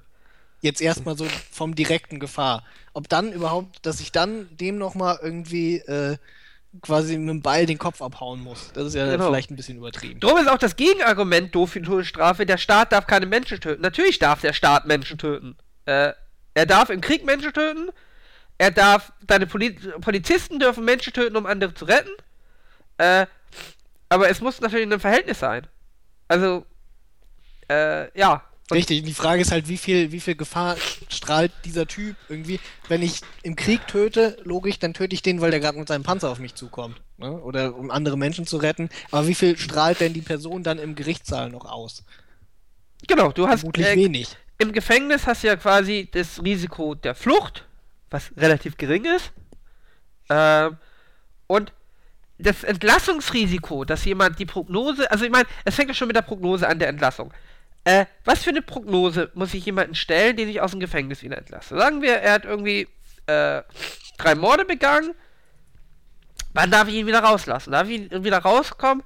jetzt 0.62 0.80
erstmal 0.80 1.16
so 1.16 1.26
vom 1.50 1.74
direkten 1.74 2.18
Gefahr. 2.18 2.64
Ob 2.94 3.08
dann 3.08 3.32
überhaupt, 3.32 3.84
dass 3.84 4.00
ich 4.00 4.12
dann 4.12 4.48
dem 4.56 4.78
nochmal 4.78 5.18
irgendwie 5.20 5.76
äh, 5.76 6.16
quasi 6.80 7.18
mit 7.18 7.28
dem 7.28 7.42
Ball 7.42 7.66
den 7.66 7.78
Kopf 7.78 8.00
abhauen 8.00 8.40
muss. 8.40 8.72
Das 8.72 8.86
ist 8.86 8.94
ja 8.94 9.10
genau. 9.10 9.26
vielleicht 9.26 9.50
ein 9.50 9.56
bisschen 9.56 9.76
übertrieben. 9.76 10.20
Drum 10.20 10.38
ist 10.38 10.48
auch 10.48 10.58
das 10.58 10.76
Gegenargument 10.76 11.54
doof 11.54 11.72
für 11.72 11.80
die 11.80 11.86
Todesstrafe, 11.86 12.46
der 12.46 12.56
Staat 12.56 12.92
darf 12.92 13.06
keine 13.06 13.26
Menschen 13.26 13.60
töten. 13.60 13.82
Natürlich 13.82 14.18
darf 14.18 14.40
der 14.40 14.54
Staat 14.54 14.86
Menschen 14.86 15.18
töten. 15.18 15.56
Äh, 15.84 16.12
er 16.54 16.66
darf 16.66 16.88
im 16.88 17.00
Krieg 17.00 17.26
Menschen 17.26 17.52
töten. 17.52 17.90
Er 18.56 18.70
darf, 18.70 19.12
deine 19.26 19.46
Poli 19.46 19.70
Polizisten 20.00 20.60
dürfen 20.60 20.84
Menschen 20.84 21.12
töten, 21.12 21.36
um 21.36 21.46
andere 21.46 21.74
zu 21.74 21.84
retten. 21.84 22.10
Äh, 22.98 23.26
aber 24.08 24.30
es 24.30 24.40
muss 24.40 24.60
natürlich 24.60 24.84
in 24.84 24.92
einem 24.92 25.00
Verhältnis 25.00 25.40
sein. 25.40 25.66
Also, 26.28 26.64
äh, 27.68 28.16
ja. 28.18 28.44
Richtig, 28.72 29.04
die 29.04 29.14
Frage 29.14 29.42
ist 29.42 29.52
halt, 29.52 29.68
wie 29.68 29.76
viel, 29.76 30.12
wie 30.12 30.20
viel 30.20 30.34
Gefahr 30.34 30.76
strahlt 31.08 31.52
dieser 31.64 31.86
Typ 31.86 32.16
irgendwie. 32.28 32.60
Wenn 32.88 33.02
ich 33.02 33.20
im 33.42 33.56
Krieg 33.56 33.86
töte, 33.86 34.36
logisch, 34.44 34.78
dann 34.78 34.94
töte 34.94 35.14
ich 35.14 35.22
den, 35.22 35.40
weil 35.40 35.50
der 35.50 35.60
gerade 35.60 35.78
mit 35.78 35.88
seinem 35.88 36.02
Panzer 36.02 36.30
auf 36.30 36.38
mich 36.38 36.54
zukommt. 36.54 37.00
Ne? 37.18 37.30
Oder 37.30 37.76
um 37.76 37.90
andere 37.90 38.16
Menschen 38.16 38.46
zu 38.46 38.56
retten. 38.56 38.88
Aber 39.10 39.26
wie 39.26 39.34
viel 39.34 39.56
strahlt 39.56 40.00
denn 40.00 40.12
die 40.12 40.22
Person 40.22 40.62
dann 40.62 40.78
im 40.78 40.94
Gerichtssaal 40.94 41.50
noch 41.50 41.64
aus? 41.64 42.04
Genau, 43.06 43.32
du 43.32 43.48
hast. 43.48 43.60
Vermutlich 43.60 43.86
äh, 43.86 43.96
wenig. 43.96 44.36
Im 44.58 44.72
Gefängnis 44.72 45.26
hast 45.26 45.42
du 45.42 45.48
ja 45.48 45.56
quasi 45.56 46.08
das 46.12 46.42
Risiko 46.42 46.94
der 46.94 47.14
Flucht, 47.14 47.66
was 48.10 48.30
relativ 48.36 48.76
gering 48.76 49.04
ist. 49.04 49.32
Ähm, 50.30 50.76
und 51.46 51.72
das 52.38 52.64
Entlassungsrisiko, 52.64 53.84
dass 53.84 54.04
jemand 54.04 54.38
die 54.38 54.46
Prognose, 54.46 55.10
also 55.10 55.24
ich 55.24 55.30
meine, 55.30 55.46
es 55.64 55.74
fängt 55.74 55.88
ja 55.88 55.94
schon 55.94 56.08
mit 56.08 56.16
der 56.16 56.22
Prognose 56.22 56.68
an 56.68 56.78
der 56.78 56.88
Entlassung. 56.88 57.32
Äh, 57.84 58.06
was 58.24 58.44
für 58.44 58.50
eine 58.50 58.62
Prognose 58.62 59.30
muss 59.34 59.54
ich 59.54 59.66
jemanden 59.66 59.94
stellen, 59.94 60.36
den 60.36 60.48
ich 60.48 60.60
aus 60.60 60.70
dem 60.70 60.80
Gefängnis 60.80 61.22
wieder 61.22 61.38
entlasse? 61.38 61.76
Sagen 61.76 62.00
wir, 62.00 62.14
er 62.14 62.32
hat 62.34 62.44
irgendwie 62.44 62.88
äh, 63.26 63.62
drei 64.18 64.34
Morde 64.34 64.64
begangen. 64.64 65.14
Wann 66.54 66.70
darf 66.70 66.88
ich 66.88 66.94
ihn 66.94 67.06
wieder 67.06 67.20
rauslassen? 67.20 67.72
Darf 67.72 67.88
ich 67.88 68.12
ihn 68.12 68.24
wieder 68.24 68.38
rauskommen? 68.38 69.02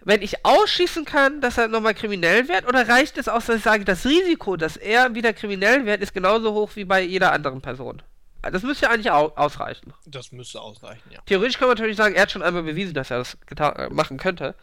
Wenn 0.00 0.22
ich 0.22 0.44
ausschließen 0.44 1.04
kann, 1.04 1.40
dass 1.40 1.58
er 1.58 1.68
nochmal 1.68 1.94
kriminell 1.94 2.48
wird, 2.48 2.66
oder 2.68 2.88
reicht 2.88 3.18
es 3.18 3.28
aus, 3.28 3.46
dass 3.46 3.56
ich 3.56 3.62
sage, 3.62 3.84
das 3.84 4.04
Risiko, 4.06 4.56
dass 4.56 4.76
er 4.76 5.14
wieder 5.14 5.32
kriminell 5.32 5.84
wird, 5.84 6.00
ist 6.00 6.14
genauso 6.14 6.54
hoch 6.54 6.70
wie 6.74 6.84
bei 6.84 7.02
jeder 7.02 7.32
anderen 7.32 7.60
Person? 7.60 8.02
Das 8.42 8.62
müsste 8.62 8.86
ja 8.86 8.92
eigentlich 8.92 9.10
au 9.10 9.32
ausreichen. 9.34 9.92
Das 10.06 10.30
müsste 10.30 10.60
ausreichen, 10.60 11.10
ja. 11.10 11.20
Theoretisch 11.26 11.58
kann 11.58 11.68
man 11.68 11.76
natürlich 11.76 11.96
sagen, 11.96 12.14
er 12.14 12.22
hat 12.22 12.30
schon 12.30 12.42
einmal 12.42 12.62
bewiesen, 12.62 12.94
dass 12.94 13.10
er 13.10 13.18
das 13.18 13.36
äh, 13.58 13.88
machen 13.90 14.18
könnte. 14.18 14.54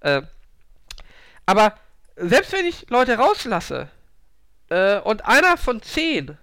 Äh, 0.00 0.22
aber 1.46 1.74
selbst 2.16 2.52
wenn 2.52 2.66
ich 2.66 2.88
Leute 2.90 3.16
rauslasse 3.16 3.88
äh, 4.68 4.98
und 5.00 5.24
einer 5.24 5.56
von 5.56 5.82
zehn 5.82 6.36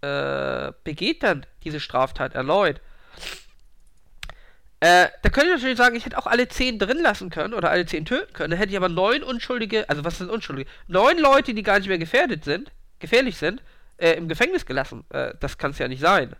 äh, 0.00 0.72
begeht 0.84 1.22
dann 1.22 1.46
diese 1.64 1.80
Straftat 1.80 2.34
erneut, 2.34 2.80
äh, 4.80 5.08
da 5.22 5.30
könnte 5.30 5.48
ich 5.48 5.56
natürlich 5.56 5.78
sagen, 5.78 5.96
ich 5.96 6.04
hätte 6.04 6.18
auch 6.18 6.26
alle 6.26 6.46
zehn 6.46 6.78
drin 6.78 7.02
lassen 7.02 7.30
können 7.30 7.52
oder 7.52 7.70
alle 7.70 7.84
zehn 7.84 8.04
töten 8.04 8.32
können. 8.32 8.50
Dann 8.52 8.58
hätte 8.58 8.70
ich 8.70 8.76
aber 8.76 8.88
neun 8.88 9.24
Unschuldige, 9.24 9.88
also 9.88 10.04
was 10.04 10.18
sind 10.18 10.30
Unschuldige? 10.30 10.70
Neun 10.86 11.18
Leute, 11.18 11.52
die 11.52 11.64
gar 11.64 11.78
nicht 11.78 11.88
mehr 11.88 11.98
gefährdet 11.98 12.44
sind, 12.44 12.70
gefährlich 13.00 13.36
sind, 13.36 13.60
äh, 13.96 14.12
im 14.12 14.28
Gefängnis 14.28 14.66
gelassen. 14.66 15.04
Äh, 15.10 15.34
das 15.40 15.58
kann 15.58 15.72
es 15.72 15.78
ja 15.78 15.88
nicht 15.88 16.00
sein. 16.00 16.36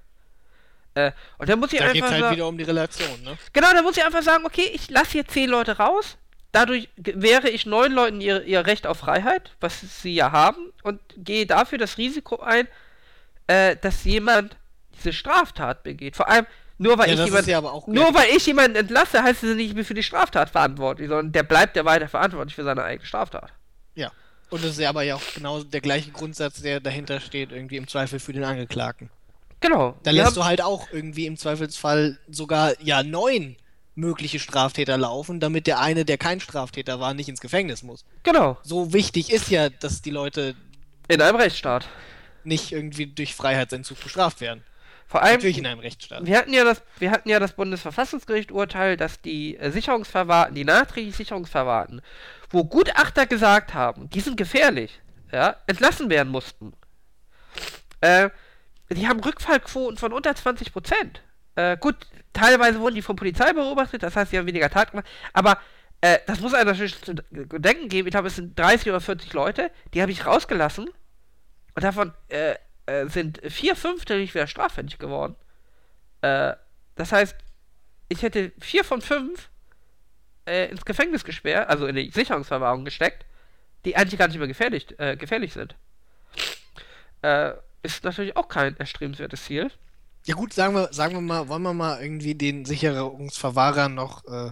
Äh, 0.95 1.11
und 1.39 1.49
dann 1.49 1.59
muss 1.59 1.73
ich 1.73 1.81
da 1.81 1.87
einfach. 1.87 2.11
Da 2.11 2.15
geht 2.15 2.25
halt 2.25 2.37
wieder 2.37 2.47
um 2.47 2.57
die 2.57 2.65
Relation, 2.65 3.23
ne? 3.23 3.37
Genau, 3.53 3.73
dann 3.73 3.83
muss 3.83 3.97
ich 3.97 4.05
einfach 4.05 4.23
sagen, 4.23 4.45
okay, 4.47 4.71
ich 4.73 4.89
lasse 4.89 5.13
hier 5.13 5.27
zehn 5.27 5.51
Leute 5.51 5.77
raus, 5.79 6.17
dadurch 6.53 6.89
wäre 6.97 7.49
ich 7.49 7.67
neun 7.67 7.93
Leuten 7.93 8.21
ihr, 8.21 8.45
ihr 8.45 8.67
Recht 8.67 8.87
auf 8.87 8.99
Freiheit, 8.99 9.53
was 9.61 10.03
sie 10.03 10.15
ja 10.15 10.33
haben, 10.33 10.73
und 10.83 11.01
gehe 11.17 11.47
dafür 11.47 11.79
das 11.79 11.99
Risiko 11.99 12.41
ein, 12.41 12.69
äh, 13.47 13.77
dass 13.77 14.05
jemand 14.05 14.57
diese 14.97 15.13
Straftat 15.13 15.83
begeht. 15.83 16.17
Vor 16.17 16.29
allem, 16.29 16.47
nur 16.79 16.97
weil, 16.99 17.09
ja, 17.09 17.15
ich, 17.15 17.25
jemand, 17.25 17.47
ja 17.47 17.61
nur 17.61 18.15
weil 18.15 18.29
ich 18.37 18.47
jemanden 18.47 18.77
entlasse, 18.77 19.23
heißt 19.23 19.43
es 19.43 19.57
nicht 19.57 19.75
mehr 19.75 19.85
für 19.85 19.95
die 19.95 20.03
Straftat 20.03 20.51
verantwortlich, 20.51 21.09
sondern 21.09 21.33
der 21.33 21.43
bleibt 21.43 21.77
ja 21.77 21.85
weiter 21.85 22.09
verantwortlich 22.09 22.55
für 22.55 22.65
seine 22.65 22.85
eigene 22.85 23.07
Straftat. 23.07 23.53
Ja. 23.95 24.13
Und 24.51 24.63
das 24.63 24.73
ist 24.73 24.81
ja 24.81 24.89
aber 24.89 25.03
ja 25.03 25.17
auch 25.17 25.35
genau 25.35 25.63
der 25.63 25.81
gleiche 25.81 26.11
Grundsatz, 26.11 26.63
der 26.63 26.81
dahinter 26.81 27.21
steht, 27.21 27.53
irgendwie 27.53 27.77
im 27.77 27.89
Zweifel 27.89 28.21
für 28.21 28.33
den 28.33 28.45
Angeklagten. 28.45 29.11
Genau. 29.61 29.97
Da 30.05 30.13
lässt 30.13 30.37
du 30.37 30.45
halt 30.45 30.63
auch 30.63 30.87
irgendwie 30.93 31.27
im 31.27 31.37
Zweifelsfall 31.37 32.19
sogar 32.29 32.81
ja 32.81 33.03
neun 33.03 33.57
mögliche 33.99 34.39
Straftäter 34.39 34.97
laufen, 34.97 35.41
damit 35.41 35.67
der 35.67 35.81
eine, 35.81 36.05
der 36.05 36.19
kein 36.19 36.41
Straftäter 36.41 37.01
war, 37.01 37.15
nicht 37.15 37.29
ins 37.29 37.41
Gefängnis 37.41 37.83
muss. 37.83 38.05
Genau. 38.23 38.57
So 38.63 38.93
wichtig 38.93 39.33
ist 39.33 39.51
ja, 39.51 39.69
dass 39.69 40.03
die 40.03 40.11
Leute 40.11 40.55
in 41.09 41.21
einem 41.21 41.37
Rechtsstaat 41.37 41.89
nicht 42.45 42.73
irgendwie 42.73 43.07
durch 43.07 43.35
Freiheitsentzug 43.35 44.01
bestraft 44.03 44.41
werden. 44.41 44.63
Vor 45.07 45.23
allem, 45.23 45.37
Natürlich 45.37 45.59
in 45.59 45.67
einem 45.67 45.81
Rechtsstaat. 45.81 46.27
Wir 46.27 46.39
hatten 46.39 46.53
ja 46.53 46.65
das, 46.65 46.83
wir 46.99 47.11
hatten 47.11 47.29
ja 47.29 47.41
das 47.41 47.55
Bundesverfassungsgericht 47.55 48.53
Urteil, 48.53 48.97
dass 48.97 49.21
die 49.21 49.57
äh, 49.57 49.71
Sicherungsverwahrten, 49.71 50.55
die 50.55 50.65
nachträglich 50.65 51.17
Sicherungsverwahrten, 51.17 52.03
wo 52.51 52.65
Gutachter 52.65 53.27
gesagt 53.27 53.75
haben, 53.75 54.11
die 54.11 54.21
sind 54.21 54.37
gefährlich, 54.37 55.01
ja, 55.33 55.57
entlassen 55.67 56.11
werden 56.11 56.29
mussten. 56.29 56.75
Äh, 58.01 58.31
die 58.91 59.09
haben 59.09 59.21
Rückfallquoten 59.21 59.97
von 59.97 60.13
unter 60.13 60.35
20 60.35 60.73
Prozent. 60.73 61.23
Äh, 61.59 61.77
gut, 61.77 61.97
teilweise 62.33 62.79
wurden 62.79 62.95
die 62.95 63.03
von 63.03 63.17
Polizei 63.17 63.53
beobachtet, 63.53 64.05
das 64.05 64.15
heißt, 64.15 64.31
sie 64.31 64.39
haben 64.39 64.47
weniger 64.47 64.71
Tat 64.71 64.93
gemacht, 64.93 65.09
aber 65.33 65.59
äh, 66.01 66.21
das 66.29 66.39
muss 66.39 66.55
einem 66.55 66.69
natürlich 66.69 67.03
zu 67.03 67.15
denken 67.15 67.89
geben. 67.89 68.07
Ich 68.07 68.13
glaube, 68.13 68.29
es 68.29 68.37
sind 68.37 68.57
30 68.57 68.91
oder 68.91 69.01
40 69.01 69.33
Leute, 69.33 69.73
die 69.93 70.01
habe 70.01 70.13
ich 70.13 70.25
rausgelassen 70.25 70.89
und 71.75 71.83
davon 71.83 72.13
äh, 72.29 72.55
äh, 72.87 73.09
sind 73.09 73.41
vier 73.49 73.75
Fünftel 73.75 74.21
nicht 74.21 74.35
wieder 74.35 74.47
straffällig 74.47 75.01
geworden. 75.01 75.35
Äh, 76.21 76.53
das 76.95 77.11
heißt, 77.11 77.35
ich 78.09 78.23
hätte 78.23 78.53
vier 78.61 78.85
von 78.85 79.03
fünf 79.03 79.51
äh, 80.47 80.71
ins 80.71 80.85
Gefängnis 80.85 81.25
gesperrt, 81.25 81.69
also 81.69 81.89
in 81.89 81.97
die 81.97 82.13
Sicherungsverwahrung 82.13 82.85
gesteckt, 82.85 83.27
die 83.85 83.97
eigentlich 83.97 84.21
gar 84.21 84.29
nicht 84.29 84.39
mehr 84.39 84.47
gefährlich, 84.47 84.95
äh, 85.01 85.17
gefährlich 85.17 85.55
sind. 85.55 85.75
Ist 87.83 88.05
natürlich 88.05 88.37
auch 88.37 88.47
kein 88.47 88.77
erstrebenswertes 88.77 89.43
Ziel. 89.43 89.73
Ja 90.29 90.35
gut, 90.35 90.53
sagen 90.53 90.75
wir, 90.75 90.91
sagen 90.93 91.15
wir 91.15 91.23
mal, 91.23 91.49
wollen 91.49 91.63
wir 91.63 91.73
mal 91.73 92.03
irgendwie 92.03 92.35
den 92.35 92.67
Sicherungsverwahrer 92.67 93.89
noch 93.89 94.27
äh, 94.27 94.51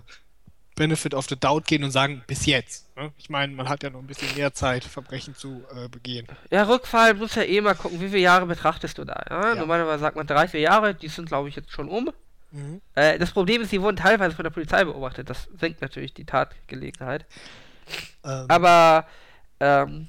Benefit 0.74 1.12
of 1.12 1.26
the 1.28 1.38
Doubt 1.38 1.66
gehen 1.66 1.84
und 1.84 1.90
sagen, 1.90 2.24
bis 2.26 2.46
jetzt. 2.46 2.96
Ne? 2.96 3.12
Ich 3.18 3.28
meine, 3.28 3.52
man 3.52 3.68
hat 3.68 3.82
ja 3.82 3.90
noch 3.90 3.98
ein 3.98 4.06
bisschen 4.06 4.34
mehr 4.34 4.54
Zeit, 4.54 4.84
Verbrechen 4.84 5.34
zu 5.34 5.62
äh, 5.74 5.90
begehen. 5.90 6.26
Ja, 6.50 6.62
Rückfall 6.62 7.12
muss 7.12 7.34
ja 7.34 7.42
eh 7.42 7.60
mal 7.60 7.74
gucken, 7.74 8.00
wie 8.00 8.08
viele 8.08 8.22
Jahre 8.22 8.46
betrachtest 8.46 8.96
du 8.96 9.04
da. 9.04 9.22
Ja? 9.28 9.48
Ja. 9.48 9.54
Normalerweise 9.56 9.98
sagt 9.98 10.16
man 10.16 10.26
drei, 10.26 10.48
vier 10.48 10.60
Jahre, 10.60 10.94
die 10.94 11.08
sind 11.08 11.28
glaube 11.28 11.50
ich 11.50 11.56
jetzt 11.56 11.70
schon 11.70 11.90
um. 11.90 12.10
Mhm. 12.52 12.80
Äh, 12.94 13.18
das 13.18 13.32
Problem 13.32 13.60
ist, 13.60 13.68
sie 13.68 13.82
wurden 13.82 13.98
teilweise 13.98 14.34
von 14.34 14.44
der 14.44 14.50
Polizei 14.50 14.82
beobachtet. 14.82 15.28
Das 15.28 15.46
senkt 15.60 15.82
natürlich 15.82 16.14
die 16.14 16.24
Tatgelegenheit. 16.24 17.26
Ähm. 18.24 18.46
Aber 18.48 19.06
ähm, 19.60 20.08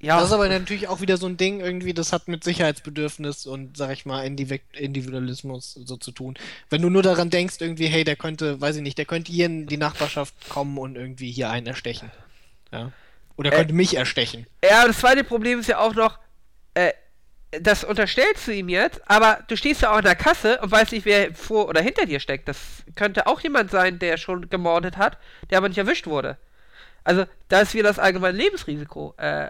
ja. 0.00 0.16
Das 0.16 0.28
ist 0.28 0.32
aber 0.32 0.48
natürlich 0.48 0.86
auch 0.86 1.00
wieder 1.00 1.16
so 1.16 1.26
ein 1.26 1.36
Ding, 1.36 1.60
irgendwie, 1.60 1.92
das 1.92 2.12
hat 2.12 2.28
mit 2.28 2.44
Sicherheitsbedürfnis 2.44 3.46
und, 3.46 3.76
sag 3.76 3.90
ich 3.90 4.06
mal, 4.06 4.24
Individualismus 4.24 5.74
so 5.74 5.96
zu 5.96 6.12
tun. 6.12 6.38
Wenn 6.70 6.82
du 6.82 6.88
nur 6.88 7.02
daran 7.02 7.30
denkst, 7.30 7.56
irgendwie, 7.58 7.86
hey, 7.86 8.04
der 8.04 8.14
könnte, 8.14 8.60
weiß 8.60 8.76
ich 8.76 8.82
nicht, 8.82 8.98
der 8.98 9.06
könnte 9.06 9.32
hier 9.32 9.46
in 9.46 9.66
die 9.66 9.76
Nachbarschaft 9.76 10.34
kommen 10.48 10.78
und 10.78 10.94
irgendwie 10.94 11.32
hier 11.32 11.50
einen 11.50 11.66
erstechen. 11.66 12.12
Ja. 12.70 12.92
Oder 13.36 13.52
äh, 13.52 13.56
könnte 13.56 13.74
mich 13.74 13.96
erstechen. 13.96 14.46
Ja, 14.62 14.86
das 14.86 14.98
zweite 14.98 15.24
Problem 15.24 15.58
ist 15.58 15.68
ja 15.68 15.78
auch 15.78 15.94
noch, 15.94 16.18
äh, 16.74 16.92
das 17.50 17.82
unterstellst 17.82 18.46
du 18.46 18.52
ihm 18.52 18.68
jetzt, 18.68 19.00
aber 19.10 19.40
du 19.48 19.56
stehst 19.56 19.82
ja 19.82 19.92
auch 19.92 19.98
in 19.98 20.04
der 20.04 20.14
Kasse 20.14 20.60
und 20.60 20.70
weißt 20.70 20.92
nicht, 20.92 21.06
wer 21.06 21.34
vor 21.34 21.68
oder 21.68 21.80
hinter 21.80 22.06
dir 22.06 22.20
steckt. 22.20 22.46
Das 22.46 22.58
könnte 22.94 23.26
auch 23.26 23.40
jemand 23.40 23.72
sein, 23.72 23.98
der 23.98 24.16
schon 24.16 24.48
gemordet 24.48 24.96
hat, 24.96 25.18
der 25.50 25.58
aber 25.58 25.68
nicht 25.68 25.78
erwischt 25.78 26.06
wurde. 26.06 26.36
Also, 27.02 27.24
da 27.48 27.60
ist 27.60 27.74
wieder 27.74 27.88
das 27.88 27.98
allgemeine 27.98 28.36
Lebensrisiko. 28.36 29.14
Äh, 29.16 29.48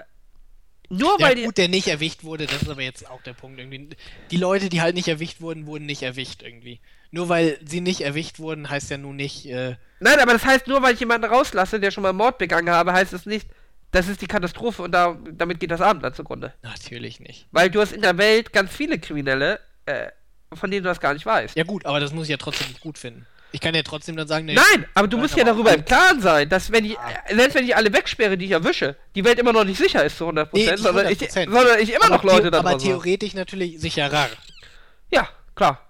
nur 0.88 1.20
ja, 1.20 1.26
weil 1.26 1.44
gut, 1.44 1.58
der 1.58 1.68
nicht 1.68 1.88
erwischt 1.88 2.24
wurde, 2.24 2.46
das 2.46 2.62
ist 2.62 2.70
aber 2.70 2.82
jetzt 2.82 3.08
auch 3.08 3.22
der 3.22 3.34
Punkt 3.34 3.58
irgendwie. 3.58 3.90
Die 4.30 4.36
Leute, 4.36 4.68
die 4.68 4.80
halt 4.80 4.94
nicht 4.94 5.08
erwischt 5.08 5.40
wurden, 5.40 5.66
wurden 5.66 5.86
nicht 5.86 6.02
erwischt 6.02 6.42
irgendwie. 6.42 6.80
Nur 7.10 7.28
weil 7.28 7.58
sie 7.64 7.80
nicht 7.80 8.00
erwischt 8.00 8.38
wurden, 8.38 8.68
heißt 8.68 8.90
ja 8.90 8.98
nun 8.98 9.16
nicht. 9.16 9.46
Äh 9.46 9.76
Nein, 10.00 10.20
aber 10.20 10.32
das 10.32 10.44
heißt, 10.44 10.66
nur 10.66 10.82
weil 10.82 10.94
ich 10.94 11.00
jemanden 11.00 11.30
rauslasse, 11.30 11.80
der 11.80 11.90
schon 11.90 12.02
mal 12.02 12.12
Mord 12.12 12.38
begangen 12.38 12.70
habe, 12.70 12.92
heißt 12.92 13.12
es 13.12 13.22
das 13.22 13.26
nicht, 13.26 13.48
das 13.90 14.08
ist 14.08 14.20
die 14.20 14.26
Katastrophe 14.26 14.82
und 14.82 14.92
da, 14.92 15.18
damit 15.32 15.60
geht 15.60 15.70
das 15.70 15.80
Abendland 15.80 16.16
zugrunde. 16.16 16.52
Natürlich 16.62 17.20
nicht. 17.20 17.46
Weil 17.52 17.70
du 17.70 17.80
hast 17.80 17.92
in 17.92 18.02
der 18.02 18.18
Welt 18.18 18.52
ganz 18.52 18.70
viele 18.70 18.98
Kriminelle, 18.98 19.60
äh, 19.86 20.08
von 20.52 20.70
denen 20.70 20.84
du 20.84 20.88
das 20.88 21.00
gar 21.00 21.14
nicht 21.14 21.26
weißt. 21.26 21.56
Ja 21.56 21.64
gut, 21.64 21.86
aber 21.86 22.00
das 22.00 22.12
muss 22.12 22.24
ich 22.24 22.30
ja 22.30 22.36
trotzdem 22.36 22.68
nicht 22.68 22.80
gut 22.80 22.98
finden. 22.98 23.26
Ich 23.50 23.60
kann 23.60 23.74
ja 23.74 23.82
trotzdem 23.82 24.16
dann 24.16 24.28
sagen, 24.28 24.44
nee, 24.44 24.54
Nein, 24.54 24.86
aber 24.94 25.08
du 25.08 25.16
musst 25.16 25.36
ja 25.36 25.44
darüber 25.44 25.72
im 25.74 25.84
Klaren 25.84 26.20
sein, 26.20 26.48
dass 26.48 26.70
wenn 26.70 26.84
ich, 26.84 26.98
ah. 26.98 27.08
selbst 27.34 27.54
wenn 27.54 27.64
ich 27.64 27.74
alle 27.74 27.92
wegsperre, 27.92 28.36
die 28.36 28.44
ich 28.44 28.50
erwische, 28.50 28.96
die 29.14 29.24
Welt 29.24 29.38
immer 29.38 29.52
noch 29.52 29.64
nicht 29.64 29.78
sicher 29.78 30.04
ist 30.04 30.18
zu 30.18 30.28
100%, 30.28 30.48
nee, 30.52 30.76
sondern, 30.76 31.10
ich, 31.10 31.18
sondern 31.18 31.78
ich 31.78 31.94
immer 31.94 32.04
aber 32.04 32.16
noch 32.16 32.24
Leute 32.24 32.50
da 32.50 32.58
Aber 32.58 32.76
theoretisch 32.76 33.34
natürlich 33.34 33.80
sicherer. 33.80 34.28
Ja, 35.10 35.28
klar. 35.54 35.87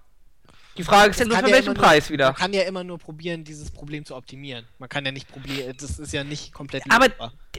Die 0.79 0.85
Frage 0.85 1.11
ist 1.11 1.19
ja 1.19 1.25
nur 1.25 1.37
für 1.37 1.49
ja 1.49 1.55
welchen 1.55 1.73
Preis 1.73 2.05
nur, 2.05 2.13
wieder. 2.13 2.27
Man 2.27 2.35
kann 2.35 2.53
ja 2.53 2.61
immer 2.61 2.85
nur 2.85 2.97
probieren, 2.97 3.43
dieses 3.43 3.69
Problem 3.69 4.05
zu 4.05 4.15
optimieren. 4.15 4.65
Man 4.77 4.87
kann 4.87 5.05
ja 5.05 5.11
nicht 5.11 5.27
probieren, 5.27 5.75
das 5.77 5.99
ist 5.99 6.13
ja 6.13 6.23
nicht 6.23 6.53
komplett 6.53 6.83
aber, 6.89 7.07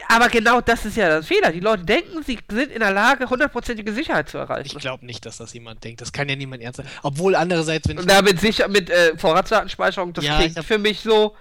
aber 0.09 0.28
genau 0.30 0.62
das 0.62 0.86
ist 0.86 0.97
ja 0.97 1.06
das 1.09 1.26
Fehler. 1.26 1.52
Die 1.52 1.60
Leute 1.60 1.84
denken, 1.84 2.22
sie 2.22 2.38
sind 2.51 2.72
in 2.72 2.80
der 2.80 2.92
Lage, 2.92 3.28
hundertprozentige 3.28 3.92
Sicherheit 3.92 4.30
zu 4.30 4.38
erreichen. 4.38 4.74
Ich 4.74 4.78
glaube 4.78 5.05
nicht, 5.05 5.26
dass 5.26 5.36
das 5.36 5.52
jemand 5.52 5.84
denkt. 5.84 6.01
Das 6.01 6.12
kann 6.12 6.30
ja 6.30 6.36
niemand 6.36 6.62
ernst 6.62 6.78
sein. 6.78 6.86
Obwohl 7.02 7.34
andererseits, 7.34 7.86
wenn 7.88 7.98
ich... 7.98 8.06
Na, 8.06 8.22
mit, 8.22 8.40
sicher, 8.40 8.68
mit 8.68 8.88
äh, 8.88 9.18
Vorratsdatenspeicherung, 9.18 10.14
das 10.14 10.24
ja, 10.24 10.38
klingt 10.38 10.56
hab... 10.56 10.64
für 10.64 10.78
mich 10.78 11.01
so, 11.01 11.36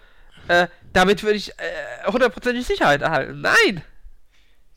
äh, 0.50 0.68
damit 0.92 1.24
würde 1.24 1.38
ich 1.38 1.52
äh, 1.52 2.12
hundertprozentige 2.12 2.66
Sicherheit 2.66 3.02
erhalten. 3.02 3.40
Nein! 3.40 3.84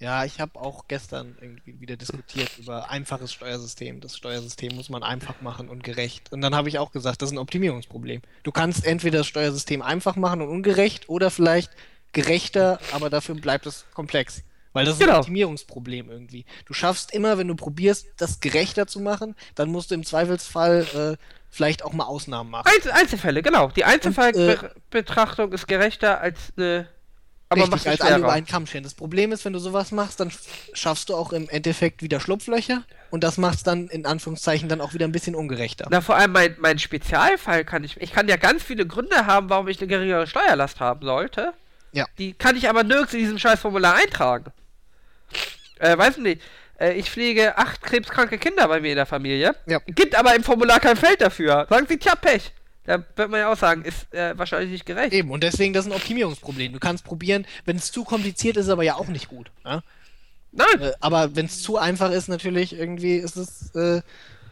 Ja, 0.02 0.24
ich 0.24 0.40
habe 0.40 0.58
auch 0.58 0.88
gestern 0.88 1.36
irgendwie 1.40 1.80
wieder 1.80 1.96
diskutiert 1.96 2.50
über 2.58 2.90
einfaches 2.90 3.32
Steuersystem. 3.32 4.00
Das 4.00 4.16
Steuersystem 4.16 4.74
muss 4.74 4.88
man 4.88 5.04
einfach 5.04 5.40
machen 5.42 5.68
und 5.68 5.84
gerecht. 5.84 6.32
Und 6.32 6.40
dann 6.40 6.56
habe 6.56 6.68
ich 6.68 6.80
auch 6.80 6.90
gesagt, 6.90 7.22
das 7.22 7.28
ist 7.28 7.36
ein 7.36 7.38
Optimierungsproblem. 7.38 8.20
Du 8.42 8.50
kannst 8.50 8.84
entweder 8.84 9.18
das 9.18 9.28
Steuersystem 9.28 9.80
einfach 9.80 10.16
machen 10.16 10.42
und 10.42 10.48
ungerecht 10.48 11.08
oder 11.08 11.30
vielleicht 11.30 11.70
gerechter, 12.10 12.80
aber 12.90 13.10
dafür 13.10 13.36
bleibt 13.36 13.64
es 13.66 13.86
komplex. 13.94 14.42
Weil 14.72 14.86
das 14.86 14.94
ist 14.94 15.00
genau. 15.00 15.12
ein 15.12 15.18
Optimierungsproblem 15.20 16.10
irgendwie. 16.10 16.46
Du 16.66 16.74
schaffst 16.74 17.14
immer, 17.14 17.38
wenn 17.38 17.46
du 17.46 17.54
probierst, 17.54 18.08
das 18.16 18.40
gerechter 18.40 18.88
zu 18.88 18.98
machen, 18.98 19.36
dann 19.54 19.70
musst 19.70 19.92
du 19.92 19.94
im 19.94 20.04
Zweifelsfall 20.04 21.16
äh, 21.20 21.24
vielleicht 21.48 21.84
auch 21.84 21.92
mal 21.92 22.06
Ausnahmen 22.06 22.50
machen. 22.50 22.68
Einzel 22.74 22.90
Einzelfälle, 22.90 23.40
genau. 23.40 23.68
Die 23.68 23.84
Einzelfallbetrachtung 23.84 25.52
äh, 25.52 25.54
ist 25.54 25.68
gerechter 25.68 26.20
als 26.20 26.52
eine 26.56 26.88
aber 27.52 27.72
Richtig, 27.72 27.88
als 27.88 28.00
alle 28.00 28.18
über 28.18 28.32
einen 28.32 28.46
Kamm 28.46 28.66
scheren. 28.66 28.84
Das 28.84 28.94
Problem 28.94 29.32
ist, 29.32 29.44
wenn 29.44 29.52
du 29.52 29.58
sowas 29.58 29.92
machst, 29.92 30.20
dann 30.20 30.32
schaffst 30.72 31.08
du 31.08 31.14
auch 31.14 31.32
im 31.32 31.48
Endeffekt 31.48 32.02
wieder 32.02 32.20
Schlupflöcher 32.20 32.84
und 33.10 33.22
das 33.22 33.38
macht 33.38 33.58
es 33.58 33.62
dann 33.62 33.88
in 33.88 34.06
Anführungszeichen 34.06 34.68
dann 34.68 34.80
auch 34.80 34.94
wieder 34.94 35.06
ein 35.06 35.12
bisschen 35.12 35.34
ungerechter. 35.34 35.86
Na, 35.90 36.00
vor 36.00 36.16
allem 36.16 36.32
mein, 36.32 36.56
mein 36.58 36.78
Spezialfall 36.78 37.64
kann 37.64 37.84
ich. 37.84 38.00
Ich 38.00 38.12
kann 38.12 38.28
ja 38.28 38.36
ganz 38.36 38.62
viele 38.62 38.86
Gründe 38.86 39.26
haben, 39.26 39.50
warum 39.50 39.68
ich 39.68 39.78
eine 39.78 39.86
geringere 39.86 40.26
Steuerlast 40.26 40.80
haben 40.80 41.04
sollte. 41.04 41.52
Ja. 41.92 42.06
Die 42.18 42.32
kann 42.32 42.56
ich 42.56 42.68
aber 42.68 42.84
nirgends 42.84 43.12
in 43.12 43.20
diesem 43.20 43.38
Scheißformular 43.38 43.94
eintragen. 43.96 44.50
Äh, 45.78 45.96
weiß 45.96 46.18
nicht. 46.18 46.40
Äh, 46.78 46.94
ich 46.94 47.10
pflege 47.10 47.56
acht 47.58 47.82
krebskranke 47.82 48.38
Kinder 48.38 48.66
bei 48.68 48.80
mir 48.80 48.90
in 48.90 48.96
der 48.96 49.06
Familie. 49.06 49.54
Ja. 49.66 49.78
Gibt 49.86 50.14
aber 50.14 50.34
im 50.34 50.42
Formular 50.42 50.80
kein 50.80 50.96
Feld 50.96 51.20
dafür. 51.20 51.66
Sagen 51.68 51.86
sie, 51.88 51.98
tja, 51.98 52.14
Pech. 52.14 52.52
Da 52.84 53.04
wird 53.16 53.30
man 53.30 53.40
ja 53.40 53.52
auch 53.52 53.56
sagen, 53.56 53.84
ist 53.84 54.12
äh, 54.12 54.36
wahrscheinlich 54.36 54.70
nicht 54.70 54.86
gerecht. 54.86 55.12
Eben, 55.12 55.30
und 55.30 55.42
deswegen, 55.42 55.72
das 55.72 55.86
ist 55.86 55.92
ein 55.92 55.96
Optimierungsproblem. 55.96 56.72
Du 56.72 56.80
kannst 56.80 57.04
probieren, 57.04 57.46
wenn 57.64 57.76
es 57.76 57.92
zu 57.92 58.04
kompliziert 58.04 58.56
ist, 58.56 58.68
aber 58.68 58.82
ja 58.82 58.96
auch 58.96 59.08
nicht 59.08 59.28
gut. 59.28 59.52
Ja? 59.64 59.82
Nein. 60.50 60.80
Äh, 60.80 60.92
aber 61.00 61.36
wenn 61.36 61.46
es 61.46 61.62
zu 61.62 61.78
einfach 61.78 62.10
ist, 62.10 62.28
natürlich, 62.28 62.76
irgendwie 62.76 63.16
ist 63.16 63.36
es, 63.36 63.74
äh, 63.74 64.02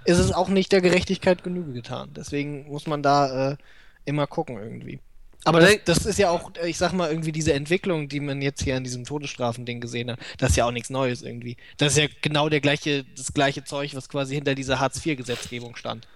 ist 0.04 0.18
es 0.18 0.32
auch 0.32 0.48
nicht 0.48 0.72
der 0.72 0.80
Gerechtigkeit 0.80 1.42
Genüge 1.42 1.72
getan. 1.72 2.10
Deswegen 2.14 2.68
muss 2.68 2.86
man 2.86 3.02
da 3.02 3.52
äh, 3.52 3.56
immer 4.04 4.26
gucken, 4.26 4.56
irgendwie. 4.58 5.00
Aber 5.44 5.60
das, 5.60 5.76
das, 5.84 6.06
ist 6.06 6.18
ja 6.18 6.30
auch, 6.30 6.52
ich 6.64 6.76
sag 6.76 6.92
mal, 6.92 7.10
irgendwie 7.10 7.32
diese 7.32 7.54
Entwicklung, 7.54 8.08
die 8.08 8.20
man 8.20 8.42
jetzt 8.42 8.62
hier 8.62 8.76
an 8.76 8.84
diesem 8.84 9.04
Todesstrafen-Ding 9.04 9.80
gesehen 9.80 10.10
hat, 10.10 10.18
das 10.36 10.50
ist 10.50 10.56
ja 10.56 10.66
auch 10.66 10.70
nichts 10.70 10.90
Neues 10.90 11.22
irgendwie. 11.22 11.56
Das 11.78 11.92
ist 11.92 11.98
ja 11.98 12.08
genau 12.20 12.50
der 12.50 12.60
gleiche, 12.60 13.04
das 13.16 13.32
gleiche 13.32 13.64
Zeug, 13.64 13.94
was 13.94 14.10
quasi 14.10 14.34
hinter 14.34 14.54
dieser 14.54 14.80
Hartz-IV-Gesetzgebung 14.80 15.76
stand. 15.76 16.06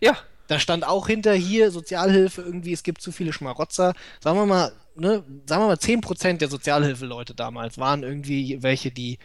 Ja, 0.00 0.16
da 0.48 0.58
stand 0.58 0.86
auch 0.86 1.06
hinter 1.06 1.34
hier 1.34 1.70
Sozialhilfe 1.70 2.42
irgendwie, 2.42 2.72
es 2.72 2.82
gibt 2.82 3.00
zu 3.02 3.12
viele 3.12 3.32
Schmarotzer. 3.32 3.94
Sagen 4.20 4.38
wir 4.38 4.46
mal, 4.46 4.72
ne, 4.94 5.22
sagen 5.46 5.62
wir 5.62 5.68
mal, 5.68 5.76
10% 5.76 6.38
der 6.38 6.48
Sozialhilfeleute 6.48 7.34
damals 7.34 7.78
waren 7.78 8.02
irgendwie 8.02 8.62
welche, 8.62 8.90
die, 8.90 9.18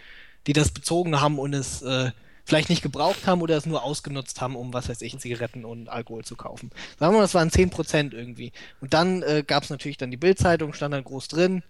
die 0.47 0.53
das 0.53 0.71
bezogen 0.71 1.21
haben 1.21 1.39
und 1.39 1.53
es 1.53 1.81
äh, 1.81 2.11
vielleicht 2.45 2.69
nicht 2.69 2.81
gebraucht 2.81 3.27
haben 3.27 3.41
oder 3.41 3.57
es 3.57 3.65
nur 3.65 3.83
ausgenutzt 3.83 4.41
haben, 4.41 4.55
um 4.55 4.73
was 4.73 4.89
weiß 4.89 5.01
ich, 5.01 5.17
Zigaretten 5.19 5.65
und 5.65 5.89
Alkohol 5.89 6.23
zu 6.23 6.35
kaufen. 6.35 6.71
Sagen 6.99 7.13
wir 7.13 7.19
mal, 7.19 7.23
das 7.23 7.33
waren 7.33 7.49
10% 7.49 8.13
irgendwie. 8.13 8.51
Und 8.81 8.93
dann 8.93 9.21
äh, 9.21 9.43
gab 9.45 9.63
es 9.63 9.69
natürlich 9.69 9.97
dann 9.97 10.11
die 10.11 10.17
Bildzeitung, 10.17 10.73
stand 10.73 10.93
dann 10.93 11.03
groß 11.03 11.27
drin, 11.27 11.63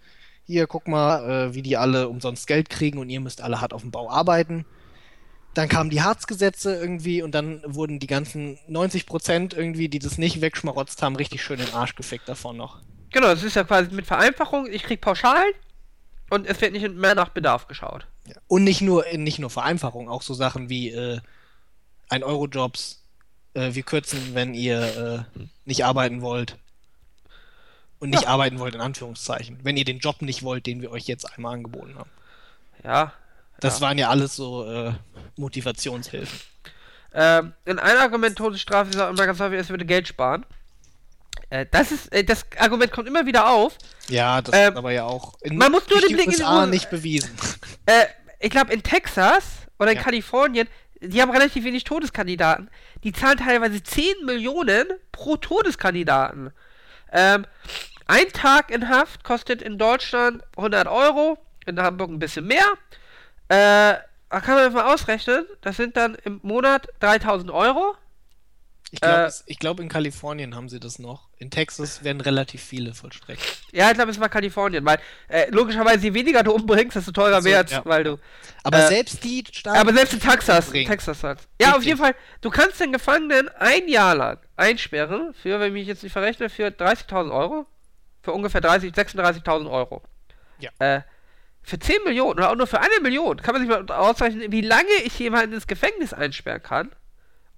hier, 0.44 0.66
guck 0.66 0.88
mal, 0.88 1.48
äh, 1.50 1.54
wie 1.54 1.62
die 1.62 1.76
alle 1.76 2.08
umsonst 2.08 2.46
Geld 2.46 2.68
kriegen 2.68 2.98
und 2.98 3.08
ihr 3.10 3.20
müsst 3.20 3.42
alle 3.42 3.60
hart 3.60 3.72
auf 3.72 3.82
dem 3.82 3.90
Bau 3.90 4.10
arbeiten. 4.10 4.64
Dann 5.54 5.68
kamen 5.68 5.90
die 5.90 6.02
Harzgesetze 6.02 6.74
irgendwie 6.74 7.22
und 7.22 7.34
dann 7.34 7.62
wurden 7.66 7.98
die 7.98 8.06
ganzen 8.06 8.58
90 8.68 9.06
Prozent 9.06 9.54
irgendwie, 9.54 9.88
die 9.88 9.98
das 9.98 10.16
nicht 10.16 10.40
wegschmarotzt 10.40 11.02
haben, 11.02 11.16
richtig 11.16 11.42
schön 11.42 11.60
in 11.60 11.66
den 11.66 11.74
Arsch 11.74 11.94
gefickt 11.94 12.28
davon 12.28 12.56
noch. 12.56 12.80
Genau, 13.10 13.26
das 13.28 13.42
ist 13.42 13.56
ja 13.56 13.64
quasi 13.64 13.90
mit 13.94 14.06
Vereinfachung. 14.06 14.66
Ich 14.70 14.82
krieg 14.82 15.02
Pauschalen 15.02 15.52
und 16.30 16.46
es 16.46 16.60
wird 16.62 16.72
nicht 16.72 16.88
mehr 16.94 17.14
nach 17.14 17.28
Bedarf 17.28 17.68
geschaut. 17.68 18.06
Ja. 18.26 18.36
Und 18.46 18.64
nicht 18.64 18.80
nur, 18.80 19.04
nicht 19.12 19.38
nur 19.38 19.50
Vereinfachung, 19.50 20.08
auch 20.08 20.22
so 20.22 20.32
Sachen 20.32 20.70
wie 20.70 20.90
äh, 20.90 21.20
ein 22.08 22.22
Eurojobs, 22.22 23.02
äh, 23.52 23.74
wir 23.74 23.82
kürzen, 23.82 24.34
wenn 24.34 24.54
ihr 24.54 25.26
äh, 25.36 25.40
nicht 25.66 25.84
arbeiten 25.84 26.22
wollt. 26.22 26.56
Und 27.98 28.10
nicht 28.10 28.24
ja. 28.24 28.28
arbeiten 28.30 28.58
wollt, 28.58 28.74
in 28.74 28.80
Anführungszeichen. 28.80 29.60
Wenn 29.62 29.76
ihr 29.76 29.84
den 29.84 29.98
Job 29.98 30.22
nicht 30.22 30.42
wollt, 30.42 30.66
den 30.66 30.82
wir 30.82 30.90
euch 30.90 31.06
jetzt 31.06 31.24
einmal 31.36 31.54
angeboten 31.54 31.94
haben. 31.96 32.10
Ja. 32.82 33.12
Das 33.62 33.80
waren 33.80 33.98
ja 33.98 34.08
alles 34.08 34.36
so 34.36 34.64
äh, 34.64 34.92
Motivationshilfen. 35.36 36.40
Ähm, 37.14 37.52
in 37.64 37.78
ein 37.78 37.96
Argument 37.98 38.36
Todesstrafe 38.36 38.90
ist 38.90 38.96
immer 38.96 39.26
ganz 39.26 39.38
häufig, 39.40 39.58
es 39.58 39.68
würde 39.68 39.84
Geld 39.84 40.08
sparen. 40.08 40.46
Äh, 41.50 41.66
das 41.70 41.92
ist, 41.92 42.12
äh, 42.12 42.24
das 42.24 42.46
Argument 42.58 42.92
kommt 42.92 43.08
immer 43.08 43.26
wieder 43.26 43.48
auf. 43.50 43.76
Ja, 44.08 44.40
das 44.40 44.54
ähm, 44.56 44.72
ist 44.72 44.78
aber 44.78 44.92
ja 44.92 45.04
auch 45.04 45.34
in, 45.42 45.58
man 45.58 45.70
muss 45.70 45.88
nur 45.88 46.00
den 46.00 46.16
Blick 46.16 46.28
USA 46.28 46.64
in 46.64 46.70
die 46.70 46.76
nicht 46.76 46.90
bewiesen. 46.90 47.30
Äh, 47.84 48.04
ich 48.38 48.50
glaube 48.50 48.72
in 48.72 48.84
Texas 48.84 49.42
oder 49.76 49.90
in 49.90 49.96
ja. 49.96 50.04
Kalifornien, 50.04 50.68
die 51.00 51.20
haben 51.20 51.32
relativ 51.32 51.64
wenig 51.64 51.82
Todeskandidaten. 51.82 52.70
Die 53.02 53.12
zahlen 53.12 53.38
teilweise 53.38 53.82
10 53.82 54.24
Millionen 54.24 54.86
pro 55.10 55.36
Todeskandidaten. 55.36 56.52
Ähm, 57.10 57.44
ein 58.06 58.28
Tag 58.32 58.70
in 58.70 58.88
Haft 58.88 59.24
kostet 59.24 59.62
in 59.62 59.78
Deutschland 59.78 60.44
100 60.56 60.86
Euro, 60.86 61.38
in 61.66 61.80
Hamburg 61.80 62.10
ein 62.10 62.20
bisschen 62.20 62.46
mehr. 62.46 62.66
Äh, 63.52 63.98
kann 64.30 64.54
man 64.54 64.72
mal 64.72 64.94
ausrechnen, 64.94 65.44
das 65.60 65.76
sind 65.76 65.96
dann 65.96 66.14
im 66.24 66.40
Monat 66.42 66.88
3000 67.00 67.50
Euro. 67.50 67.94
Ich 68.90 69.00
glaube, 69.00 69.32
äh, 69.46 69.54
glaub, 69.54 69.80
in 69.80 69.88
Kalifornien 69.88 70.54
haben 70.54 70.68
sie 70.68 70.80
das 70.80 70.98
noch. 70.98 71.28
In 71.38 71.50
Texas 71.50 72.02
werden 72.02 72.20
relativ 72.20 72.62
viele 72.62 72.94
vollstreckt. 72.94 73.42
Ja, 73.72 73.88
ich 73.88 73.94
glaube, 73.94 74.10
es 74.10 74.20
war 74.20 74.28
Kalifornien, 74.28 74.84
weil 74.84 74.98
äh, 75.28 75.50
logischerweise 75.50 76.04
je 76.04 76.14
weniger 76.14 76.42
du 76.42 76.52
umbringst, 76.52 76.96
desto 76.96 77.12
teurer 77.12 77.40
so, 77.40 77.48
wird, 77.48 77.70
ja. 77.70 77.82
weil 77.84 78.04
du. 78.04 78.18
Aber 78.62 78.84
äh, 78.84 78.88
selbst 78.88 79.24
die 79.24 79.44
Staaten. 79.50 79.78
Aber 79.78 79.94
selbst 79.94 80.12
in 80.14 80.20
Texas, 80.20 80.70
Texas 80.70 81.24
hat. 81.24 81.38
Ja, 81.60 81.68
Richtig. 81.68 81.78
auf 81.78 81.84
jeden 81.84 81.98
Fall. 81.98 82.14
Du 82.42 82.50
kannst 82.50 82.80
den 82.80 82.92
Gefangenen 82.92 83.48
ein 83.58 83.88
Jahr 83.88 84.14
lang 84.14 84.38
einsperren 84.56 85.34
für, 85.34 85.58
wenn 85.58 85.68
ich 85.68 85.72
mich 85.72 85.86
jetzt 85.86 86.02
nicht 86.02 86.12
verrechne, 86.12 86.50
für 86.50 86.68
30.000 86.68 87.32
Euro 87.32 87.66
für 88.22 88.32
ungefähr 88.32 88.60
30, 88.60 88.92
36.000 88.92 89.70
Euro. 89.70 90.02
Ja. 90.58 90.70
Für 91.62 91.78
10 91.78 92.04
Millionen 92.04 92.38
oder 92.38 92.50
auch 92.50 92.56
nur 92.56 92.66
für 92.66 92.80
eine 92.80 93.00
Million 93.02 93.36
kann 93.36 93.54
man 93.54 93.62
sich 93.62 93.70
mal 93.70 93.88
ausrechnen, 93.96 94.50
wie 94.50 94.62
lange 94.62 94.92
ich 95.04 95.18
jemanden 95.18 95.54
ins 95.54 95.66
Gefängnis 95.66 96.12
einsperren 96.12 96.62
kann, 96.62 96.90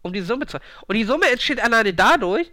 um 0.02 0.12
die 0.12 0.20
Summe 0.20 0.46
zu. 0.46 0.58
Und 0.86 0.96
die 0.96 1.04
Summe 1.04 1.30
entsteht 1.30 1.60
alleine 1.60 1.94
dadurch, 1.94 2.50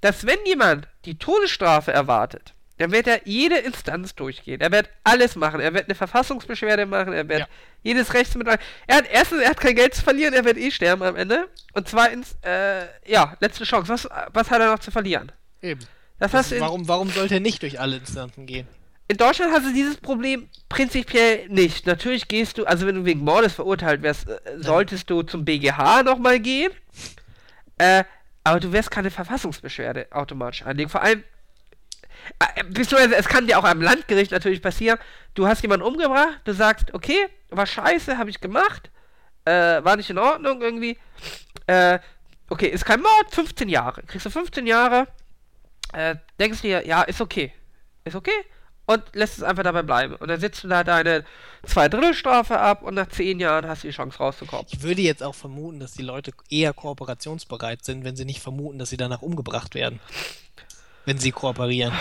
dass 0.00 0.26
wenn 0.26 0.38
jemand 0.46 0.88
die 1.04 1.18
Todesstrafe 1.18 1.92
erwartet, 1.92 2.54
dann 2.78 2.92
wird 2.92 3.08
er 3.08 3.20
jede 3.26 3.58
Instanz 3.58 4.14
durchgehen. 4.14 4.60
Er 4.60 4.70
wird 4.70 4.88
alles 5.02 5.34
machen. 5.34 5.60
Er 5.60 5.74
wird 5.74 5.86
eine 5.86 5.96
Verfassungsbeschwerde 5.96 6.86
machen. 6.86 7.12
Er 7.12 7.28
wird 7.28 7.40
ja. 7.40 7.48
jedes 7.82 8.14
Rechtsmittel. 8.14 8.56
Er 8.86 8.96
hat 8.96 9.06
erstens, 9.10 9.42
er 9.42 9.50
hat 9.50 9.60
kein 9.60 9.74
Geld 9.74 9.94
zu 9.94 10.02
verlieren. 10.02 10.32
Er 10.32 10.44
wird 10.44 10.56
eh 10.56 10.70
sterben 10.70 11.02
am 11.02 11.16
Ende. 11.16 11.48
Und 11.72 11.88
zweitens, 11.88 12.36
äh, 12.42 12.84
ja, 13.04 13.36
letzte 13.40 13.64
Chance. 13.64 13.88
Was, 13.88 14.08
was 14.32 14.50
hat 14.50 14.60
er 14.60 14.70
noch 14.70 14.78
zu 14.78 14.92
verlieren? 14.92 15.32
Eben. 15.60 15.80
Das 16.20 16.32
heißt, 16.34 16.58
warum, 16.60 16.86
warum 16.88 17.10
sollte 17.10 17.34
er 17.34 17.40
nicht 17.40 17.62
durch 17.62 17.80
alle 17.80 17.96
Instanzen 17.96 18.46
gehen? 18.46 18.68
In 19.10 19.16
Deutschland 19.16 19.52
hast 19.54 19.64
du 19.64 19.72
dieses 19.72 19.96
Problem 19.96 20.50
prinzipiell 20.68 21.48
nicht. 21.48 21.86
Natürlich 21.86 22.28
gehst 22.28 22.58
du, 22.58 22.66
also 22.66 22.86
wenn 22.86 22.94
du 22.94 23.04
wegen 23.06 23.20
Mordes 23.20 23.54
verurteilt 23.54 24.02
wärst, 24.02 24.28
äh, 24.28 24.38
solltest 24.58 25.08
du 25.08 25.22
zum 25.22 25.46
BGH 25.46 26.02
nochmal 26.02 26.38
gehen. 26.38 26.70
Äh, 27.78 28.04
aber 28.44 28.60
du 28.60 28.70
wirst 28.70 28.90
keine 28.90 29.10
Verfassungsbeschwerde 29.10 30.08
automatisch 30.10 30.66
einlegen. 30.66 30.90
Vor 30.90 31.00
allem, 31.00 31.24
äh, 32.38 32.64
beziehungsweise 32.64 33.16
es 33.16 33.28
kann 33.28 33.46
dir 33.46 33.58
auch 33.58 33.64
am 33.64 33.80
Landgericht 33.80 34.30
natürlich 34.30 34.60
passieren, 34.60 34.98
du 35.32 35.46
hast 35.46 35.62
jemanden 35.62 35.86
umgebracht, 35.86 36.42
du 36.44 36.52
sagst, 36.52 36.92
okay, 36.92 37.28
war 37.48 37.66
scheiße, 37.66 38.18
habe 38.18 38.28
ich 38.28 38.40
gemacht, 38.40 38.90
äh, 39.46 39.82
war 39.82 39.96
nicht 39.96 40.10
in 40.10 40.18
Ordnung 40.18 40.60
irgendwie. 40.60 40.98
Äh, 41.66 41.98
okay, 42.50 42.66
ist 42.66 42.84
kein 42.84 43.00
Mord, 43.00 43.30
15 43.30 43.70
Jahre. 43.70 44.02
Kriegst 44.02 44.26
du 44.26 44.30
15 44.30 44.66
Jahre, 44.66 45.08
äh, 45.94 46.16
denkst 46.38 46.60
dir, 46.60 46.86
ja, 46.86 47.02
ist 47.02 47.22
okay. 47.22 47.54
Ist 48.04 48.14
okay. 48.14 48.44
Und 48.88 49.02
lässt 49.12 49.36
es 49.36 49.44
einfach 49.44 49.64
dabei 49.64 49.82
bleiben. 49.82 50.14
Und 50.14 50.28
dann 50.28 50.40
sitzt 50.40 50.64
du 50.64 50.68
da 50.68 50.82
deine 50.82 51.22
Zweidrittelstrafe 51.66 52.58
ab 52.58 52.82
und 52.82 52.94
nach 52.94 53.10
zehn 53.10 53.38
Jahren 53.38 53.68
hast 53.68 53.84
du 53.84 53.88
die 53.88 53.92
Chance 53.92 54.16
rauszukommen. 54.16 54.64
Ich 54.70 54.82
würde 54.82 55.02
jetzt 55.02 55.22
auch 55.22 55.34
vermuten, 55.34 55.78
dass 55.78 55.92
die 55.92 56.02
Leute 56.02 56.32
eher 56.48 56.72
kooperationsbereit 56.72 57.84
sind, 57.84 58.04
wenn 58.04 58.16
sie 58.16 58.24
nicht 58.24 58.40
vermuten, 58.40 58.78
dass 58.78 58.88
sie 58.88 58.96
danach 58.96 59.20
umgebracht 59.20 59.74
werden. 59.74 60.00
Wenn 61.04 61.18
sie 61.18 61.32
kooperieren. 61.32 61.92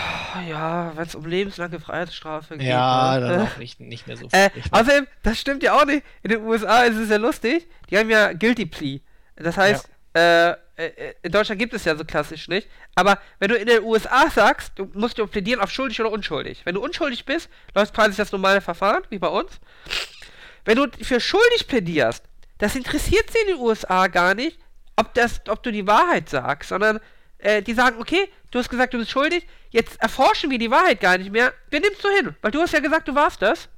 Ja, 0.48 0.94
wenn 0.96 1.04
es 1.04 1.16
um 1.16 1.26
lebenslange 1.26 1.82
Freiheitsstrafe 1.82 2.58
geht. 2.58 2.68
Ja, 2.68 3.20
ne? 3.20 3.28
dann 3.28 3.42
auch 3.48 3.58
nicht, 3.58 3.82
nicht 3.82 4.08
mehr 4.08 4.16
so 4.16 4.30
viel. 4.30 4.40
Äh, 4.40 4.50
außerdem, 4.72 5.08
das 5.24 5.38
stimmt 5.38 5.64
ja 5.64 5.78
auch 5.78 5.86
nicht. 5.86 6.06
In 6.24 6.30
den 6.30 6.42
USA 6.44 6.84
ist 6.84 6.96
es 6.96 7.10
ja 7.10 7.18
lustig. 7.18 7.68
Die 7.90 7.98
haben 7.98 8.10
ja 8.10 8.32
Guilty 8.32 8.66
Plea. 8.66 9.02
Das 9.36 9.58
heißt, 9.58 9.90
ja. 9.90 9.94
Äh, 10.14 10.56
äh, 10.78 11.14
in 11.24 11.32
Deutschland 11.32 11.60
gibt 11.60 11.74
es 11.74 11.86
ja 11.86 11.96
so 11.96 12.06
klassisch 12.06 12.48
nicht. 12.48 12.68
Aber 12.96 13.20
wenn 13.40 13.50
du 13.50 13.56
in 13.56 13.68
den 13.68 13.84
USA 13.84 14.30
sagst, 14.30 14.74
du 14.76 14.90
musst 14.94 15.18
du 15.18 15.28
plädieren 15.28 15.60
auf 15.60 15.72
schuldig 15.72 16.00
oder 16.00 16.12
unschuldig. 16.12 16.62
Wenn 16.66 16.76
du 16.76 16.84
unschuldig 16.84 17.26
bist, 17.26 17.50
läuft 17.76 17.94
quasi 17.94 18.16
das 18.16 18.32
normale 18.32 18.62
Verfahren, 18.62 19.04
wie 19.10 19.20
bei 19.20 19.28
uns. 19.28 19.60
Wenn 20.66 20.78
du 20.78 20.88
für 21.04 21.20
schuldig 21.20 21.68
plädierst, 21.68 22.24
das 22.58 22.76
interessiert 22.76 23.30
sie 23.32 23.40
in 23.40 23.56
den 23.56 23.58
USA 23.58 24.08
gar 24.08 24.34
nicht, 24.34 24.60
ob, 24.96 25.14
das, 25.14 25.42
ob 25.48 25.64
du 25.64 25.72
die 25.72 25.88
Wahrheit 25.88 26.30
sagst, 26.30 26.70
sondern 26.70 27.00
äh, 27.40 27.62
die 27.62 27.74
sagen, 27.74 28.00
okay, 28.00 28.30
du 28.52 28.60
hast 28.60 28.70
gesagt, 28.70 28.94
du 28.94 28.98
bist 28.98 29.12
schuldig, 29.12 29.48
jetzt 29.70 30.02
erforschen 30.02 30.50
wir 30.50 30.58
die 30.58 30.72
Wahrheit 30.72 31.00
gar 31.00 31.18
nicht 31.18 31.32
mehr. 31.32 31.54
Wir 31.70 31.80
nimmst 31.80 32.04
du 32.04 32.10
hin, 32.10 32.36
weil 32.42 32.52
du 32.52 32.62
hast 32.62 32.74
ja 32.74 32.80
gesagt, 32.80 33.08
du 33.08 33.16
warst 33.16 33.42
das. 33.42 33.70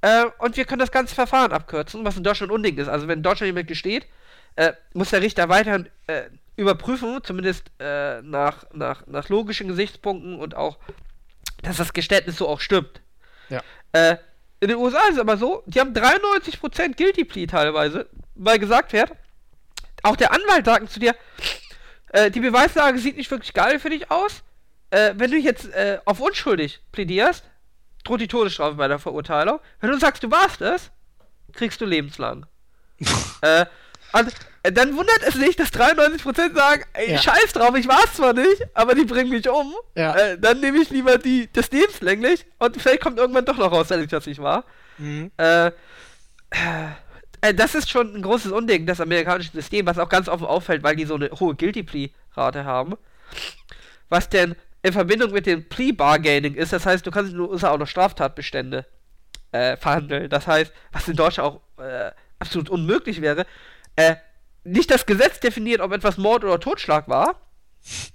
Äh, 0.00 0.26
und 0.38 0.56
wir 0.56 0.64
können 0.64 0.80
das 0.80 0.92
ganze 0.92 1.14
Verfahren 1.14 1.52
abkürzen, 1.52 2.04
was 2.04 2.16
in 2.16 2.22
Deutschland 2.22 2.52
unding 2.52 2.76
ist. 2.76 2.88
Also 2.88 3.08
wenn 3.08 3.18
in 3.18 3.22
Deutschland 3.22 3.48
jemand 3.48 3.68
gesteht, 3.68 4.06
äh, 4.56 4.72
muss 4.92 5.10
der 5.10 5.22
Richter 5.22 5.48
weiterhin 5.48 5.88
äh, 6.06 6.24
überprüfen, 6.56 7.20
zumindest 7.22 7.70
äh, 7.78 8.22
nach, 8.22 8.64
nach, 8.72 9.06
nach 9.06 9.28
logischen 9.28 9.68
Gesichtspunkten 9.68 10.38
und 10.38 10.54
auch, 10.54 10.78
dass 11.62 11.78
das 11.78 11.92
Geständnis 11.92 12.36
so 12.36 12.48
auch 12.48 12.60
stimmt. 12.60 13.00
Ja. 13.48 13.62
Äh, 13.92 14.16
in 14.60 14.68
den 14.68 14.78
USA 14.78 15.00
ist 15.08 15.14
es 15.14 15.18
aber 15.18 15.36
so, 15.36 15.62
die 15.66 15.80
haben 15.80 15.92
93% 15.92 16.96
Guilty 16.96 17.24
Plea 17.24 17.46
teilweise, 17.46 18.08
weil 18.34 18.58
gesagt 18.58 18.92
wird, 18.92 19.10
auch 20.02 20.16
der 20.16 20.32
Anwalt 20.32 20.64
sagt 20.66 20.90
zu 20.90 21.00
dir, 21.00 21.14
äh, 22.08 22.30
die 22.30 22.40
Beweislage 22.40 22.98
sieht 22.98 23.16
nicht 23.16 23.30
wirklich 23.30 23.52
geil 23.52 23.78
für 23.80 23.90
dich 23.90 24.10
aus. 24.10 24.42
Äh, 24.90 25.14
wenn 25.16 25.30
du 25.30 25.36
jetzt 25.36 25.68
auf 26.04 26.20
unschuldig 26.20 26.80
plädierst, 26.92 27.44
droht 28.04 28.20
die 28.20 28.28
Todesstrafe 28.28 28.76
bei 28.76 28.86
der 28.86 28.98
Verurteilung. 28.98 29.58
Wenn 29.80 29.90
du 29.90 29.98
sagst, 29.98 30.22
du 30.22 30.30
warst 30.30 30.60
es, 30.60 30.90
kriegst 31.52 31.80
du 31.80 31.86
lebenslang. 31.86 32.46
äh, 33.40 33.66
und 34.14 34.32
äh, 34.62 34.70
dann 34.70 34.96
wundert 34.96 35.22
es 35.26 35.34
nicht, 35.34 35.58
dass 35.58 35.72
93% 35.72 36.54
sagen, 36.54 36.84
ey, 36.92 37.12
ja. 37.12 37.18
scheiß 37.18 37.52
drauf, 37.52 37.76
ich 37.76 37.88
war's 37.88 38.14
zwar 38.14 38.32
nicht, 38.32 38.62
aber 38.72 38.94
die 38.94 39.04
bringen 39.04 39.30
mich 39.30 39.48
um. 39.48 39.74
Ja. 39.96 40.14
Äh, 40.14 40.38
dann 40.38 40.60
nehme 40.60 40.78
ich 40.78 40.90
lieber 40.90 41.18
die, 41.18 41.48
das 41.52 41.70
lebenslänglich 41.72 42.46
und 42.58 42.80
vielleicht 42.80 43.00
kommt 43.00 43.18
irgendwann 43.18 43.44
doch 43.44 43.56
noch 43.56 43.72
raus, 43.72 43.88
dass 43.88 44.00
ich 44.00 44.08
das 44.08 44.26
nicht 44.26 44.40
war. 44.40 44.64
Mhm. 44.98 45.32
Äh, 45.36 45.72
äh, 47.40 47.54
das 47.54 47.74
ist 47.74 47.90
schon 47.90 48.14
ein 48.14 48.22
großes 48.22 48.52
Unding, 48.52 48.86
das 48.86 49.00
amerikanische 49.00 49.50
System, 49.50 49.84
was 49.86 49.98
auch 49.98 50.08
ganz 50.08 50.28
offen 50.28 50.46
auffällt, 50.46 50.84
weil 50.84 50.94
die 50.94 51.06
so 51.06 51.16
eine 51.16 51.30
hohe 51.32 51.56
Guilty 51.56 51.82
Plea-Rate 51.82 52.64
haben. 52.64 52.94
Was 54.08 54.28
denn 54.28 54.54
in 54.82 54.92
Verbindung 54.92 55.32
mit 55.32 55.46
dem 55.46 55.68
Plea 55.68 55.90
Bargaining 55.90 56.54
ist, 56.54 56.72
das 56.72 56.86
heißt, 56.86 57.04
du 57.04 57.10
kannst 57.10 57.32
in 57.32 57.38
den 57.38 57.50
USA 57.50 57.70
auch 57.70 57.78
noch 57.78 57.88
Straftatbestände 57.88 58.86
äh, 59.50 59.76
verhandeln. 59.76 60.30
Das 60.30 60.46
heißt, 60.46 60.72
was 60.92 61.08
in 61.08 61.16
Deutschland 61.16 61.48
auch 61.48 61.82
äh, 61.82 62.12
absolut 62.38 62.70
unmöglich 62.70 63.20
wäre, 63.20 63.46
äh, 63.96 64.16
nicht 64.64 64.90
das 64.90 65.06
Gesetz 65.06 65.40
definiert, 65.40 65.80
ob 65.80 65.92
etwas 65.92 66.16
Mord 66.16 66.44
oder 66.44 66.58
Totschlag 66.58 67.08
war, 67.08 67.40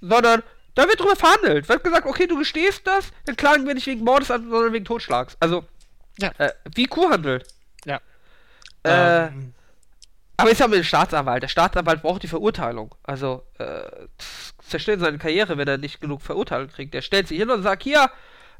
sondern 0.00 0.42
da 0.74 0.86
wird 0.86 1.00
drüber 1.00 1.16
verhandelt. 1.16 1.68
Wird 1.68 1.84
gesagt, 1.84 2.06
okay, 2.06 2.26
du 2.26 2.38
gestehst 2.38 2.86
das, 2.86 3.10
dann 3.26 3.36
klagen 3.36 3.66
wir 3.66 3.74
nicht 3.74 3.86
wegen 3.86 4.04
Mordes 4.04 4.30
an, 4.30 4.48
sondern 4.50 4.72
wegen 4.72 4.84
Totschlags. 4.84 5.36
Also, 5.40 5.64
ja. 6.18 6.30
äh, 6.38 6.52
wie 6.74 6.86
Kuhhandel. 6.86 7.42
Ja. 7.84 8.00
Äh, 8.82 9.26
ähm. 9.26 9.54
Aber 10.36 10.50
ich 10.50 10.56
sag 10.56 10.70
mal, 10.70 10.76
der 10.76 10.84
Staatsanwalt. 10.84 11.42
Der 11.42 11.48
Staatsanwalt 11.48 12.02
braucht 12.02 12.22
die 12.22 12.28
Verurteilung. 12.28 12.94
Also, 13.02 13.44
äh, 13.58 13.82
zerstört 14.66 15.00
seine 15.00 15.18
Karriere, 15.18 15.58
wenn 15.58 15.68
er 15.68 15.76
nicht 15.76 16.00
genug 16.00 16.22
Verurteilung 16.22 16.68
kriegt. 16.68 16.94
Der 16.94 17.02
stellt 17.02 17.28
sich 17.28 17.38
hin 17.38 17.50
und 17.50 17.62
sagt, 17.62 17.82
hier, 17.82 18.10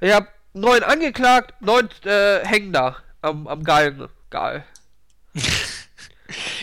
ich 0.01 0.13
hab 0.13 0.29
neun 0.53 0.83
angeklagt, 0.83 1.55
neun 1.61 1.89
äh, 2.05 2.45
hängen 2.45 2.73
da 2.73 2.97
am, 3.23 3.47
am 3.47 3.65
Galgen. 3.65 4.09
Geil. 4.29 4.65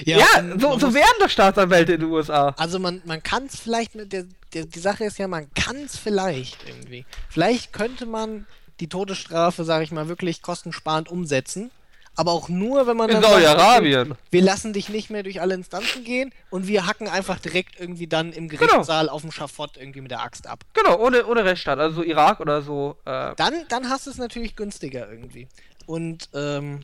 Ja, 0.06 0.18
ja 0.18 0.26
so, 0.60 0.78
so 0.80 0.94
werden 0.94 1.16
doch 1.20 1.30
Staatsanwälte 1.30 1.94
in 1.94 2.02
den 2.02 2.10
USA. 2.10 2.54
Also 2.58 2.80
man, 2.80 3.02
man 3.06 3.22
kann 3.24 3.46
es 3.46 3.60
vielleicht 3.60 3.96
mit 3.96 4.14
der, 4.14 4.26
der, 4.54 4.66
die 4.66 4.80
Sache 4.80 5.06
ist 5.06 5.18
ja, 5.20 5.28
man 5.28 5.48
kann 5.54 5.78
es 5.78 5.98
vielleicht 5.98 6.58
irgendwie. 6.68 7.06
Vielleicht 7.30 7.74
könnte 7.74 8.06
man 8.06 8.46
die 8.80 8.88
Todesstrafe, 8.88 9.64
sage 9.64 9.84
ich 9.84 9.92
mal, 9.92 10.08
wirklich 10.08 10.42
kostensparend 10.42 11.10
umsetzen. 11.10 11.72
aber 12.16 12.32
auch 12.32 12.50
nur, 12.50 12.88
wenn 12.88 12.98
man 12.98 13.10
In 13.10 13.22
Saudi-Arabien. 13.22 14.16
wir 14.32 14.42
lassen 14.42 14.74
dich 14.74 14.90
nicht 14.90 15.10
mehr 15.12 15.22
durch 15.24 15.40
alle 15.42 15.54
Instanzen 15.54 16.04
gehen 16.04 16.32
und 16.50 16.68
wir 16.68 16.86
hacken 16.88 17.08
einfach 17.08 17.40
direkt 17.40 17.80
irgendwie 17.80 18.08
dann 18.08 18.34
im 18.34 18.48
Gerichtssaal 18.50 19.10
auf 19.10 19.22
dem 19.22 19.32
Schafott 19.32 19.78
irgendwie 19.78 20.02
mit 20.02 20.10
der 20.12 20.22
Axt 20.22 20.48
ab. 20.48 20.64
Genau, 20.74 20.98
ohne, 21.00 21.26
ohne 21.28 21.44
Rechtsstaat. 21.46 21.78
Also 21.80 21.98
so 21.98 22.04
Irak 22.04 22.40
oder 22.40 22.62
so. 22.64 22.98
Äh, 23.06 23.34
Dann, 23.36 23.54
dann 23.70 23.90
hast 23.90 24.08
du 24.08 24.12
es 24.12 24.18
natürlich 24.18 24.56
günstiger 24.56 25.10
irgendwie. 25.10 25.48
Und, 25.86 26.30
ähm, 26.34 26.82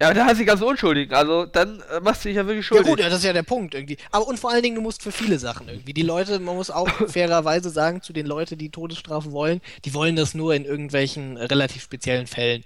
ja, 0.00 0.14
da 0.14 0.24
hast 0.24 0.34
du 0.34 0.38
die 0.38 0.44
ganz 0.46 0.62
unschuldigen. 0.62 1.14
Also 1.14 1.44
dann 1.46 1.82
äh, 1.94 2.00
machst 2.00 2.24
du 2.24 2.28
dich 2.28 2.36
ja 2.36 2.46
wirklich 2.46 2.64
ja 2.64 2.68
schuldig. 2.76 2.86
gut, 2.86 3.00
ja, 3.00 3.08
das 3.08 3.18
ist 3.18 3.24
ja 3.24 3.32
der 3.32 3.42
Punkt 3.42 3.74
irgendwie. 3.74 3.98
Aber 4.10 4.26
und 4.26 4.38
vor 4.40 4.50
allen 4.50 4.62
Dingen, 4.62 4.76
du 4.76 4.80
musst 4.80 5.02
für 5.02 5.12
viele 5.12 5.38
Sachen 5.38 5.68
irgendwie. 5.68 5.92
Die 5.92 6.02
Leute, 6.02 6.38
man 6.38 6.56
muss 6.56 6.70
auch 6.70 6.88
fairerweise 7.08 7.68
sagen, 7.70 8.00
zu 8.00 8.12
den 8.12 8.26
Leuten, 8.26 8.56
die 8.56 8.70
Todesstrafe 8.70 9.30
wollen, 9.32 9.60
die 9.84 9.92
wollen 9.92 10.16
das 10.16 10.34
nur 10.34 10.54
in 10.54 10.64
irgendwelchen 10.64 11.36
äh, 11.36 11.44
relativ 11.44 11.82
speziellen 11.82 12.26
Fällen. 12.26 12.64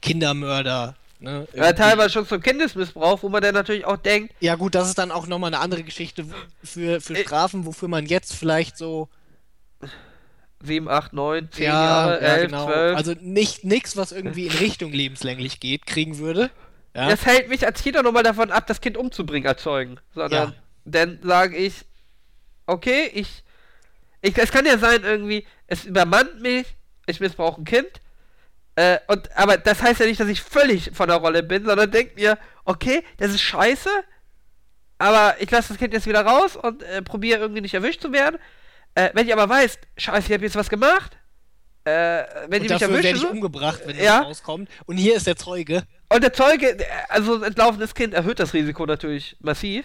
Kindermörder, 0.00 0.94
ne? 1.18 1.46
ja, 1.54 1.74
teilweise 1.74 2.08
schon 2.08 2.26
zum 2.26 2.40
Kindesmissbrauch, 2.40 3.22
wo 3.22 3.28
man 3.28 3.42
dann 3.42 3.54
natürlich 3.54 3.84
auch 3.84 3.98
denkt, 3.98 4.32
Ja 4.40 4.54
gut, 4.54 4.74
das 4.74 4.88
ist 4.88 4.96
dann 4.98 5.10
auch 5.10 5.26
nochmal 5.26 5.52
eine 5.52 5.62
andere 5.62 5.82
Geschichte 5.82 6.24
für, 6.64 7.02
für 7.02 7.14
Äh. 7.14 7.22
Strafen, 7.22 7.66
wofür 7.66 7.88
man 7.88 8.06
jetzt 8.06 8.34
vielleicht 8.34 8.78
so 8.78 9.08
7, 10.62 10.88
8, 10.88 11.12
9, 11.12 11.48
10 11.52 11.64
ja, 11.64 11.70
Jahre, 11.70 12.12
ja 12.22 12.28
11, 12.36 12.46
genau. 12.50 12.66
12. 12.66 12.96
Also 12.96 13.14
nicht 13.20 13.64
nix, 13.64 13.96
was 13.98 14.12
irgendwie 14.12 14.46
in 14.46 14.52
Richtung 14.52 14.92
lebenslänglich 14.92 15.60
geht, 15.60 15.86
kriegen 15.86 16.18
würde. 16.18 16.50
Ja, 16.94 17.08
Das 17.08 17.24
hält 17.26 17.48
mich 17.48 17.64
als 17.66 17.82
Kind 17.82 17.96
auch 17.96 18.02
nochmal 18.02 18.22
davon 18.22 18.50
ab, 18.50 18.66
das 18.66 18.80
Kind 18.80 18.96
umzubringen 18.96 19.48
als 19.48 19.62
Zeugen. 19.62 19.98
Sondern 20.14 20.50
Ja. 20.50 20.54
dann 20.84 21.20
sage 21.22 21.56
ich, 21.56 21.84
okay, 22.66 23.10
ich, 23.14 23.44
ich. 24.22 24.36
Es 24.36 24.50
kann 24.50 24.66
ja 24.66 24.76
sein, 24.78 25.02
irgendwie, 25.04 25.46
es 25.66 25.84
übermannt 25.84 26.40
mich, 26.40 26.66
ich 27.06 27.20
missbrauche 27.20 27.60
ein 27.60 27.64
Kind. 27.64 28.00
Äh, 28.76 28.98
und, 29.08 29.36
aber 29.36 29.56
das 29.56 29.82
heißt 29.82 30.00
ja 30.00 30.06
nicht, 30.06 30.20
dass 30.20 30.28
ich 30.28 30.42
völlig 30.42 30.90
von 30.94 31.08
der 31.08 31.18
Rolle 31.18 31.42
bin, 31.42 31.64
sondern 31.64 31.90
denke 31.90 32.14
mir, 32.14 32.38
okay, 32.64 33.02
das 33.18 33.30
ist 33.30 33.42
scheiße, 33.42 33.90
aber 34.98 35.36
ich 35.40 35.50
lasse 35.50 35.68
das 35.68 35.78
Kind 35.78 35.92
jetzt 35.92 36.06
wieder 36.06 36.24
raus 36.24 36.56
und 36.56 36.82
äh, 36.82 37.02
probiere 37.02 37.40
irgendwie 37.40 37.62
nicht 37.62 37.74
erwischt 37.74 38.00
zu 38.02 38.12
werden. 38.12 38.38
Äh, 38.94 39.10
wenn 39.14 39.26
ich 39.26 39.32
aber 39.32 39.48
weiß, 39.48 39.78
scheiße, 39.96 40.26
ich 40.28 40.32
habe 40.32 40.44
jetzt 40.44 40.56
was 40.56 40.68
gemacht, 40.70 41.16
äh, 41.90 42.24
wenn 42.48 42.62
die 42.62 42.68
mich 42.68 42.78
dafür 42.78 42.94
werde 42.94 43.08
erwischen, 43.08 43.26
ich 43.26 43.30
umgebracht, 43.32 43.80
wenn 43.86 43.96
Ja. 43.98 44.18
das 44.20 44.26
rauskommt. 44.28 44.68
Und 44.86 44.96
hier 44.96 45.16
ist 45.16 45.26
der 45.26 45.36
Zeuge. 45.36 45.82
und 46.08 46.22
der 46.22 46.32
Zeuge, 46.32 46.76
also 47.08 47.36
ein 47.36 47.42
entlaufenes 47.44 47.94
Kind 47.94 48.14
erhöht 48.14 48.38
das 48.40 48.52
Risiko 48.54 48.86
natürlich 48.86 49.36
massiv. 49.40 49.84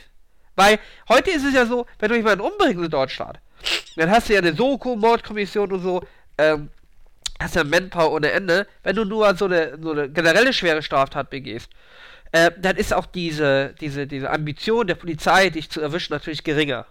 Weil 0.56 0.80
heute 1.10 1.32
ist 1.32 1.44
es 1.45 1.53
ja 1.53 1.65
so, 1.65 1.86
wenn 1.99 2.10
du 2.10 2.15
jemanden 2.15 2.41
umbringst 2.41 2.84
in 2.84 2.90
Deutschland, 2.90 3.40
dann 3.98 4.10
hast 4.10 4.30
du 4.30 4.34
ja 4.34 4.40
eine 4.40 4.56
Soko-Mordkommission 4.56 5.72
und 5.73 5.82
so, 5.82 6.02
ähm, 6.38 6.69
hast 7.41 7.56
ja 7.56 7.64
Manpower 7.65 8.11
ohne 8.14 8.32
Ende. 8.32 8.65
Wenn 8.84 8.95
du 8.95 9.03
nur 9.03 9.36
so 9.36 9.45
eine, 9.45 9.77
so 9.82 9.91
eine 9.91 10.10
generelle 10.10 10.53
schwere 10.53 10.82
Straftat 10.82 11.30
begehst, 11.30 11.69
äh, 12.32 12.52
dann 12.57 12.77
ist 12.77 12.94
auch 12.94 13.06
diese, 13.06 13.76
diese, 13.82 14.07
diese 14.07 14.30
Ambition 14.30 14.88
der 14.88 14.95
Polizei, 14.95 15.49
dich 15.49 15.69
zu 15.69 15.82
erwischen, 15.82 16.14
natürlich 16.14 16.44
geringer. 16.44 16.86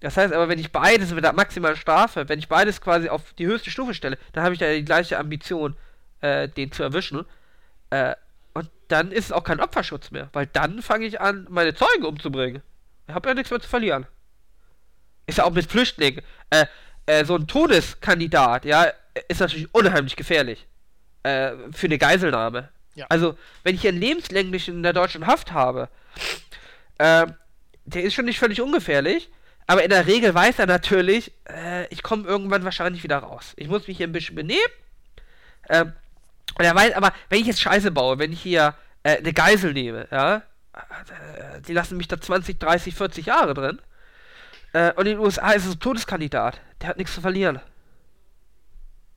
Das 0.00 0.16
heißt 0.16 0.32
aber, 0.32 0.48
wenn 0.48 0.58
ich 0.58 0.72
beides 0.72 1.12
mit 1.12 1.24
der 1.24 1.34
maximalen 1.34 1.76
Strafe, 1.76 2.28
wenn 2.28 2.38
ich 2.38 2.48
beides 2.48 2.80
quasi 2.80 3.08
auf 3.08 3.34
die 3.34 3.46
höchste 3.46 3.70
Stufe 3.70 3.94
stelle, 3.94 4.18
dann 4.32 4.44
habe 4.44 4.54
ich 4.54 4.60
ja 4.60 4.72
die 4.72 4.84
gleiche 4.84 5.18
Ambition, 5.18 5.76
äh, 6.22 6.48
den 6.48 6.72
zu 6.72 6.82
erwischen. 6.82 7.26
Äh, 7.90 8.14
und 8.54 8.70
dann 8.88 9.12
ist 9.12 9.26
es 9.26 9.32
auch 9.32 9.44
kein 9.44 9.60
Opferschutz 9.60 10.10
mehr, 10.10 10.30
weil 10.32 10.46
dann 10.46 10.80
fange 10.80 11.06
ich 11.06 11.20
an, 11.20 11.46
meine 11.50 11.74
Zeugen 11.74 12.04
umzubringen. 12.04 12.62
Ich 13.06 13.14
habe 13.14 13.28
ja 13.28 13.34
nichts 13.34 13.50
mehr 13.50 13.60
zu 13.60 13.68
verlieren. 13.68 14.06
Ist 15.26 15.38
ja 15.38 15.44
auch 15.44 15.52
mit 15.52 15.70
Flüchtlingen. 15.70 16.24
Äh, 16.48 16.66
äh, 17.06 17.24
so 17.24 17.36
ein 17.36 17.46
Todeskandidat, 17.46 18.64
ja, 18.64 18.86
ist 19.28 19.40
natürlich 19.40 19.72
unheimlich 19.74 20.16
gefährlich. 20.16 20.66
Äh, 21.22 21.52
für 21.72 21.86
eine 21.86 21.98
Geiselnahme. 21.98 22.70
Ja. 22.94 23.06
Also, 23.08 23.36
wenn 23.62 23.74
ich 23.74 23.86
einen 23.86 24.00
lebenslänglichen 24.00 24.76
in 24.76 24.82
der 24.82 24.94
deutschen 24.94 25.26
Haft 25.26 25.52
habe, 25.52 25.88
äh, 26.98 27.26
der 27.84 28.02
ist 28.02 28.14
schon 28.14 28.24
nicht 28.24 28.38
völlig 28.38 28.60
ungefährlich, 28.60 29.30
aber 29.70 29.84
in 29.84 29.90
der 29.90 30.08
Regel 30.08 30.34
weiß 30.34 30.58
er 30.58 30.66
natürlich, 30.66 31.30
äh, 31.48 31.86
ich 31.94 32.02
komme 32.02 32.26
irgendwann 32.26 32.64
wahrscheinlich 32.64 33.04
wieder 33.04 33.18
raus. 33.18 33.52
Ich 33.54 33.68
muss 33.68 33.86
mich 33.86 33.98
hier 33.98 34.08
ein 34.08 34.12
bisschen 34.12 34.34
benehmen. 34.34 34.58
Ähm, 35.68 35.92
und 36.58 36.64
er 36.64 36.74
weiß, 36.74 36.94
aber 36.94 37.12
wenn 37.28 37.40
ich 37.40 37.46
jetzt 37.46 37.60
Scheiße 37.60 37.92
baue, 37.92 38.18
wenn 38.18 38.32
ich 38.32 38.42
hier 38.42 38.74
äh, 39.04 39.18
eine 39.18 39.32
Geisel 39.32 39.72
nehme, 39.72 40.08
ja, 40.10 40.38
äh, 40.72 41.60
die 41.68 41.72
lassen 41.72 41.96
mich 41.98 42.08
da 42.08 42.20
20, 42.20 42.58
30, 42.58 42.96
40 42.96 43.26
Jahre 43.26 43.54
drin. 43.54 43.80
Äh, 44.72 44.92
und 44.94 45.06
in 45.06 45.12
den 45.12 45.18
USA 45.20 45.52
ist 45.52 45.66
es 45.66 45.76
ein 45.76 45.78
Todeskandidat. 45.78 46.60
Der 46.80 46.88
hat 46.88 46.98
nichts 46.98 47.14
zu 47.14 47.20
verlieren. 47.20 47.60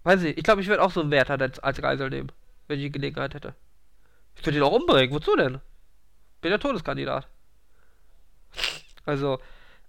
Weiß 0.03 0.21
ich, 0.21 0.37
ich 0.37 0.43
glaube, 0.43 0.61
ich 0.61 0.67
würde 0.67 0.83
auch 0.83 0.91
so 0.91 1.01
einen 1.01 1.09
Wärter 1.09 1.39
als, 1.63 1.81
Geisel 1.81 2.11
nehmen, 2.11 2.31
wenn 2.67 2.77
ich 2.77 2.85
die 2.85 2.91
Gelegenheit 2.91 3.33
hätte. 3.33 3.55
Ich 4.35 4.45
würde 4.45 4.59
ihn 4.59 4.63
auch 4.63 4.79
umbringen. 4.79 5.15
Wozu 5.15 5.35
denn? 5.35 5.61
Bin 6.41 6.51
der 6.51 6.59
Todeskandidat. 6.59 7.27
Also, 9.03 9.39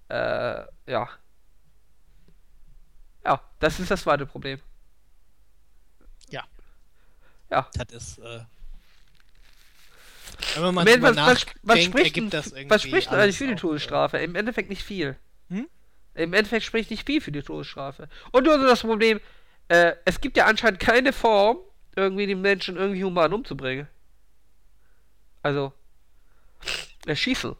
äh, 0.08 0.64
ja. 0.86 1.08
Ja, 3.24 3.40
das 3.58 3.80
ist 3.80 3.90
das 3.90 4.02
zweite 4.02 4.26
Problem. 4.26 4.60
Ja. 6.28 6.44
Ja. 7.50 7.68
Das 7.74 7.90
ist, 7.92 8.18
äh, 8.18 8.40
wenn 10.54 10.62
man 10.62 10.74
mal 10.74 10.86
was, 11.02 11.16
was, 11.16 11.46
was 11.62 11.82
spricht, 11.82 11.94
ergibt 12.06 12.16
denn- 12.16 12.30
das 12.30 12.52
irgendwie 12.52 12.70
was 12.70 12.82
spricht 12.82 13.10
denn 13.10 13.18
eigentlich 13.18 13.38
für 13.38 13.46
die 13.46 13.54
Todesstrafe? 13.54 14.18
Im 14.18 14.34
Endeffekt 14.34 14.68
nicht 14.68 14.82
viel. 14.82 15.16
Hm? 15.48 15.68
Im 16.14 16.32
Endeffekt 16.34 16.64
spricht 16.64 16.90
nicht 16.90 17.06
viel 17.06 17.20
für 17.20 17.32
die 17.32 17.42
Todesstrafe. 17.42 18.08
Und 18.32 18.44
nur 18.44 18.58
so 18.58 18.66
das 18.66 18.80
Problem, 18.80 19.20
äh, 19.68 19.94
es 20.04 20.20
gibt 20.20 20.36
ja 20.36 20.46
anscheinend 20.46 20.80
keine 20.80 21.12
Form, 21.12 21.58
irgendwie 21.96 22.26
den 22.26 22.40
Menschen 22.40 22.76
irgendwie 22.76 23.04
human 23.04 23.32
umzubringen. 23.32 23.88
Also, 25.42 25.72
erschießen. 27.06 27.54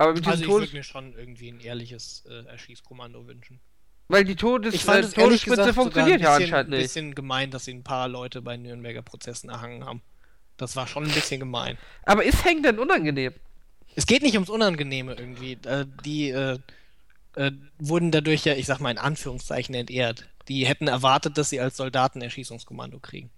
Aber 0.00 0.14
mit 0.14 0.26
Also 0.26 0.38
diesem 0.38 0.44
ich 0.44 0.48
Todes... 0.48 0.68
würde 0.68 0.76
mir 0.78 0.82
schon 0.82 1.12
irgendwie 1.14 1.48
ein 1.52 1.60
ehrliches 1.60 2.24
äh, 2.26 2.46
Erschießkommando 2.46 3.26
wünschen. 3.26 3.60
Weil 4.08 4.24
die 4.24 4.34
Todes 4.34 4.72
Ich 4.72 4.82
fand 4.82 5.04
äh, 5.04 5.06
es 5.06 5.12
ehrlich 5.12 5.42
Todesspitze 5.42 5.56
gesagt 5.56 5.74
funktioniert 5.74 6.22
ja 6.22 6.36
ein 6.36 6.42
anscheinend 6.42 6.70
nicht. 6.70 6.80
bisschen 6.80 7.14
gemein, 7.14 7.50
dass 7.50 7.66
sie 7.66 7.74
ein 7.74 7.84
paar 7.84 8.08
Leute 8.08 8.40
bei 8.40 8.56
Nürnberger 8.56 9.02
Prozessen 9.02 9.50
erhangen 9.50 9.84
haben. 9.84 10.00
Das 10.56 10.74
war 10.74 10.86
schon 10.86 11.04
ein 11.04 11.12
bisschen 11.12 11.38
gemein. 11.38 11.76
Aber 12.04 12.24
ist 12.24 12.46
Hängen 12.46 12.62
denn 12.62 12.78
unangenehm? 12.78 13.34
Es 13.94 14.06
geht 14.06 14.22
nicht 14.22 14.32
ums 14.36 14.48
Unangenehme 14.48 15.16
irgendwie. 15.16 15.58
Äh, 15.66 15.84
die 16.02 16.30
äh, 16.30 16.58
äh, 17.34 17.52
wurden 17.78 18.10
dadurch 18.10 18.46
ja, 18.46 18.54
ich 18.54 18.64
sag 18.64 18.80
mal 18.80 18.90
in 18.90 18.96
Anführungszeichen, 18.98 19.74
entehrt. 19.74 20.30
Die 20.48 20.66
hätten 20.66 20.88
erwartet, 20.88 21.36
dass 21.36 21.50
sie 21.50 21.60
als 21.60 21.76
Soldaten 21.76 22.22
Erschießungskommando 22.22 23.00
kriegen. 23.00 23.28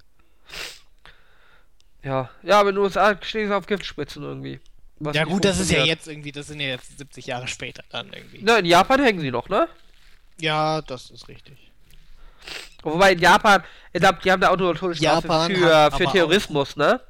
Ja, 2.05 2.31
ja, 2.45 2.61
aber 2.61 2.69
in 2.69 2.77
den 2.77 2.85
USA 2.85 3.19
stehen 3.21 3.49
sie 3.49 3.57
auf 3.57 3.67
Giftspritzen 3.67 4.23
irgendwie. 4.23 4.61
Was 5.05 5.17
ja 5.17 5.25
gut, 5.25 5.45
das 5.45 5.59
ist 5.59 5.71
ja 5.71 5.85
jetzt 5.85 6.07
irgendwie, 6.07 6.31
das 6.31 6.47
sind 6.47 6.61
ja 6.61 6.69
jetzt 6.69 6.97
70 6.97 7.27
Jahre 7.27 7.49
später 7.49 7.83
dann 7.91 8.13
irgendwie. 8.13 8.41
Na, 8.43 8.59
in 8.59 8.67
Japan 8.67 9.03
hängen 9.03 9.21
sie 9.21 9.33
noch, 9.33 9.49
ne? 9.49 9.69
Ja, 10.41 10.81
das 10.83 11.11
ist 11.11 11.29
richtig. 11.29 11.59
Wobei 12.83 13.13
in 13.13 13.19
Japan, 13.19 13.63
ich 13.93 14.01
glaube, 14.01 14.19
die 14.25 14.31
haben 14.31 14.41
da 14.41 14.51
auch 14.51 14.93
Japan 14.95 15.51
für, 15.51 15.59
für 15.59 15.69
aber 15.69 16.13
Terrorismus, 16.13 16.77
ne? 16.77 17.01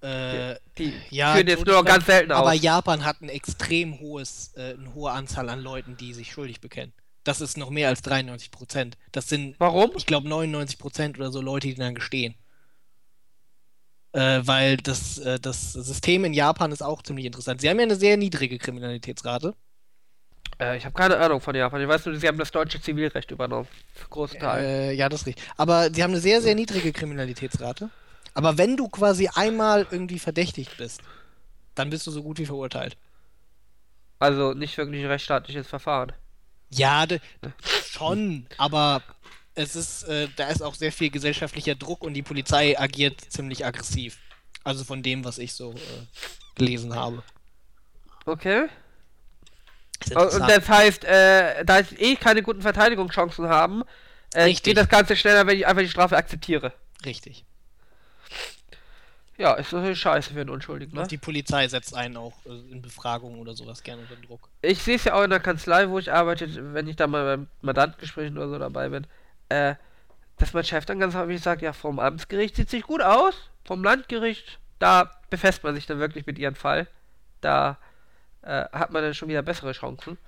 Äh, 0.00 0.56
Die 0.78 0.94
ja, 1.10 1.34
führen 1.34 1.46
jetzt 1.46 1.64
nur 1.64 1.76
noch 1.76 1.84
ganz 1.84 2.06
selten 2.06 2.32
aber 2.32 2.52
aus. 2.52 2.62
Japan 2.62 3.04
hat 3.04 3.20
ein 3.20 3.28
extrem 3.28 4.00
hohes, 4.00 4.52
äh, 4.56 4.74
eine 4.74 4.94
hohe 4.94 5.12
Anzahl 5.12 5.48
an 5.48 5.60
Leuten, 5.60 5.96
die 5.96 6.12
sich 6.12 6.32
schuldig 6.32 6.60
bekennen. 6.60 6.92
Das 7.24 7.40
ist 7.40 7.56
noch 7.56 7.70
mehr 7.70 7.88
als 7.88 8.02
93 8.02 8.50
Prozent. 8.50 8.96
Das 9.12 9.28
sind, 9.28 9.54
Warum? 9.58 9.92
ich 9.96 10.06
glaube, 10.06 10.28
99 10.28 10.78
Prozent 10.78 11.18
oder 11.18 11.30
so 11.30 11.40
Leute, 11.40 11.68
die 11.68 11.74
dann 11.74 11.94
gestehen. 11.94 12.34
Äh, 14.12 14.42
weil 14.44 14.76
das, 14.76 15.18
äh, 15.18 15.40
das 15.40 15.72
System 15.72 16.24
in 16.24 16.34
Japan 16.34 16.70
ist 16.70 16.82
auch 16.82 17.02
ziemlich 17.02 17.26
interessant. 17.26 17.60
Sie 17.60 17.70
haben 17.70 17.78
ja 17.78 17.84
eine 17.84 17.96
sehr 17.96 18.16
niedrige 18.16 18.58
Kriminalitätsrate. 18.58 19.54
Äh, 20.60 20.76
ich 20.76 20.84
habe 20.84 20.94
keine 20.94 21.16
Ahnung 21.16 21.40
von 21.40 21.54
Japan. 21.54 21.80
Ich 21.80 21.88
weiß 21.88 22.06
nur, 22.06 22.16
sie 22.16 22.28
haben 22.28 22.38
das 22.38 22.50
deutsche 22.50 22.80
Zivilrecht 22.80 23.30
übernommen. 23.30 23.68
Für 23.94 24.08
große 24.08 24.38
Teil. 24.38 24.64
Äh, 24.64 24.92
ja, 24.92 25.08
das 25.08 25.22
ist 25.22 25.26
richtig. 25.28 25.44
Aber 25.56 25.92
sie 25.92 26.02
haben 26.02 26.10
eine 26.10 26.20
sehr, 26.20 26.42
sehr 26.42 26.54
niedrige 26.54 26.92
Kriminalitätsrate. 26.92 27.88
Aber 28.34 28.58
wenn 28.58 28.76
du 28.76 28.88
quasi 28.88 29.28
einmal 29.34 29.86
irgendwie 29.90 30.18
verdächtigt 30.18 30.76
bist, 30.76 31.00
dann 31.74 31.90
bist 31.90 32.06
du 32.06 32.10
so 32.10 32.22
gut 32.22 32.38
wie 32.38 32.46
verurteilt. 32.46 32.96
Also 34.18 34.52
nicht 34.52 34.76
wirklich 34.76 35.02
ein 35.02 35.10
rechtsstaatliches 35.10 35.66
Verfahren. 35.66 36.12
Ja, 36.70 37.06
schon, 37.84 38.46
aber 38.56 39.02
es 39.54 39.76
ist, 39.76 40.04
äh, 40.04 40.28
da 40.36 40.48
ist 40.48 40.62
auch 40.62 40.74
sehr 40.74 40.92
viel 40.92 41.10
gesellschaftlicher 41.10 41.74
Druck 41.74 42.02
und 42.02 42.14
die 42.14 42.22
Polizei 42.22 42.78
agiert 42.78 43.20
ziemlich 43.28 43.64
aggressiv. 43.64 44.18
Also 44.64 44.84
von 44.84 45.02
dem, 45.02 45.24
was 45.24 45.38
ich 45.38 45.54
so 45.54 45.72
äh, 45.72 45.76
gelesen 46.54 46.94
habe. 46.94 47.22
Okay. 48.24 48.68
Ist 50.00 50.16
Und 50.16 50.48
das 50.48 50.68
heißt, 50.68 51.04
äh, 51.04 51.64
da 51.64 51.80
ich 51.80 52.00
eh 52.00 52.16
keine 52.16 52.42
guten 52.42 52.62
Verteidigungschancen 52.62 53.48
haben, 53.48 53.82
äh, 54.34 54.52
geht 54.52 54.76
das 54.76 54.88
Ganze 54.88 55.16
schneller, 55.16 55.46
wenn 55.46 55.56
ich 55.56 55.66
einfach 55.66 55.82
die 55.82 55.88
Strafe 55.88 56.16
akzeptiere. 56.16 56.72
Richtig. 57.04 57.44
Ja, 59.38 59.54
ist 59.54 59.72
natürlich 59.72 59.98
scheiße 59.98 60.34
für 60.34 60.40
einen 60.40 60.50
Unschuldigen, 60.50 60.94
ne? 60.94 61.02
Und 61.02 61.10
die 61.10 61.18
Polizei 61.18 61.66
setzt 61.66 61.94
einen 61.94 62.16
auch 62.16 62.34
äh, 62.46 62.50
in 62.70 62.82
Befragungen 62.82 63.40
oder 63.40 63.54
sowas 63.54 63.82
gerne 63.82 64.02
unter 64.02 64.16
Druck. 64.16 64.48
Ich 64.60 64.82
sehe 64.82 64.96
es 64.96 65.04
ja 65.04 65.14
auch 65.14 65.24
in 65.24 65.30
der 65.30 65.40
Kanzlei, 65.40 65.88
wo 65.88 65.98
ich 65.98 66.12
arbeite, 66.12 66.74
wenn 66.74 66.86
ich 66.86 66.96
da 66.96 67.06
mal 67.06 67.24
beim 67.24 67.48
Mandantengesprächen 67.60 68.36
oder 68.36 68.48
so 68.48 68.58
dabei 68.58 68.88
bin, 68.88 69.06
äh, 69.52 69.76
dass 70.38 70.54
mein 70.54 70.64
Chef 70.64 70.84
dann 70.86 70.98
ganz 70.98 71.14
häufig 71.14 71.40
sagt, 71.40 71.62
ja, 71.62 71.72
vom 71.72 71.98
Amtsgericht 71.98 72.56
sieht 72.56 72.70
sich 72.70 72.82
gut 72.82 73.02
aus, 73.02 73.50
vom 73.64 73.84
Landgericht, 73.84 74.58
da 74.78 75.10
befasst 75.30 75.62
man 75.62 75.74
sich 75.74 75.86
dann 75.86 76.00
wirklich 76.00 76.26
mit 76.26 76.38
ihrem 76.38 76.54
Fall. 76.54 76.88
Da 77.40 77.78
äh, 78.42 78.64
hat 78.72 78.90
man 78.90 79.02
dann 79.02 79.14
schon 79.14 79.28
wieder 79.28 79.42
bessere 79.42 79.72
Chancen. 79.72 80.18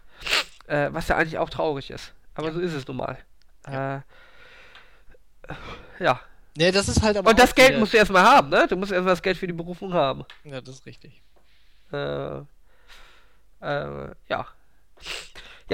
Äh, 0.66 0.90
was 0.92 1.08
ja 1.08 1.16
eigentlich 1.16 1.38
auch 1.38 1.50
traurig 1.50 1.90
ist. 1.90 2.14
Aber 2.34 2.48
ja. 2.48 2.54
so 2.54 2.60
ist 2.60 2.72
es 2.72 2.86
nun 2.86 2.96
mal. 2.96 3.18
Ja. 3.66 3.96
Äh, 3.96 4.00
ja. 5.98 6.20
Nee, 6.56 6.70
das 6.70 6.88
ist 6.88 7.02
halt 7.02 7.16
aber. 7.16 7.30
Und 7.30 7.38
das 7.38 7.54
Geld 7.54 7.70
wieder... 7.70 7.80
musst 7.80 7.92
du 7.92 7.98
erstmal 7.98 8.22
haben, 8.22 8.48
ne? 8.48 8.66
Du 8.68 8.76
musst 8.76 8.92
erstmal 8.92 9.12
das 9.12 9.22
Geld 9.22 9.36
für 9.36 9.46
die 9.46 9.52
Berufung 9.52 9.92
haben. 9.92 10.24
Ja, 10.44 10.60
das 10.60 10.76
ist 10.76 10.86
richtig. 10.86 11.20
Äh, 11.92 12.38
äh, 13.60 14.14
ja. 14.28 14.46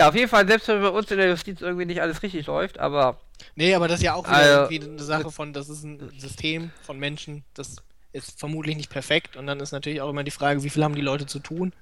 Ja, 0.00 0.08
auf 0.08 0.14
jeden 0.14 0.28
Fall, 0.28 0.48
selbst 0.48 0.66
wenn 0.68 0.80
bei 0.80 0.88
uns 0.88 1.10
in 1.10 1.18
der 1.18 1.28
Justiz 1.28 1.60
irgendwie 1.60 1.84
nicht 1.84 2.00
alles 2.00 2.22
richtig 2.22 2.46
läuft, 2.46 2.78
aber. 2.78 3.20
Nee, 3.54 3.74
aber 3.74 3.86
das 3.86 3.98
ist 3.98 4.04
ja 4.04 4.14
auch 4.14 4.24
wieder 4.24 4.34
also, 4.34 4.72
irgendwie 4.72 4.88
eine 4.88 5.02
Sache 5.02 5.30
von, 5.30 5.52
das 5.52 5.68
ist 5.68 5.84
ein 5.84 6.10
System 6.18 6.70
von 6.82 6.98
Menschen, 6.98 7.44
das 7.52 7.76
ist 8.14 8.40
vermutlich 8.40 8.76
nicht 8.76 8.88
perfekt 8.88 9.36
und 9.36 9.46
dann 9.46 9.60
ist 9.60 9.72
natürlich 9.72 10.00
auch 10.00 10.08
immer 10.08 10.24
die 10.24 10.30
Frage, 10.30 10.62
wie 10.62 10.70
viel 10.70 10.82
haben 10.82 10.94
die 10.94 11.02
Leute 11.02 11.26
zu 11.26 11.38
tun? 11.38 11.74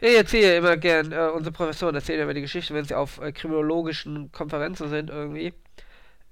Ich 0.00 0.16
erzähle 0.16 0.56
immer 0.56 0.78
gern, 0.78 1.12
äh, 1.12 1.28
unsere 1.34 1.52
Professoren 1.52 1.94
erzählen 1.94 2.22
immer 2.22 2.32
die 2.32 2.40
Geschichte, 2.40 2.72
wenn 2.72 2.86
sie 2.86 2.94
auf 2.94 3.20
äh, 3.20 3.32
kriminologischen 3.32 4.32
Konferenzen 4.32 4.88
sind 4.88 5.10
irgendwie. 5.10 5.52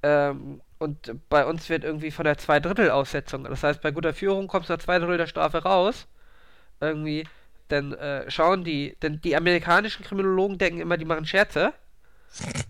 Ähm, 0.02 0.62
und 0.78 1.28
bei 1.28 1.44
uns 1.44 1.68
wird 1.68 1.84
irgendwie 1.84 2.10
von 2.10 2.24
der 2.24 2.38
Zweidrittel-Aussetzung, 2.38 3.44
das 3.44 3.62
heißt, 3.62 3.82
bei 3.82 3.90
guter 3.90 4.14
Führung 4.14 4.46
kommst 4.46 4.70
du 4.70 4.72
nach 4.72 4.80
zwei 4.80 4.98
Drittel 4.98 5.18
der 5.18 5.26
Strafe 5.26 5.64
raus. 5.64 6.06
Irgendwie, 6.80 7.24
dann 7.68 7.92
äh, 7.94 8.30
schauen 8.30 8.64
die, 8.64 8.96
denn 9.02 9.20
die 9.20 9.36
amerikanischen 9.36 10.04
Kriminologen 10.04 10.58
denken 10.58 10.80
immer, 10.80 10.96
die 10.96 11.04
machen 11.04 11.26
Scherze. 11.26 11.72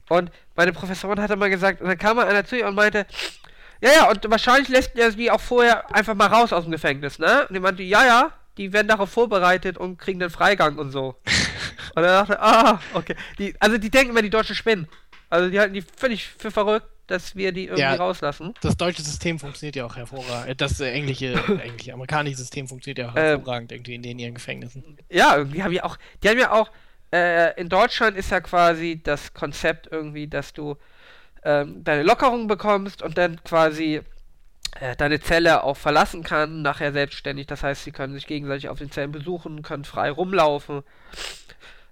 Und 0.08 0.30
meine 0.54 0.72
Professorin 0.72 1.20
hat 1.20 1.36
mal 1.36 1.50
gesagt, 1.50 1.80
und 1.80 1.88
dann 1.88 1.98
kam 1.98 2.16
mal 2.16 2.26
einer 2.26 2.44
zu 2.44 2.56
ihr 2.56 2.66
und 2.66 2.74
meinte, 2.74 3.06
ja, 3.80 3.90
ja, 3.92 4.10
und 4.10 4.30
wahrscheinlich 4.30 4.68
lässt 4.68 4.96
er 4.96 5.10
die 5.12 5.30
auch 5.30 5.40
vorher 5.40 5.94
einfach 5.94 6.14
mal 6.14 6.28
raus 6.28 6.52
aus 6.52 6.64
dem 6.64 6.72
Gefängnis, 6.72 7.18
ne? 7.18 7.46
Und 7.46 7.54
die 7.54 7.60
meinte, 7.60 7.82
ja, 7.82 8.06
ja, 8.06 8.32
die 8.56 8.72
werden 8.72 8.88
darauf 8.88 9.10
vorbereitet 9.10 9.76
und 9.76 9.98
kriegen 9.98 10.18
den 10.18 10.30
Freigang 10.30 10.78
und 10.78 10.90
so. 10.90 11.16
und 11.94 12.02
er 12.02 12.24
dachte, 12.24 12.40
ah, 12.40 12.80
okay. 12.94 13.16
Die, 13.38 13.54
also 13.60 13.76
die 13.76 13.90
denken 13.90 14.10
immer, 14.10 14.22
die 14.22 14.30
Deutschen 14.30 14.56
spinnen. 14.56 14.88
Also 15.28 15.50
die 15.50 15.60
halten 15.60 15.74
die 15.74 15.82
völlig 15.82 16.26
für 16.26 16.50
verrückt, 16.50 16.88
dass 17.06 17.36
wir 17.36 17.52
die 17.52 17.64
irgendwie 17.64 17.80
ja, 17.82 17.94
rauslassen. 17.94 18.54
Das 18.60 18.76
deutsche 18.76 19.02
System 19.02 19.38
funktioniert 19.38 19.76
ja 19.76 19.86
auch 19.86 19.96
hervorragend. 19.96 20.48
Äh, 20.48 20.56
das 20.56 20.80
äh, 20.80 20.90
englische, 20.90 21.34
englische, 21.62 21.92
amerikanische 21.92 22.36
System 22.38 22.66
funktioniert 22.68 22.98
ja 22.98 23.10
auch 23.10 23.16
ähm, 23.16 23.22
hervorragend 23.22 23.72
irgendwie 23.72 23.94
in 23.94 24.02
den 24.02 24.18
ihren 24.18 24.34
Gefängnissen. 24.34 24.98
Ja, 25.10 25.36
irgendwie 25.36 25.62
haben 25.62 25.72
ja 25.72 25.84
auch, 25.84 25.96
die 26.22 26.28
haben 26.28 26.38
ja 26.38 26.52
auch, 26.52 26.70
äh, 27.12 27.58
in 27.60 27.68
Deutschland 27.68 28.16
ist 28.16 28.30
ja 28.30 28.40
quasi 28.40 29.00
das 29.02 29.32
Konzept 29.34 29.88
irgendwie, 29.90 30.26
dass 30.26 30.52
du 30.52 30.76
ähm, 31.44 31.84
deine 31.84 32.02
Lockerung 32.02 32.48
bekommst 32.48 33.02
und 33.02 33.16
dann 33.16 33.42
quasi 33.44 34.02
äh, 34.80 34.96
deine 34.96 35.20
Zelle 35.20 35.62
auch 35.62 35.76
verlassen 35.76 36.22
kann, 36.22 36.62
nachher 36.62 36.92
selbstständig. 36.92 37.46
Das 37.46 37.62
heißt, 37.62 37.84
sie 37.84 37.92
können 37.92 38.14
sich 38.14 38.26
gegenseitig 38.26 38.68
auf 38.68 38.78
den 38.78 38.90
Zellen 38.90 39.12
besuchen, 39.12 39.62
können 39.62 39.84
frei 39.84 40.10
rumlaufen. 40.10 40.82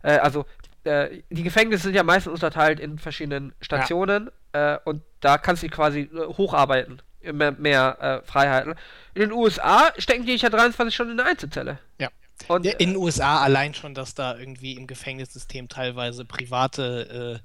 Äh, 0.02 0.18
also 0.18 0.44
äh, 0.84 1.22
die 1.30 1.42
Gefängnisse 1.42 1.84
sind 1.84 1.94
ja 1.94 2.02
meistens 2.02 2.32
unterteilt 2.32 2.80
in 2.80 2.98
verschiedenen 2.98 3.54
Stationen 3.60 4.26
ja. 4.26 4.32
Äh, 4.54 4.78
und 4.84 5.02
da 5.20 5.36
kannst 5.36 5.62
du 5.62 5.68
quasi 5.68 6.00
äh, 6.00 6.26
hocharbeiten. 6.36 7.02
Mehr, 7.20 7.52
mehr 7.52 8.22
Freiheiten. 8.26 8.74
In 9.14 9.22
den 9.22 9.32
USA 9.32 9.94
stecken 9.96 10.26
die 10.26 10.36
ja 10.36 10.50
23 10.50 10.94
Stunden 10.94 11.12
in 11.12 11.16
der 11.16 11.26
Einzelzelle. 11.26 11.78
Ja. 11.98 12.10
Und, 12.48 12.66
in 12.66 12.90
den 12.90 12.96
USA 12.96 13.42
allein 13.42 13.72
schon, 13.72 13.94
dass 13.94 14.14
da 14.14 14.36
irgendwie 14.36 14.76
im 14.76 14.86
Gefängnissystem 14.86 15.70
teilweise 15.70 16.26
private 16.26 17.40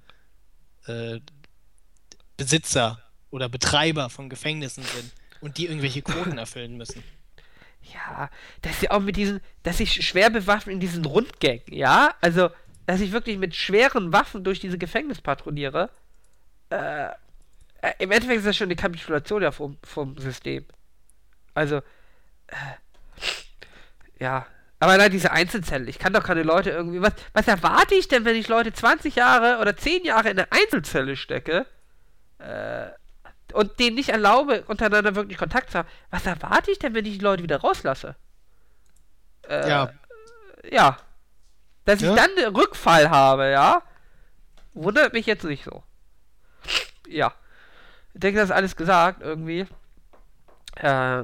äh, 0.85 1.21
Besitzer 2.35 3.01
oder 3.31 3.47
Betreiber 3.47 4.09
von 4.09 4.29
Gefängnissen 4.29 4.83
sind 4.83 5.13
und 5.41 5.57
die 5.57 5.67
irgendwelche 5.67 6.01
Quoten 6.01 6.37
erfüllen 6.37 6.77
müssen. 6.77 7.03
Ja, 7.93 8.29
dass 8.61 8.79
sie 8.79 8.91
auch 8.91 8.99
mit 8.99 9.15
diesen, 9.15 9.39
dass 9.63 9.79
ich 9.79 10.05
schwer 10.05 10.29
bewaffnet 10.29 10.73
in 10.73 10.79
diesen 10.79 11.05
Rundgängen, 11.05 11.63
ja, 11.71 12.13
also, 12.21 12.49
dass 12.85 13.01
ich 13.01 13.11
wirklich 13.11 13.37
mit 13.37 13.55
schweren 13.55 14.11
Waffen 14.11 14.43
durch 14.43 14.59
diese 14.59 14.77
Gefängnis 14.77 15.21
patrouilliere, 15.21 15.89
äh, 16.69 17.09
äh, 17.81 17.93
im 17.99 18.11
Endeffekt 18.11 18.39
ist 18.39 18.47
das 18.47 18.57
schon 18.57 18.67
eine 18.67 18.75
Kapitulation 18.75 19.41
ja 19.41 19.51
vom, 19.51 19.77
vom 19.83 20.17
System. 20.17 20.65
Also, 21.53 21.77
äh, 22.47 22.55
ja. 24.19 24.45
Aber 24.81 24.97
nein, 24.97 25.11
diese 25.11 25.31
Einzelzelle, 25.31 25.89
ich 25.89 25.99
kann 25.99 26.13
doch 26.13 26.23
keine 26.23 26.43
Leute 26.43 26.69
irgendwie, 26.69 27.01
was, 27.01 27.13
was 27.33 27.47
erwarte 27.47 27.95
ich 27.95 28.07
denn, 28.07 28.23
wenn 28.23 28.35
ich 28.35 28.47
Leute 28.47 28.71
20 28.71 29.15
Jahre 29.15 29.59
oder 29.59 29.75
10 29.75 30.05
Jahre 30.05 30.29
in 30.29 30.39
eine 30.39 30.51
Einzelzelle 30.51 31.17
stecke? 31.17 31.65
Äh, 32.37 32.87
und 33.53 33.79
denen 33.79 33.95
nicht 33.95 34.09
erlaube, 34.09 34.63
untereinander 34.67 35.15
wirklich 35.15 35.37
Kontakt 35.37 35.71
zu 35.71 35.79
haben, 35.79 35.87
was 36.11 36.25
erwarte 36.25 36.71
ich 36.71 36.79
denn, 36.79 36.93
wenn 36.93 37.05
ich 37.05 37.17
die 37.17 37.23
Leute 37.23 37.43
wieder 37.43 37.59
rauslasse? 37.59 38.15
Äh, 39.49 39.69
ja. 39.69 39.93
Ja. 40.69 40.97
Dass 41.85 42.01
ja? 42.01 42.11
ich 42.11 42.15
dann 42.15 42.29
einen 42.37 42.55
Rückfall 42.55 43.09
habe, 43.09 43.49
ja, 43.49 43.81
wundert 44.73 45.13
mich 45.13 45.25
jetzt 45.25 45.43
nicht 45.43 45.63
so. 45.63 45.83
Ja. 47.07 47.33
Ich 48.13 48.21
denke, 48.21 48.39
das 48.39 48.49
ist 48.49 48.55
alles 48.55 48.75
gesagt, 48.75 49.21
irgendwie. 49.21 49.67
Äh, 50.75 51.23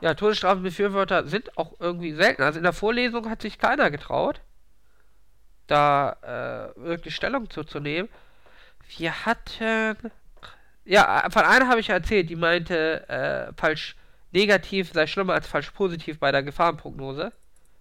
ja, 0.00 0.14
Todesstrafenbefürworter 0.14 1.26
sind 1.26 1.56
auch 1.56 1.74
irgendwie 1.80 2.12
selten. 2.12 2.42
Also 2.42 2.58
in 2.58 2.62
der 2.62 2.72
Vorlesung 2.72 3.28
hat 3.28 3.42
sich 3.42 3.58
keiner 3.58 3.90
getraut, 3.90 4.40
da 5.66 6.72
äh, 6.76 6.80
wirklich 6.80 7.14
Stellung 7.14 7.50
zuzunehmen. 7.50 8.08
Wir 8.96 9.26
hatten 9.26 9.96
ja, 10.88 11.28
von 11.28 11.42
einer 11.42 11.68
habe 11.68 11.80
ich 11.80 11.90
erzählt, 11.90 12.30
die 12.30 12.36
meinte, 12.36 13.06
äh, 13.10 13.52
falsch 13.60 13.94
negativ 14.32 14.90
sei 14.94 15.06
schlimmer 15.06 15.34
als 15.34 15.46
falsch 15.46 15.70
positiv 15.72 16.18
bei 16.18 16.32
der 16.32 16.42
Gefahrenprognose. 16.42 17.30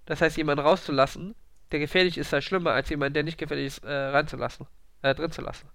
Das 0.05 0.19
heißt, 0.19 0.35
jemanden 0.35 0.65
rauszulassen, 0.65 1.33
der 1.71 1.79
gefährlich 1.79 2.17
ist, 2.17 2.31
sei 2.31 2.41
schlimmer 2.41 2.71
als 2.71 2.89
jemand, 2.89 3.15
der 3.15 3.23
nicht 3.23 3.37
gefährlich 3.37 3.67
ist, 3.67 3.85
äh, 3.85 3.93
reinzulassen, 3.93 4.67
äh, 5.03 5.15
drin 5.15 5.31
zu 5.31 5.41
lassen. 5.41 5.69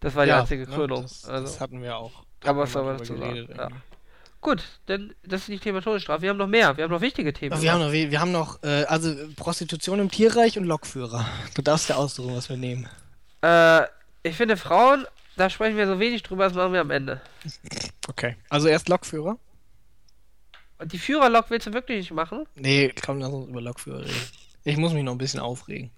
Das 0.00 0.14
war 0.14 0.24
die 0.24 0.30
ja, 0.30 0.40
einzige 0.40 0.68
ne, 0.68 0.74
Krönung. 0.74 1.02
Das, 1.02 1.24
also, 1.26 1.44
das, 1.44 1.60
hatten 1.60 1.82
wir 1.82 1.96
auch. 1.96 2.24
aber 2.44 2.62
was 2.62 2.72
soll 2.72 2.84
man 2.84 2.98
dazu 2.98 3.16
sagen? 3.16 3.48
Ja. 3.56 3.68
Gut, 4.40 4.62
denn 4.88 5.14
das 5.22 5.42
ist 5.42 5.48
nicht 5.50 5.62
Thema 5.62 5.82
Todesstrafe. 5.82 6.22
Wir 6.22 6.30
haben 6.30 6.38
noch 6.38 6.46
mehr. 6.46 6.76
Wir 6.76 6.84
haben 6.84 6.90
noch 6.90 7.02
wichtige 7.02 7.32
Themen. 7.32 7.60
Wir 7.60 7.72
haben 7.72 7.80
noch, 7.80 7.92
wir, 7.92 8.10
wir 8.10 8.20
haben 8.20 8.32
noch 8.32 8.62
äh, 8.62 8.84
also 8.84 9.14
Prostitution 9.36 10.00
im 10.00 10.10
Tierreich 10.10 10.56
und 10.56 10.64
Lokführer. 10.64 11.26
Du 11.54 11.60
darfst 11.60 11.90
ja 11.90 11.96
aussuchen, 11.96 12.34
was 12.34 12.48
wir 12.48 12.56
nehmen. 12.56 12.88
Äh, 13.42 13.82
ich 14.22 14.36
finde 14.36 14.56
Frauen 14.56 15.06
da 15.40 15.48
sprechen 15.48 15.78
wir 15.78 15.86
so 15.86 15.98
wenig 15.98 16.22
drüber, 16.22 16.44
das 16.44 16.54
machen 16.54 16.74
wir 16.74 16.82
am 16.82 16.90
Ende. 16.90 17.22
Okay. 18.08 18.36
Also 18.50 18.68
erst 18.68 18.90
Lokführer? 18.90 19.38
Und 20.78 20.92
die 20.92 20.98
Führerlok 20.98 21.50
willst 21.50 21.66
du 21.66 21.72
wirklich 21.72 21.98
nicht 21.98 22.10
machen? 22.10 22.44
Nee, 22.56 22.92
komm, 23.04 23.20
lass 23.20 23.30
uns 23.30 23.48
über 23.48 23.62
Lokführer 23.62 24.00
reden. 24.00 24.28
Ich 24.64 24.76
muss 24.76 24.92
mich 24.92 25.02
noch 25.02 25.12
ein 25.12 25.18
bisschen 25.18 25.40
aufregen. 25.40 25.90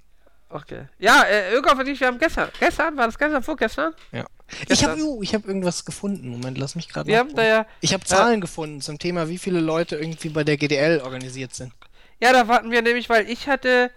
Okay. 0.53 0.87
Ja, 0.99 1.23
äh, 1.23 1.55
Öko 1.55 1.75
für 1.75 1.85
dich, 1.85 1.99
wir 1.99 2.09
haben 2.09 2.19
gestern. 2.19 2.51
Gestern? 2.61 2.97
War 2.97 3.07
das 3.07 3.19
gestern, 3.19 3.43
vorgestern? 3.43 3.95
Ja. 4.13 4.27
Gestern. 4.67 4.75
Ich 4.75 4.85
habe 4.85 5.03
uh, 5.03 5.25
hab 5.25 5.47
irgendwas 5.47 5.87
gefunden. 5.87 6.29
Moment, 6.29 6.59
lass 6.59 6.75
mich 6.75 6.91
gerade 6.91 7.09
Wir 7.09 7.19
haben 7.19 7.35
da 7.35 7.43
ja. 7.43 7.67
Ich 7.81 7.95
habe 7.95 8.05
Zahlen 8.05 8.39
äh, 8.39 8.41
gefunden 8.41 8.83
zum 8.83 8.99
Thema, 8.99 9.29
wie 9.29 9.39
viele 9.39 9.61
Leute 9.61 9.97
irgendwie 9.97 10.29
bei 10.29 10.45
der 10.45 10.59
GDL 10.59 11.01
organisiert 11.01 11.55
sind. 11.55 11.73
Ja, 12.21 12.35
da 12.35 12.49
warten 12.49 12.71
wir 12.71 12.83
nämlich, 12.83 13.09
weil 13.09 13.31
ich 13.31 13.49
hatte, 13.49 13.91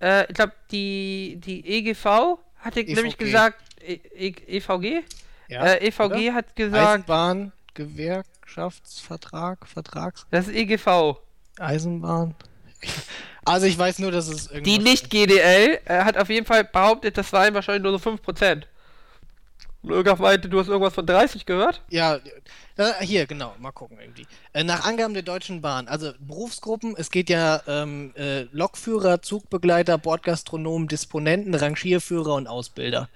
äh, 0.00 0.26
ich 0.28 0.34
glaube, 0.34 0.52
die, 0.70 1.40
die 1.42 1.66
EGV 1.66 2.38
hatte 2.58 2.80
EVG. 2.80 2.94
nämlich 2.94 3.16
gesagt, 3.16 3.62
e 3.80 3.94
e 4.14 4.34
EVG? 4.58 5.04
Ja, 5.48 5.64
äh, 5.64 5.86
EVG 5.86 6.02
oder? 6.02 6.34
hat 6.34 6.54
gesagt. 6.54 6.86
Eisenbahn, 6.86 7.52
Gewerkschaftsvertrag, 7.72 9.66
Vertrags. 9.66 10.26
Das 10.30 10.48
ist 10.48 10.54
EGV. 10.54 11.16
Eisenbahn. 11.58 12.34
Also 13.46 13.66
ich 13.66 13.76
weiß 13.76 13.98
nur, 13.98 14.10
dass 14.10 14.28
es 14.28 14.46
irgendwie. 14.46 14.78
Die 14.78 14.82
nicht 14.82 15.10
GDL 15.10 15.78
äh, 15.84 16.04
hat 16.04 16.16
auf 16.16 16.30
jeden 16.30 16.46
Fall 16.46 16.64
behauptet, 16.64 17.18
das 17.18 17.28
seien 17.28 17.52
wahrscheinlich 17.52 17.82
nur 17.82 17.98
so 17.98 18.10
5%. 18.10 18.62
Und 19.82 19.90
irgendwas 19.90 20.18
meinte, 20.18 20.48
du 20.48 20.58
hast 20.58 20.68
irgendwas 20.68 20.94
von 20.94 21.04
30 21.04 21.44
gehört? 21.44 21.82
Ja, 21.90 22.18
äh, 22.76 23.04
hier, 23.04 23.26
genau, 23.26 23.54
mal 23.58 23.70
gucken 23.70 23.98
irgendwie. 24.00 24.26
Äh, 24.54 24.64
nach 24.64 24.86
Angaben 24.86 25.12
der 25.12 25.22
Deutschen 25.22 25.60
Bahn, 25.60 25.88
also 25.88 26.12
Berufsgruppen, 26.20 26.94
es 26.96 27.10
geht 27.10 27.28
ja 27.28 27.60
ähm, 27.66 28.14
äh, 28.16 28.46
Lokführer, 28.52 29.20
Zugbegleiter, 29.20 29.98
Bordgastronomen, 29.98 30.88
Disponenten, 30.88 31.54
Rangierführer 31.54 32.34
und 32.34 32.46
Ausbilder. 32.46 33.10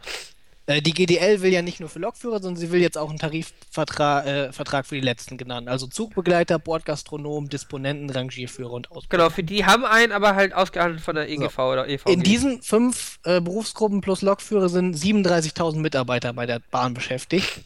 Äh, 0.68 0.82
die 0.82 0.92
GDL 0.92 1.40
will 1.40 1.50
ja 1.50 1.62
nicht 1.62 1.80
nur 1.80 1.88
für 1.88 1.98
Lokführer, 1.98 2.42
sondern 2.42 2.60
sie 2.60 2.70
will 2.70 2.82
jetzt 2.82 2.98
auch 2.98 3.08
einen 3.08 3.18
Tarifvertrag 3.18 4.26
äh, 4.26 4.52
Vertrag 4.52 4.86
für 4.86 4.96
die 4.96 5.00
letzten 5.00 5.38
genannt. 5.38 5.66
Also 5.66 5.86
Zugbegleiter, 5.86 6.58
Bordgastronom, 6.58 7.48
Disponenten, 7.48 8.10
Rangierführer 8.10 8.72
und 8.72 8.90
Ausbilder. 8.90 9.24
Genau, 9.24 9.30
für 9.30 9.42
die 9.42 9.64
haben 9.64 9.86
einen 9.86 10.12
aber 10.12 10.34
halt 10.34 10.52
ausgehandelt 10.52 11.00
von 11.00 11.14
der 11.14 11.30
EGV 11.30 11.56
so. 11.56 11.62
oder 11.62 11.88
EVG. 11.88 12.12
In 12.12 12.22
diesen 12.22 12.60
fünf 12.60 13.18
äh, 13.24 13.40
Berufsgruppen 13.40 14.02
plus 14.02 14.20
Lokführer 14.20 14.68
sind 14.68 14.94
37.000 14.94 15.78
Mitarbeiter 15.78 16.34
bei 16.34 16.44
der 16.44 16.60
Bahn 16.70 16.92
beschäftigt. 16.92 17.62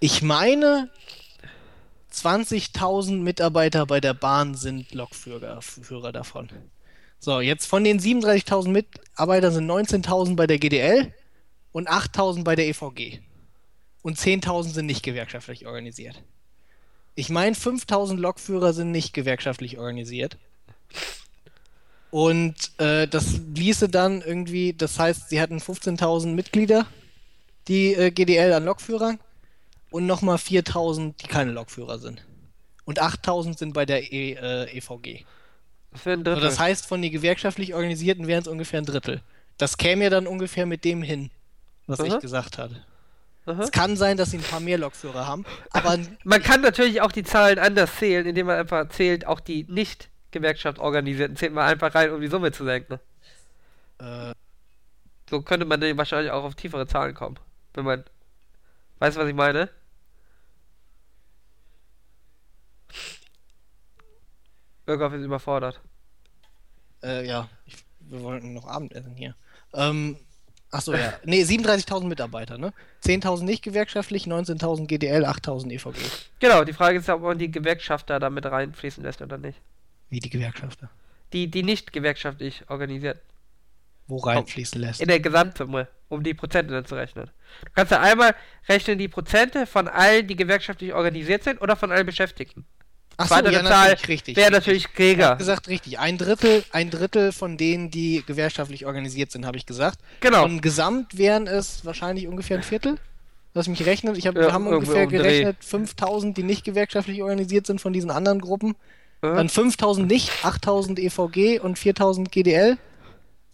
Ich 0.00 0.20
meine, 0.20 0.90
20.000 2.12 3.18
Mitarbeiter 3.18 3.86
bei 3.86 4.00
der 4.00 4.14
Bahn 4.14 4.56
sind 4.56 4.92
Lokführer 4.92 5.62
Führer 5.62 6.10
davon. 6.10 6.48
So, 7.20 7.40
jetzt 7.40 7.66
von 7.66 7.84
den 7.84 8.00
37.000 8.00 8.70
Mitarbeitern 8.70 9.52
sind 9.52 9.70
19.000 9.70 10.34
bei 10.34 10.48
der 10.48 10.58
GDL 10.58 11.12
und 11.72 11.88
8000 11.88 12.44
bei 12.44 12.56
der 12.56 12.68
EVG. 12.68 13.20
Und 14.02 14.18
10.000 14.18 14.70
sind 14.70 14.86
nicht 14.86 15.02
gewerkschaftlich 15.02 15.66
organisiert. 15.66 16.22
Ich 17.14 17.28
meine, 17.28 17.54
5000 17.54 18.18
Lokführer 18.18 18.72
sind 18.72 18.92
nicht 18.92 19.12
gewerkschaftlich 19.12 19.78
organisiert. 19.78 20.38
Und 22.10 22.54
äh, 22.78 23.06
das 23.06 23.40
ließe 23.54 23.88
dann 23.88 24.20
irgendwie, 24.22 24.72
das 24.72 24.98
heißt, 24.98 25.28
sie 25.28 25.40
hatten 25.40 25.58
15.000 25.58 26.28
Mitglieder, 26.28 26.86
die 27.68 27.94
äh, 27.94 28.10
GDL 28.10 28.52
an 28.52 28.64
Lokführern 28.64 29.20
und 29.90 30.06
nochmal 30.06 30.36
4.000, 30.36 31.14
die 31.22 31.26
keine 31.28 31.52
Lokführer 31.52 31.98
sind. 31.98 32.24
Und 32.84 33.00
8.000 33.00 33.58
sind 33.58 33.74
bei 33.74 33.86
der 33.86 34.12
e, 34.12 34.32
äh, 34.32 34.78
EVG. 34.78 35.24
Drittel. 35.92 36.24
das 36.24 36.58
heißt, 36.58 36.86
von 36.86 37.02
den 37.02 37.12
gewerkschaftlich 37.12 37.74
Organisierten 37.74 38.26
wären 38.28 38.42
es 38.42 38.48
ungefähr 38.48 38.80
ein 38.80 38.86
Drittel. 38.86 39.22
Das 39.58 39.76
käme 39.76 40.04
ja 40.04 40.10
dann 40.10 40.26
ungefähr 40.26 40.66
mit 40.66 40.84
dem 40.84 41.02
hin, 41.02 41.30
was 41.90 42.00
Aha. 42.00 42.08
ich 42.16 42.18
gesagt 42.20 42.58
hatte. 42.58 42.84
Aha. 43.46 43.62
Es 43.62 43.72
kann 43.72 43.96
sein, 43.96 44.16
dass 44.16 44.30
sie 44.30 44.38
ein 44.38 44.42
paar 44.44 44.60
mehr 44.60 44.78
Lokführer 44.78 45.26
haben, 45.26 45.44
aber 45.70 45.98
Man 46.24 46.42
kann 46.42 46.60
natürlich 46.60 47.00
auch 47.00 47.12
die 47.12 47.24
Zahlen 47.24 47.58
anders 47.58 47.96
zählen, 47.96 48.26
indem 48.26 48.46
man 48.46 48.58
einfach 48.58 48.88
zählt, 48.90 49.26
auch 49.26 49.40
die 49.40 49.64
nicht 49.68 50.08
gewerkschaftsorganisierten 50.30 51.36
zählt 51.36 51.52
man 51.52 51.64
einfach 51.66 51.94
rein, 51.94 52.12
um 52.12 52.20
die 52.20 52.28
Summe 52.28 52.52
zu 52.52 52.64
senken. 52.64 53.00
äh, 53.98 54.32
So 55.28 55.42
könnte 55.42 55.66
man 55.66 55.80
dann 55.80 55.96
wahrscheinlich 55.98 56.30
auch 56.30 56.44
auf 56.44 56.54
tiefere 56.54 56.86
Zahlen 56.86 57.14
kommen. 57.14 57.38
Wenn 57.74 57.84
man. 57.84 58.04
Weißt 58.98 59.16
du, 59.16 59.20
was 59.22 59.28
ich 59.28 59.34
meine? 59.34 59.70
Irgoff 64.86 65.12
ist 65.12 65.22
überfordert. 65.24 65.80
Äh, 67.02 67.26
ja, 67.26 67.48
ich, 67.64 67.76
wir 68.00 68.22
wollten 68.22 68.52
noch 68.54 68.66
Abendessen 68.66 69.14
hier. 69.14 69.34
Ähm, 69.72 70.18
achso, 70.70 70.94
ja. 70.94 71.14
Nee, 71.24 71.42
37.000 71.42 72.06
Mitarbeiter, 72.06 72.58
ne? 72.58 72.72
10.000 73.04 73.44
nicht 73.44 73.62
gewerkschaftlich, 73.62 74.24
19.000 74.24 74.86
GDL, 74.86 75.24
8.000 75.24 75.70
EVG. 75.70 75.98
Genau, 76.38 76.64
die 76.64 76.72
Frage 76.72 76.98
ist, 76.98 77.08
ob 77.08 77.22
man 77.22 77.38
die 77.38 77.50
Gewerkschafter 77.50 78.18
da 78.18 78.30
mit 78.30 78.46
reinfließen 78.46 79.02
lässt 79.02 79.22
oder 79.22 79.38
nicht. 79.38 79.58
Wie 80.08 80.20
die 80.20 80.30
Gewerkschafter. 80.30 80.90
Die, 81.32 81.48
die 81.50 81.62
nicht 81.62 81.92
gewerkschaftlich 81.92 82.64
organisiert. 82.68 83.20
Wo 84.06 84.16
reinfließen 84.16 84.80
lässt. 84.80 85.00
In 85.00 85.08
der 85.08 85.20
Gesamtsumme, 85.20 85.86
um 86.08 86.24
die 86.24 86.34
Prozente 86.34 86.74
dann 86.74 86.84
zu 86.84 86.96
rechnen. 86.96 87.30
Du 87.64 87.70
kannst 87.74 87.92
ja 87.92 88.00
einmal 88.00 88.34
rechnen 88.68 88.98
die 88.98 89.06
Prozente 89.06 89.66
von 89.66 89.86
allen, 89.86 90.26
die 90.26 90.34
gewerkschaftlich 90.34 90.92
organisiert 90.92 91.44
sind 91.44 91.62
oder 91.62 91.76
von 91.76 91.92
allen 91.92 92.06
Beschäftigten. 92.06 92.66
Achso, 93.20 93.34
Weitere 93.34 93.52
ja, 93.54 93.64
Zahl 93.64 93.88
natürlich, 93.90 94.08
richtig. 94.08 94.36
Wäre 94.36 94.50
natürlich 94.50 94.82
Ich 94.84 94.88
hab 94.88 94.94
Krieger. 94.96 95.36
gesagt, 95.36 95.68
richtig. 95.68 95.98
Ein 95.98 96.18
Drittel, 96.18 96.64
ein 96.72 96.90
Drittel 96.90 97.32
von 97.32 97.56
denen, 97.56 97.90
die 97.90 98.22
gewerkschaftlich 98.26 98.86
organisiert 98.86 99.30
sind, 99.30 99.46
habe 99.46 99.56
ich 99.56 99.66
gesagt. 99.66 99.98
Genau. 100.20 100.42
Von 100.42 100.60
Gesamt 100.60 101.18
wären 101.18 101.46
es 101.46 101.84
wahrscheinlich 101.84 102.26
ungefähr 102.26 102.56
ein 102.56 102.62
Viertel. 102.62 102.96
Lass 103.52 103.68
mich 103.68 103.84
rechnen. 103.84 104.14
Ich 104.14 104.26
hab, 104.26 104.36
Ja, 104.36 104.42
wir 104.42 104.52
haben 104.52 104.66
ungefähr 104.66 105.04
um 105.04 105.10
den 105.10 105.20
Dreh. 105.20 105.28
gerechnet 105.40 105.56
5000, 105.64 106.36
die 106.36 106.42
nicht 106.44 106.64
gewerkschaftlich 106.64 107.22
organisiert 107.22 107.66
sind 107.66 107.80
von 107.80 107.92
diesen 107.92 108.10
anderen 108.10 108.40
Gruppen. 108.40 108.76
Mhm. 109.22 109.36
Dann 109.36 109.48
5000 109.48 110.06
nicht, 110.08 110.30
8000 110.44 110.98
EVG 110.98 111.58
und 111.60 111.78
4000 111.78 112.30
GDL. 112.32 112.78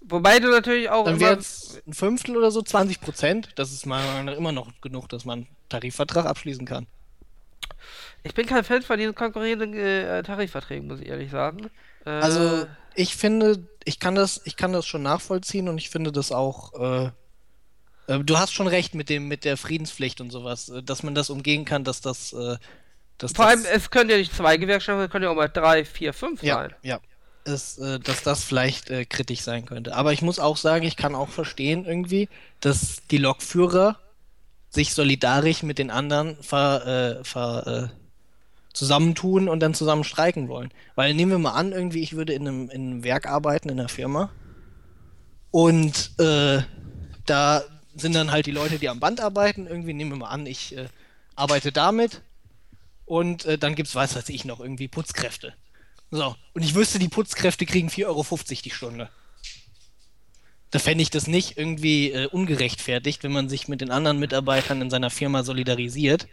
Wobei 0.09 0.39
du 0.39 0.49
natürlich 0.49 0.89
auch 0.91 1.05
Dann 1.07 1.19
wäre 1.19 1.39
es 1.39 1.83
ein 1.87 1.93
Fünftel 1.93 2.37
oder 2.37 2.53
so, 2.53 2.63
20 2.63 3.01
Prozent. 3.01 3.49
Das 3.57 3.73
ist 3.73 3.87
meiner 3.87 4.07
Meinung 4.07 4.25
nach 4.27 4.37
immer 4.37 4.53
noch 4.53 4.69
genug, 4.81 5.09
dass 5.09 5.25
man 5.25 5.39
einen 5.41 5.47
Tarifvertrag 5.69 6.27
abschließen 6.27 6.65
kann. 6.65 6.87
Ich 8.27 8.35
bin 8.35 8.47
kein 8.47 8.65
Fan 8.65 8.83
von 8.83 8.99
diesen 8.99 9.15
konkurrierenden 9.15 9.75
äh, 9.75 10.23
Tarifverträgen, 10.23 10.87
muss 10.89 11.01
ich 11.01 11.09
ehrlich 11.09 11.31
sagen. 11.31 11.71
Äh, 12.05 12.11
Also 12.11 12.67
ich 12.95 13.17
finde, 13.17 13.69
ich 13.85 14.01
kann 14.01 14.15
das, 14.15 14.41
ich 14.45 14.57
kann 14.57 14.73
das 14.73 14.87
schon 14.87 15.03
nachvollziehen 15.03 15.69
und 15.69 15.79
ich 15.79 15.91
finde 15.91 16.13
das 16.13 16.33
auch. 16.33 16.73
Äh, 17.07 17.11
äh, 18.09 18.19
du 18.21 18.39
hast 18.39 18.53
schon 18.53 18.67
recht 18.67 18.95
mit 18.95 19.09
dem, 19.09 19.29
mit 19.29 19.45
der 19.45 19.57
Friedenspflicht 19.57 20.21
und 20.21 20.31
sowas, 20.31 20.69
äh, 20.69 20.83
dass 20.83 21.03
man 21.03 21.15
das 21.15 21.31
umgehen 21.31 21.65
kann, 21.65 21.85
dass 21.85 22.01
das, 22.01 22.33
äh, 22.33 22.57
dass 23.19 23.33
vor 23.33 23.47
das, 23.47 23.65
allem, 23.65 23.65
es 23.73 23.91
können 23.91 24.11
ja 24.11 24.17
nicht 24.17 24.35
zwei 24.35 24.57
Gewerkschaften, 24.57 25.05
es 25.05 25.11
können 25.11 25.25
ja 25.25 25.31
auch 25.31 25.37
mal 25.37 25.49
drei, 25.49 25.85
vier, 25.85 26.13
fünf 26.13 26.43
ja, 26.43 26.57
sein. 26.57 26.75
ja, 26.83 27.01
ist, 27.45 27.81
dass 27.81 28.25
das 28.25 28.43
vielleicht 28.43 28.89
kritisch 29.09 29.41
sein 29.43 29.67
könnte. 29.67 29.95
Aber 29.95 30.13
ich 30.13 30.21
muss 30.21 30.41
auch 30.41 30.57
sagen, 30.57 30.85
ich 30.85 30.97
kann 30.97 31.15
auch 31.15 31.29
verstehen 31.29 31.85
irgendwie, 31.85 32.29
dass 32.59 33.07
die 33.09 33.19
Lokführer 33.19 34.01
sich 34.69 34.93
solidarisch 34.93 35.63
mit 35.63 35.79
den 35.79 35.93
anderen 35.93 36.43
ver, 36.43 37.21
ver, 37.23 37.93
zusammentun 38.77 39.49
und 39.49 39.61
dann 39.61 39.75
zusammen 39.75 40.05
streiken 40.05 40.49
wollen. 40.49 40.71
Weil 40.95 41.15
nehmen 41.15 41.33
wir 41.33 41.39
mal 41.39 41.53
an, 41.53 41.73
irgendwie, 41.73 42.03
ich 42.03 42.15
würde 42.15 42.35
in 42.35 42.47
einem, 42.47 42.71
in 42.71 42.91
einem 42.91 43.05
Werk 43.05 43.27
arbeiten, 43.27 43.71
in 43.71 43.81
einer 43.81 43.89
Firma. 43.89 44.31
Und 45.51 46.13
äh, 46.21 46.61
da 47.25 47.65
sind 47.95 48.15
dann 48.15 48.31
halt 48.31 48.45
die 48.45 48.53
Leute, 48.53 48.79
die 48.79 48.91
am 48.91 49.01
Band 49.01 49.21
arbeiten. 49.21 49.67
Irgendwie 49.67 49.95
nehmen 49.95 50.13
wir 50.13 50.19
mal 50.19 50.29
an, 50.29 50.45
ich 50.45 50.77
äh, 50.77 50.89
arbeite 51.35 51.73
damit. 51.73 52.21
Und 53.07 53.47
äh, 53.47 53.57
dann 53.57 53.75
gibt 53.75 53.89
es, 53.89 53.95
weiß 53.95 54.15
weiß 54.15 54.29
ich 54.29 54.45
noch, 54.45 54.61
irgendwie 54.61 54.89
Putzkräfte. 54.89 55.55
So, 56.11 56.37
und 56.53 56.63
ich 56.63 56.75
wüsste, 56.75 56.99
die 56.99 57.09
Putzkräfte 57.09 57.65
kriegen 57.65 57.89
4,50 57.89 58.07
Euro 58.07 58.25
die 58.63 58.71
Stunde. 58.71 59.09
Da 60.71 60.79
fände 60.79 61.01
ich 61.01 61.11
das 61.11 61.27
nicht 61.27 61.57
irgendwie 61.57 62.11
äh, 62.11 62.27
ungerechtfertigt, 62.27 63.23
wenn 63.23 63.33
man 63.33 63.49
sich 63.49 63.69
mit 63.69 63.81
den 63.81 63.91
anderen 63.91 64.19
Mitarbeitern 64.19 64.83
in 64.83 64.91
seiner 64.91 65.11
Firma 65.11 65.45
solidarisiert 65.45 66.29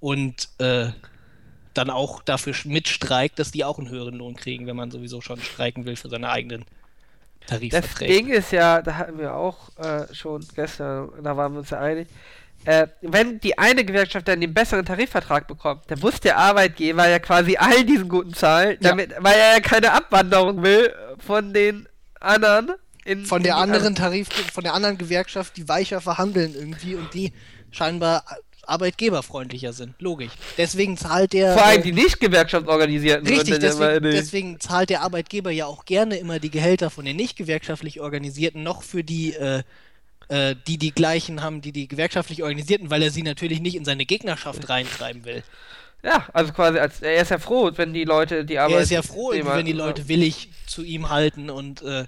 und 0.00 0.48
äh, 0.58 0.88
dann 1.74 1.90
auch 1.90 2.22
dafür 2.22 2.54
mitstreikt, 2.64 3.38
dass 3.38 3.50
die 3.50 3.64
auch 3.64 3.78
einen 3.78 3.88
höheren 3.88 4.14
Lohn 4.14 4.36
kriegen, 4.36 4.66
wenn 4.66 4.76
man 4.76 4.90
sowieso 4.90 5.20
schon 5.20 5.40
streiken 5.40 5.84
will 5.86 5.96
für 5.96 6.08
seine 6.08 6.28
eigenen 6.30 6.64
Das 7.40 7.50
Tarifverträge. 7.58 8.12
Ding 8.12 8.28
ist 8.28 8.52
ja, 8.52 8.80
da 8.80 8.96
hatten 8.96 9.18
wir 9.18 9.34
auch 9.34 9.70
äh, 9.78 10.12
schon 10.14 10.46
gestern, 10.54 11.10
da 11.22 11.36
waren 11.36 11.52
wir 11.52 11.60
uns 11.60 11.70
ja 11.70 11.80
einig, 11.80 12.08
äh, 12.64 12.86
wenn 13.02 13.40
die 13.40 13.58
eine 13.58 13.84
Gewerkschaft 13.84 14.28
dann 14.28 14.40
den 14.40 14.54
besseren 14.54 14.86
Tarifvertrag 14.86 15.46
bekommt, 15.48 15.82
dann 15.88 15.98
muss 15.98 16.20
der 16.20 16.38
Arbeitgeber 16.38 17.08
ja 17.08 17.18
quasi 17.18 17.56
all 17.56 17.84
diesen 17.84 18.08
guten 18.08 18.32
zahlen, 18.32 18.78
Ja. 18.80 18.90
damit, 18.90 19.12
weil 19.18 19.34
er 19.34 19.54
ja 19.54 19.60
keine 19.60 19.92
Abwanderung 19.92 20.62
will 20.62 20.94
von 21.18 21.52
den 21.52 21.88
anderen. 22.20 22.72
In, 23.04 23.26
von 23.26 23.42
der 23.42 23.56
anderen 23.56 23.94
Tarif, 23.94 24.28
von 24.50 24.64
der 24.64 24.72
anderen 24.72 24.96
Gewerkschaft, 24.96 25.58
die 25.58 25.68
weicher 25.68 26.00
verhandeln 26.00 26.54
irgendwie 26.54 26.94
und 26.94 27.12
die 27.12 27.34
scheinbar 27.70 28.24
arbeitgeberfreundlicher 28.66 29.72
sind. 29.72 29.94
Logisch. 30.00 30.32
Deswegen 30.58 30.96
zahlt 30.96 31.32
der. 31.32 31.54
Vor 31.54 31.64
allem 31.64 31.80
äh, 31.80 31.84
die 31.84 31.92
nicht 31.92 32.20
gewerkschaftsorganisierten. 32.20 33.26
Richtig, 33.26 33.58
deswegen, 33.58 34.02
deswegen 34.02 34.60
zahlt 34.60 34.90
der 34.90 35.02
Arbeitgeber 35.02 35.50
ja 35.50 35.66
auch 35.66 35.84
gerne 35.84 36.16
immer 36.16 36.38
die 36.38 36.50
Gehälter 36.50 36.90
von 36.90 37.04
den 37.04 37.16
nicht 37.16 37.36
gewerkschaftlich 37.36 38.00
Organisierten 38.00 38.62
noch 38.62 38.82
für 38.82 39.04
die, 39.04 39.34
äh, 39.34 39.62
äh, 40.28 40.54
die 40.66 40.78
die 40.78 40.92
gleichen 40.92 41.42
haben, 41.42 41.60
die 41.60 41.72
die 41.72 41.88
gewerkschaftlich 41.88 42.42
Organisierten, 42.42 42.90
weil 42.90 43.02
er 43.02 43.10
sie 43.10 43.22
natürlich 43.22 43.60
nicht 43.60 43.76
in 43.76 43.84
seine 43.84 44.06
Gegnerschaft 44.06 44.68
reintreiben 44.68 45.24
will. 45.24 45.42
Ja, 46.02 46.28
also 46.34 46.52
quasi, 46.52 46.78
als, 46.78 47.00
er 47.00 47.22
ist 47.22 47.30
ja 47.30 47.38
froh, 47.38 47.70
wenn 47.76 47.94
die 47.94 48.04
Leute 48.04 48.44
die 48.44 48.58
Arbeit. 48.58 48.76
er 48.76 48.82
ist 48.82 48.90
ja 48.90 49.02
froh, 49.02 49.32
wenn 49.32 49.64
die 49.64 49.72
Leute 49.72 50.06
willig 50.08 50.50
zu 50.66 50.82
ihm 50.82 51.08
halten 51.08 51.48
und 51.48 51.80
äh, 51.82 52.04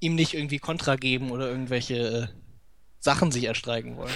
ihm 0.00 0.14
nicht 0.16 0.34
irgendwie 0.34 0.58
Kontra 0.58 0.96
geben 0.96 1.30
oder 1.30 1.48
irgendwelche 1.48 1.94
äh, 1.94 2.26
Sachen 2.98 3.30
sich 3.30 3.44
erstreiken 3.44 3.96
wollen. 3.96 4.14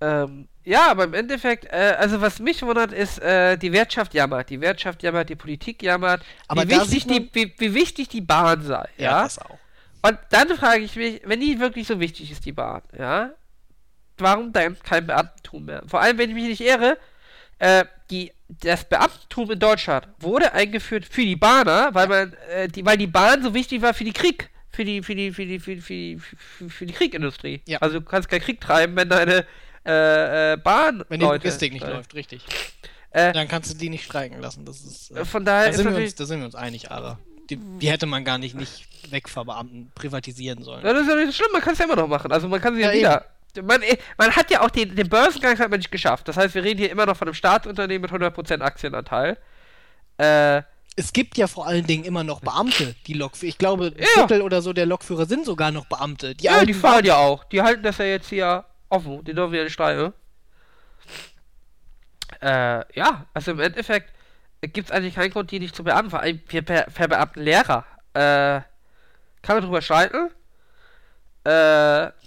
Ähm, 0.00 0.48
ja, 0.66 0.90
aber 0.90 1.04
im 1.04 1.14
Endeffekt, 1.14 1.64
äh, 1.66 1.94
also 1.96 2.20
was 2.20 2.40
mich 2.40 2.60
wundert, 2.62 2.92
ist, 2.92 3.20
äh, 3.20 3.56
die 3.56 3.72
Wirtschaft 3.72 4.14
jammert. 4.14 4.50
Die 4.50 4.60
Wirtschaft 4.60 5.00
jammert, 5.00 5.28
die 5.28 5.36
Politik 5.36 5.80
jammert, 5.80 6.22
Aber 6.48 6.64
wie, 6.64 6.72
wichtig 6.72 7.06
die, 7.06 7.30
wie, 7.32 7.54
wie 7.56 7.72
wichtig 7.72 8.08
die 8.08 8.20
Bahn 8.20 8.62
sei. 8.62 8.88
Ja. 8.98 9.22
das 9.22 9.38
auch. 9.38 9.58
Und 10.02 10.18
dann 10.30 10.48
frage 10.56 10.82
ich 10.82 10.96
mich, 10.96 11.22
wenn 11.24 11.40
die 11.40 11.60
wirklich 11.60 11.86
so 11.86 12.00
wichtig 12.00 12.32
ist, 12.32 12.44
die 12.44 12.52
Bahn, 12.52 12.82
ja, 12.98 13.30
warum 14.18 14.52
dann 14.52 14.76
kein 14.80 15.06
Beamtentum 15.06 15.66
mehr? 15.66 15.84
Vor 15.86 16.00
allem, 16.00 16.18
wenn 16.18 16.30
ich 16.30 16.34
mich 16.34 16.48
nicht 16.48 16.60
irre, 16.60 16.98
äh, 17.60 17.84
die, 18.10 18.32
das 18.48 18.88
Beamtentum 18.88 19.52
in 19.52 19.60
Deutschland 19.60 20.08
wurde 20.18 20.52
eingeführt 20.52 21.04
für 21.04 21.22
die 21.22 21.36
Bahner, 21.36 21.90
weil 21.92 22.08
man, 22.08 22.32
äh, 22.50 22.66
die, 22.66 22.84
weil 22.84 22.98
die 22.98 23.06
Bahn 23.06 23.40
so 23.40 23.54
wichtig 23.54 23.82
war 23.82 23.94
für 23.94 24.04
die 24.04 24.12
Krieg, 24.12 24.50
für 24.72 24.84
die, 24.84 25.00
für 25.04 25.14
die, 25.14 25.30
für 25.30 25.46
die, 25.46 25.60
für 25.60 25.76
die, 25.76 25.80
für 25.80 25.92
die, 25.92 26.18
für 26.68 26.86
die 26.86 26.92
Kriegindustrie. 26.92 27.62
Ja. 27.66 27.78
Also 27.78 28.00
du 28.00 28.04
kannst 28.04 28.28
keinen 28.28 28.42
Krieg 28.42 28.60
treiben, 28.60 28.96
wenn 28.96 29.08
deine 29.08 29.46
äh, 29.86 30.52
äh, 30.52 30.56
Bahn 30.56 31.04
Wenn 31.08 31.20
die 31.20 31.26
Logistik 31.26 31.72
nicht 31.72 31.84
äh, 31.84 31.90
läuft, 31.90 32.14
richtig. 32.14 32.42
Äh, 33.10 33.32
Dann 33.32 33.48
kannst 33.48 33.72
du 33.72 33.76
die 33.76 33.88
nicht 33.88 34.04
streiken 34.04 34.40
lassen. 34.40 34.64
Das 34.64 34.80
ist, 34.80 35.10
äh, 35.12 35.24
von 35.24 35.44
daher 35.44 35.70
da, 35.70 35.76
sind 35.76 35.86
uns, 35.94 36.14
da 36.14 36.26
sind 36.26 36.40
wir 36.40 36.46
uns 36.46 36.54
einig, 36.54 36.90
Ara. 36.90 37.18
Die, 37.48 37.56
die 37.56 37.90
hätte 37.90 38.06
man 38.06 38.24
gar 38.24 38.38
nicht, 38.38 38.54
nicht 38.56 38.86
wegverbeamten, 39.10 39.92
privatisieren 39.94 40.64
sollen. 40.64 40.84
Ja, 40.84 40.92
das 40.92 41.02
ist 41.02 41.08
ja 41.08 41.14
nicht 41.14 41.36
schlimm, 41.36 41.48
man 41.52 41.62
kann 41.62 41.72
es 41.74 41.78
ja 41.78 41.84
immer 41.84 41.96
noch 41.96 42.08
machen. 42.08 42.32
Also 42.32 42.48
man 42.48 42.60
kann 42.60 42.74
sie 42.74 42.82
ja, 42.82 42.90
Ja, 42.92 43.24
wieder. 43.54 43.62
Man, 43.62 43.80
eh, 43.82 43.96
man 44.18 44.32
hat 44.36 44.50
ja 44.50 44.60
auch 44.62 44.68
den, 44.70 44.94
den 44.94 45.08
Börsengang 45.08 45.58
hat 45.58 45.70
man 45.70 45.78
nicht 45.78 45.90
geschafft. 45.90 46.28
Das 46.28 46.36
heißt, 46.36 46.54
wir 46.54 46.62
reden 46.64 46.78
hier 46.78 46.90
immer 46.90 47.06
noch 47.06 47.16
von 47.16 47.28
einem 47.28 47.34
Staatsunternehmen 47.34 48.10
mit 48.10 48.22
100% 48.22 48.60
Aktienanteil. 48.60 49.38
Äh, 50.18 50.62
Es 50.96 51.12
gibt 51.12 51.38
ja 51.38 51.46
vor 51.46 51.66
allen 51.66 51.86
Dingen 51.86 52.04
immer 52.04 52.24
noch 52.24 52.40
Beamte, 52.40 52.94
die 53.06 53.14
Lokführer. 53.14 53.48
Ich 53.48 53.58
glaube, 53.58 53.86
ein 53.96 53.98
Ja. 53.98 54.06
Viertel 54.26 54.42
oder 54.42 54.60
so 54.60 54.72
der 54.74 54.84
Lokführer 54.86 55.24
sind 55.26 55.46
sogar 55.46 55.70
noch 55.70 55.86
Beamte. 55.86 56.34
Die 56.34 56.44
ja, 56.44 56.64
die 56.64 56.74
fahren 56.74 57.04
ja 57.04 57.16
auch. 57.16 57.44
Die 57.44 57.62
halten 57.62 57.82
das 57.82 57.96
ja 57.98 58.06
jetzt 58.06 58.28
hier 58.28 58.64
offen. 58.88 59.24
Die 59.24 59.34
dürfen 59.34 59.54
ja 59.54 59.64
nicht 59.64 59.72
streiken. 59.72 60.12
Äh, 62.40 62.84
ja, 62.98 63.26
also 63.34 63.52
im 63.52 63.60
Endeffekt 63.60 64.12
gibt 64.60 64.88
es 64.88 64.90
eigentlich 64.90 65.14
keinen 65.14 65.30
Grund, 65.30 65.50
die 65.50 65.60
nicht 65.60 65.76
zu 65.76 65.84
beamten. 65.84 66.10
Vor 66.10 66.20
allem 66.20 66.40
wir 66.48 66.62
ver 66.64 66.86
verbeamten 66.90 67.42
Lehrer. 67.42 67.84
Äh, 68.14 68.60
kann 69.42 69.56
man 69.56 69.62
drüber 69.62 69.80
streiten? 69.82 70.30
Äh, 71.44 71.50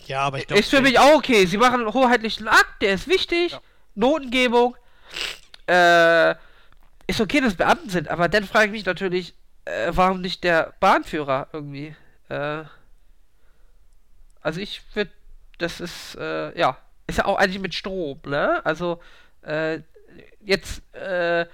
Ja, 0.07 0.21
aber 0.21 0.37
ich 0.39 0.47
glaube. 0.47 0.59
Ist 0.61 0.69
für 0.69 0.81
mich 0.81 0.97
auch 0.99 1.15
okay. 1.15 1.45
Sie 1.45 1.57
machen 1.57 1.81
einen 1.81 1.93
hoheitlichen 1.93 2.47
Akt, 2.47 2.81
der 2.81 2.93
ist 2.93 3.07
wichtig. 3.07 3.51
Ja. 3.53 3.61
Notengebung. 3.95 4.75
äh, 5.67 6.31
ist 7.07 7.19
okay, 7.21 7.41
dass 7.41 7.55
Beamten 7.55 7.89
sind, 7.89 8.07
aber 8.07 8.29
dann 8.29 8.43
frage 8.45 8.67
ich 8.67 8.71
mich 8.71 8.85
natürlich, 8.85 9.33
äh, 9.65 9.87
warum 9.91 10.21
nicht 10.21 10.43
der 10.43 10.73
Bahnführer 10.79 11.47
irgendwie? 11.51 11.95
Äh, 12.29 12.63
also 14.41 14.59
ich 14.61 14.81
würde, 14.93 15.11
das 15.59 15.79
ist, 15.79 16.15
äh, 16.15 16.57
ja, 16.57 16.77
ist 17.07 17.19
ja 17.19 17.25
auch 17.25 17.37
eigentlich 17.37 17.61
mit 17.61 17.73
Strom, 17.73 18.19
ne? 18.25 18.65
Also, 18.65 18.99
äh, 19.41 19.79
jetzt, 20.43 20.81
äh, 20.95 21.45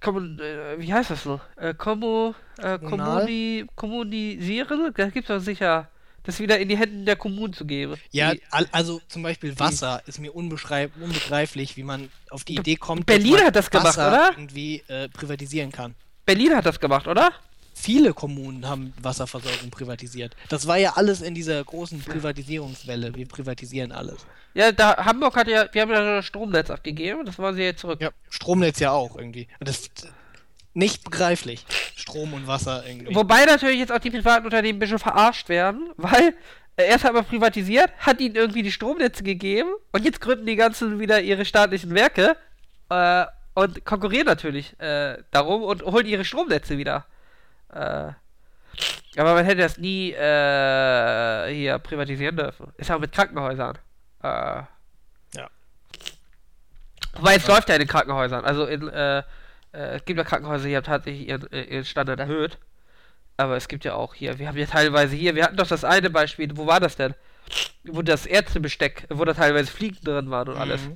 kommun, 0.00 0.38
äh, 0.38 0.78
wie 0.78 0.92
heißt 0.92 1.10
das 1.10 1.22
so? 1.22 1.40
Äh, 1.56 1.74
Kommu, 1.74 2.34
äh, 2.58 2.78
Kommuni, 2.78 3.66
kommunisieren? 3.74 4.92
Da 4.94 5.08
gibt 5.08 5.28
es 5.30 5.36
doch 5.36 5.42
sicher, 5.42 5.88
das 6.24 6.40
wieder 6.40 6.58
in 6.58 6.68
die 6.68 6.76
Hände 6.76 7.04
der 7.04 7.16
Kommunen 7.16 7.52
zu 7.52 7.64
geben. 7.64 7.94
Ja, 8.10 8.32
die, 8.32 8.42
also 8.72 9.00
zum 9.08 9.22
Beispiel 9.22 9.58
Wasser 9.58 10.02
ist 10.06 10.18
mir 10.18 10.34
unbegreiflich, 10.34 11.76
wie 11.76 11.82
man 11.82 12.10
auf 12.30 12.44
die 12.44 12.54
Idee 12.54 12.76
kommt, 12.76 13.06
Berlin 13.06 13.38
hat 13.44 13.56
das 13.56 13.70
gemacht, 13.70 13.96
Wasser 13.96 14.08
oder? 14.08 14.30
irgendwie 14.32 14.82
äh, 14.88 15.08
privatisieren 15.08 15.72
kann. 15.72 15.94
Berlin 16.26 16.54
hat 16.56 16.66
das 16.66 16.80
gemacht, 16.80 17.06
oder? 17.06 17.32
Viele 17.74 18.14
Kommunen 18.14 18.68
haben 18.68 18.94
Wasserversorgung 19.02 19.70
privatisiert. 19.70 20.34
Das 20.48 20.66
war 20.66 20.76
ja 20.76 20.92
alles 20.94 21.20
in 21.20 21.34
dieser 21.34 21.62
großen 21.62 22.00
Privatisierungswelle. 22.00 23.14
Wir 23.14 23.26
privatisieren 23.26 23.92
alles. 23.92 24.24
Ja, 24.54 24.70
da 24.70 24.96
Hamburg 25.04 25.36
hat 25.36 25.48
ja, 25.48 25.66
wir 25.72 25.82
haben 25.82 25.90
ja 25.90 26.16
das 26.16 26.24
Stromnetz 26.24 26.70
abgegeben, 26.70 27.26
das 27.26 27.38
wollen 27.38 27.56
sie 27.56 27.62
jetzt 27.62 27.80
zurück. 27.80 28.00
Ja, 28.00 28.10
Stromnetz 28.30 28.78
ja 28.78 28.92
auch 28.92 29.16
irgendwie. 29.16 29.48
Das 29.58 29.80
ist 29.80 30.08
nicht 30.72 31.04
begreiflich. 31.04 31.66
Strom 31.96 32.32
und 32.32 32.46
Wasser 32.46 32.84
irgendwie. 32.86 33.14
Wobei 33.14 33.44
natürlich 33.44 33.78
jetzt 33.78 33.92
auch 33.92 33.98
die 33.98 34.10
privaten 34.10 34.44
Unternehmen 34.44 34.76
ein 34.76 34.80
bisschen 34.80 34.98
verarscht 34.98 35.48
werden, 35.48 35.90
weil 35.96 36.34
äh, 36.76 36.86
erst 36.86 37.04
hat 37.04 37.12
man 37.12 37.24
privatisiert, 37.24 37.90
hat 37.98 38.20
ihnen 38.20 38.36
irgendwie 38.36 38.62
die 38.62 38.72
Stromnetze 38.72 39.22
gegeben 39.24 39.70
und 39.92 40.04
jetzt 40.04 40.20
gründen 40.20 40.46
die 40.46 40.56
ganzen 40.56 41.00
wieder 41.00 41.20
ihre 41.20 41.44
staatlichen 41.44 41.94
Werke 41.94 42.36
äh, 42.90 43.24
und 43.54 43.84
konkurrieren 43.84 44.26
natürlich 44.26 44.78
äh, 44.80 45.18
darum 45.30 45.62
und 45.62 45.82
holen 45.82 46.06
ihre 46.06 46.24
Stromnetze 46.24 46.78
wieder. 46.78 47.06
Äh, 47.74 48.12
aber 49.16 49.34
man 49.34 49.44
hätte 49.44 49.60
das 49.60 49.78
nie 49.78 50.12
äh, 50.12 51.54
hier 51.54 51.78
privatisieren 51.78 52.36
dürfen. 52.36 52.72
Ist 52.76 52.90
auch 52.90 52.98
mit 52.98 53.12
Krankenhäusern. 53.12 53.78
Äh, 54.22 54.26
ja. 54.26 55.50
Wobei 57.14 57.36
es 57.36 57.46
ja. 57.46 57.54
läuft 57.54 57.68
ja 57.68 57.76
in 57.76 57.80
den 57.80 57.88
Krankenhäusern. 57.88 58.44
Also 58.44 58.66
in, 58.66 58.88
äh, 58.88 59.18
äh, 59.18 59.22
es 59.96 60.04
gibt 60.04 60.18
ja 60.18 60.24
Krankenhäuser, 60.24 60.66
die 60.66 60.76
haben 60.76 60.84
tatsächlich 60.84 61.28
ihren, 61.28 61.52
äh, 61.52 61.62
ihren 61.62 61.84
Standard 61.84 62.18
erhöht. 62.18 62.58
Aber 63.36 63.56
es 63.56 63.68
gibt 63.68 63.84
ja 63.84 63.94
auch 63.94 64.14
hier, 64.14 64.38
wir 64.38 64.46
haben 64.46 64.56
ja 64.56 64.66
teilweise 64.66 65.16
hier, 65.16 65.34
wir 65.34 65.44
hatten 65.44 65.56
doch 65.56 65.66
das 65.66 65.84
eine 65.84 66.08
Beispiel, 66.10 66.56
wo 66.56 66.66
war 66.66 66.78
das 66.78 66.96
denn? 66.96 67.14
Wo 67.84 68.00
das 68.02 68.26
Ärztebesteck, 68.26 69.06
wo 69.10 69.24
da 69.24 69.34
teilweise 69.34 69.70
Fliegen 69.70 69.98
drin 70.04 70.30
waren 70.30 70.48
und 70.48 70.56
alles. 70.56 70.88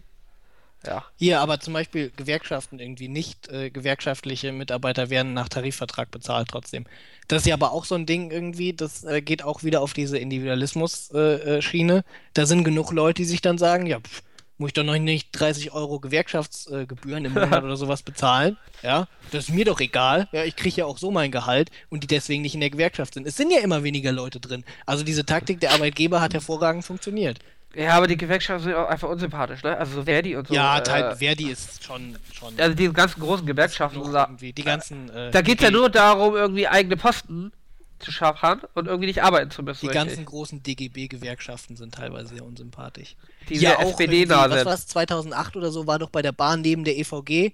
Ja. 0.86 1.04
Hier 1.16 1.40
aber 1.40 1.60
zum 1.60 1.74
Beispiel 1.74 2.12
Gewerkschaften 2.16 2.78
irgendwie 2.78 3.08
nicht 3.08 3.48
äh, 3.48 3.70
gewerkschaftliche 3.70 4.52
Mitarbeiter 4.52 5.10
werden 5.10 5.34
nach 5.34 5.48
Tarifvertrag 5.48 6.10
bezahlt 6.10 6.48
trotzdem. 6.48 6.86
Das 7.26 7.42
ist 7.42 7.46
ja 7.46 7.54
aber 7.54 7.72
auch 7.72 7.84
so 7.84 7.94
ein 7.94 8.06
Ding 8.06 8.30
irgendwie, 8.30 8.72
das 8.72 9.04
äh, 9.04 9.20
geht 9.20 9.42
auch 9.42 9.64
wieder 9.64 9.80
auf 9.80 9.92
diese 9.92 10.18
Individualismus-Schiene. 10.18 11.92
Äh, 11.92 11.98
äh 11.98 12.02
da 12.34 12.46
sind 12.46 12.64
genug 12.64 12.92
Leute, 12.92 13.22
die 13.22 13.28
sich 13.28 13.42
dann 13.42 13.58
sagen, 13.58 13.86
ja, 13.86 13.98
pff, 13.98 14.22
muss 14.58 14.68
ich 14.68 14.74
doch 14.74 14.84
noch 14.84 14.98
nicht 14.98 15.28
30 15.32 15.72
Euro 15.72 16.00
Gewerkschaftsgebühren 16.00 17.24
im 17.24 17.34
Monat 17.34 17.62
oder 17.64 17.76
sowas 17.76 18.02
bezahlen. 18.02 18.56
Ja, 18.82 19.06
das 19.30 19.48
ist 19.48 19.54
mir 19.54 19.64
doch 19.64 19.80
egal. 19.80 20.28
Ja, 20.32 20.44
ich 20.44 20.56
kriege 20.56 20.76
ja 20.76 20.84
auch 20.84 20.98
so 20.98 21.10
mein 21.10 21.30
Gehalt 21.30 21.70
und 21.90 22.02
die 22.02 22.08
deswegen 22.08 22.42
nicht 22.42 22.54
in 22.54 22.60
der 22.60 22.70
Gewerkschaft 22.70 23.14
sind. 23.14 23.26
Es 23.26 23.36
sind 23.36 23.52
ja 23.52 23.60
immer 23.60 23.84
weniger 23.84 24.10
Leute 24.10 24.40
drin. 24.40 24.64
Also 24.84 25.04
diese 25.04 25.24
Taktik 25.24 25.60
der 25.60 25.72
Arbeitgeber 25.72 26.20
hat 26.20 26.34
hervorragend 26.34 26.84
funktioniert. 26.84 27.38
Ja, 27.74 27.94
aber 27.94 28.06
die 28.06 28.16
Gewerkschaften 28.16 28.64
sind 28.64 28.74
auch 28.74 28.88
einfach 28.88 29.08
unsympathisch, 29.08 29.62
ne? 29.62 29.76
Also 29.76 29.96
so 29.96 30.04
Verdi 30.04 30.36
und 30.36 30.48
so. 30.48 30.54
Ja, 30.54 30.78
äh, 30.78 31.16
Verdi 31.16 31.50
ist 31.50 31.84
schon, 31.84 32.16
schon. 32.32 32.58
Also 32.58 32.74
die 32.74 32.90
ganzen 32.92 33.20
großen 33.20 33.46
Gewerkschaften. 33.46 34.00
Irgendwie, 34.00 34.52
die 34.52 34.64
ganzen. 34.64 35.10
Äh, 35.10 35.30
da 35.30 35.42
geht 35.42 35.58
es 35.58 35.64
ja 35.64 35.70
nur 35.70 35.90
darum, 35.90 36.34
irgendwie 36.34 36.66
eigene 36.66 36.96
Posten 36.96 37.52
zu 37.98 38.12
schaffen 38.12 38.62
und 38.74 38.86
irgendwie 38.86 39.06
nicht 39.06 39.22
arbeiten 39.22 39.50
zu 39.50 39.62
müssen. 39.62 39.80
Die 39.80 39.86
richtig. 39.88 40.06
ganzen 40.06 40.24
großen 40.24 40.62
DGB-Gewerkschaften 40.62 41.76
sind 41.76 41.94
teilweise 41.94 42.34
sehr 42.34 42.44
unsympathisch. 42.44 43.16
Die 43.48 43.56
ja 43.56 43.78
auch 43.78 43.90
SPD 43.90 44.24
nah 44.24 44.48
Was 44.48 44.64
war 44.64 44.74
es, 44.74 44.86
2008 44.86 45.56
oder 45.56 45.70
so, 45.70 45.86
war 45.86 45.98
doch 45.98 46.10
bei 46.10 46.22
der 46.22 46.32
Bahn 46.32 46.60
neben 46.60 46.84
der 46.84 46.96
EVG 46.96 47.52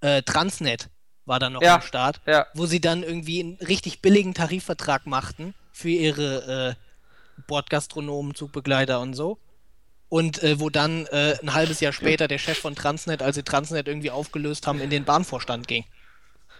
äh, 0.00 0.22
Transnet 0.22 0.90
war 1.26 1.38
dann 1.38 1.52
noch 1.52 1.62
ja, 1.62 1.76
am 1.76 1.82
Start, 1.82 2.20
ja. 2.26 2.46
wo 2.54 2.66
sie 2.66 2.80
dann 2.80 3.02
irgendwie 3.02 3.40
einen 3.40 3.54
richtig 3.56 4.02
billigen 4.02 4.34
Tarifvertrag 4.34 5.06
machten 5.06 5.54
für 5.70 5.88
ihre 5.88 6.76
äh, 6.76 6.89
Bordgastronomen, 7.46 8.34
Zugbegleiter 8.34 9.00
und 9.00 9.14
so. 9.14 9.38
Und 10.08 10.42
äh, 10.42 10.58
wo 10.58 10.70
dann 10.70 11.06
äh, 11.06 11.36
ein 11.40 11.54
halbes 11.54 11.80
Jahr 11.80 11.92
später 11.92 12.26
der 12.26 12.38
Chef 12.38 12.58
von 12.58 12.74
Transnet, 12.74 13.22
als 13.22 13.36
sie 13.36 13.44
Transnet 13.44 13.86
irgendwie 13.86 14.10
aufgelöst 14.10 14.66
haben, 14.66 14.80
in 14.80 14.90
den 14.90 15.04
Bahnvorstand 15.04 15.68
ging. 15.68 15.84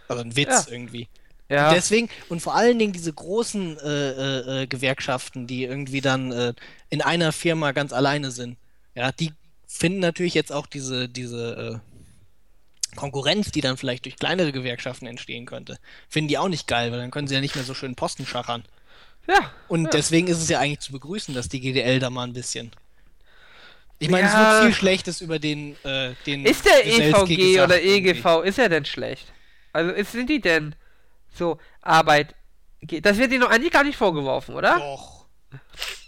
Also 0.07 0.23
ein 0.23 0.35
Witz 0.35 0.67
ja. 0.67 0.71
irgendwie. 0.71 1.09
Ja. 1.49 1.67
Und 1.67 1.75
deswegen, 1.75 2.09
und 2.29 2.41
vor 2.41 2.55
allen 2.55 2.79
Dingen 2.79 2.93
diese 2.93 3.11
großen 3.11 3.77
äh, 3.77 4.09
äh, 4.09 4.63
äh 4.63 4.67
Gewerkschaften, 4.67 5.47
die 5.47 5.65
irgendwie 5.65 5.99
dann 5.99 6.31
äh, 6.31 6.53
in 6.89 7.01
einer 7.01 7.33
Firma 7.33 7.73
ganz 7.73 7.91
alleine 7.91 8.31
sind, 8.31 8.57
ja, 8.95 9.11
die 9.11 9.33
finden 9.67 9.99
natürlich 9.99 10.33
jetzt 10.33 10.53
auch 10.53 10.65
diese, 10.65 11.09
diese 11.09 11.81
Konkurrenz, 12.95 13.51
die 13.51 13.61
dann 13.61 13.77
vielleicht 13.77 14.05
durch 14.05 14.17
kleinere 14.17 14.51
Gewerkschaften 14.51 15.07
entstehen 15.07 15.45
könnte, 15.45 15.79
finden 16.09 16.27
die 16.27 16.37
auch 16.37 16.49
nicht 16.49 16.67
geil, 16.67 16.91
weil 16.91 16.99
dann 16.99 17.11
können 17.11 17.27
sie 17.27 17.35
ja 17.35 17.41
nicht 17.41 17.55
mehr 17.55 17.63
so 17.63 17.73
schön 17.73 17.95
Posten 17.95 18.25
schachern. 18.25 18.63
Ja. 19.27 19.51
Und 19.67 19.85
ja. 19.85 19.89
deswegen 19.91 20.27
ist 20.27 20.41
es 20.41 20.49
ja 20.49 20.59
eigentlich 20.59 20.79
zu 20.79 20.91
begrüßen, 20.91 21.33
dass 21.33 21.49
die 21.49 21.59
GDL 21.59 21.99
da 21.99 22.09
mal 22.09 22.23
ein 22.23 22.33
bisschen. 22.33 22.71
Ich 23.99 24.09
meine, 24.09 24.27
ja. 24.27 24.33
es 24.33 24.63
wird 24.63 24.65
viel 24.65 24.79
Schlechtes 24.79 25.21
über 25.21 25.37
den, 25.37 25.75
äh, 25.83 26.13
den 26.25 26.45
Ist 26.45 26.65
der 26.65 26.85
EVG 26.85 27.31
e 27.31 27.35
gesagt, 27.35 27.65
oder 27.65 27.81
EGV, 27.81 28.25
irgendwie. 28.25 28.49
ist 28.49 28.59
er 28.59 28.69
denn 28.69 28.85
schlecht? 28.85 29.31
Also 29.73 29.91
ist, 29.91 30.11
sind 30.11 30.29
die 30.29 30.41
denn 30.41 30.75
so 31.33 31.59
Arbeit. 31.81 32.35
Das 32.81 33.17
wird 33.17 33.31
ihnen 33.31 33.41
noch 33.41 33.51
eigentlich 33.51 33.71
gar 33.71 33.83
nicht 33.83 33.97
vorgeworfen, 33.97 34.55
oder? 34.55 34.79
Doch. 34.79 35.27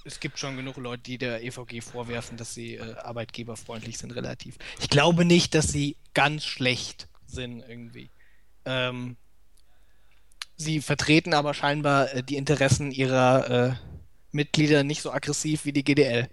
Es 0.05 0.19
gibt 0.19 0.39
schon 0.39 0.57
genug 0.57 0.77
Leute, 0.77 1.03
die 1.03 1.17
der 1.17 1.43
EVG 1.43 1.81
vorwerfen, 1.81 2.35
dass 2.35 2.53
sie 2.53 2.75
äh, 2.75 2.95
arbeitgeberfreundlich 2.95 3.97
sind, 3.97 4.11
relativ. 4.11 4.57
Ich 4.81 4.89
glaube 4.89 5.23
nicht, 5.23 5.53
dass 5.53 5.67
sie 5.67 5.95
ganz 6.13 6.45
schlecht 6.45 7.07
sind 7.27 7.63
irgendwie. 7.67 8.09
Ähm, 8.65 9.17
Sie 10.63 10.81
vertreten 10.81 11.33
aber 11.33 11.53
scheinbar 11.53 12.13
äh, 12.13 12.23
die 12.23 12.37
Interessen 12.37 12.91
ihrer 12.91 13.49
äh, 13.49 13.71
Mitglieder 14.31 14.83
nicht 14.83 15.01
so 15.01 15.11
aggressiv 15.11 15.65
wie 15.65 15.73
die 15.73 15.83
GDL. 15.83 16.27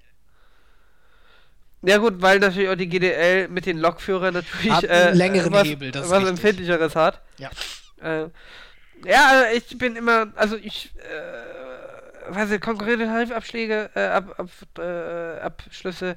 Ja 1.83 1.97
gut, 1.97 2.21
weil 2.21 2.39
natürlich 2.39 2.69
auch 2.69 2.77
die 2.77 2.89
GDL 2.89 3.49
mit 3.49 3.67
den 3.67 3.79
Lokführern 3.79 4.35
natürlich 4.35 4.71
hat 4.71 4.89
einen 4.89 5.15
äh, 5.15 5.15
längeren 5.15 5.53
was, 5.53 5.67
Hebel, 5.67 5.91
das 5.91 6.11
was 6.11 6.29
empfindlicheres 6.29 6.95
hat. 6.95 7.21
Ja. 7.39 7.51
Äh, 8.03 8.29
ja, 9.05 9.29
also 9.31 9.57
ich 9.57 9.79
bin 9.79 9.97
immer, 9.97 10.29
also 10.37 10.57
ich, 10.57 10.93
äh, 10.99 12.35
weiß 12.35 12.51
nicht, 12.51 12.61
konkurrierende 12.61 13.07
Tarifabschläge, 13.07 13.91
äh, 13.95 14.07
ab, 14.07 14.39
ab, 14.39 14.49
äh, 14.79 15.41
Abschlüsse. 15.41 16.17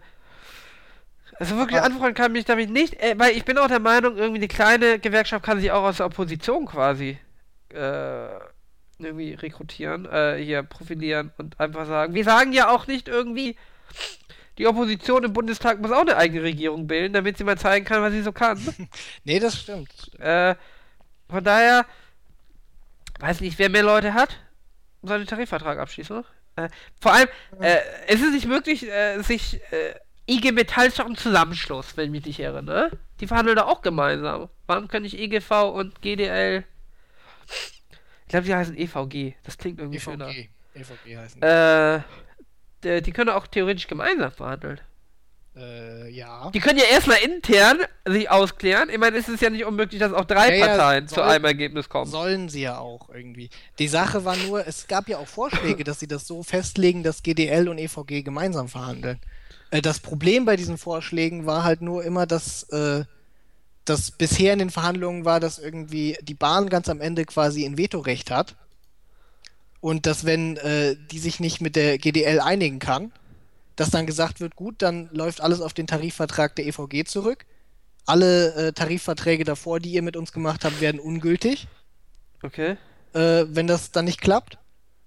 Also 1.40 1.58
wirklich 1.58 1.80
Aber 1.80 1.88
anfragen 1.88 2.14
kann 2.14 2.34
mich 2.34 2.46
damit 2.46 2.70
nicht, 2.70 3.02
äh, 3.02 3.16
weil 3.18 3.32
ich 3.32 3.46
bin 3.46 3.58
auch 3.58 3.68
der 3.68 3.80
Meinung, 3.80 4.18
irgendwie 4.18 4.40
eine 4.40 4.48
kleine 4.50 5.00
Gewerkschaft 5.00 5.46
kann 5.46 5.60
sich 5.60 5.72
auch 5.72 5.84
aus 5.84 5.98
der 5.98 6.06
Opposition 6.06 6.66
quasi 6.66 7.18
äh, 7.74 8.40
irgendwie 9.00 9.34
rekrutieren, 9.34 10.06
äh, 10.06 10.38
hier 10.38 10.64
profilieren 10.64 11.32
und 11.38 11.60
einfach 11.60 11.86
sagen. 11.86 12.14
Wir 12.14 12.24
sagen 12.24 12.54
ja 12.54 12.70
auch 12.70 12.88
nicht 12.88 13.08
irgendwie, 13.08 13.58
die 14.58 14.68
Opposition 14.68 15.24
im 15.24 15.34
Bundestag 15.34 15.80
muss 15.80 15.92
auch 15.92 16.02
eine 16.02 16.18
eigene 16.18 16.44
Regierung 16.44 16.88
bilden, 16.88 17.14
damit 17.14 17.38
sie 17.38 17.44
mal 17.44 17.58
zeigen 17.58 17.86
kann, 17.86 18.02
was 18.02 18.14
sie 18.14 18.22
so 18.22 18.32
kann. 18.32 18.60
nee, 19.24 19.40
das 19.40 19.60
stimmt. 19.60 19.90
Äh, 20.20 20.56
von 21.30 21.44
daher, 21.44 21.86
weiß 23.20 23.42
nicht, 23.42 23.58
wer 23.58 23.70
mehr 23.70 23.84
Leute 23.84 24.14
hat, 24.14 24.38
soll 25.02 25.20
den 25.20 25.28
Tarifvertrag 25.28 25.80
abschließen. 25.80 26.24
Äh, 26.56 26.70
vor 27.02 27.14
allem, 27.14 27.28
äh, 27.60 27.80
es 28.08 28.22
ist 28.22 28.32
nicht 28.32 28.48
möglich, 28.48 28.88
äh, 28.88 29.22
sich 29.22 29.60
äh, 29.72 29.96
IG 30.28 30.52
Metall 30.52 30.88
ist 30.88 31.00
doch 31.00 31.06
ein 31.08 31.18
Zusammenschluss, 31.18 31.98
wenn 31.98 32.06
ich 32.06 32.12
mich 32.12 32.26
nicht 32.26 32.40
irre, 32.40 32.64
ne? 32.64 32.92
Die 33.20 33.28
verhandeln 33.28 33.58
da 33.58 33.66
auch 33.66 33.82
gemeinsam. 33.82 34.50
Warum 34.68 34.88
kann 34.88 35.04
ich 35.04 35.18
EGV 35.18 35.52
und 35.74 36.02
GDL 36.02 36.64
ich 37.48 38.28
glaube, 38.28 38.46
die 38.46 38.56
heißen 38.56 38.78
EVG. 38.78 39.36
Das 39.44 39.58
klingt 39.58 39.80
irgendwie 39.80 39.98
EVG. 39.98 40.04
schöner. 40.04 40.30
EVG 40.30 41.18
heißen 41.18 41.42
die. 41.42 42.88
Äh, 42.88 43.02
die 43.02 43.12
können 43.12 43.30
auch 43.30 43.48
theoretisch 43.48 43.88
gemeinsam 43.88 44.32
verhandeln. 44.32 44.82
Äh, 45.56 46.10
ja. 46.10 46.50
Die 46.52 46.60
können 46.60 46.80
ja 46.80 46.86
erstmal 46.86 47.20
intern 47.24 47.78
sich 48.06 48.30
ausklären. 48.30 48.90
Ich 48.90 48.98
meine, 48.98 49.18
es 49.18 49.30
ist 49.30 49.42
ja 49.42 49.50
nicht 49.52 49.66
unmöglich, 49.66 50.00
dass 50.00 50.12
auch 50.12 50.26
drei 50.26 50.58
ja, 50.58 50.66
Parteien 50.66 51.08
soll, 51.08 51.16
zu 51.16 51.22
einem 51.22 51.46
Ergebnis 51.46 51.90
kommen. 51.90 52.10
Sollen 52.10 52.50
sie 52.50 52.62
ja 52.62 52.80
auch 52.80 53.10
irgendwie. 53.10 53.50
Die 53.78 53.88
Sache 53.88 54.26
war 54.26 54.36
nur, 54.36 54.66
es 54.68 54.88
gab 54.88 55.08
ja 55.08 55.18
auch 55.20 55.28
Vorschläge, 55.28 55.84
dass 55.84 56.00
sie 56.00 56.08
das 56.08 56.26
so 56.26 56.42
festlegen, 56.42 57.04
dass 57.04 57.22
GDL 57.22 57.70
und 57.70 57.78
EVG 57.78 58.24
gemeinsam 58.24 58.68
verhandeln. 58.68 59.20
Äh, 59.70 59.82
das 59.82 60.00
Problem 60.00 60.46
bei 60.46 60.56
diesen 60.56 60.78
Vorschlägen 60.80 61.46
war 61.46 61.64
halt 61.64 61.82
nur 61.82 62.04
immer, 62.04 62.26
dass 62.26 62.64
äh, 62.70 63.06
das 63.86 64.12
bisher 64.12 64.54
in 64.54 64.60
den 64.60 64.70
Verhandlungen 64.70 65.26
war, 65.26 65.40
dass 65.40 65.60
irgendwie 65.60 66.18
die 66.22 66.34
Bahn 66.34 66.70
ganz 66.70 66.90
am 66.90 67.02
Ende 67.02 67.26
quasi 67.26 67.66
ein 67.66 67.78
Vetorecht 67.78 68.32
hat. 68.32 68.56
Und 69.82 70.06
dass, 70.06 70.26
wenn 70.26 70.56
äh, 70.58 70.96
die 71.12 71.20
sich 71.20 71.40
nicht 71.40 71.60
mit 71.60 71.76
der 71.76 71.98
GDL 71.98 72.40
einigen 72.40 72.80
kann, 72.80 73.12
dass 73.76 73.90
dann 73.90 74.06
gesagt 74.06 74.40
wird, 74.40 74.56
gut, 74.56 74.76
dann 74.78 75.10
läuft 75.12 75.42
alles 75.42 75.60
auf 75.60 75.74
den 75.74 75.88
Tarifvertrag 75.88 76.56
der 76.56 76.66
EVG 76.68 77.06
zurück. 77.06 77.46
alle 78.06 78.54
äh, 78.56 78.74
Tarifverträge 78.74 79.44
davor, 79.46 79.80
die 79.80 79.92
ihr 79.92 80.02
mit 80.02 80.18
uns 80.18 80.34
gemacht 80.34 80.66
habt, 80.66 80.82
werden 80.82 81.00
ungültig. 81.00 81.68
Okay. 82.42 82.78
Äh, 83.14 83.46
wenn 83.48 83.68
das 83.68 83.92
dann 83.92 84.06
nicht 84.06 84.22
klappt. 84.22 84.58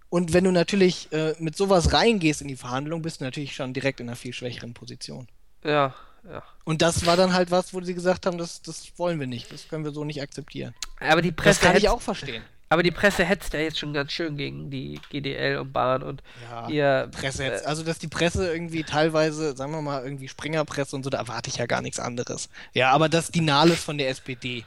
Und 0.08 0.32
wenn 0.32 0.44
du 0.44 0.50
natürlich 0.52 1.12
äh, 1.12 1.34
mit 1.38 1.56
sowas 1.56 1.92
reingehst 1.92 2.40
in 2.40 2.48
die 2.48 2.56
Verhandlung, 2.56 3.02
bist 3.02 3.20
du 3.20 3.24
natürlich 3.24 3.54
schon 3.54 3.74
direkt 3.74 4.00
in 4.00 4.08
einer 4.08 4.16
viel 4.16 4.32
schwächeren 4.32 4.72
Position. 4.72 5.28
Ja, 5.64 5.94
ja. 6.30 6.42
Und 6.64 6.82
das 6.82 7.06
war 7.06 7.16
dann 7.16 7.32
halt 7.32 7.50
was, 7.50 7.72
wo 7.74 7.80
sie 7.80 7.94
gesagt 7.94 8.26
haben, 8.26 8.38
das, 8.38 8.62
das 8.62 8.92
wollen 8.96 9.20
wir 9.20 9.26
nicht, 9.26 9.52
das 9.52 9.68
können 9.68 9.84
wir 9.84 9.92
so 9.92 10.04
nicht 10.04 10.20
akzeptieren. 10.22 10.74
Aber 11.00 11.22
die 11.22 11.32
Presse 11.32 11.60
das 11.60 11.68
kann 11.68 11.76
ich 11.76 11.84
hetzt- 11.84 11.92
auch 11.92 12.00
verstehen. 12.00 12.42
Aber 12.68 12.82
die 12.82 12.90
Presse 12.90 13.24
hetzt 13.24 13.52
ja 13.52 13.60
jetzt 13.60 13.78
schon 13.78 13.92
ganz 13.92 14.10
schön 14.10 14.36
gegen 14.36 14.70
die 14.70 15.00
GDL 15.10 15.58
und 15.58 15.72
Bahn 15.72 16.02
und 16.02 16.20
Ja, 16.50 16.68
ihr. 16.68 17.08
Presse 17.12 17.44
jetzt. 17.44 17.64
Also, 17.64 17.84
dass 17.84 18.00
die 18.00 18.08
Presse 18.08 18.50
irgendwie 18.52 18.82
teilweise, 18.82 19.56
sagen 19.56 19.70
wir 19.70 19.82
mal, 19.82 20.02
irgendwie 20.02 20.26
Springerpresse 20.26 20.96
und 20.96 21.04
so, 21.04 21.10
da 21.10 21.18
erwarte 21.18 21.48
ich 21.48 21.58
ja 21.58 21.66
gar 21.66 21.80
nichts 21.80 22.00
anderes. 22.00 22.48
Ja, 22.72 22.90
aber 22.90 23.08
das 23.08 23.30
die 23.30 23.40
Nahles 23.40 23.84
von 23.84 23.98
der 23.98 24.08
SPD. 24.08 24.64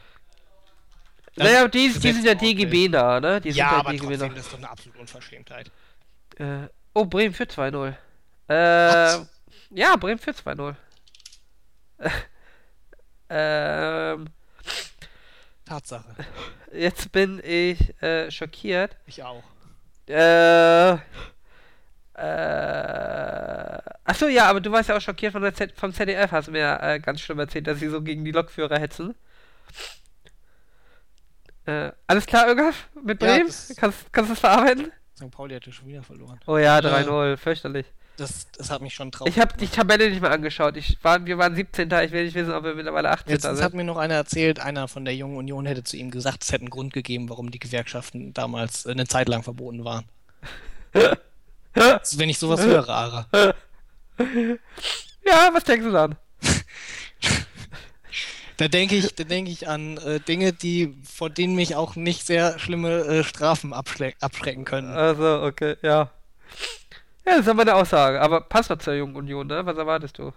Das 1.36 1.46
Naja, 1.48 1.68
die, 1.68 1.90
die 1.92 2.12
sind 2.14 2.24
ja. 2.26 2.36
DGB 2.36 2.88
nah, 2.88 3.20
ne? 3.20 3.42
Die 3.42 3.52
sind 3.52 3.58
Ja, 3.60 3.72
ja 3.74 3.78
aber 3.80 3.92
DGB 3.92 4.08
trotzdem, 4.08 4.30
nah. 4.30 4.34
das 4.36 4.46
ist 4.46 4.54
doch 4.54 4.58
eine 4.60 4.70
absolute 4.70 5.00
Unverschämtheit. 5.00 5.72
Äh, 6.38 6.68
oh, 6.94 7.04
Bremen 7.06 7.34
für 7.34 7.44
2-0. 7.44 7.94
Äh, 8.48 9.26
ja, 9.72 9.96
Bremen 9.98 10.20
für 10.20 10.32
2-0. 10.32 10.74
ähm, 13.30 14.28
Tatsache. 15.66 16.16
jetzt 16.74 17.12
bin 17.12 17.40
ich 17.44 18.02
äh, 18.02 18.32
schockiert. 18.32 18.96
Ich 19.06 19.22
auch. 19.24 19.44
Äh, 20.08 20.94
äh, 20.94 20.98
achso, 24.04 24.28
ja, 24.28 24.50
aber 24.50 24.60
du 24.62 24.72
warst 24.72 24.90
ja 24.90 24.98
auch 24.98 25.02
schockiert 25.02 25.32
von 25.34 25.42
der 25.42 25.54
Z 25.54 25.74
vom 25.78 25.94
ZDF, 25.94 26.32
hast 26.32 26.48
du 26.48 26.52
mir 26.52 26.80
äh, 26.82 27.00
ganz 27.00 27.22
schlimm 27.22 27.40
erzählt, 27.40 27.68
dass 27.68 27.80
sie 27.80 27.90
so 27.90 28.02
gegen 28.02 28.26
die 28.26 28.32
Lokführer 28.32 28.80
hetzen. 28.80 29.16
Äh, 31.66 31.92
alles 32.08 32.26
klar, 32.26 32.48
Irgaf? 32.48 32.88
Mit 33.04 33.22
Ja, 33.22 33.28
Bremen? 33.36 33.48
das- 33.48 33.74
kannst, 33.78 34.12
kannst 34.12 34.30
du 34.30 34.34
es 34.34 34.40
verarbeiten? 34.40 34.92
St. 35.16 35.30
Pauli 35.32 35.54
hat 35.56 35.66
ja 35.66 35.72
schon 35.72 35.88
wieder 35.88 36.02
verloren. 36.02 36.40
Oh 36.48 36.58
ja, 36.58 36.80
Äh, 36.80 36.82
3-0, 36.82 37.38
fürchterlich. 37.38 37.86
Das, 38.20 38.48
das 38.58 38.70
hat 38.70 38.82
mich 38.82 38.94
schon 38.94 39.12
traurig. 39.12 39.36
Ich 39.36 39.42
habe 39.42 39.56
die 39.58 39.68
Tabelle 39.68 40.10
nicht 40.10 40.22
mehr 40.22 40.32
angeschaut. 40.32 40.76
Ich 40.78 40.98
war, 41.04 41.26
wir 41.26 41.38
waren 41.38 41.56
17. 41.56 41.90
Ich 42.04 42.12
will 42.12 42.26
nicht 42.26 42.36
wissen, 42.36 42.52
ob 42.52 42.64
wir 42.64 42.76
mittlerweile 42.76 43.10
18. 43.10 43.32
Jetzt 43.32 43.46
hat 43.46 43.56
sind. 43.58 43.74
mir 43.76 43.84
noch 43.84 43.98
einer 43.98 44.16
erzählt, 44.16 44.60
einer 44.60 44.88
von 44.88 45.06
der 45.06 45.16
Jungen 45.16 45.38
Union 45.38 45.66
hätte 45.66 45.84
zu 45.84 45.98
ihm 45.98 46.12
gesagt, 46.12 46.44
es 46.44 46.52
hätte 46.52 46.62
einen 46.62 46.70
Grund 46.70 46.94
gegeben, 46.94 47.30
warum 47.30 47.52
die 47.52 47.60
Gewerkschaften 47.60 48.34
damals 48.34 48.86
äh, 48.86 48.92
eine 48.92 49.08
Zeit 49.08 49.30
lang 49.30 49.44
verboten 49.44 49.86
waren. 49.86 50.06
Also, 51.74 52.18
wenn 52.20 52.30
ich 52.30 52.40
sowas 52.40 52.62
höre, 52.62 52.90
Ara. 52.90 53.28
Ja, 55.26 55.50
was 55.54 55.64
denkst 55.64 55.86
du 55.86 55.92
dann? 55.92 56.16
Da 58.58 58.68
denke 58.68 58.98
ich, 58.98 59.16
da 59.16 59.24
denke 59.24 59.52
ich 59.52 59.70
an 59.70 59.96
äh, 60.00 60.20
Dinge, 60.20 60.52
die 60.52 60.94
vor 61.10 61.30
denen 61.30 61.56
mich 61.56 61.78
auch 61.78 61.96
nicht 61.96 62.28
sehr 62.28 62.60
schlimme 62.60 63.06
äh, 63.06 63.24
Strafen 63.24 63.72
abschrecken 63.72 64.66
können. 64.66 64.92
Also, 64.92 65.44
okay, 65.44 65.78
ja. 65.82 66.12
Ja, 67.30 67.36
das 67.36 67.46
ist 67.46 67.50
aber 67.50 67.62
eine 67.62 67.76
Aussage. 67.76 68.20
Aber 68.20 68.42
passt 68.42 68.72
doch 68.72 68.80
zur 68.80 68.96
Jungen 68.96 69.16
Union, 69.16 69.46
ne? 69.46 69.64
Was 69.64 69.78
erwartest 69.78 70.18
du? 70.18 70.34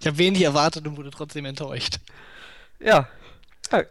Ich 0.00 0.06
habe 0.06 0.18
wenig 0.18 0.42
erwartet 0.42 0.84
und 0.88 0.96
wurde 0.96 1.10
trotzdem 1.10 1.44
enttäuscht. 1.44 2.00
Ja. 2.80 3.08
ja. 3.70 3.82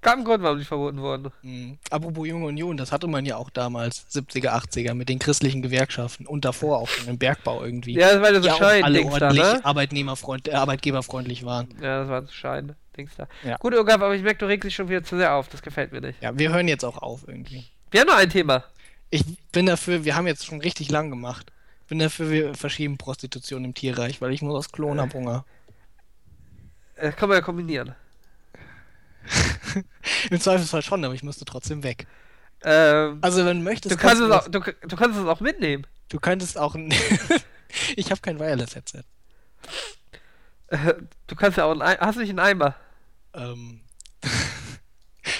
Gab 0.00 0.14
einen 0.14 0.24
Grund, 0.24 0.42
warum 0.42 0.58
die 0.58 0.64
verboten 0.64 1.00
wurden. 1.02 1.30
Mhm. 1.42 1.78
Apropos 1.90 2.26
Junge 2.26 2.46
Union, 2.46 2.78
das 2.78 2.92
hatte 2.92 3.06
man 3.06 3.26
ja 3.26 3.36
auch 3.36 3.50
damals, 3.50 4.06
70er, 4.10 4.50
80er, 4.50 4.94
mit 4.94 5.10
den 5.10 5.18
christlichen 5.18 5.60
Gewerkschaften 5.60 6.26
und 6.26 6.46
davor 6.46 6.78
auch 6.78 6.88
schon 6.88 7.08
im 7.08 7.18
Bergbau 7.18 7.62
irgendwie. 7.62 7.94
Ja, 7.94 8.12
das 8.12 8.22
war 8.22 8.28
ja 8.30 8.34
so 8.36 8.40
die 8.40 8.50
auch 8.50 8.60
alle 8.60 8.80
Schein-Dings 8.80 9.18
da, 9.18 9.26
ordentlich 9.26 9.42
ne? 9.44 9.64
Arbeitnehmerfreund, 9.64 10.48
äh, 10.48 10.52
arbeitgeberfreundlich 10.52 11.44
waren. 11.44 11.68
Ja, 11.82 12.00
das 12.00 12.08
war 12.08 12.22
so 12.22 12.32
Schein, 12.32 12.74
Dings 12.96 13.12
da. 13.16 13.28
Ja. 13.44 13.56
Gut, 13.58 13.74
Irgaf, 13.74 14.00
aber 14.00 14.14
ich 14.14 14.22
merke, 14.22 14.38
du 14.38 14.46
regst 14.46 14.66
dich 14.66 14.74
schon 14.74 14.88
wieder 14.88 15.02
zu 15.02 15.16
sehr 15.16 15.34
auf. 15.34 15.48
Das 15.48 15.60
gefällt 15.60 15.92
mir 15.92 16.00
nicht. 16.00 16.22
Ja, 16.22 16.38
wir 16.38 16.52
hören 16.52 16.68
jetzt 16.68 16.84
auch 16.84 16.98
auf 16.98 17.26
irgendwie. 17.26 17.64
Wir 17.90 18.00
haben 18.00 18.08
noch 18.08 18.16
ein 18.16 18.30
Thema. 18.30 18.64
Ich 19.10 19.24
bin 19.52 19.66
dafür, 19.66 20.04
wir 20.04 20.16
haben 20.16 20.26
jetzt 20.26 20.44
schon 20.46 20.60
richtig 20.60 20.90
lang 20.90 21.10
gemacht. 21.10 21.52
Bin 21.88 21.98
dafür, 21.98 22.30
wir 22.30 22.54
verschieben 22.54 22.96
Prostitution 22.98 23.64
im 23.64 23.74
Tierreich, 23.74 24.20
weil 24.20 24.32
ich 24.32 24.42
muss 24.42 24.54
aus 24.54 24.72
Klon 24.72 25.00
hab 25.00 25.12
Hunger. 25.14 25.44
Äh, 26.96 27.12
kann 27.12 27.28
man 27.28 27.36
ja 27.38 27.42
kombinieren. 27.42 27.94
Im 30.30 30.40
Zweifelsfall 30.40 30.82
schon, 30.82 31.04
aber 31.04 31.14
ich 31.14 31.22
müsste 31.22 31.44
trotzdem 31.44 31.82
weg. 31.82 32.06
Ähm, 32.62 33.18
Also 33.22 33.44
wenn 33.44 33.58
du 33.58 33.62
möchtest, 33.64 33.94
du, 33.94 33.98
kannst 33.98 34.22
es 34.22 34.28
das- 34.28 34.46
auch, 34.46 34.48
du, 34.50 34.60
du 34.60 34.96
kannst 34.96 35.18
es 35.18 35.26
auch 35.26 35.40
mitnehmen. 35.40 35.86
du 36.08 36.18
könntest 36.20 36.58
auch 36.58 36.74
ein 36.74 36.92
Ich 37.96 38.10
habe 38.10 38.20
kein 38.20 38.38
Wireless-Headset. 38.38 39.02
Äh, 40.68 40.94
Du 41.26 41.34
kannst 41.36 41.58
ja 41.58 41.64
auch 41.64 41.72
einen 41.72 41.82
Ei 41.82 41.96
Hast 41.96 42.16
du 42.16 42.20
nicht 42.20 42.30
einen 42.30 42.38
Eimer? 42.38 42.74
Ähm, 43.34 43.80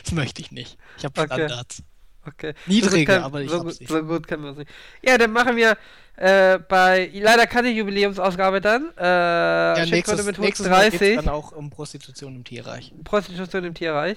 das 0.02 0.12
möchte 0.12 0.40
ich 0.42 0.50
nicht. 0.50 0.76
Ich 0.98 1.04
habe 1.04 1.20
Okay. 1.20 1.34
Standards. 1.34 1.82
Okay. 2.26 2.54
Niedrige, 2.66 3.00
so 3.00 3.04
kann, 3.18 3.22
aber 3.24 3.40
ich 3.42 3.50
so, 3.50 3.62
gut, 3.62 3.74
so 3.74 4.02
gut 4.04 4.26
können 4.28 4.44
wir 4.44 4.50
es 4.52 4.56
nicht. 4.58 4.70
Ja, 5.02 5.18
dann 5.18 5.32
machen 5.32 5.56
wir 5.56 5.76
äh, 6.16 6.58
bei 6.58 7.10
leider 7.12 7.46
keine 7.46 7.70
Jubiläumsausgabe 7.70 8.60
dann. 8.60 8.90
Äh, 8.96 9.02
Ja, 9.02 9.86
nächstes, 9.86 10.24
mit 10.24 10.38
nächstes 10.38 10.68
Mal 10.68 10.90
geht's 10.90 11.02
130. 11.02 11.16
dann 11.16 11.28
auch 11.28 11.52
um 11.52 11.70
Prostitution 11.70 12.36
im 12.36 12.44
Tierreich. 12.44 12.92
Prostitution 13.04 13.64
im 13.64 13.74
Tierreich. 13.74 14.16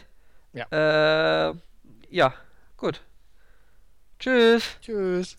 Ja. 0.53 1.49
Äh, 1.49 1.53
ja, 2.09 2.33
gut. 2.77 3.01
Tschüss. 4.19 4.63
Tschüss. 4.81 5.35